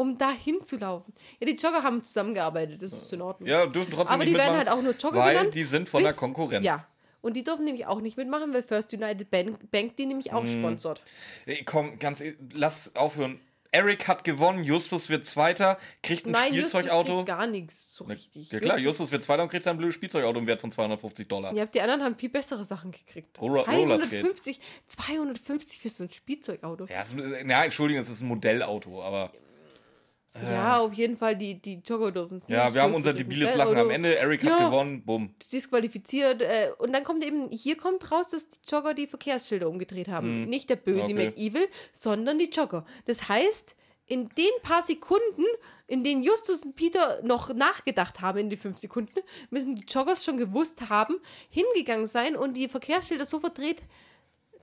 um 0.00 0.16
da 0.18 0.30
hinzulaufen. 0.32 1.12
Ja, 1.40 1.46
die 1.46 1.54
Jogger 1.56 1.82
haben 1.82 2.02
zusammengearbeitet, 2.02 2.80
das 2.82 2.92
ist 2.92 3.12
in 3.12 3.20
Ordnung. 3.22 3.48
Ja, 3.48 3.66
dürfen 3.66 3.90
trotzdem 3.92 4.14
aber 4.14 4.24
die 4.24 4.34
werden 4.34 4.56
halt 4.56 4.68
auch 4.68 4.80
nur 4.82 4.94
Jogger 4.96 5.20
weil 5.20 5.34
genannt. 5.36 5.54
die 5.54 5.64
sind 5.64 5.88
von 5.88 6.02
der 6.02 6.10
bis- 6.10 6.16
Konkurrenz. 6.16 6.64
Ja. 6.64 6.86
Und 7.20 7.34
die 7.34 7.44
dürfen 7.44 7.66
nämlich 7.66 7.86
auch 7.86 8.00
nicht 8.00 8.16
mitmachen, 8.16 8.54
weil 8.54 8.62
First 8.62 8.94
United 8.94 9.30
Bank, 9.30 9.70
Bank 9.70 9.96
die 9.96 10.06
nämlich 10.06 10.32
auch 10.32 10.46
sponsort. 10.46 11.02
Ey, 11.44 11.62
Komm, 11.64 11.98
ganz, 11.98 12.22
e- 12.22 12.34
lass 12.54 12.96
aufhören. 12.96 13.38
Eric 13.72 14.08
hat 14.08 14.24
gewonnen, 14.24 14.64
Justus 14.64 15.10
wird 15.10 15.24
Zweiter, 15.26 15.78
kriegt 16.02 16.26
ein 16.26 16.32
Nein, 16.32 16.52
Justus 16.54 16.70
Spielzeugauto. 16.80 17.16
kriegt 17.18 17.26
gar 17.28 17.46
nichts 17.46 17.94
so 17.94 18.02
richtig. 18.04 18.50
Ja 18.50 18.58
klar, 18.58 18.78
Justus 18.78 19.12
wird 19.12 19.22
Zweiter 19.22 19.44
und 19.44 19.48
kriegt 19.50 19.62
sein 19.62 19.76
blödes 19.76 19.94
Spielzeugauto 19.94 20.40
im 20.40 20.46
Wert 20.48 20.60
von 20.60 20.72
250 20.72 21.28
Dollar. 21.28 21.54
Ja, 21.54 21.66
die 21.66 21.80
anderen 21.80 22.02
haben 22.02 22.16
viel 22.16 22.30
bessere 22.30 22.64
Sachen 22.64 22.90
gekriegt. 22.90 23.40
Roller- 23.40 23.66
Rollerskates. 23.68 24.10
250, 24.22 24.60
250 24.88 25.78
für 25.80 25.88
so 25.88 26.02
ein 26.04 26.10
Spielzeugauto. 26.10 26.86
Ja, 26.86 27.02
es, 27.02 27.14
na, 27.44 27.64
Entschuldigung, 27.64 28.02
es 28.02 28.08
ist 28.08 28.22
ein 28.22 28.28
Modellauto, 28.28 29.02
aber 29.04 29.30
Ja, 30.44 30.78
auf 30.78 30.92
jeden 30.94 31.16
Fall, 31.16 31.36
die, 31.36 31.60
die 31.60 31.80
Jogger 31.84 32.12
dürfen 32.12 32.36
es 32.36 32.46
ja, 32.46 32.64
nicht. 32.66 32.74
wir 32.74 32.82
haben 32.82 32.94
unser 32.94 33.12
debiles 33.12 33.54
Lachen 33.56 33.76
am. 33.76 33.90
Ende. 33.90 34.16
Eric 34.16 34.44
Ja. 34.44 34.52
hat 34.60 34.66
gewonnen, 34.66 35.02
bumm. 35.04 35.34
disqualifiziert. 35.52 36.42
Äh, 36.42 36.70
und 36.78 36.92
dann 36.92 37.02
kommt 37.02 37.24
eben, 37.24 37.50
hier 37.50 37.76
kommt 37.76 38.10
raus, 38.12 38.28
dass 38.28 38.48
die 38.48 38.58
Jogger 38.68 38.94
die 38.94 39.08
Verkehrsschilder 39.08 39.68
umgedreht 39.68 40.08
haben. 40.08 40.44
Nicht 40.44 40.70
der 40.70 40.76
böse 40.76 41.08
Hm. 41.08 41.16
Okay. 41.16 41.26
McEvil, 41.26 41.68
sondern 41.92 42.38
die 42.38 42.48
Jogger. 42.48 42.84
Das 43.06 43.28
heißt, 43.28 43.74
in 44.06 44.28
den 44.30 44.50
paar 44.62 44.82
Sekunden, 44.82 45.44
in 45.88 46.04
denen 46.04 46.22
Justus 46.22 46.62
und 46.62 46.76
Peter 46.76 47.20
noch 47.24 47.52
nachgedacht 47.52 48.20
haben, 48.20 48.38
in 48.38 48.50
die 48.50 48.56
fünf 48.56 48.76
Sekunden, 48.78 49.20
müssen 49.50 49.74
die 49.74 49.84
Joggers 49.86 50.24
schon 50.24 50.36
gewusst 50.36 50.88
haben, 50.90 51.16
hingegangen 51.48 52.06
sein 52.06 52.36
und 52.36 52.54
die 52.54 52.68
Verkehrsschilder 52.68 53.24
so 53.26 53.40
verdreht, 53.40 53.82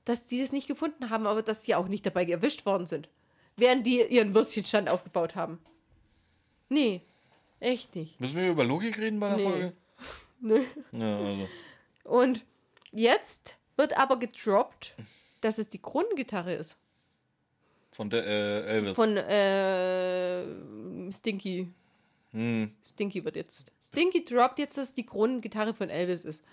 dass 0.05 0.29
sie 0.29 0.41
es 0.41 0.53
nicht 0.53 0.67
gefunden 0.67 1.09
haben, 1.09 1.27
aber 1.27 1.41
dass 1.41 1.63
sie 1.63 1.75
auch 1.75 1.87
nicht 1.89 2.05
dabei 2.05 2.25
erwischt 2.25 2.65
worden 2.65 2.85
sind. 2.85 3.09
Während 3.57 3.85
die 3.85 4.01
ihren 4.03 4.33
Würstchenstand 4.35 4.89
aufgebaut 4.89 5.35
haben. 5.35 5.59
Nee, 6.69 7.01
echt 7.59 7.95
nicht. 7.95 8.19
Müssen 8.21 8.37
wir 8.41 8.49
über 8.51 8.63
Logik 8.63 8.97
reden 8.99 9.19
bei 9.19 9.29
der 9.29 9.37
Nee. 9.37 9.43
Folge? 9.43 9.73
Nö. 10.41 10.63
Ja, 10.95 11.17
also. 11.17 11.47
Und 12.03 12.45
jetzt 12.91 13.57
wird 13.75 13.97
aber 13.97 14.19
gedroppt, 14.19 14.93
dass 15.41 15.57
es 15.57 15.69
die 15.69 15.81
Grundgitarre 15.81 16.53
ist. 16.53 16.77
Von 17.91 18.09
der 18.11 18.25
äh, 18.27 18.61
Elvis. 18.67 18.95
Von 18.95 19.17
äh, 19.17 20.43
Stinky. 21.11 21.67
hm. 22.31 22.71
Stinky 22.85 23.25
wird 23.25 23.35
jetzt. 23.35 23.71
Stinky 23.83 24.23
droppt 24.23 24.59
jetzt, 24.59 24.77
dass 24.77 24.93
die 24.93 25.05
Grundgitarre 25.05 25.73
von 25.73 25.89
Elvis 25.89 26.23
ist. 26.25 26.43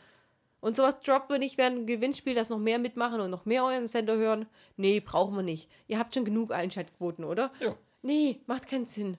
Und 0.64 0.76
sowas 0.76 0.98
droppt 1.00 1.28
man 1.28 1.40
nicht 1.40 1.58
während 1.58 1.76
dem 1.76 1.86
Gewinnspiel, 1.86 2.34
dass 2.34 2.48
noch 2.48 2.58
mehr 2.58 2.78
mitmachen 2.78 3.20
und 3.20 3.28
noch 3.30 3.44
mehr 3.44 3.66
euren 3.66 3.86
Sender 3.86 4.16
hören. 4.16 4.46
Nee, 4.78 5.00
brauchen 5.00 5.36
wir 5.36 5.42
nicht. 5.42 5.68
Ihr 5.88 5.98
habt 5.98 6.14
schon 6.14 6.24
genug 6.24 6.54
Einschaltquoten, 6.54 7.22
oder? 7.26 7.52
Ja. 7.60 7.74
Nee, 8.00 8.40
macht 8.46 8.66
keinen 8.66 8.86
Sinn. 8.86 9.18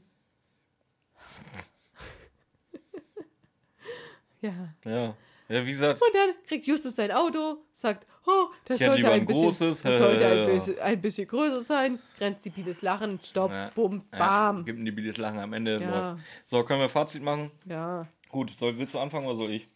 ja. 4.41 4.73
Ja. 4.85 5.15
Ja, 5.47 5.63
wie 5.63 5.69
gesagt, 5.69 6.01
Und 6.01 6.15
dann 6.15 6.31
kriegt 6.47 6.65
Justus 6.65 6.95
sein 6.95 7.11
Auto, 7.11 7.57
sagt, 7.75 8.07
oh, 8.25 8.47
das 8.65 8.79
sollte, 8.79 9.05
ein 9.05 9.21
ein 9.21 9.25
bisschen, 9.27 9.49
das 9.49 9.81
sollte 9.81 10.25
ein, 10.25 10.45
bisschen, 10.47 10.79
ein 10.79 10.99
bisschen 10.99 11.27
größer 11.27 11.63
sein. 11.63 11.99
Grenzt 12.17 12.43
die 12.43 12.49
Bides 12.49 12.81
Lachen, 12.81 13.19
stopp, 13.23 13.51
ja, 13.51 13.69
bumm, 13.75 14.03
ja, 14.11 14.17
bam. 14.17 14.65
gibt 14.65 14.79
ein 14.79 14.85
debiles 14.85 15.17
Lachen 15.17 15.37
am 15.37 15.53
Ende. 15.53 15.79
Ja. 15.79 16.17
So, 16.47 16.63
können 16.63 16.79
wir 16.79 16.89
Fazit 16.89 17.21
machen? 17.21 17.51
Ja. 17.65 18.07
Gut, 18.29 18.57
soll, 18.57 18.75
willst 18.79 18.95
du 18.95 18.99
anfangen 18.99 19.27
oder 19.27 19.35
soll 19.35 19.51
ich? 19.51 19.67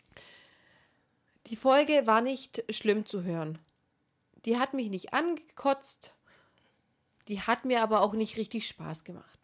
Die 1.47 1.55
Folge 1.55 2.05
war 2.05 2.21
nicht 2.21 2.63
schlimm 2.69 3.05
zu 3.05 3.23
hören. 3.23 3.59
Die 4.45 4.57
hat 4.57 4.73
mich 4.73 4.89
nicht 4.89 5.13
angekotzt. 5.13 6.13
Die 7.27 7.41
hat 7.41 7.65
mir 7.65 7.81
aber 7.81 8.01
auch 8.01 8.13
nicht 8.13 8.37
richtig 8.37 8.67
Spaß 8.67 9.03
gemacht. 9.03 9.39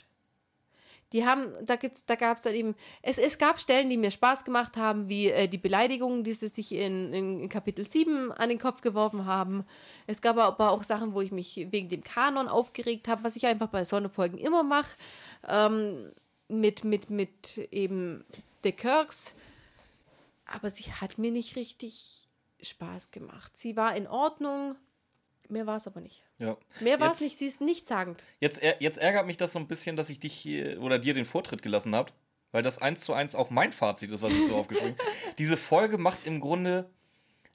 Die 1.13 1.26
haben, 1.26 1.53
da 1.65 1.76
gibt's, 1.76 2.05
da 2.05 2.15
gab 2.15 2.38
es 2.38 2.43
dann 2.43 2.55
eben, 2.55 2.76
es, 3.01 3.19
es 3.19 3.38
gab 3.38 3.59
Stellen, 3.59 3.89
die 3.89 3.97
mir 3.97 4.11
Spaß 4.11 4.43
gemacht 4.43 4.76
haben, 4.76 5.07
wie 5.07 5.30
äh, 5.30 5.47
die 5.47 5.59
Beleidigungen, 5.59 6.23
die 6.23 6.34
sie 6.34 6.47
sich 6.47 6.72
in, 6.72 7.13
in, 7.13 7.47
Kapitel 7.47 7.88
7 7.88 8.31
an 8.31 8.49
den 8.49 8.57
Kopf 8.57 8.81
geworfen 8.81 9.26
haben. 9.26 9.65
Es 10.07 10.22
gab 10.22 10.38
aber 10.38 10.72
auch 10.72 10.84
Sachen, 10.84 11.13
wo 11.13 11.22
ich 11.22 11.31
mich 11.31 11.67
wegen 11.69 11.89
dem 11.89 12.03
Kanon 12.03 12.47
aufgeregt 12.47 13.07
habe, 13.07 13.23
was 13.23 13.35
ich 13.35 13.45
einfach 13.45 13.67
bei 13.67 13.85
Sonnefolgen 13.85 14.39
immer 14.39 14.63
mache. 14.63 14.89
Ähm, 15.47 16.11
mit, 16.47 16.84
mit, 16.84 17.09
mit 17.09 17.57
eben 17.72 18.26
The 18.63 18.72
Kirks. 18.72 19.35
Aber 20.45 20.69
sie 20.69 20.91
hat 20.91 21.17
mir 21.17 21.31
nicht 21.31 21.55
richtig 21.55 22.27
Spaß 22.61 23.11
gemacht. 23.11 23.55
Sie 23.57 23.76
war 23.76 23.95
in 23.95 24.07
Ordnung. 24.07 24.76
Mehr 25.49 25.67
war 25.67 25.76
es 25.77 25.88
aber 25.88 26.01
nicht. 26.01 26.23
Ja. 26.39 26.57
Mehr 26.80 26.99
war 26.99 27.11
es 27.11 27.22
nicht. 27.22 27.38
Sie 27.38 27.45
ist 27.45 27.61
nichtssagend. 27.61 28.23
Jetzt, 28.39 28.61
jetzt 28.80 28.97
ärgert 28.97 29.27
mich 29.27 29.38
das 29.38 29.51
so 29.51 29.59
ein 29.59 29.67
bisschen, 29.67 29.95
dass 29.95 30.09
ich 30.09 30.19
dich 30.19 30.34
hier 30.34 30.81
oder 30.81 30.97
dir 30.97 31.13
den 31.13 31.26
Vortritt 31.26 31.61
gelassen 31.61 31.95
habe, 31.95 32.11
weil 32.51 32.63
das 32.63 32.80
eins 32.80 33.03
zu 33.03 33.13
eins 33.13 33.35
auch 33.35 33.49
mein 33.49 33.72
Fazit 33.72 34.11
ist, 34.11 34.22
was 34.22 34.31
ich 34.31 34.47
so 34.47 34.55
aufgeschrieben 34.57 34.97
habe. 34.97 35.11
Diese 35.38 35.57
Folge 35.57 35.97
macht 35.97 36.26
im 36.26 36.39
Grunde 36.39 36.89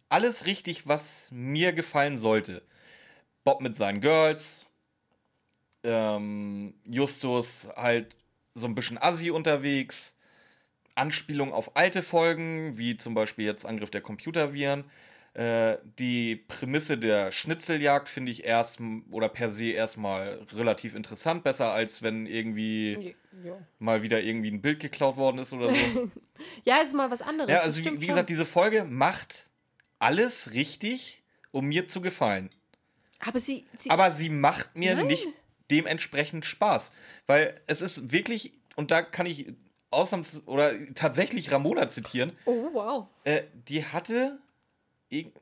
alles 0.09 0.47
richtig, 0.47 0.87
was 0.87 1.31
mir 1.33 1.73
gefallen 1.73 2.19
sollte. 2.19 2.63
Bob 3.45 3.61
mit 3.61 3.75
seinen 3.75 4.01
Girls, 4.01 4.67
ähm, 5.83 6.75
Justus 6.85 7.69
halt 7.75 8.15
so 8.55 8.67
ein 8.67 8.75
bisschen 8.75 8.99
assi 8.99 9.31
unterwegs, 9.31 10.15
Anspielung 11.01 11.53
auf 11.53 11.77
alte 11.77 12.03
Folgen, 12.03 12.77
wie 12.79 12.97
zum 12.97 13.15
Beispiel 13.15 13.45
jetzt 13.47 13.65
Angriff 13.67 13.91
der 13.91 14.01
Computerviren. 14.03 14.85
Äh, 15.33 15.79
die 15.99 16.37
Prämisse 16.37 16.99
der 16.99 17.31
Schnitzeljagd 17.33 18.09
finde 18.09 18.33
ich 18.33 18.45
erst 18.45 18.81
oder 19.11 19.29
per 19.29 19.51
se 19.51 19.67
erstmal 19.71 20.45
relativ 20.53 20.95
interessant, 20.95 21.45
besser 21.45 21.73
als 21.73 22.03
wenn 22.03 22.27
irgendwie 22.27 23.15
Ja, 23.45 23.57
mal 23.79 24.03
wieder 24.03 24.21
irgendwie 24.21 24.51
ein 24.51 24.61
Bild 24.61 24.81
geklaut 24.81 25.17
worden 25.17 25.39
ist 25.39 25.53
oder 25.53 25.73
so. 25.73 26.11
ja 26.65 26.79
ist 26.83 26.95
mal 26.95 27.11
was 27.11 27.23
anderes. 27.23 27.51
ja, 27.51 27.61
also 27.61 27.85
wie, 27.85 28.01
wie 28.01 28.07
gesagt, 28.09 28.29
diese 28.29 28.45
Folge 28.45 28.85
macht 28.85 29.49
alles 30.01 30.53
richtig, 30.53 31.23
um 31.53 31.67
mir 31.67 31.87
zu 31.87 32.01
gefallen. 32.01 32.51
aber 33.21 33.39
sie, 33.39 33.65
sie 33.79 33.89
Aber 33.91 34.11
sie 34.11 34.31
macht 34.31 34.77
mir 34.77 34.97
Nein. 34.97 35.07
nicht 35.07 35.29
dementsprechend 35.71 36.45
Spaß. 36.45 36.93
Weil 37.27 37.61
es 37.69 37.81
ist 37.83 38.11
wirklich, 38.11 38.53
und 38.75 38.91
da 38.91 39.03
kann 39.03 39.27
ich 39.27 39.47
ausnahms 39.91 40.43
oder 40.47 40.73
tatsächlich 40.95 41.51
Ramona 41.53 41.89
zitieren, 41.89 42.33
oh 42.45 42.69
wow. 42.73 43.07
äh, 43.25 43.43
die 43.69 43.85
hatte, 43.85 44.39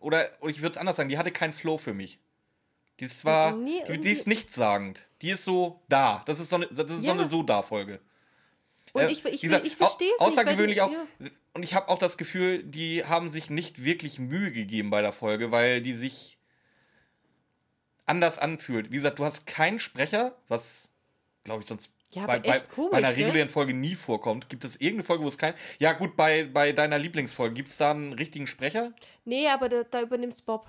oder, 0.01 0.31
oder 0.41 0.51
ich 0.51 0.61
würde 0.62 0.70
es 0.73 0.77
anders 0.79 0.97
sagen, 0.97 1.09
die 1.09 1.19
hatte 1.19 1.31
keinen 1.33 1.53
Flow 1.53 1.79
für 1.79 1.95
mich. 1.95 2.19
Die 3.01 3.05
ist 3.05 3.19
zwar, 3.20 3.55
Nee, 3.55 3.83
die, 3.89 3.99
die 4.01 4.11
ist 4.11 4.27
nichtssagend. 4.27 5.09
Die 5.23 5.31
ist 5.31 5.45
so 5.45 5.81
da. 5.89 6.23
Das 6.27 6.41
ist 6.41 6.51
so 6.51 6.57
eine, 6.57 6.66
das 6.66 6.91
ist 6.91 7.03
so 7.03 7.07
Ja. 7.07 7.12
eine 7.12 7.27
So-Da-Folge. 7.29 8.01
Und 8.93 9.03
Äh, 9.03 9.11
ich, 9.12 9.25
ich, 9.25 9.41
gesagt, 9.43 9.66
ich 9.66 9.77
verstehe 9.77 10.11
es 10.15 10.20
au- 10.20 10.25
Außergewöhnlich 10.27 10.79
nicht. 10.79 10.83
auch. 10.83 10.91
weil 11.19 11.29
die- 11.31 11.37
Und 11.55 11.62
ich 11.62 11.75
habe 11.75 11.89
auch 11.89 11.99
das 11.99 12.16
Gefühl, 12.16 12.62
die 12.65 13.05
haben 13.05 13.29
sich 13.31 13.51
nicht 13.51 13.85
wirklich 13.85 14.19
Mühe 14.19 14.51
gegeben 14.51 14.91
bei 14.91 15.01
der 15.03 15.12
Folge, 15.12 15.53
weil 15.53 15.81
die 15.83 15.93
sich 15.93 16.39
anders 18.07 18.39
anfühlt. 18.39 18.91
Wie 18.91 18.97
gesagt, 18.97 19.19
du 19.19 19.25
hast 19.25 19.47
keinen 19.47 19.79
Sprecher, 19.79 20.37
was, 20.49 20.91
glaube 21.45 21.62
ich, 21.62 21.69
sonst 21.69 21.93
Ja, 22.13 22.27
bei, 22.27 22.35
aber 22.35 22.43
bei, 22.49 22.57
echt 22.57 22.71
komisch, 22.71 22.91
bei 22.91 22.99
einer 22.99 23.13
gell? 23.13 23.25
regulären 23.27 23.49
Folge 23.51 23.75
nie 23.75 23.95
vorkommt. 23.95 24.49
Gibt 24.49 24.65
es 24.65 24.77
irgendeine 24.77 25.03
Folge, 25.05 25.25
wo 25.25 25.29
es 25.29 25.37
kein. 25.37 25.55
Ja, 25.79 25.93
gut, 25.93 26.17
bei, 26.17 26.45
bei 26.45 26.73
deiner 26.73 26.99
Lieblingsfolge, 26.99 27.55
gibt 27.55 27.69
es 27.69 27.77
da 27.77 27.91
einen 27.91 28.13
richtigen 28.15 28.47
Sprecher? 28.47 28.85
Ja. 28.85 28.93
Nee, 29.25 29.49
aber 29.49 29.69
da, 29.69 29.83
da 29.85 30.01
übernimmt's 30.03 30.41
Bob. 30.43 30.67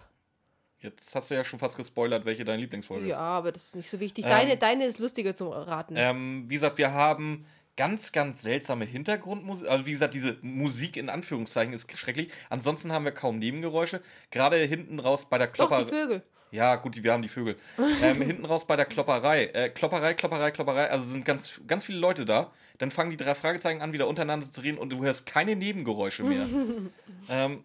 Jetzt 0.82 1.14
hast 1.14 1.30
du 1.30 1.36
ja 1.36 1.44
schon 1.44 1.60
fast 1.60 1.76
gespoilert, 1.78 2.26
welche 2.26 2.45
deine 2.45 2.61
Lieblingsfolge 2.61 3.07
Ja, 3.07 3.16
ist. 3.16 3.20
aber 3.20 3.52
das 3.52 3.64
ist 3.66 3.76
nicht 3.76 3.90
so 3.90 3.99
wichtig. 3.99 4.24
Ähm, 4.26 4.32
Deine, 4.32 4.57
deine 4.57 4.86
ist 4.86 4.99
lustiger 4.99 5.36
zum 5.36 5.49
Raten. 5.49 5.95
Ähm, 5.98 6.45
wie 6.48 6.53
gesagt, 6.53 6.78
wir 6.78 6.94
haben 6.94 7.45
ganz, 7.76 8.11
ganz 8.14 8.41
seltsame 8.41 8.86
Hintergrundmusik. 8.86 9.68
Also, 9.68 9.86
wie 9.86 9.91
gesagt, 9.91 10.14
diese 10.14 10.38
Musik 10.41 10.95
in 10.98 11.10
Anführungszeichen 11.10 11.74
ist 11.74 11.90
schrecklich. 11.98 12.32
Ansonsten 12.49 12.91
haben 12.94 13.03
wir 13.06 13.11
kaum 13.11 13.40
Nebengeräusche. 13.40 14.02
Gerade 14.32 14.57
hinten 14.57 14.99
raus 14.99 15.28
bei 15.30 15.38
der 15.38 15.48
Doch, 15.48 15.53
Klopper. 15.53 15.84
die 15.84 15.90
Vögel. 15.91 16.24
Ja, 16.51 16.76
gut, 16.76 17.01
wir 17.03 17.11
haben 17.11 17.21
die 17.21 17.30
Vögel. 17.30 17.57
ähm, 18.01 18.21
hinten 18.21 18.45
raus 18.45 18.65
bei 18.65 18.76
der 18.76 18.85
Klopperei. 18.85 19.45
Äh, 19.45 19.69
Klopperei, 19.69 20.13
Klopperei, 20.13 20.51
Klopperei. 20.51 20.89
Also 20.89 21.07
sind 21.09 21.26
ganz, 21.26 21.61
ganz 21.67 21.85
viele 21.85 21.99
Leute 21.99 22.26
da. 22.26 22.51
Dann 22.77 22.91
fangen 22.91 23.11
die 23.11 23.17
drei 23.17 23.35
Fragezeichen 23.35 23.81
an, 23.81 23.93
wieder 23.93 24.07
untereinander 24.07 24.51
zu 24.51 24.61
reden 24.61 24.77
und 24.77 24.89
du 24.89 25.03
hörst 25.03 25.26
keine 25.26 25.55
Nebengeräusche 25.55 26.23
mehr. 26.23 26.47
ähm, 27.30 27.63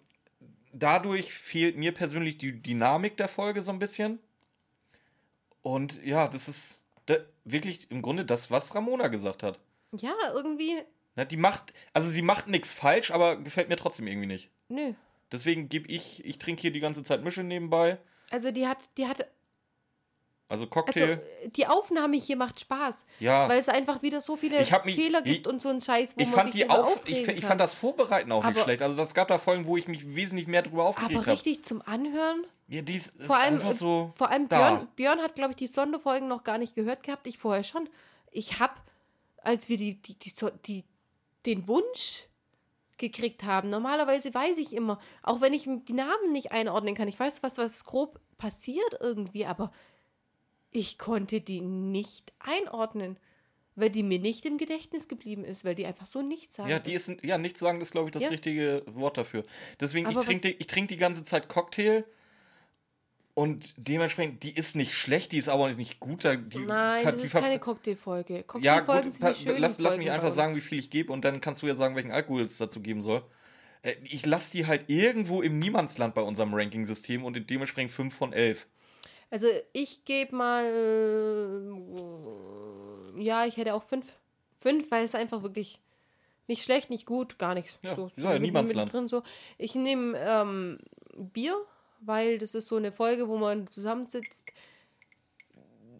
dadurch 0.73 1.33
fehlt 1.33 1.77
mir 1.77 1.93
persönlich 1.93 2.37
die 2.39 2.61
Dynamik 2.61 3.17
der 3.17 3.29
Folge 3.29 3.63
so 3.63 3.71
ein 3.71 3.79
bisschen. 3.79 4.19
Und 5.63 6.05
ja, 6.05 6.29
das 6.29 6.49
ist 6.49 6.85
wirklich 7.45 7.91
im 7.91 8.03
Grunde 8.03 8.25
das, 8.25 8.51
was 8.51 8.75
Ramona 8.75 9.09
gesagt 9.09 9.43
hat. 9.43 9.59
Ja, 9.93 10.15
irgendwie. 10.33 10.77
Na, 11.15 11.25
die 11.25 11.37
macht, 11.37 11.73
also 11.93 12.09
sie 12.09 12.23
macht 12.23 12.49
nichts 12.49 12.73
falsch, 12.73 13.11
aber 13.11 13.37
gefällt 13.37 13.69
mir 13.69 13.77
trotzdem 13.77 14.07
irgendwie 14.07 14.27
nicht. 14.27 14.51
Nö. 14.69 14.95
Deswegen 15.31 15.69
gebe 15.69 15.89
ich, 15.89 16.25
ich 16.25 16.39
trinke 16.39 16.63
hier 16.63 16.73
die 16.73 16.81
ganze 16.81 17.03
Zeit 17.05 17.23
Mische 17.23 17.43
nebenbei. 17.43 17.99
Also 18.35 18.51
die 18.51 18.67
hat, 18.67 18.79
die 18.97 19.07
hat, 19.07 19.21
Also 19.21 19.31
also 20.49 20.67
Cocktail. 20.67 21.21
die 21.57 21.67
Aufnahme 21.69 22.17
hier 22.17 22.37
macht 22.37 22.59
Spaß. 22.59 23.07
Ja. 23.21 23.49
Weil 23.49 23.61
es 23.61 23.69
einfach 23.69 24.03
wieder 24.03 24.21
so 24.21 24.37
viele 24.37 24.61
Ich 24.61 24.73
hab 24.73 24.85
mich- 24.85 24.97
Fehler 24.97 25.23
gibt 25.23 25.47
ich- 25.47 25.53
und 25.53 25.63
so 25.63 25.69
einen 25.69 25.81
Scheiß, 25.81 26.17
wo 26.17 26.21
ich 26.21 26.27
man 26.29 26.37
fand 26.41 26.53
sich 26.53 26.63
die 26.65 26.69
auf, 26.71 27.01
ich, 27.09 27.29
ich 27.29 27.45
fand 27.45 27.61
das 27.61 27.75
Vorbereiten 27.75 28.33
auch 28.33 28.43
nicht 28.45 28.57
Aber- 28.57 28.65
schlecht. 28.65 28.83
Also 28.83 28.97
das 28.97 29.15
gab 29.15 29.29
da 29.29 29.39
Folgen, 29.39 29.67
wo 29.67 29.77
ich 29.77 29.87
mich 29.87 30.17
wesentlich 30.17 30.49
mehr 30.49 30.63
drüber 30.63 30.85
aufgeregt 30.85 31.13
Aber 31.15 31.21
habe. 31.21 31.31
richtig 31.33 31.65
zum 31.65 31.81
Anhören. 31.83 32.45
Ja, 32.67 32.83
die 32.83 32.97
ist, 32.97 33.23
Vor 33.23 33.37
allem, 33.37 33.55
einfach 33.55 33.73
so. 33.73 34.13
vor 34.17 34.31
allem. 34.31 34.49
Björn, 34.49 34.89
Björn 34.97 35.21
hat, 35.21 35.35
glaube 35.37 35.51
ich, 35.53 35.57
die 35.57 35.67
Sonderfolgen 35.69 36.27
noch 36.29 36.43
gar 36.45 36.59
nicht 36.59 36.75
gehört 36.75 37.03
gehabt. 37.05 37.27
Ich 37.29 37.39
vorher 37.39 37.63
schon. 37.63 37.89
Ich 38.33 38.59
habe, 38.59 38.75
als 39.43 39.69
wir 39.69 39.77
die, 39.77 39.95
die, 40.03 40.15
die, 40.19 40.33
die, 40.67 40.85
den 41.47 41.69
Wunsch 41.69 42.27
gekriegt 42.99 43.45
haben, 43.45 43.71
normalerweise 43.71 44.33
weiß 44.35 44.59
ich 44.59 44.73
immer, 44.73 44.99
auch 45.23 45.41
wenn 45.41 45.53
ich 45.53 45.65
die 45.89 45.93
Namen 45.93 46.33
nicht 46.33 46.53
einordnen 46.53 46.95
kann, 46.95 47.09
ich 47.09 47.19
weiß, 47.19 47.43
was, 47.43 47.59
was 47.59 47.85
grob 47.85 48.21
passiert 48.39 48.99
irgendwie, 49.01 49.47
aber 49.47 49.73
ich 50.71 50.99
konnte 50.99 51.41
die 51.41 51.61
nicht 51.61 52.33
einordnen, 52.41 53.19
weil 53.77 53.91
die 53.91 54.03
mir 54.03 54.19
nicht 54.19 54.45
im 54.45 54.59
Gedächtnis 54.59 55.09
geblieben 55.09 55.45
ist, 55.45 55.65
weil 55.65 55.75
die 55.75 55.87
einfach 55.87 56.07
so 56.07 56.23
nichts 56.23 56.57
sagen. 56.57 56.71
Ja, 56.71 56.79
die 56.79 56.93
ist, 56.93 57.09
ja, 57.23 57.39
nichts 57.39 57.61
sagen 57.61 57.81
ist, 57.81 57.91
glaube 57.93 58.09
ich, 58.09 58.13
das 58.13 58.25
Ja. 58.25 58.29
richtige 58.31 58.83
Wort 58.87 59.17
dafür. 59.19 59.45
Deswegen, 59.81 60.09
ich 60.09 60.17
Aber 60.17 60.25
trinke 60.25 60.45
was- 60.49 60.53
die, 60.53 60.57
ich 60.61 60.67
trink 60.67 60.89
die 60.89 60.97
ganze 60.97 61.25
Zeit 61.25 61.49
Cocktail 61.49 62.05
und 63.35 63.75
dementsprechend, 63.77 64.43
die 64.45 64.55
ist 64.57 64.77
nicht 64.77 64.95
schlecht, 64.95 65.33
die 65.33 65.39
ist 65.39 65.49
aber 65.49 65.73
nicht 65.73 65.99
gut. 66.01 66.25
Die, 66.25 66.59
Nein, 66.61 67.05
hat- 67.05 67.15
das 67.15 67.25
ist 67.25 67.33
keine 67.35 67.59
Cocktailfolge. 67.59 68.37
Ja, 68.37 68.43
Cocktailfolgen 68.43 69.05
gut, 69.05 69.13
sind 69.13 69.29
die 69.29 69.43
schönen 69.43 69.61
lass, 69.61 69.79
lass 69.81 69.97
mich 69.97 70.11
einfach 70.11 70.33
sagen, 70.33 70.55
wie 70.57 70.61
viel 70.61 70.79
ich 70.79 70.91
gebe 70.91 71.13
und 71.13 71.25
dann 71.25 71.41
kannst 71.41 71.63
du 71.63 71.67
ja 71.67 71.75
sagen, 71.75 71.97
welchen 71.97 72.13
Alkohol 72.13 72.43
es 72.43 72.59
dazu 72.59 72.81
geben 72.81 73.03
soll. 73.03 73.23
Äh, 73.83 73.95
Ich 74.05 74.25
lasse 74.25 74.53
die 74.53 74.67
halt 74.67 74.85
irgendwo 74.89 75.43
im 75.43 75.59
Niemandsland 75.59 76.15
bei 76.15 76.23
unserem 76.23 76.55
Ranking-System 76.55 77.25
und 77.25 77.51
dementsprechend 77.51 77.91
5 77.93 78.15
von 78.15 78.33
11. 78.33 78.67
Also 79.31 79.49
ich 79.73 80.05
gebe 80.05 80.37
mal, 80.37 80.65
äh, 83.17 83.23
ja, 83.23 83.47
ich 83.47 83.57
hätte 83.57 83.75
auch 83.75 83.83
fünf. 83.83 84.13
Fünf, 84.59 84.91
weil 84.91 85.05
es 85.05 85.15
einfach 85.15 85.43
wirklich 85.43 85.81
nicht 86.47 86.63
schlecht, 86.63 86.91
nicht 86.91 87.07
gut, 87.07 87.39
gar 87.39 87.55
nichts. 87.55 87.79
Ja, 87.83 87.95
so, 87.97 88.11
ja, 88.17 88.39
Niemandsland. 88.39 88.93
Drin, 88.93 89.09
so. 89.09 89.23
Ich 89.59 89.75
nehme 89.75 90.17
ähm, 90.19 90.79
Bier, 91.17 91.57
weil 92.07 92.39
das 92.39 92.55
ist 92.55 92.69
so 92.69 92.77
eine 92.77 92.93
Folge, 92.93 93.29
wo 93.29 93.37
man 93.39 93.67
zusammensitzt. 93.67 94.53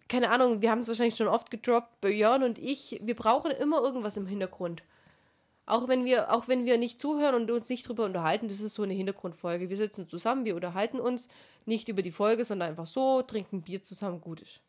Keine 0.07 0.29
Ahnung, 0.29 0.61
wir 0.61 0.71
haben 0.71 0.79
es 0.79 0.87
wahrscheinlich 0.87 1.15
schon 1.15 1.27
oft 1.27 1.49
gedroppt, 1.49 2.01
Björn 2.01 2.43
und 2.43 2.59
ich, 2.59 2.99
wir 3.03 3.15
brauchen 3.15 3.51
immer 3.51 3.81
irgendwas 3.81 4.17
im 4.17 4.27
Hintergrund. 4.27 4.83
Auch 5.65 5.87
wenn 5.87 6.05
wir, 6.05 6.31
auch 6.31 6.47
wenn 6.47 6.65
wir 6.65 6.77
nicht 6.77 7.01
zuhören 7.01 7.33
und 7.33 7.49
uns 7.49 7.69
nicht 7.69 7.87
drüber 7.87 8.05
unterhalten, 8.05 8.47
das 8.47 8.59
ist 8.59 8.75
so 8.75 8.83
eine 8.83 8.93
Hintergrundfolge. 8.93 9.69
Wir 9.69 9.77
sitzen 9.77 10.07
zusammen, 10.07 10.45
wir 10.45 10.55
unterhalten 10.55 10.99
uns 10.99 11.27
nicht 11.65 11.89
über 11.89 12.03
die 12.03 12.11
Folge, 12.11 12.45
sondern 12.45 12.69
einfach 12.69 12.85
so, 12.85 13.23
trinken 13.23 13.63
Bier 13.63 13.81
zusammen, 13.81 14.21
gut 14.21 14.41
ist. 14.41 14.61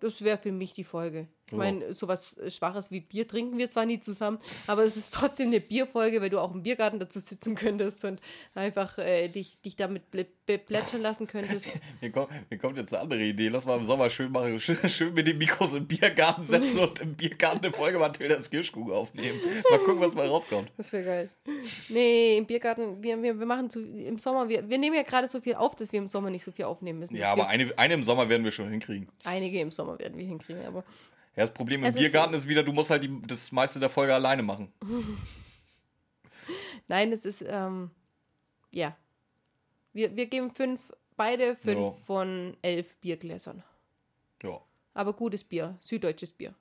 Das 0.00 0.22
wäre 0.22 0.38
für 0.38 0.50
mich 0.50 0.74
die 0.74 0.84
Folge. 0.84 1.28
Ich 1.50 1.56
meine, 1.56 1.94
sowas 1.94 2.38
Schwaches 2.48 2.90
wie 2.90 3.00
Bier 3.00 3.26
trinken 3.26 3.56
wir 3.56 3.70
zwar 3.70 3.86
nie 3.86 4.00
zusammen, 4.00 4.38
aber 4.66 4.84
es 4.84 4.96
ist 4.96 5.14
trotzdem 5.14 5.48
eine 5.48 5.60
Bierfolge, 5.60 6.20
weil 6.20 6.30
du 6.30 6.40
auch 6.40 6.54
im 6.54 6.62
Biergarten 6.62 6.98
dazu 6.98 7.18
sitzen 7.18 7.54
könntest 7.54 8.04
und 8.04 8.20
einfach 8.54 8.98
äh, 8.98 9.28
dich, 9.28 9.60
dich 9.62 9.76
damit 9.76 10.10
beplätschern 10.10 11.00
lassen 11.00 11.26
könntest. 11.26 11.68
Mir 12.00 12.10
kommt, 12.10 12.28
mir 12.50 12.58
kommt 12.58 12.76
jetzt 12.76 12.92
eine 12.94 13.02
andere 13.02 13.22
Idee. 13.22 13.48
Lass 13.48 13.66
mal 13.66 13.76
im 13.76 13.84
Sommer 13.84 14.08
schön 14.08 14.30
machen. 14.30 14.60
Schön, 14.60 14.76
schön 14.88 15.14
mit 15.14 15.26
den 15.26 15.38
Mikros 15.38 15.74
im 15.74 15.86
Biergarten 15.86 16.44
setzen 16.44 16.80
und 16.80 17.00
im 17.00 17.14
Biergarten 17.14 17.64
eine 17.64 17.72
Folge 17.72 17.98
Mathildas 17.98 18.50
Kirschkuchen 18.50 18.92
aufnehmen. 18.92 19.38
Mal 19.70 19.78
gucken, 19.80 20.00
was 20.00 20.14
mal 20.14 20.26
rauskommt. 20.26 20.70
Das 20.76 20.92
wäre 20.92 21.04
geil. 21.04 21.30
Nee, 21.88 22.38
im 22.38 22.46
Biergarten, 22.46 23.02
wir, 23.02 23.20
wir, 23.22 23.38
wir 23.38 23.46
machen 23.46 23.68
zu, 23.68 23.80
im 23.80 24.18
Sommer, 24.18 24.48
wir, 24.48 24.68
wir 24.68 24.78
nehmen 24.78 24.96
ja 24.96 25.02
gerade 25.02 25.28
so 25.28 25.40
viel 25.40 25.54
auf, 25.54 25.76
dass 25.76 25.92
wir 25.92 25.98
im 25.98 26.06
Sommer 26.06 26.30
nicht 26.30 26.44
so 26.44 26.52
viel 26.52 26.66
aufnehmen 26.66 27.00
müssen. 27.00 27.16
Ja, 27.16 27.32
aber 27.32 27.48
eine, 27.48 27.72
eine 27.76 27.94
im 27.94 28.04
Sommer 28.04 28.28
werden 28.28 28.44
wir 28.44 28.52
schon 28.52 28.70
hinkriegen. 28.70 29.08
einige 29.24 29.60
im 29.60 29.70
Sommer 29.70 29.98
werden 29.98 30.16
wir 30.16 30.26
hinkriegen, 30.26 30.64
aber 30.66 30.84
Ja, 31.38 31.46
das 31.46 31.54
Problem 31.54 31.82
im 31.82 31.88
Es 31.88 31.94
ist- 31.94 32.00
Biergarten 32.00 32.34
ist 32.34 32.48
wieder, 32.48 32.64
du 32.64 32.72
musst 32.72 32.90
halt 32.90 33.04
die, 33.04 33.20
das 33.26 33.52
meiste 33.52 33.78
der 33.78 33.88
Folge 33.88 34.12
alleine 34.12 34.42
machen. 34.42 34.72
nein, 36.88 37.12
es 37.12 37.24
ist, 37.24 37.44
ähm, 37.46 37.90
ja. 38.72 38.96
Wir, 39.92 40.14
wir 40.16 40.26
geben 40.26 40.50
fünf, 40.50 40.92
beide 41.16 41.56
fünf 41.56 41.78
Ja. 41.78 41.92
von 42.06 42.56
elf 42.62 42.96
Biergläsern. 42.96 43.62
Ja. 44.42 44.60
Aber 44.94 45.12
gutes 45.12 45.44
Bier, 45.44 45.78
süddeutsches 45.80 46.32
Bier. 46.32 46.54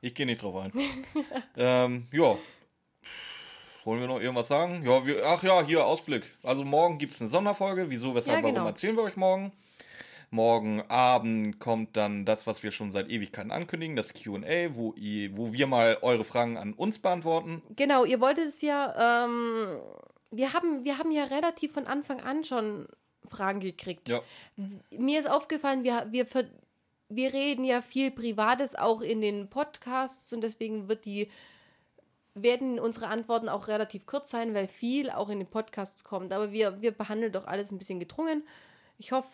Ich 0.00 0.14
gehe 0.14 0.26
nicht 0.26 0.42
drauf 0.42 0.56
ein. 0.56 0.72
ähm, 1.56 2.06
ja. 2.12 2.36
Wollen 3.84 4.00
wir 4.00 4.08
noch 4.08 4.20
irgendwas 4.20 4.48
sagen? 4.48 4.84
Ja, 4.84 5.06
wir, 5.06 5.24
ach 5.26 5.42
ja, 5.42 5.62
hier 5.64 5.84
Ausblick. 5.84 6.24
Also 6.42 6.64
morgen 6.64 6.98
gibt 6.98 7.14
es 7.14 7.20
eine 7.20 7.30
Sonderfolge. 7.30 7.88
Wieso, 7.88 8.14
weshalb, 8.14 8.36
Ja, 8.38 8.40
genau. 8.40 8.54
warum 8.56 8.68
erzählen 8.68 8.96
wir 8.96 9.02
euch 9.04 9.16
morgen? 9.16 9.52
Morgen 10.30 10.82
Abend 10.88 11.58
kommt 11.60 11.96
dann 11.96 12.24
das, 12.26 12.46
was 12.46 12.62
wir 12.62 12.70
schon 12.72 12.90
seit 12.90 13.08
Ewigkeiten 13.08 13.50
ankündigen, 13.52 13.94
das 13.96 14.12
QA, 14.12 14.74
wo, 14.74 14.92
ihr- 14.94 15.36
wo 15.36 15.52
wir 15.52 15.66
mal 15.66 15.98
eure 16.02 16.24
Fragen 16.24 16.56
an 16.58 16.72
uns 16.74 16.98
beantworten. 16.98 17.62
Genau, 17.76 18.04
ihr 18.04 18.20
wolltet 18.20 18.46
es 18.46 18.60
ja, 18.60 19.24
ähm, 19.24 19.78
wir 20.32 20.52
haben, 20.52 20.84
wir 20.84 20.98
haben 20.98 21.10
ja 21.12 21.24
relativ 21.24 21.72
von 21.72 21.86
Anfang 21.86 22.20
an 22.20 22.42
schon 22.44 22.86
Fragen 23.24 23.60
gekriegt. 23.60 24.08
Ja. 24.08 24.20
Mir 24.90 25.20
ist 25.20 25.30
aufgefallen, 25.30 25.84
wir, 25.84 26.06
wir, 26.10 26.26
wir 27.08 27.32
reden 27.32 27.64
ja 27.64 27.80
viel 27.80 28.10
Privates 28.10 28.74
auch 28.74 29.00
in 29.00 29.20
den 29.20 29.48
Podcasts 29.48 30.32
und 30.32 30.40
deswegen 30.42 30.88
wird 30.88 31.04
die, 31.04 31.30
werden 32.34 32.78
unsere 32.78 33.06
Antworten 33.06 33.48
auch 33.48 33.68
relativ 33.68 34.06
kurz 34.06 34.30
sein, 34.30 34.54
weil 34.54 34.68
viel 34.68 35.10
auch 35.10 35.28
in 35.28 35.38
den 35.38 35.48
Podcasts 35.48 36.04
kommt. 36.04 36.32
Aber 36.32 36.52
wir, 36.52 36.82
wir 36.82 36.90
behandeln 36.90 37.32
doch 37.32 37.46
alles 37.46 37.70
ein 37.70 37.78
bisschen 37.78 38.00
gedrungen. 38.00 38.42
Ich 38.98 39.12
hoffe, 39.12 39.28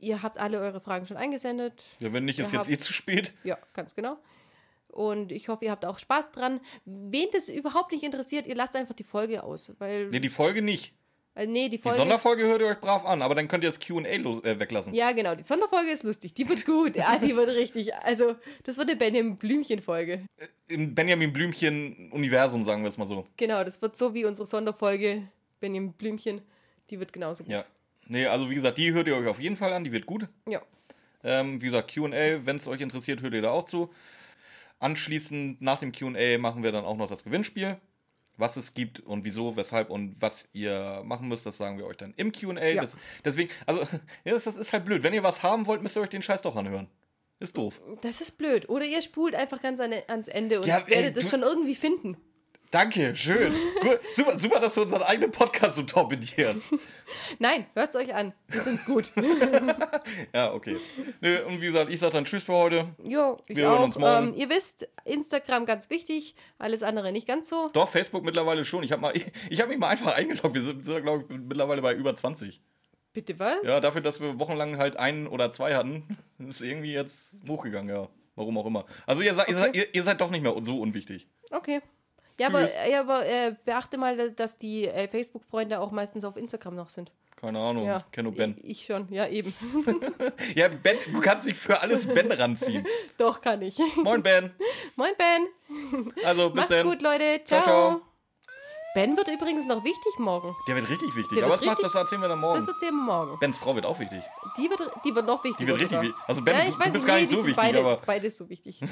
ihr 0.00 0.22
habt 0.22 0.38
alle 0.38 0.60
eure 0.60 0.80
Fragen 0.80 1.06
schon 1.06 1.16
eingesendet. 1.16 1.84
Ja, 2.00 2.12
wenn 2.12 2.24
nicht, 2.24 2.38
ist 2.38 2.52
Wir 2.52 2.58
jetzt 2.58 2.68
eh 2.70 2.76
zu 2.78 2.92
spät. 2.92 3.32
Ja, 3.44 3.58
ganz 3.74 3.94
genau. 3.94 4.18
Und 4.88 5.30
ich 5.30 5.48
hoffe, 5.48 5.64
ihr 5.66 5.70
habt 5.70 5.84
auch 5.84 5.98
Spaß 5.98 6.32
dran. 6.32 6.60
Wen 6.84 7.28
das 7.32 7.48
überhaupt 7.48 7.92
nicht 7.92 8.02
interessiert, 8.02 8.46
ihr 8.46 8.56
lasst 8.56 8.74
einfach 8.74 8.94
die 8.94 9.04
Folge 9.04 9.42
aus. 9.44 9.72
Weil, 9.78 10.08
Nee, 10.08 10.18
die 10.18 10.28
Folge 10.28 10.62
nicht. 10.62 10.94
äh, 11.36 11.46
nee, 11.46 11.68
die 11.68 11.76
Die 11.76 11.78
Folge. 11.82 11.96
Sonderfolge 11.98 12.42
hört 12.42 12.60
ihr 12.60 12.66
euch 12.66 12.80
brav 12.80 13.04
an, 13.04 13.22
aber 13.22 13.36
dann 13.36 13.46
könnt 13.46 13.62
ihr 13.62 13.70
das 13.70 13.78
QA 13.78 14.00
äh, 14.00 14.58
weglassen. 14.58 14.92
ja, 14.92 15.12
genau, 15.12 15.36
die 15.36 15.44
Sonderfolge 15.44 15.92
ist 15.92 16.02
lustig. 16.02 16.34
Die 16.34 16.48
wird 16.48 16.66
gut. 16.66 16.96
Ja, 16.96 17.18
die 17.18 17.36
wird 17.36 17.50
richtig. 17.50 17.94
Also, 17.94 18.34
das 18.64 18.78
wird 18.78 18.88
eine 18.88 18.98
Benjamin 18.98 19.36
Blümchen-Folge. 19.36 20.26
Im 20.66 20.92
Benjamin 20.92 21.32
Blümchen-Universum, 21.32 22.64
sagen 22.64 22.82
wir 22.82 22.88
es 22.88 22.98
mal 22.98 23.06
so. 23.06 23.24
Genau, 23.36 23.62
das 23.62 23.80
wird 23.80 23.96
so 23.96 24.12
wie 24.14 24.24
unsere 24.24 24.46
Sonderfolge 24.46 25.28
Benjamin 25.60 25.92
Blümchen. 25.92 26.40
Die 26.90 26.98
wird 26.98 27.12
genauso 27.12 27.44
gut. 27.44 27.52
Ja. 27.52 27.64
Nee, 28.10 28.26
also 28.26 28.50
wie 28.50 28.56
gesagt, 28.56 28.76
die 28.76 28.92
hört 28.92 29.06
ihr 29.06 29.16
euch 29.16 29.28
auf 29.28 29.38
jeden 29.38 29.56
Fall 29.56 29.72
an, 29.72 29.84
die 29.84 29.92
wird 29.92 30.04
gut. 30.04 30.28
ja. 30.46 30.60
Ähm, 31.22 31.60
wie 31.60 31.66
gesagt, 31.66 31.92
QA, 31.94 32.46
wenn 32.46 32.56
es 32.56 32.66
euch 32.66 32.80
interessiert, 32.80 33.20
hört 33.20 33.34
ihr 33.34 33.42
da 33.42 33.50
auch 33.50 33.64
zu. 33.64 33.92
Anschließend, 34.78 35.60
nach 35.60 35.78
dem 35.78 35.92
QA, 35.92 36.38
machen 36.38 36.62
wir 36.62 36.72
dann 36.72 36.86
auch 36.86 36.96
noch 36.96 37.08
das 37.08 37.24
Gewinnspiel. 37.24 37.76
Was 38.38 38.56
es 38.56 38.72
gibt 38.72 39.00
und 39.00 39.24
wieso, 39.24 39.54
weshalb 39.54 39.90
und 39.90 40.16
was 40.20 40.48
ihr 40.54 41.02
machen 41.04 41.28
müsst, 41.28 41.44
das 41.44 41.58
sagen 41.58 41.76
wir 41.76 41.84
euch 41.84 41.98
dann 41.98 42.14
im 42.16 42.32
QA. 42.32 42.64
Ja. 42.64 42.80
Das, 42.80 42.96
deswegen, 43.22 43.50
also, 43.66 43.82
ja, 44.24 44.32
das, 44.32 44.44
das 44.44 44.56
ist 44.56 44.72
halt 44.72 44.86
blöd. 44.86 45.02
Wenn 45.02 45.12
ihr 45.12 45.22
was 45.22 45.42
haben 45.42 45.66
wollt, 45.66 45.82
müsst 45.82 45.96
ihr 45.98 46.00
euch 46.00 46.08
den 46.08 46.22
Scheiß 46.22 46.40
doch 46.40 46.56
anhören. 46.56 46.88
Ist 47.38 47.58
doof. 47.58 47.82
Das 48.00 48.22
ist 48.22 48.38
blöd. 48.38 48.68
Oder 48.70 48.86
ihr 48.86 49.02
spult 49.02 49.34
einfach 49.34 49.60
ganz 49.60 49.78
an, 49.78 49.92
ans 50.08 50.28
Ende 50.28 50.60
und 50.60 50.66
Ja, 50.66 50.88
werdet 50.88 51.18
es 51.18 51.28
schon 51.28 51.42
irgendwie 51.42 51.74
finden. 51.74 52.16
Danke, 52.70 53.16
schön. 53.16 53.52
Gut, 53.80 53.98
super, 54.12 54.38
super, 54.38 54.60
dass 54.60 54.76
du 54.76 54.82
unseren 54.82 55.02
eigenen 55.02 55.32
Podcast 55.32 55.74
so 55.74 55.82
torpedierst. 55.82 56.66
Nein, 57.40 57.66
hört's 57.74 57.96
euch 57.96 58.14
an. 58.14 58.32
Wir 58.46 58.60
sind 58.60 58.84
gut. 58.84 59.12
Ja, 60.32 60.52
okay. 60.52 60.76
Nö, 61.20 61.44
und 61.46 61.60
wie 61.60 61.66
gesagt, 61.66 61.90
ich 61.90 61.98
sag 61.98 62.12
dann 62.12 62.24
Tschüss 62.24 62.44
für 62.44 62.52
heute. 62.52 62.94
Jo, 63.02 63.36
ich 63.48 63.56
Wir 63.56 63.64
hören 63.64 63.78
auch. 63.78 63.84
uns 63.84 63.98
morgen. 63.98 64.28
Ähm, 64.28 64.34
ihr 64.36 64.48
wisst, 64.48 64.88
Instagram 65.04 65.66
ganz 65.66 65.90
wichtig, 65.90 66.34
alles 66.58 66.82
andere 66.84 67.10
nicht 67.10 67.26
ganz 67.26 67.48
so. 67.48 67.68
Doch, 67.72 67.88
Facebook 67.88 68.24
mittlerweile 68.24 68.64
schon. 68.64 68.84
Ich 68.84 68.92
habe 68.92 69.02
mal, 69.02 69.16
ich, 69.16 69.26
ich 69.50 69.60
hab 69.60 69.68
mich 69.68 69.78
mal 69.78 69.88
einfach 69.88 70.14
eingeloggt. 70.14 70.54
Wir 70.54 70.62
sind, 70.62 70.84
sind 70.84 71.02
glaube 71.02 71.24
ich, 71.28 71.38
mittlerweile 71.40 71.82
bei 71.82 71.94
über 71.94 72.14
20. 72.14 72.62
Bitte 73.12 73.38
was? 73.40 73.58
Ja, 73.64 73.80
dafür, 73.80 74.00
dass 74.00 74.20
wir 74.20 74.38
wochenlang 74.38 74.78
halt 74.78 74.96
einen 74.96 75.26
oder 75.26 75.50
zwei 75.50 75.74
hatten, 75.74 76.16
ist 76.38 76.60
irgendwie 76.62 76.92
jetzt 76.92 77.36
hochgegangen, 77.48 77.94
ja. 77.94 78.08
Warum 78.36 78.56
auch 78.58 78.66
immer. 78.66 78.86
Also 79.06 79.22
ihr, 79.22 79.34
seid, 79.34 79.48
ihr, 79.74 79.94
ihr 79.94 80.04
seid 80.04 80.20
doch 80.20 80.30
nicht 80.30 80.42
mehr 80.42 80.54
so 80.62 80.80
unwichtig. 80.80 81.28
Okay. 81.50 81.80
Ja, 82.40 82.48
Tschüss. 82.48 82.72
aber, 82.74 82.88
ja, 82.88 83.00
aber 83.00 83.26
äh, 83.26 83.54
beachte 83.66 83.98
mal, 83.98 84.30
dass 84.32 84.56
die 84.58 84.88
äh, 84.88 85.08
Facebook-Freunde 85.08 85.78
auch 85.78 85.90
meistens 85.90 86.24
auf 86.24 86.36
Instagram 86.36 86.74
noch 86.74 86.88
sind. 86.88 87.12
Keine 87.36 87.58
Ahnung, 87.58 87.84
Ja, 87.86 87.98
ich 87.98 88.12
kenne 88.12 88.28
nur 88.28 88.36
Ben. 88.36 88.56
Ich, 88.62 88.80
ich 88.82 88.86
schon, 88.86 89.06
ja 89.10 89.26
eben. 89.26 89.54
Ja, 90.54 90.68
Ben, 90.68 90.96
du 91.12 91.20
kannst 91.20 91.46
dich 91.46 91.54
für 91.54 91.80
alles 91.80 92.06
Ben 92.06 92.30
ranziehen. 92.32 92.86
Doch, 93.18 93.40
kann 93.40 93.62
ich. 93.62 93.78
Moin, 93.96 94.22
Ben. 94.22 94.50
Moin, 94.96 95.12
Ben. 95.16 96.08
Also, 96.24 96.50
bis 96.50 96.56
Macht's 96.56 96.68
dann. 96.70 96.86
gut, 96.86 97.00
Leute. 97.02 97.40
Ciao, 97.44 97.62
Ciao. 97.62 97.90
ciao. 97.90 98.00
Ben 98.94 99.16
wird 99.16 99.28
übrigens 99.28 99.66
noch 99.66 99.84
wichtig 99.84 100.18
morgen. 100.18 100.54
Der 100.66 100.74
wird 100.76 100.88
richtig 100.88 101.14
wichtig. 101.14 101.38
Der 101.38 101.44
Aber 101.46 101.54
was 101.54 101.64
macht 101.64 101.82
das? 101.82 101.94
Erzählen 101.94 102.20
wir 102.22 102.28
dann 102.28 102.40
morgen. 102.40 102.58
Das 102.58 102.68
erzählen 102.68 102.94
wir 102.94 103.04
morgen. 103.04 103.38
Bens 103.38 103.56
Frau 103.56 103.74
wird 103.74 103.86
auch 103.86 103.98
wichtig. 104.00 104.20
Die 104.58 104.68
wird, 104.68 104.80
die 105.04 105.14
wird 105.14 105.26
noch 105.26 105.44
wichtiger. 105.44 105.64
Die 105.74 105.80
wird 105.80 105.92
richtig 105.92 106.00
wichtig. 106.02 106.16
Also, 106.26 106.42
Ben, 106.42 106.56
ja, 106.56 106.64
du, 106.64 106.78
weiß, 106.78 106.86
du 106.86 106.92
bist 106.92 107.04
nee, 107.04 107.10
gar 107.12 107.20
nicht 107.20 107.30
so 107.30 107.36
wichtig, 107.38 107.56
beide, 107.56 107.78
aber. 107.78 107.96
Beide 108.04 108.30
so 108.30 108.48
wichtig. 108.48 108.80